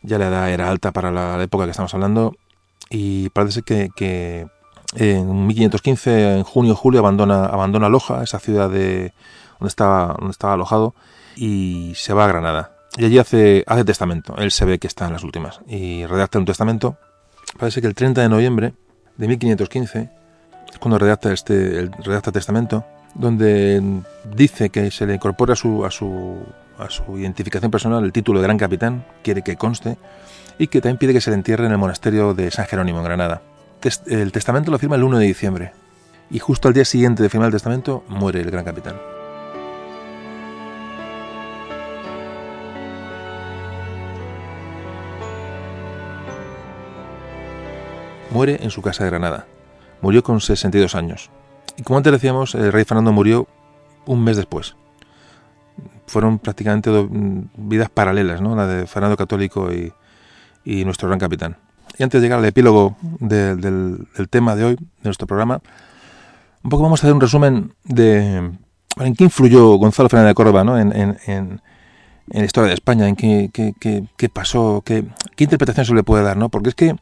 ya 0.02 0.18
la 0.18 0.28
edad 0.28 0.51
era 0.51 0.70
alta 0.70 0.92
para 0.92 1.10
la, 1.10 1.42
época 1.42 1.64
que 1.64 1.70
estamos 1.70 1.92
hablando, 1.94 2.34
y 2.88 3.28
parece 3.30 3.62
que, 3.62 3.90
que 3.94 4.47
en 4.94 5.47
1515, 5.47 6.38
en 6.38 6.42
junio 6.44 6.74
julio, 6.74 7.01
abandona, 7.01 7.47
abandona 7.47 7.88
Loja, 7.88 8.22
esa 8.22 8.38
ciudad 8.38 8.70
de, 8.70 9.12
donde, 9.59 9.68
estaba, 9.68 10.16
donde 10.18 10.32
estaba 10.32 10.55
alojado, 10.55 10.94
y 11.36 11.93
se 11.97 12.12
va 12.12 12.24
a 12.24 12.28
Granada. 12.28 12.73
Y 12.97 13.05
allí 13.05 13.19
hace, 13.19 13.65
hace 13.66 13.85
testamento, 13.85 14.36
él 14.36 14.51
se 14.51 14.65
ve 14.65 14.78
que 14.78 14.86
está 14.86 15.07
en 15.07 15.12
las 15.12 15.23
últimas, 15.23 15.61
y 15.66 16.05
redacta 16.07 16.39
un 16.39 16.44
testamento, 16.44 16.97
parece 17.59 17.81
que 17.81 17.86
el 17.86 17.94
30 17.94 18.23
de 18.23 18.28
noviembre, 18.28 18.74
de 19.16 19.28
1515, 19.28 20.11
es 20.73 20.78
cuando 20.78 20.98
redacta 20.98 21.32
este 21.32 21.78
el 21.78 21.93
redacta 21.93 22.32
testamento, 22.32 22.85
donde 23.15 24.02
dice 24.35 24.70
que 24.70 24.90
se 24.90 25.07
le 25.07 25.15
incorpora 25.15 25.52
a 25.55 25.57
su, 25.57 25.85
a 25.85 25.90
su, 25.90 26.36
a 26.78 26.90
su 26.90 27.19
identificación 27.19 27.70
personal 27.70 28.05
el 28.05 28.12
título 28.12 28.40
de 28.40 28.47
gran 28.47 28.59
capitán, 28.59 29.05
quiere 29.23 29.43
que 29.43 29.57
conste, 29.57 29.97
y 30.59 30.66
que 30.66 30.81
también 30.81 30.98
pide 30.98 31.12
que 31.12 31.20
se 31.20 31.31
le 31.31 31.36
entierre 31.36 31.66
en 31.66 31.73
el 31.73 31.78
monasterio 31.78 32.35
de 32.35 32.51
San 32.51 32.66
Jerónimo, 32.66 32.98
en 32.98 33.05
Granada. 33.05 33.43
El 34.07 34.31
testamento 34.32 34.70
lo 34.70 34.78
firma 34.78 34.97
el 34.97 35.05
1 35.05 35.19
de 35.19 35.27
diciembre, 35.27 35.73
y 36.31 36.39
justo 36.39 36.69
al 36.69 36.74
día 36.74 36.85
siguiente 36.85 37.23
de 37.23 37.28
firmar 37.28 37.47
el 37.47 37.55
testamento 37.55 38.05
muere 38.09 38.40
el 38.40 38.51
gran 38.51 38.65
capitán. 38.65 39.19
Muere 48.31 48.59
en 48.62 48.70
su 48.70 48.82
casa 48.82 49.05
de 49.05 49.11
Granada. 49.11 49.47
Murió 50.01 50.23
con 50.23 50.40
62 50.40 50.94
años. 50.94 51.31
Y 51.77 51.82
como 51.82 51.98
antes 51.98 52.12
decíamos, 52.12 52.55
el 52.55 52.73
rey 52.73 52.85
Fernando 52.85 53.12
murió 53.12 53.47
un 54.07 54.23
mes 54.24 54.36
después. 54.36 54.77
Fueron 56.07 56.39
prácticamente 56.39 56.90
vidas 57.57 57.90
paralelas, 57.90 58.40
¿no? 58.40 58.57
La 58.57 58.66
de 58.66 58.86
Fernando 58.86 59.16
Católico 59.16 59.69
y, 59.73 59.93
nuestro 60.85 61.09
gran 61.09 61.19
capitán. 61.19 61.57
Y 61.98 62.02
antes 62.02 62.20
de 62.20 62.27
llegar 62.27 62.39
al 62.39 62.44
epílogo 62.44 62.97
de, 63.19 63.57
del, 63.57 64.07
tema 64.28 64.57
de 64.57 64.65
hoy, 64.65 64.74
de 64.77 64.86
nuestro 65.05 65.27
programa, 65.27 65.61
un 66.62 66.70
poco 66.70 66.82
vamos 66.82 67.02
a 67.02 67.07
hacer 67.07 67.15
un 67.15 67.20
resumen 67.20 67.74
de 67.85 68.51
en 68.98 69.15
qué 69.15 69.24
influyó 69.24 69.74
Gonzalo 69.77 70.09
Fernández 70.09 70.31
de 70.31 70.35
Córdoba 70.35 70.65
¿no? 70.65 70.78
en, 70.78 70.94
en, 70.94 71.19
en, 71.27 71.62
en 72.31 72.40
la 72.40 72.44
historia 72.44 72.69
de 72.69 72.74
España, 72.74 73.09
en 73.09 73.16
qué, 73.16 74.31
pasó, 74.32 74.82
qué 74.85 75.05
interpretación 75.39 75.86
se 75.86 75.94
le 75.94 76.02
puede 76.02 76.23
dar, 76.23 76.36
¿no? 76.36 76.48
Porque 76.48 76.69
es 76.70 76.74
que 76.74 76.97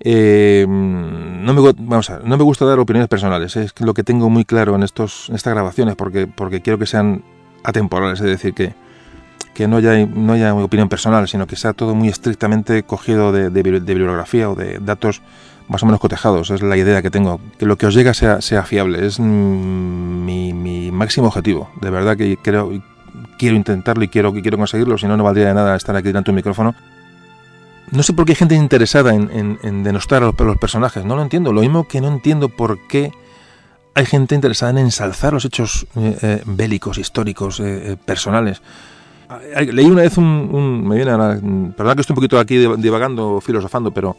eh, 0.00 0.66
no, 0.68 1.54
me, 1.54 1.72
vamos 1.78 2.10
a, 2.10 2.18
no 2.20 2.36
me 2.36 2.44
gusta 2.44 2.64
dar 2.64 2.78
opiniones 2.78 3.08
personales, 3.08 3.56
es 3.56 3.72
lo 3.80 3.94
que 3.94 4.04
tengo 4.04 4.28
muy 4.28 4.44
claro 4.44 4.74
en, 4.74 4.82
estos, 4.82 5.28
en 5.28 5.36
estas 5.36 5.54
grabaciones, 5.54 5.96
porque, 5.96 6.26
porque 6.26 6.60
quiero 6.60 6.78
que 6.78 6.86
sean 6.86 7.22
atemporales, 7.64 8.20
es 8.20 8.26
decir, 8.26 8.54
que, 8.54 8.74
que 9.54 9.66
no, 9.68 9.78
haya, 9.78 10.06
no 10.06 10.34
haya 10.34 10.54
opinión 10.54 10.88
personal, 10.88 11.26
sino 11.28 11.46
que 11.46 11.56
sea 11.56 11.72
todo 11.72 11.94
muy 11.94 12.08
estrictamente 12.08 12.82
cogido 12.82 13.32
de, 13.32 13.48
bibliografía 13.50 14.50
o 14.50 14.54
de 14.54 14.78
datos 14.80 15.22
más 15.68 15.82
o 15.82 15.86
menos 15.86 16.00
cotejados, 16.00 16.50
es 16.50 16.62
la 16.62 16.76
idea 16.76 17.02
que 17.02 17.10
tengo, 17.10 17.40
que 17.58 17.66
lo 17.66 17.76
que 17.76 17.86
os 17.86 17.94
llega 17.94 18.14
sea, 18.14 18.40
sea 18.40 18.62
fiable, 18.62 19.04
es 19.04 19.18
mi, 19.18 20.52
mi 20.52 20.92
máximo 20.92 21.26
objetivo, 21.26 21.70
de 21.80 21.90
verdad 21.90 22.16
que 22.16 22.36
creo, 22.36 22.70
quiero 23.36 23.56
intentarlo 23.56 24.04
y 24.04 24.08
quiero, 24.08 24.32
quiero 24.32 24.58
conseguirlo, 24.58 24.96
si 24.98 25.06
no, 25.06 25.16
no 25.16 25.24
valdría 25.24 25.48
de 25.48 25.54
nada 25.54 25.74
estar 25.74 25.96
aquí 25.96 26.08
delante 26.08 26.26
de 26.26 26.32
un 26.32 26.36
micrófono 26.36 26.74
no 27.90 28.02
sé 28.02 28.12
por 28.12 28.24
qué 28.24 28.32
hay 28.32 28.36
gente 28.36 28.54
interesada 28.54 29.14
en, 29.14 29.30
en, 29.30 29.58
en 29.62 29.82
denostar 29.82 30.22
a 30.22 30.32
los, 30.32 30.56
personajes, 30.58 31.04
no 31.04 31.16
lo 31.16 31.22
entiendo. 31.22 31.52
Lo 31.52 31.60
mismo 31.60 31.86
que 31.86 32.00
no 32.00 32.08
entiendo 32.08 32.48
por 32.48 32.78
qué 32.88 33.12
hay 33.94 34.06
gente 34.06 34.34
interesada 34.34 34.72
en 34.72 34.78
ensalzar 34.78 35.32
los 35.32 35.44
hechos 35.44 35.86
eh, 35.96 36.18
eh, 36.20 36.42
bélicos, 36.44 36.98
históricos, 36.98 37.60
eh, 37.60 37.96
personales. 38.04 38.60
Leí 39.72 39.86
una 39.86 40.02
vez 40.02 40.18
un, 40.18 40.86
me 40.86 40.96
viene 40.96 41.10
a 41.10 41.16
perdón 41.76 41.94
que 41.96 42.00
estoy 42.00 42.12
un 42.12 42.16
poquito 42.16 42.38
aquí 42.38 42.58
divagando, 42.76 43.40
filosofando, 43.40 43.90
pero 43.90 44.16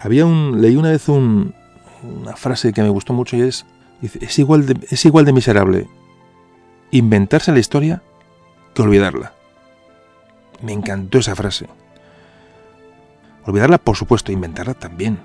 había 0.00 0.26
un, 0.26 0.60
leí 0.60 0.76
una 0.76 0.90
vez 0.90 1.08
un, 1.08 1.54
una 2.02 2.34
frase 2.34 2.72
que 2.72 2.82
me 2.82 2.88
gustó 2.88 3.12
mucho 3.12 3.36
y 3.36 3.42
es, 3.42 3.66
es 4.02 4.38
igual 4.40 4.66
de, 4.66 4.78
es 4.90 5.04
igual 5.04 5.24
de 5.24 5.32
miserable 5.32 5.88
inventarse 6.90 7.52
la 7.52 7.58
historia 7.58 8.02
que 8.74 8.82
olvidarla. 8.82 9.32
Me 10.62 10.72
encantó 10.72 11.18
esa 11.18 11.36
frase. 11.36 11.66
Olvidarla, 13.46 13.78
por 13.78 13.96
supuesto, 13.96 14.32
inventarla 14.32 14.74
también. 14.74 15.18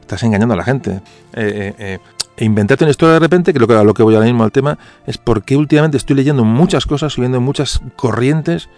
Estás 0.00 0.22
engañando 0.22 0.54
a 0.54 0.56
la 0.56 0.64
gente. 0.64 1.02
Eh, 1.34 1.74
eh, 1.78 1.98
eh, 2.36 2.44
inventarte 2.44 2.84
una 2.84 2.90
historia 2.90 3.14
de 3.14 3.20
repente, 3.20 3.52
que 3.52 3.58
lo 3.58 3.68
que, 3.68 3.74
a 3.74 3.84
lo 3.84 3.94
que 3.94 4.02
voy 4.02 4.14
ahora 4.14 4.26
mismo 4.26 4.44
al 4.44 4.52
tema, 4.52 4.78
es 5.06 5.18
porque 5.18 5.56
últimamente 5.56 5.98
estoy 5.98 6.16
leyendo 6.16 6.44
muchas 6.44 6.86
cosas, 6.86 7.12
subiendo 7.12 7.40
muchas 7.40 7.82
corrientes, 7.96 8.70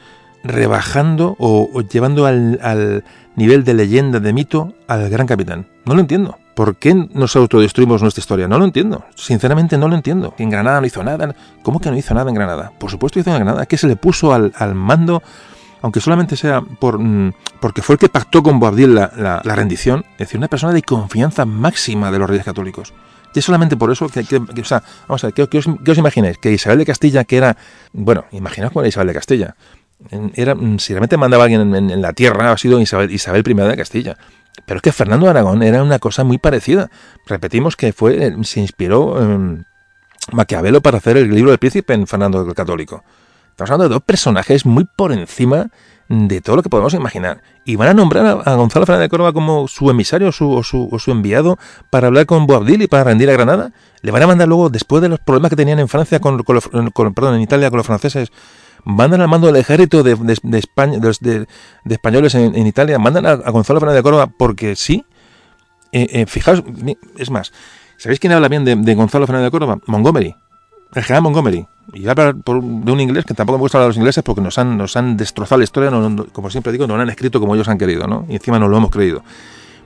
rebajando 0.43 1.37
o, 1.39 1.81
llevando 1.83 2.27
al, 2.27 3.05
nivel 3.37 3.65
de 3.65 3.75
leyenda, 3.75 4.19
de 4.21 4.33
mito, 4.33 4.75
al 4.89 5.09
gran 5.09 5.27
capitán. 5.27 5.67
No 5.87 5.95
lo 5.95 6.01
entiendo. 6.01 6.39
¿Por 6.55 6.77
qué 6.77 6.93
nos 6.95 7.35
autodestruimos 7.35 8.03
nuestra 8.03 8.21
historia? 8.21 8.47
No 8.47 8.59
lo 8.59 8.67
entiendo. 8.67 9.05
Sinceramente 9.15 9.79
no 9.79 9.89
lo 9.89 9.95
entiendo. 9.95 10.35
En 10.37 10.51
Granada 10.51 10.81
no 10.81 10.87
hizo 10.87 11.03
nada. 11.03 11.35
¿Cómo 11.63 11.81
que 11.81 11.91
no 11.91 11.97
hizo 11.97 12.13
nada 12.13 12.29
en 12.29 12.35
Granada? 12.35 12.73
Por 12.79 12.91
supuesto 12.91 13.19
hizo 13.19 13.31
en 13.31 13.37
Granada. 13.37 13.65
¿Qué 13.65 13.79
se 13.79 13.87
le 13.87 13.97
puso 13.97 14.35
al 14.35 14.75
mando 14.75 15.23
aunque 15.83 16.01
solamente 16.01 16.37
sea 16.37 16.63
por 16.63 16.99
mm, 16.99 17.33
porque 17.61 17.83
fue 17.83 17.95
el 17.95 17.99
que 17.99 18.09
pactó 18.09 18.43
con 18.43 18.59
Boabdil 18.59 18.95
la, 18.95 19.43
rendición, 19.45 20.05
es 20.13 20.19
decir, 20.19 20.39
una 20.39 20.49
persona 20.49 20.73
de 20.73 20.83
confianza 20.83 21.45
máxima 21.45 22.11
de 22.11 22.19
los 22.19 22.29
reyes 22.29 22.45
católicos. 22.45 22.95
Y 23.35 23.39
es 23.39 23.45
solamente 23.45 23.77
por 23.77 23.91
eso 23.91 24.09
que, 24.09 24.21
o 24.21 24.65
sea, 24.65 24.83
vamos 25.09 25.25
a 25.25 25.33
¿qué, 25.33 25.43
os, 25.43 25.49
¿qué, 25.49 25.91
os, 25.91 25.99
imagináis? 25.99 26.39
Que 26.39 26.53
Isabel 26.53 26.79
de 26.79 26.87
Castilla, 26.87 27.25
que 27.25 27.37
era, 27.37 27.57
bueno, 27.93 28.27
imaginaos 28.33 28.73
con 28.73 28.85
Isabel 28.87 29.09
de 29.09 29.15
Castilla, 29.15 29.57
era, 30.35 30.55
mm, 30.55 30.79
si 30.79 30.93
realmente 30.93 31.17
mandaba 31.17 31.45
alguien 31.45 31.75
en, 31.75 31.91
en, 31.91 32.03
la 32.03 32.13
tierra, 32.13 32.53
ha 32.53 32.59
sido 32.59 32.81
Isabel, 32.81 33.11
I 33.11 33.55
de 33.55 33.77
Castilla. 33.77 34.17
Pero 34.67 34.79
es 34.79 34.83
que 34.83 34.93
Fernando 34.93 35.31
Aragón 35.31 35.63
era 35.63 35.83
una 35.83 35.99
cosa 35.99 36.25
muy 36.25 36.39
parecida. 36.39 36.91
Repetimos 37.27 37.75
que 37.77 37.93
fue, 37.93 38.27
eh, 38.27 38.37
se 38.43 38.61
inspiró 38.61 39.17
Maquiavelo 40.31 40.83
para 40.83 40.99
hacer 40.99 41.17
el 41.17 41.31
libro 41.31 41.51
del 41.51 41.59
príncipe 41.59 41.95
en 41.95 42.07
Fernando 42.07 42.47
el 42.47 42.55
Católico. 42.55 43.03
Estamos 43.53 43.71
hablando 43.71 43.89
de 43.89 43.95
dos 43.95 44.03
personajes 44.03 44.67
muy 44.67 44.85
por 44.85 45.13
encima 45.13 45.69
de 46.09 46.41
todo 46.41 46.57
lo 46.57 46.63
que 46.63 46.69
podemos 46.69 46.93
imaginar. 46.95 47.43
Y 47.65 47.77
van 47.77 47.89
a 47.89 47.95
nombrar 47.95 48.43
a, 48.45 48.55
Gonzalo 48.55 48.87
Fernández 48.87 49.07
de 49.07 49.09
Córdoba 49.09 49.33
como 49.33 49.69
su 49.69 49.89
emisario 49.91 50.29
o, 50.29 50.63
su, 50.63 51.05
enviado 51.07 51.59
para 51.91 52.09
hablar 52.09 52.27
con 52.27 52.47
Boabdil 52.47 52.83
y 52.83 52.87
para 52.87 53.05
rendir 53.05 53.31
a 53.31 53.33
Granada. 53.33 53.73
Le 54.03 54.11
van 54.11 54.23
a 54.23 54.27
mandar 54.27 54.49
luego, 54.49 54.69
después 54.69 55.01
de 55.01 55.09
los 55.09 55.21
problemas 55.21 55.51
que 55.51 55.57
tenían 55.57 55.79
en 55.79 55.89
Francia, 55.89 56.21
con, 56.21 56.43
con, 56.43 57.15
perdón, 57.15 57.37
en 57.37 57.41
Italia 57.41 57.71
con 57.71 57.79
los 57.79 57.87
franceses, 57.87 58.31
mandan 58.85 59.21
al 59.21 59.29
mando 59.29 59.47
del 59.47 59.57
ejército 59.57 60.03
de, 60.03 60.13
España, 60.59 60.99
de, 60.99 61.47
españoles 61.89 62.35
en, 62.35 62.67
Italia, 62.67 62.99
mandan 62.99 63.27
a, 63.27 63.31
a, 63.31 63.51
Gonzalo 63.51 63.81
Fernández 63.81 64.01
de 64.01 64.03
Córdoba 64.03 64.29
porque 64.37 64.77
sí. 64.77 65.05
Eh, 65.93 66.09
eh, 66.11 66.27
fijaos, 66.27 66.65
es 67.19 67.31
más, 67.31 67.53
¿sabéis 67.99 68.19
quién 68.19 68.33
habla 68.33 68.49
bien 68.49 68.65
de, 68.65 68.95
Gonzalo 68.95 69.27
Fernández 69.27 69.49
de 69.49 69.51
Córdoba? 69.51 69.79
Montgomery. 69.87 70.35
El 70.95 71.03
general 71.03 71.23
Montgomery. 71.23 71.67
Y 71.95 72.07
hablar 72.07 72.37
por, 72.37 72.63
de 72.63 72.93
un 72.93 73.01
inglés 73.01 73.25
que 73.25 73.35
tampoco 73.35 73.59
me 73.59 73.63
gusta 73.63 73.79
hablar 73.79 73.87
de 73.87 73.91
los 73.91 73.97
ingleses 73.97 74.23
porque 74.23 74.41
nos 74.41 74.59
han, 74.59 74.77
nos 74.77 74.97
han 74.97 75.17
destrozado 75.17 75.59
la 75.59 75.65
historia, 75.65 75.91
como 76.33 76.51
siempre 76.51 76.73
digo, 76.73 76.87
no 76.87 76.97
lo 76.97 77.03
han 77.03 77.11
escrito 77.11 77.41
como 77.41 77.55
ellos 77.55 77.69
han 77.69 77.79
querido, 77.79 78.07
¿no? 78.07 78.25
Y 78.29 78.35
encima 78.35 78.59
no 78.59 78.69
lo 78.69 78.77
hemos 78.77 78.91
creído. 78.91 79.23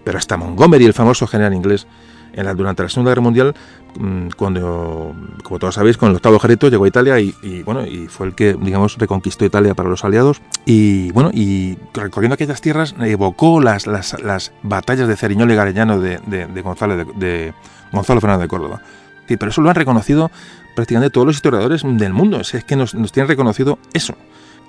Pero 0.04 0.18
hasta 0.18 0.36
Montgomery, 0.36 0.84
el 0.84 0.92
famoso 0.92 1.26
general 1.26 1.54
inglés, 1.54 1.86
la, 2.34 2.54
durante 2.54 2.82
la 2.82 2.88
Segunda 2.88 3.10
Guerra 3.10 3.22
Mundial, 3.22 3.54
mm, 3.98 4.28
cuando, 4.36 5.14
como 5.42 5.58
todos 5.58 5.74
sabéis, 5.74 5.96
con 5.96 6.10
el 6.10 6.16
octavo 6.16 6.36
ejército 6.36 6.68
llegó 6.68 6.84
a 6.84 6.88
Italia 6.88 7.18
y, 7.18 7.62
bueno, 7.64 7.86
y 7.86 8.06
fue 8.08 8.26
el 8.26 8.34
que, 8.34 8.54
digamos, 8.54 8.98
reconquistó 8.98 9.44
Italia 9.44 9.74
para 9.74 9.88
los 9.88 10.04
aliados. 10.04 10.42
Y 10.64 11.10
bueno, 11.12 11.30
y 11.32 11.78
recorriendo 11.94 12.34
aquellas 12.34 12.60
tierras 12.60 12.94
evocó 13.00 13.60
las, 13.60 13.86
las, 13.86 14.20
las 14.22 14.52
batallas 14.62 15.08
de 15.08 15.16
Ceriñola 15.16 15.54
y 15.54 15.56
Gareñano 15.56 15.98
de, 15.98 16.18
de, 16.26 16.62
Gonzalo, 16.62 16.96
de, 16.96 17.54
Gonzalo 17.92 18.20
Fernández 18.20 18.44
de 18.44 18.48
Córdoba. 18.48 18.82
Sí, 19.26 19.36
pero 19.36 19.50
eso 19.50 19.60
lo 19.60 19.70
han 19.70 19.74
reconocido 19.74 20.30
prácticamente 20.76 21.10
todos 21.10 21.26
los 21.26 21.34
historiadores 21.34 21.82
del 21.84 22.12
mundo. 22.12 22.40
Es 22.40 22.64
que 22.64 22.76
nos, 22.76 22.94
nos 22.94 23.10
tienen 23.10 23.28
reconocido 23.28 23.80
eso 23.92 24.14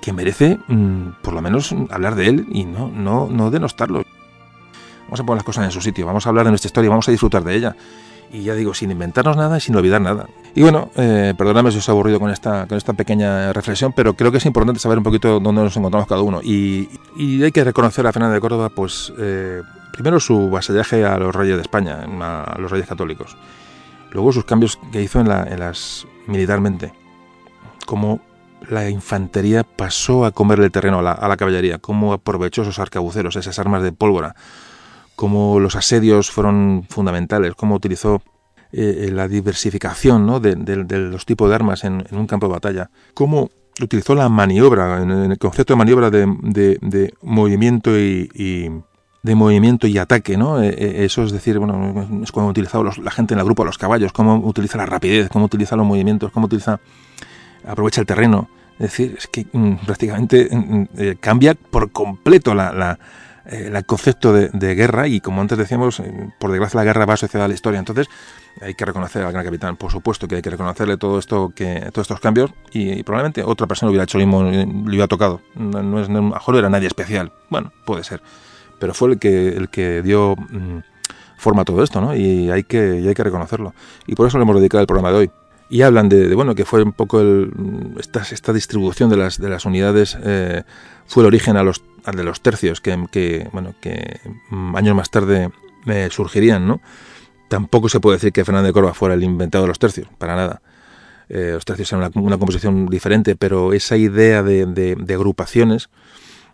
que 0.00 0.12
merece 0.12 0.58
mm, 0.66 1.22
por 1.22 1.34
lo 1.34 1.42
menos 1.42 1.74
hablar 1.90 2.14
de 2.14 2.26
él 2.26 2.46
y 2.50 2.64
no, 2.64 2.88
no, 2.88 3.28
no 3.30 3.50
denostarlo. 3.50 4.02
Vamos 5.04 5.20
a 5.20 5.24
poner 5.24 5.38
las 5.38 5.44
cosas 5.44 5.64
en 5.64 5.70
su 5.70 5.80
sitio, 5.80 6.06
vamos 6.06 6.26
a 6.26 6.28
hablar 6.28 6.44
de 6.44 6.50
nuestra 6.50 6.68
historia, 6.68 6.90
vamos 6.90 7.08
a 7.08 7.12
disfrutar 7.12 7.42
de 7.44 7.54
ella. 7.54 7.76
Y 8.30 8.42
ya 8.42 8.54
digo, 8.54 8.74
sin 8.74 8.90
inventarnos 8.90 9.38
nada 9.38 9.56
y 9.56 9.60
sin 9.60 9.74
olvidar 9.74 10.02
nada. 10.02 10.26
Y 10.54 10.60
bueno, 10.60 10.90
eh, 10.96 11.32
perdóname 11.36 11.72
si 11.72 11.78
os 11.78 11.88
he 11.88 11.90
aburrido 11.90 12.20
con 12.20 12.30
esta, 12.30 12.66
con 12.66 12.76
esta 12.76 12.92
pequeña 12.92 13.54
reflexión, 13.54 13.94
pero 13.94 14.14
creo 14.14 14.30
que 14.30 14.36
es 14.36 14.44
importante 14.44 14.78
saber 14.80 14.98
un 14.98 15.04
poquito 15.04 15.40
dónde 15.40 15.62
nos 15.62 15.74
encontramos 15.78 16.06
cada 16.06 16.20
uno. 16.20 16.40
Y, 16.42 16.90
y 17.16 17.42
hay 17.42 17.52
que 17.52 17.64
reconocer 17.64 18.06
a 18.06 18.12
Fernando 18.12 18.34
de 18.34 18.40
Córdoba, 18.40 18.68
pues, 18.68 19.14
eh, 19.18 19.62
primero 19.94 20.20
su 20.20 20.50
vasallaje 20.50 21.06
a 21.06 21.16
los 21.16 21.34
reyes 21.34 21.56
de 21.56 21.62
España, 21.62 22.04
a 22.20 22.58
los 22.58 22.70
reyes 22.70 22.86
católicos. 22.86 23.34
Luego 24.12 24.32
sus 24.32 24.44
cambios 24.44 24.78
que 24.92 25.02
hizo 25.02 25.20
en, 25.20 25.28
la, 25.28 25.44
en 25.44 25.60
las 25.60 26.06
militarmente. 26.26 26.92
Como 27.86 28.20
la 28.68 28.88
infantería 28.88 29.64
pasó 29.64 30.24
a 30.24 30.32
comerle 30.32 30.66
el 30.66 30.72
terreno 30.72 30.98
a 30.98 31.28
la, 31.28 31.36
caballería, 31.36 31.78
cómo 31.78 32.12
aprovechó 32.12 32.62
esos 32.62 32.78
arcabuceros, 32.78 33.36
esas 33.36 33.58
armas 33.58 33.82
de 33.82 33.92
pólvora, 33.92 34.34
cómo 35.16 35.60
los 35.60 35.76
asedios 35.76 36.30
fueron 36.30 36.86
fundamentales, 36.88 37.54
cómo 37.54 37.74
utilizó 37.74 38.22
eh, 38.72 39.06
eh, 39.06 39.10
la 39.12 39.28
diversificación 39.28 40.42
de, 40.42 40.76
los 40.98 41.24
tipos 41.24 41.48
de 41.48 41.54
armas 41.54 41.84
en, 41.84 42.04
un 42.10 42.26
campo 42.26 42.46
de 42.46 42.52
batalla, 42.52 42.90
cómo 43.14 43.50
utilizó 43.80 44.14
la 44.14 44.28
maniobra, 44.28 45.02
en, 45.02 45.10
el 45.10 45.38
concepto 45.38 45.72
de 45.72 45.78
maniobra 45.78 46.10
de, 46.10 47.14
movimiento 47.22 47.98
y, 47.98 48.70
de 49.22 49.34
movimiento 49.34 49.86
y 49.86 49.98
ataque, 49.98 50.36
¿no? 50.36 50.62
Eh, 50.62 51.04
eso 51.04 51.22
es 51.24 51.32
decir, 51.32 51.58
bueno, 51.58 52.22
es 52.22 52.32
como 52.32 52.48
utilizado 52.48 52.84
la 52.84 53.10
gente 53.10 53.34
en 53.34 53.40
el 53.40 53.44
grupo, 53.44 53.64
los 53.64 53.78
caballos, 53.78 54.12
cómo 54.12 54.36
utiliza 54.36 54.78
la 54.78 54.86
rapidez, 54.86 55.28
cómo 55.28 55.46
utiliza 55.46 55.76
los 55.76 55.86
movimientos, 55.86 56.30
cómo 56.30 56.46
utiliza 56.46 56.80
aprovecha 57.66 58.00
el 58.00 58.06
terreno. 58.06 58.48
Es 58.74 58.90
decir, 58.90 59.14
es 59.18 59.26
que 59.26 59.46
mm, 59.52 59.86
prácticamente 59.86 60.48
mm, 60.50 60.56
mm, 60.56 60.88
eh, 60.96 61.16
cambia 61.20 61.54
por 61.54 61.90
completo 61.90 62.54
la, 62.54 62.98
eh, 63.46 63.70
el 63.74 63.84
concepto 63.84 64.32
de, 64.32 64.74
guerra 64.74 65.08
y 65.08 65.20
como 65.20 65.40
antes 65.40 65.58
decíamos, 65.58 65.98
eh, 66.00 66.30
por 66.38 66.50
desgracia 66.50 66.78
la 66.78 66.84
guerra 66.84 67.04
va 67.04 67.14
asociada 67.14 67.46
a 67.46 67.48
la 67.48 67.54
historia. 67.54 67.80
Entonces 67.80 68.08
hay 68.60 68.74
que 68.74 68.84
reconocer 68.84 69.24
al 69.24 69.32
gran 69.32 69.44
capitán, 69.44 69.76
por 69.76 69.90
supuesto 69.90 70.28
que 70.28 70.36
hay 70.36 70.42
que 70.42 70.50
reconocerle 70.50 70.96
todo 70.96 71.18
esto 71.18 71.52
que 71.54 71.90
todos 71.92 72.04
estos 72.04 72.20
cambios 72.20 72.52
y, 72.72 73.02
probablemente 73.02 73.42
otra 73.42 73.66
persona 73.66 73.90
hubiera 73.90 74.04
hecho 74.04 74.18
lo 74.18 74.26
mismo, 74.26 74.42
le 74.44 74.64
hubiera 74.64 75.08
tocado. 75.08 75.40
No, 75.56 76.00
es, 76.00 76.08
mejor 76.08 76.56
era 76.56 76.68
nadie 76.70 76.86
especial. 76.86 77.32
Bueno, 77.50 77.72
puede 77.84 78.04
ser, 78.04 78.22
pero 78.78 78.94
fue 78.94 79.10
el 79.10 79.18
que 79.18 79.48
el 79.48 79.68
que 79.68 80.02
dio 80.02 80.36
forma 81.36 81.62
a 81.62 81.64
todo 81.64 81.82
esto, 81.82 82.00
¿no? 82.00 82.14
Y 82.14 82.50
hay 82.50 82.64
que 82.64 83.00
y 83.00 83.08
hay 83.08 83.14
que 83.14 83.24
reconocerlo. 83.24 83.74
Y 84.06 84.14
por 84.14 84.26
eso 84.26 84.38
le 84.38 84.42
hemos 84.42 84.56
dedicado 84.56 84.80
el 84.80 84.86
programa 84.86 85.10
de 85.10 85.16
hoy 85.16 85.30
y 85.70 85.82
hablan 85.82 86.08
de, 86.08 86.34
bueno 86.34 86.54
que 86.54 86.64
fue 86.64 86.82
un 86.82 86.92
poco 86.92 87.20
el, 87.20 87.50
esta, 87.98 88.22
esta 88.22 88.52
distribución 88.52 89.10
de 89.10 89.16
las, 89.16 89.38
de 89.38 89.48
las 89.48 89.64
unidades 89.64 90.16
eh, 90.22 90.62
fue 91.06 91.22
el 91.22 91.26
origen 91.26 91.56
a 91.56 91.62
los, 91.62 91.82
al 92.04 92.16
de 92.16 92.24
los 92.24 92.40
tercios 92.40 92.80
que, 92.80 93.06
que 93.10 93.48
bueno 93.52 93.74
que 93.80 94.20
mm, 94.50 94.76
años 94.76 94.96
más 94.96 95.10
tarde 95.10 95.50
eh, 95.86 96.08
surgirían 96.10 96.66
no 96.66 96.80
tampoco 97.48 97.88
se 97.88 98.00
puede 98.00 98.16
decir 98.16 98.32
que 98.32 98.44
Fernández 98.44 98.68
de 98.68 98.72
Córdoba 98.72 98.94
fuera 98.94 99.14
el 99.14 99.22
inventado 99.22 99.64
de 99.64 99.68
los 99.68 99.78
tercios 99.78 100.08
para 100.16 100.36
nada 100.36 100.62
eh, 101.28 101.50
los 101.54 101.64
tercios 101.66 101.92
eran 101.92 102.10
una, 102.14 102.38
composición 102.38 102.86
diferente 102.86 103.36
pero 103.36 103.74
esa 103.74 103.96
idea 103.96 104.42
de, 104.42 104.64
de, 104.64 105.14
agrupaciones 105.14 105.90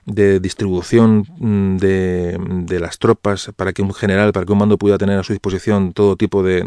de 0.06 0.40
distribución 0.40 1.26
mm, 1.39 1.76
de, 1.78 2.39
de, 2.66 2.81
las 2.81 2.98
tropas 2.98 3.51
para 3.56 3.72
que 3.72 3.82
un 3.82 3.94
general, 3.94 4.32
para 4.32 4.44
que 4.47 4.52
un 4.52 4.59
mando 4.59 4.78
pudiera 4.78 4.98
tener 4.98 5.18
a 5.18 5.22
su 5.22 5.32
disposición 5.32 5.93
todo 5.93 6.16
tipo 6.16 6.43
de, 6.43 6.62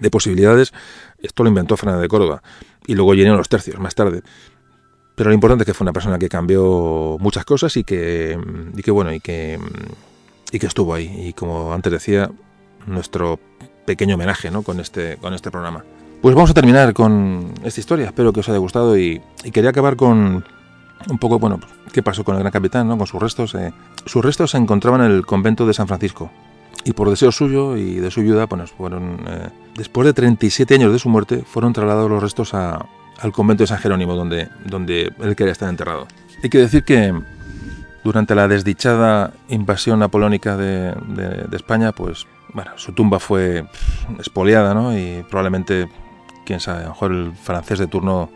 de 0.00 0.10
posibilidades, 0.10 0.72
esto 1.22 1.42
lo 1.42 1.48
inventó 1.48 1.76
Fernández 1.76 2.02
de 2.02 2.08
Córdoba 2.08 2.42
y 2.86 2.94
luego 2.94 3.14
llenaron 3.14 3.38
los 3.38 3.48
tercios 3.48 3.78
más 3.78 3.94
tarde. 3.94 4.22
Pero 5.14 5.28
lo 5.30 5.34
importante 5.34 5.64
es 5.64 5.66
que 5.66 5.74
fue 5.74 5.84
una 5.84 5.92
persona 5.92 6.18
que 6.18 6.28
cambió 6.28 7.18
muchas 7.20 7.44
cosas 7.44 7.76
y 7.76 7.84
que, 7.84 8.38
y 8.74 8.82
que 8.82 8.90
bueno, 8.90 9.12
y 9.12 9.20
que, 9.20 9.58
y 10.50 10.58
que 10.58 10.66
estuvo 10.66 10.94
ahí. 10.94 11.28
Y 11.28 11.32
como 11.34 11.74
antes 11.74 11.92
decía, 11.92 12.30
nuestro 12.86 13.38
pequeño 13.84 14.14
homenaje 14.14 14.50
¿no? 14.50 14.62
con, 14.62 14.80
este, 14.80 15.18
con 15.18 15.34
este 15.34 15.50
programa. 15.50 15.84
Pues 16.22 16.34
vamos 16.34 16.50
a 16.50 16.54
terminar 16.54 16.92
con 16.94 17.52
esta 17.64 17.80
historia, 17.80 18.06
espero 18.06 18.32
que 18.32 18.40
os 18.40 18.48
haya 18.48 18.58
gustado 18.58 18.96
y, 18.98 19.20
quería 19.52 19.70
acabar 19.70 19.96
con 19.96 20.44
un 21.08 21.18
poco, 21.18 21.38
bueno, 21.38 21.60
qué 21.92 22.02
pasó 22.02 22.24
con 22.24 22.36
el 22.36 22.40
gran 22.40 22.52
capitán, 22.52 22.88
¿no? 22.88 22.98
con 22.98 23.06
sus 23.06 23.20
restos. 23.20 23.54
Eh. 23.54 23.72
Sus 24.06 24.24
restos 24.24 24.52
se 24.52 24.58
encontraban 24.58 25.00
en 25.02 25.12
el 25.12 25.26
convento 25.26 25.66
de 25.66 25.74
San 25.74 25.88
Francisco, 25.88 26.30
y 26.84 26.92
por 26.92 27.10
deseo 27.10 27.32
suyo 27.32 27.76
y 27.76 27.96
de 27.96 28.10
su 28.10 28.22
pues 28.48 28.70
fueron, 28.72 29.20
eh, 29.28 29.48
después 29.76 30.06
de 30.06 30.12
37 30.12 30.74
años 30.74 30.92
de 30.92 30.98
su 30.98 31.08
muerte, 31.08 31.42
fueron 31.46 31.72
trasladados 31.72 32.10
los 32.10 32.22
restos 32.22 32.54
a, 32.54 32.86
al 33.20 33.32
convento 33.32 33.62
de 33.62 33.66
San 33.66 33.78
Jerónimo, 33.78 34.14
donde, 34.14 34.48
donde 34.64 35.12
él 35.20 35.36
quería 35.36 35.52
estar 35.52 35.68
enterrado. 35.68 36.06
Hay 36.42 36.48
que 36.48 36.58
decir 36.58 36.84
que 36.84 37.12
durante 38.02 38.34
la 38.34 38.48
desdichada 38.48 39.32
invasión 39.48 39.98
napoleónica 39.98 40.56
de, 40.56 40.94
de, 41.48 41.56
España, 41.56 41.92
pues 41.92 42.26
bueno, 42.54 42.72
su 42.76 42.92
tumba 42.92 43.20
fue 43.20 43.66
expoliada, 44.18 44.72
¿no? 44.72 44.96
Y 44.96 45.22
probablemente, 45.28 45.86
quién 46.46 46.60
sabe, 46.60 46.80
a 46.80 46.84
lo 46.84 46.88
mejor 46.90 47.12
el 47.12 47.32
francés 47.34 47.78
de 47.78 47.86
turno 47.88 48.30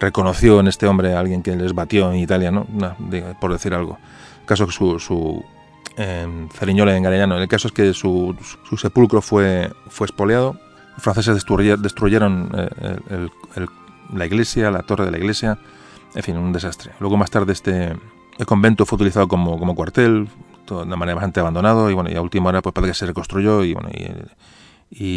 reconoció 0.00 0.60
en 0.60 0.66
este 0.66 0.86
hombre 0.86 1.14
a 1.14 1.20
alguien 1.20 1.42
que 1.42 1.54
les 1.54 1.74
batió 1.74 2.10
en 2.10 2.18
Italia, 2.18 2.50
¿no? 2.50 2.66
por 3.40 3.52
decir 3.52 3.74
algo. 3.74 3.98
El 4.40 4.46
caso 4.46 4.66
que 4.66 4.72
su, 4.72 4.98
su 4.98 5.44
en 5.96 6.48
Ceriñola 6.50 6.96
en 6.96 7.02
Galeano. 7.02 7.36
El 7.36 7.48
caso 7.48 7.68
es 7.68 7.74
que 7.74 7.92
su, 7.94 8.34
sepulcro 8.76 9.20
fue, 9.20 9.70
fue 9.88 10.06
expoliado. 10.06 10.56
Los 10.94 11.02
franceses 11.02 11.34
destruyeron, 11.34 12.50
eh, 12.54 13.28
la 14.12 14.26
iglesia, 14.26 14.70
la 14.70 14.82
torre 14.82 15.04
de 15.04 15.10
la 15.10 15.18
iglesia. 15.18 15.58
En 16.14 16.22
fin, 16.22 16.36
un 16.36 16.52
desastre. 16.52 16.92
Luego 16.98 17.16
más 17.16 17.30
tarde 17.30 17.52
este 17.52 17.94
el 18.38 18.46
convento 18.46 18.86
fue 18.86 18.96
utilizado 18.96 19.28
como, 19.28 19.58
como 19.58 19.74
cuartel, 19.74 20.26
de 20.66 20.96
manera 20.96 21.14
bastante 21.14 21.40
abandonado 21.40 21.90
y 21.90 21.94
bueno, 21.94 22.10
y 22.10 22.16
a 22.16 22.22
última 22.22 22.48
hora 22.48 22.62
pues 22.62 22.72
parece 22.72 22.92
que 22.92 22.98
se 22.98 23.06
reconstruyó 23.06 23.64
y 23.64 23.74
bueno, 23.74 23.90
y, 23.90 24.06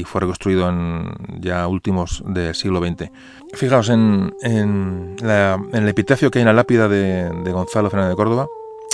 fue 0.05 0.21
reconstruido 0.21 0.69
en 0.69 1.13
ya 1.39 1.67
últimos 1.67 2.23
del 2.25 2.53
siglo 2.55 2.79
XX. 2.79 3.09
Fijaos 3.53 3.89
en, 3.89 4.33
en, 4.41 5.15
el 5.21 5.89
epitafio 5.89 6.29
que 6.29 6.39
hay 6.39 6.43
en 6.43 6.47
la 6.47 6.53
lápida 6.53 6.87
de, 6.87 7.29
Gonzalo 7.51 7.89
Fernández 7.89 8.11
de 8.11 8.15
Córdoba, 8.15 8.47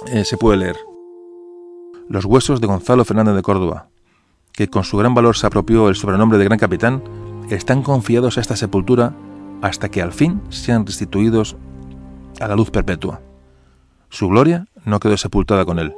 eh, 0.08 0.24
se 0.24 0.38
puede 0.38 0.58
leer 0.58 0.78
los 2.08 2.26
huesos 2.26 2.60
de 2.60 2.68
Gonzalo 2.68 3.06
Fernández 3.06 3.36
de 3.36 3.42
Córdoba, 3.44 3.88
que 4.52 4.68
con 4.68 4.84
su 4.84 4.98
gran 4.98 5.14
valor 5.14 5.38
se 5.38 5.46
apropió 5.46 5.90
el 5.90 5.96
sobrenombre 5.96 6.40
de 6.40 6.46
Gran 6.46 6.58
Capitán, 6.58 7.04
están 7.50 7.84
confiados 7.84 8.38
a 8.38 8.42
esta 8.42 8.56
sepultura 8.56 9.14
hasta 9.62 9.90
que 9.90 10.02
al 10.02 10.12
fin 10.12 10.42
sean 10.50 10.86
restituidos 10.86 11.56
a 12.40 12.48
la 12.48 12.56
luz 12.56 12.72
perpetua. 12.72 13.22
Su 14.10 14.28
gloria 14.30 14.66
no 14.86 15.00
quedó 15.00 15.18
sepultada 15.18 15.66
con 15.66 15.78
él. 15.78 15.94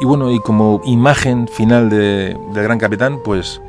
Y 0.00 0.04
bueno, 0.04 0.30
y 0.30 0.40
como 0.40 0.80
imagen 0.84 1.48
final 1.48 1.90
de, 1.90 2.36
del 2.52 2.62
Gran 2.62 2.78
Capitán, 2.78 3.20
pues 3.24 3.60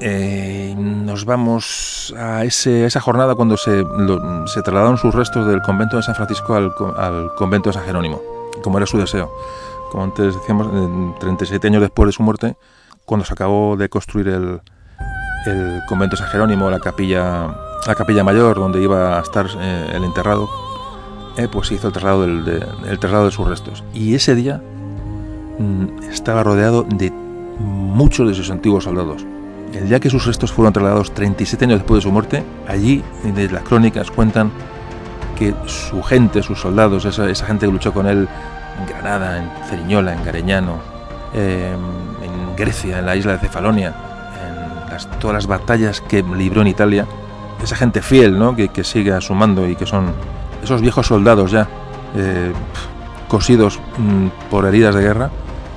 eh, 0.00 0.74
nos 0.76 1.24
vamos 1.24 2.12
a, 2.18 2.44
ese, 2.44 2.84
esa 2.84 3.00
jornada 3.00 3.34
cuando 3.34 3.56
se, 3.56 3.84
se, 4.46 4.62
trasladaron 4.62 4.98
sus 4.98 5.14
restos 5.14 5.46
del 5.46 5.62
convento 5.62 5.96
de 5.96 6.02
San 6.02 6.16
Francisco 6.16 6.54
al, 6.54 6.72
al 6.96 7.34
convento 7.36 7.70
de 7.70 7.74
San 7.74 7.84
Jerónimo 7.84 8.20
como 8.60 8.78
era 8.78 8.86
su 8.86 8.98
deseo. 8.98 9.30
Como 9.90 10.04
antes 10.04 10.34
decíamos, 10.34 10.68
37 11.20 11.66
años 11.66 11.82
después 11.82 12.06
de 12.06 12.12
su 12.12 12.22
muerte, 12.22 12.56
cuando 13.04 13.24
se 13.24 13.32
acabó 13.32 13.76
de 13.76 13.88
construir 13.88 14.28
el, 14.28 14.60
el 15.46 15.80
convento 15.88 16.16
San 16.16 16.28
Jerónimo, 16.28 16.70
la 16.70 16.80
capilla, 16.80 17.54
la 17.86 17.94
capilla 17.94 18.24
mayor 18.24 18.56
donde 18.56 18.82
iba 18.82 19.18
a 19.18 19.22
estar 19.22 19.46
eh, 19.58 19.92
el 19.94 20.04
enterrado, 20.04 20.48
eh, 21.36 21.48
pues 21.50 21.68
se 21.68 21.74
hizo 21.74 21.88
el 21.88 21.92
traslado, 21.92 22.22
del, 22.22 22.44
de, 22.44 22.66
el 22.88 22.98
traslado 22.98 23.26
de 23.26 23.30
sus 23.30 23.46
restos. 23.46 23.84
Y 23.92 24.14
ese 24.14 24.34
día 24.34 24.62
estaba 26.10 26.42
rodeado 26.42 26.82
de 26.82 27.12
muchos 27.58 28.28
de 28.28 28.34
sus 28.34 28.50
antiguos 28.50 28.84
soldados. 28.84 29.24
El 29.72 29.88
día 29.88 30.00
que 30.00 30.10
sus 30.10 30.26
restos 30.26 30.52
fueron 30.52 30.72
trasladados 30.72 31.12
37 31.14 31.64
años 31.64 31.78
después 31.80 31.98
de 31.98 32.02
su 32.02 32.12
muerte, 32.12 32.44
allí, 32.68 33.02
las 33.50 33.62
crónicas 33.62 34.10
cuentan 34.10 34.50
que 35.38 35.54
su 35.66 36.02
gente, 36.02 36.42
sus 36.42 36.60
soldados, 36.60 37.04
esa, 37.04 37.28
esa 37.30 37.46
gente 37.46 37.66
que 37.66 37.72
luchó 37.72 37.92
con 37.92 38.06
él 38.06 38.28
en 38.78 38.86
Granada, 38.86 39.38
en 39.38 39.50
Ceriñola, 39.68 40.12
en 40.12 40.24
Gareñano, 40.24 40.76
em, 41.32 41.74
en 42.22 42.56
Grecia, 42.56 42.98
en 42.98 43.06
la 43.06 43.16
isla 43.16 43.32
de 43.32 43.38
Cefalonia, 43.38 43.94
en 44.44 44.90
las, 44.90 45.08
todas 45.18 45.34
las 45.34 45.46
batallas 45.46 46.00
que 46.02 46.22
libró 46.22 46.60
en 46.60 46.68
Italia, 46.68 47.06
esa 47.62 47.76
gente 47.76 48.02
fiel 48.02 48.38
¿no? 48.38 48.54
que, 48.54 48.68
que 48.68 48.84
sigue 48.84 49.12
a 49.12 49.20
su 49.20 49.34
mando 49.34 49.66
y 49.68 49.76
que 49.76 49.86
son 49.86 50.12
esos 50.62 50.80
viejos 50.80 51.06
soldados 51.06 51.50
ya 51.50 51.68
eh, 52.14 52.52
cosidos 53.28 53.80
mm, 53.98 54.50
por 54.50 54.66
heridas 54.66 54.94
de 54.94 55.00
guerra, 55.00 55.30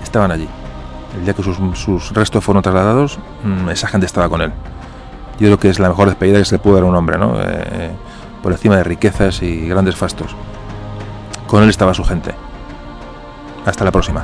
estaban 0.06 0.32
allí. 0.32 0.48
el 1.18 1.24
día 1.24 1.34
que 1.34 1.44
sus, 1.44 2.12
restos 2.12 2.44
fueron 2.44 2.62
trasladados, 2.62 3.20
mm, 3.44 3.70
esa 3.70 3.88
gente 3.88 4.06
estaba 4.06 4.28
con 4.30 4.42
él. 4.42 4.52
Yo 5.40 5.48
creo 5.48 5.60
que 5.60 5.70
es 5.70 5.80
la 5.80 5.90
mejor 5.90 6.08
despedida 6.08 6.40
que 6.40 6.46
se 6.46 6.56
le 6.56 6.60
pudo 6.60 6.76
dar 6.76 6.84
a 6.84 6.88
un 6.88 6.96
hombre, 6.96 7.18
¿no? 7.18 7.36
Eh, 7.42 7.92
por 8.44 8.52
encima 8.52 8.78
de 8.78 8.84
riquezas 8.84 9.42
y 9.42 9.68
grandes 9.68 9.96
fastos. 9.96 10.36
Con 11.48 11.64
él 11.64 11.70
estaba 11.70 11.94
su 11.94 12.04
gente. 12.04 12.34
Hasta 13.66 13.84
la 13.84 13.92
próxima. 13.92 14.24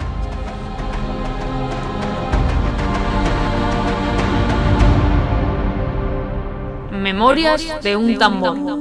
Memorias 6.91 7.81
de 7.81 7.95
un 7.95 8.17
tambor. 8.17 8.80